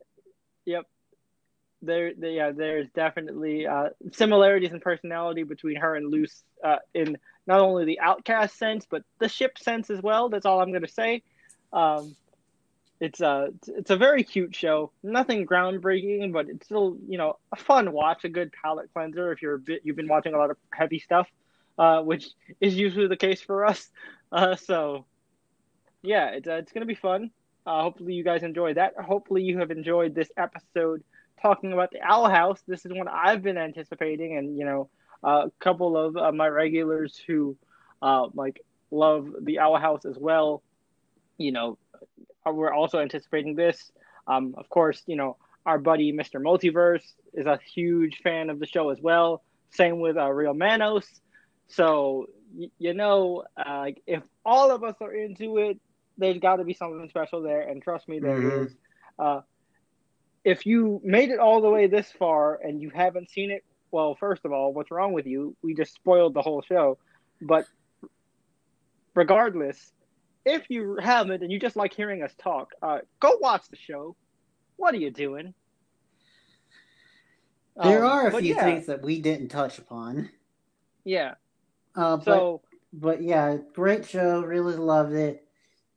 yep. 0.65 0.85
There, 1.81 2.13
there, 2.17 2.31
yeah, 2.31 2.51
there's 2.51 2.87
definitely 2.95 3.67
uh, 3.67 3.89
similarities 4.11 4.71
in 4.71 4.79
personality 4.79 5.43
between 5.43 5.75
her 5.75 5.95
and 5.95 6.09
Luz 6.09 6.43
uh, 6.63 6.77
in 6.93 7.17
not 7.47 7.59
only 7.59 7.85
the 7.85 7.99
outcast 7.99 8.57
sense, 8.57 8.87
but 8.89 9.03
the 9.19 9.29
ship 9.29 9.59
sense 9.59 9.89
as 9.89 10.01
well. 10.01 10.29
That's 10.29 10.45
all 10.45 10.61
I'm 10.61 10.71
going 10.71 10.85
to 10.85 10.91
say. 10.91 11.21
Um, 11.71 12.15
it's 12.99 13.19
a 13.21 13.49
it's 13.67 13.91
a 13.91 13.97
very 13.97 14.23
cute 14.23 14.55
show. 14.55 14.91
Nothing 15.03 15.45
groundbreaking, 15.45 16.31
but 16.31 16.47
it's 16.49 16.65
still 16.65 16.97
you 17.07 17.17
know 17.17 17.37
a 17.51 17.55
fun 17.57 17.91
watch, 17.91 18.23
a 18.23 18.29
good 18.29 18.51
palate 18.53 18.89
cleanser 18.93 19.31
if 19.31 19.41
you're 19.41 19.55
a 19.55 19.59
bit 19.59 19.81
you've 19.83 19.95
been 19.95 20.07
watching 20.07 20.33
a 20.33 20.37
lot 20.37 20.51
of 20.51 20.57
heavy 20.71 20.99
stuff, 20.99 21.27
uh, 21.77 22.01
which 22.01 22.27
is 22.61 22.75
usually 22.75 23.07
the 23.07 23.17
case 23.17 23.41
for 23.41 23.65
us. 23.65 23.89
Uh, 24.31 24.55
so 24.55 25.05
yeah, 26.01 26.31
it's 26.31 26.47
uh, 26.47 26.55
it's 26.55 26.71
gonna 26.71 26.85
be 26.85 26.95
fun. 26.95 27.29
Uh, 27.65 27.83
hopefully 27.83 28.13
you 28.13 28.23
guys 28.23 28.43
enjoy 28.43 28.73
that. 28.73 28.95
Hopefully 28.97 29.43
you 29.43 29.59
have 29.59 29.71
enjoyed 29.71 30.13
this 30.13 30.29
episode 30.35 31.03
talking 31.41 31.73
about 31.73 31.91
the 31.91 32.01
Owl 32.01 32.27
House. 32.27 32.61
This 32.67 32.85
is 32.85 32.91
one 32.91 33.07
I've 33.07 33.43
been 33.43 33.57
anticipating, 33.57 34.35
and 34.35 34.57
you 34.57 34.65
know, 34.65 34.89
a 35.23 35.51
couple 35.59 35.95
of 35.95 36.17
uh, 36.17 36.31
my 36.31 36.47
regulars 36.47 37.21
who 37.27 37.55
uh, 38.01 38.27
like 38.33 38.61
love 38.91 39.29
the 39.41 39.59
Owl 39.59 39.77
House 39.77 40.05
as 40.05 40.17
well. 40.17 40.63
You 41.37 41.51
know, 41.51 41.77
we're 42.53 42.73
also 42.73 42.99
anticipating 42.99 43.55
this. 43.55 43.91
Um, 44.27 44.55
of 44.57 44.69
course, 44.69 45.01
you 45.05 45.15
know 45.15 45.37
our 45.65 45.79
buddy 45.79 46.13
Mr. 46.13 46.39
Multiverse 46.41 47.03
is 47.33 47.45
a 47.47 47.59
huge 47.73 48.19
fan 48.23 48.49
of 48.49 48.59
the 48.59 48.67
show 48.67 48.89
as 48.89 48.99
well. 49.01 49.43
Same 49.71 49.99
with 49.99 50.15
uh, 50.17 50.29
Real 50.29 50.53
Manos. 50.53 51.07
So 51.67 52.27
y- 52.53 52.69
you 52.77 52.93
know, 52.93 53.43
uh, 53.57 53.87
if 54.05 54.23
all 54.45 54.71
of 54.71 54.83
us 54.83 54.95
are 55.01 55.13
into 55.13 55.57
it, 55.57 55.79
there's 56.17 56.37
got 56.37 56.57
to 56.57 56.63
be 56.63 56.73
something 56.73 57.09
special 57.09 57.41
there, 57.41 57.61
and 57.61 57.81
trust 57.81 58.07
me, 58.07 58.19
there 58.19 58.39
Mhm. 58.39 58.65
is. 58.65 58.75
Uh, 59.17 59.41
if 60.43 60.65
you 60.65 61.01
made 61.03 61.29
it 61.31 61.39
all 61.39 61.61
the 61.61 61.69
way 61.69 61.87
this 61.87 62.11
far 62.11 62.55
and 62.61 62.81
you 62.81 62.91
haven't 62.91 63.29
seen 63.31 63.49
it, 63.51 63.63
well, 63.91 64.15
first 64.15 64.45
of 64.45 64.51
all, 64.51 64.73
what's 64.73 64.91
wrong 64.91 65.13
with 65.13 65.25
you? 65.25 65.55
We 65.63 65.73
just 65.73 65.93
spoiled 65.95 66.33
the 66.35 66.41
whole 66.43 66.61
show. 66.61 66.97
But 67.41 67.65
regardless, 69.15 69.91
if 70.45 70.69
you 70.69 70.97
haven't 71.01 71.43
and 71.43 71.51
you 71.51 71.59
just 71.59 71.75
like 71.75 71.93
hearing 71.93 72.23
us 72.23 72.33
talk, 72.37 72.71
uh, 72.81 72.99
go 73.19 73.37
watch 73.39 73.67
the 73.69 73.77
show. 73.77 74.15
What 74.77 74.93
are 74.93 74.97
you 74.97 75.11
doing? 75.11 75.53
There 77.81 78.05
Um, 78.05 78.11
are 78.11 78.27
a 78.27 78.31
few 78.31 78.55
yeah, 78.55 78.63
things 78.63 78.85
that 78.85 79.01
we 79.01 79.19
didn't 79.21 79.49
touch 79.49 79.79
upon. 79.79 80.29
Yeah. 81.03 81.35
Uh, 81.95 82.17
but 82.17 82.23
So 82.25 82.61
but 82.93 83.21
yeah, 83.21 83.57
great 83.73 84.05
show. 84.05 84.41
Really 84.41 84.75
loved 84.75 85.13
it. 85.13 85.45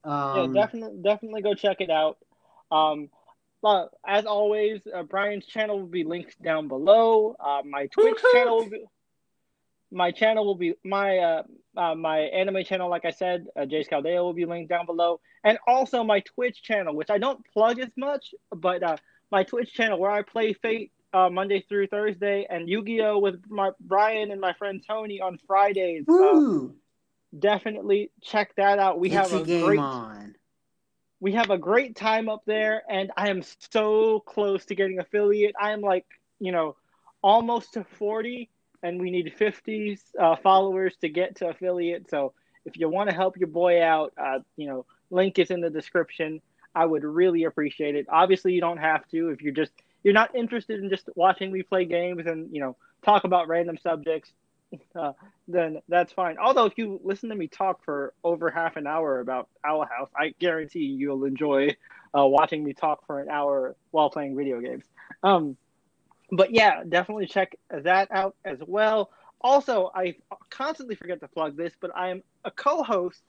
Um, 0.05 0.55
yeah, 0.55 0.63
definitely, 0.65 1.03
definitely 1.03 1.43
go 1.43 1.55
check 1.55 1.81
it 1.81 1.91
out. 1.91 2.19
Um, 2.71 3.11
but 3.63 3.91
as 4.07 4.27
always, 4.27 4.81
uh, 4.93 5.03
Bryan's 5.03 5.47
channel 5.47 5.81
will 5.81 5.87
be 5.87 6.05
linked 6.05 6.41
down 6.43 6.69
below. 6.69 7.37
Uh, 7.39 7.63
my 7.65 7.87
Twitch 7.87 8.19
channel, 8.33 8.59
will 8.59 8.71
be, 8.71 8.85
my 9.91 10.11
channel 10.11 10.45
will 10.45 10.55
be 10.57 10.75
my 10.85 11.19
uh, 11.19 11.43
uh, 11.77 11.95
my 11.95 12.19
anime 12.21 12.65
channel. 12.65 12.89
Like 12.91 13.05
I 13.05 13.11
said, 13.11 13.47
uh, 13.57 13.67
Jay's 13.67 13.89
Chaldea 13.89 14.23
will 14.23 14.35
be 14.35 14.45
linked 14.45 14.69
down 14.69 14.87
below, 14.87 15.21
and 15.45 15.59
also 15.67 16.05
my 16.05 16.21
Twitch 16.21 16.63
channel, 16.63 16.95
which 16.95 17.11
I 17.11 17.19
don't 17.19 17.45
plug 17.53 17.79
as 17.81 17.91
much, 17.97 18.35
but 18.55 18.83
uh, 18.83 18.97
my 19.31 19.45
Twitch 19.45 19.73
channel 19.73 19.99
where 19.99 20.11
I 20.11 20.23
play 20.23 20.53
Fate 20.53 20.93
uh, 21.13 21.31
Monday 21.31 21.65
through 21.69 21.87
Thursday 21.89 22.47
and 22.49 22.69
Yu-Gi-Oh 22.69 23.19
with 23.19 23.43
my 23.49 23.71
Bryan 23.81 24.31
and 24.31 24.41
my 24.41 24.53
friend 24.55 24.83
Tony 24.87 25.21
on 25.21 25.39
Fridays. 25.47 26.05
Uh, 26.09 26.41
definitely 27.39 28.11
check 28.23 28.55
that 28.57 28.79
out. 28.79 28.99
We 29.01 29.09
Get 29.11 29.31
have 29.31 29.41
a 29.41 29.45
game 29.45 29.65
great 29.65 29.79
on. 29.81 30.35
we 31.21 31.33
have 31.33 31.51
a 31.51 31.59
great 31.59 31.97
time 31.97 32.29
up 32.29 32.43
there 32.47 32.83
and 32.89 33.11
i 33.17 33.29
am 33.29 33.43
so 33.73 34.21
close 34.21 34.65
to 34.67 34.75
getting 34.75 34.99
affiliate 35.01 35.55
i 35.61 35.73
am 35.73 35.81
like 35.81 36.07
you 36.39 36.53
know 36.53 36.77
almost 37.23 37.75
to 37.75 37.85
40 37.99 38.49
and 38.83 39.01
we 39.01 39.11
need 39.11 39.35
50 39.37 39.99
uh, 40.19 40.37
followers 40.37 40.97
to 41.01 41.09
get 41.09 41.37
to 41.37 41.49
affiliate 41.49 42.09
so 42.11 42.33
if 42.65 42.77
you 42.77 42.89
want 42.89 43.09
to 43.09 43.15
help 43.15 43.37
your 43.37 43.49
boy 43.49 43.83
out 43.83 44.13
uh, 44.17 44.39
you 44.57 44.67
know 44.67 44.87
link 45.11 45.39
is 45.39 45.51
in 45.51 45.61
the 45.61 45.71
description 45.71 46.41
I 46.79 46.87
would 46.87 47.03
really 47.03 47.45
appreciate 47.45 47.97
it. 47.97 48.07
Obviously, 48.09 48.53
you 48.53 48.61
don't 48.61 48.79
have 48.79 49.07
to 49.09 49.31
if 49.31 49.43
you're 49.43 49.53
just 49.53 49.73
you're 50.05 50.15
not 50.15 50.35
interested 50.35 50.81
in 50.81 50.89
just 50.89 51.09
watching 51.17 51.53
me 51.53 51.63
play 51.63 51.85
games 51.85 52.27
and 52.27 52.55
you 52.55 52.61
know 52.61 52.77
talk 53.05 53.25
about 53.25 53.49
random 53.49 53.79
subjects. 53.79 54.33
Uh, 54.95 55.13
then 55.49 55.81
that's 55.89 56.13
fine. 56.13 56.37
Although 56.39 56.67
if 56.67 56.75
you 56.77 57.01
listen 57.03 57.31
to 57.31 57.35
me 57.35 57.49
talk 57.49 57.83
for 57.85 58.13
over 58.23 58.51
half 58.51 58.77
an 58.77 58.87
hour 58.87 59.19
about 59.21 59.49
Owl 59.65 59.87
House, 59.87 60.11
I 60.15 60.35
guarantee 60.39 60.85
you'll 60.85 61.25
enjoy 61.25 61.75
uh, 62.17 62.27
watching 62.27 62.63
me 62.63 62.75
talk 62.75 63.07
for 63.07 63.21
an 63.21 63.31
hour 63.31 63.75
while 63.91 64.11
playing 64.11 64.37
video 64.37 64.61
games. 64.61 64.85
Um, 65.23 65.57
but 66.31 66.53
yeah, 66.53 66.83
definitely 66.89 67.27
check 67.27 67.57
that 67.71 68.09
out 68.11 68.37
as 68.45 68.59
well. 68.67 69.11
Also, 69.41 69.91
I 69.95 70.17
constantly 70.51 70.97
forget 70.97 71.21
to 71.21 71.29
plug 71.29 71.57
this, 71.57 71.73
but 71.81 71.91
I 71.97 72.09
am 72.09 72.23
a 72.45 72.51
co-host 72.51 73.23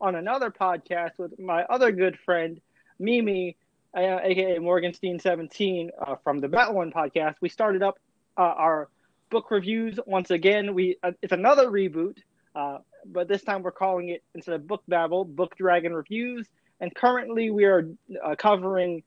on 0.00 0.16
another 0.16 0.50
podcast 0.50 1.12
with 1.18 1.38
my 1.38 1.62
other 1.64 1.92
good 1.92 2.18
friend 2.18 2.60
Mimi, 2.98 3.56
uh, 3.96 4.18
aka 4.22 4.58
Morgenstein17 4.58 5.90
uh, 5.98 6.16
from 6.24 6.40
the 6.40 6.48
Battle 6.48 6.74
One 6.74 6.90
podcast. 6.90 7.36
We 7.40 7.48
started 7.48 7.82
up 7.82 7.98
uh, 8.36 8.42
our 8.42 8.88
book 9.30 9.50
reviews 9.50 9.98
once 10.06 10.30
again. 10.30 10.74
We 10.74 10.96
uh, 11.02 11.12
it's 11.22 11.32
another 11.32 11.68
reboot, 11.68 12.18
uh, 12.56 12.78
but 13.06 13.28
this 13.28 13.42
time 13.42 13.62
we're 13.62 13.70
calling 13.70 14.08
it 14.08 14.24
instead 14.34 14.56
of 14.56 14.66
Book 14.66 14.82
Babble, 14.88 15.24
Book 15.24 15.56
Dragon 15.56 15.94
Reviews. 15.94 16.46
And 16.80 16.92
currently 16.92 17.50
we 17.50 17.64
are 17.64 17.88
uh, 18.24 18.34
covering 18.34 19.04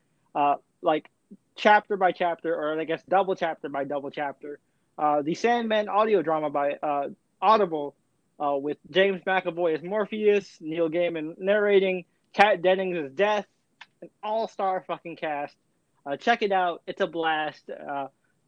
like 0.81 1.09
chapter 1.55 1.97
by 1.97 2.11
chapter, 2.11 2.53
or 2.55 2.79
I 2.79 2.83
guess 2.83 3.01
double 3.07 3.35
chapter 3.35 3.69
by 3.69 3.83
double 3.83 4.11
chapter, 4.11 4.59
uh, 4.97 5.21
the 5.21 5.35
Sandman 5.35 5.89
audio 5.89 6.21
drama 6.21 6.49
by 6.49 6.73
uh, 6.81 7.09
Audible 7.41 7.95
uh, 8.39 8.55
with 8.55 8.77
James 8.91 9.21
McAvoy 9.25 9.75
as 9.75 9.83
Morpheus, 9.83 10.57
Neil 10.59 10.89
Gaiman 10.89 11.37
narrating, 11.37 12.05
Kat 12.33 12.61
Dennings 12.61 12.97
as 12.97 13.11
Death, 13.11 13.45
an 14.01 14.09
all-star 14.23 14.83
fucking 14.87 15.15
cast. 15.15 15.55
Uh, 16.05 16.17
check 16.17 16.41
it 16.41 16.51
out; 16.51 16.81
it's 16.85 17.01
a 17.01 17.07
blast. 17.07 17.69
Uh, 17.69 18.07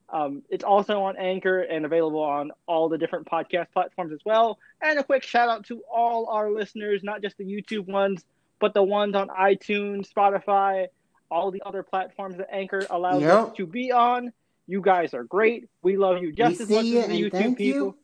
um, 0.09 0.43
it's 0.49 0.63
also 0.63 1.01
on 1.03 1.17
Anchor 1.17 1.59
and 1.61 1.85
available 1.85 2.21
on 2.21 2.51
all 2.65 2.87
the 2.87 2.97
different 2.97 3.27
podcast 3.27 3.71
platforms 3.73 4.13
as 4.13 4.19
well. 4.25 4.57
And 4.81 4.99
a 4.99 5.03
quick 5.03 5.23
shout 5.23 5.49
out 5.49 5.65
to 5.65 5.81
all 5.93 6.27
our 6.27 6.49
listeners, 6.49 7.03
not 7.03 7.21
just 7.21 7.37
the 7.37 7.43
YouTube 7.43 7.87
ones, 7.87 8.23
but 8.59 8.73
the 8.73 8.83
ones 8.83 9.15
on 9.15 9.27
iTunes, 9.27 10.11
Spotify, 10.11 10.87
all 11.29 11.51
the 11.51 11.61
other 11.65 11.83
platforms 11.83 12.37
that 12.37 12.47
Anchor 12.51 12.85
allows 12.89 13.21
yep. 13.21 13.31
us 13.33 13.57
to 13.57 13.65
be 13.65 13.91
on. 13.91 14.31
You 14.67 14.81
guys 14.81 15.13
are 15.13 15.23
great. 15.23 15.69
We 15.81 15.97
love 15.97 16.21
you 16.21 16.31
just 16.31 16.59
we 16.59 16.63
as 16.63 16.69
much 16.69 16.85
as 16.85 17.07
the 17.07 17.29
YouTube 17.29 17.57
people. 17.57 17.79
You. 17.79 17.97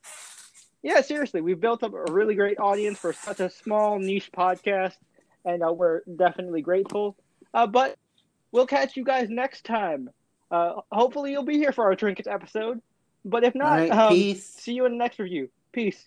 Yeah, 0.82 1.02
seriously, 1.02 1.42
we've 1.42 1.60
built 1.60 1.84
up 1.84 1.94
a 1.94 2.12
really 2.12 2.36
great 2.36 2.60
audience 2.60 3.00
for 3.00 3.14
such 3.14 3.40
a 3.40 3.50
small 3.50 4.00
niche 4.00 4.32
podcast, 4.32 4.96
and 5.46 5.64
uh, 5.64 5.72
we're 5.72 6.02
definitely 6.16 6.62
grateful. 6.62 7.16
Uh, 7.54 7.68
but 7.68 7.98
we'll 8.52 8.68
catch 8.68 8.98
you 8.98 9.04
guys 9.04 9.30
next 9.30 9.66
time. 9.66 10.10
Uh, 10.52 10.82
hopefully, 10.92 11.32
you'll 11.32 11.44
be 11.44 11.58
here 11.58 11.72
for 11.72 11.86
our 11.86 11.96
trinkets 11.96 12.28
episode. 12.28 12.82
But 13.26 13.44
if 13.44 13.56
not, 13.56 13.90
right, 13.90 13.92
um, 13.92 14.36
see 14.36 14.74
you 14.74 14.86
in 14.86 14.94
the 14.94 14.98
next 14.98 15.20
review. 15.20 15.50
Peace. 15.72 16.06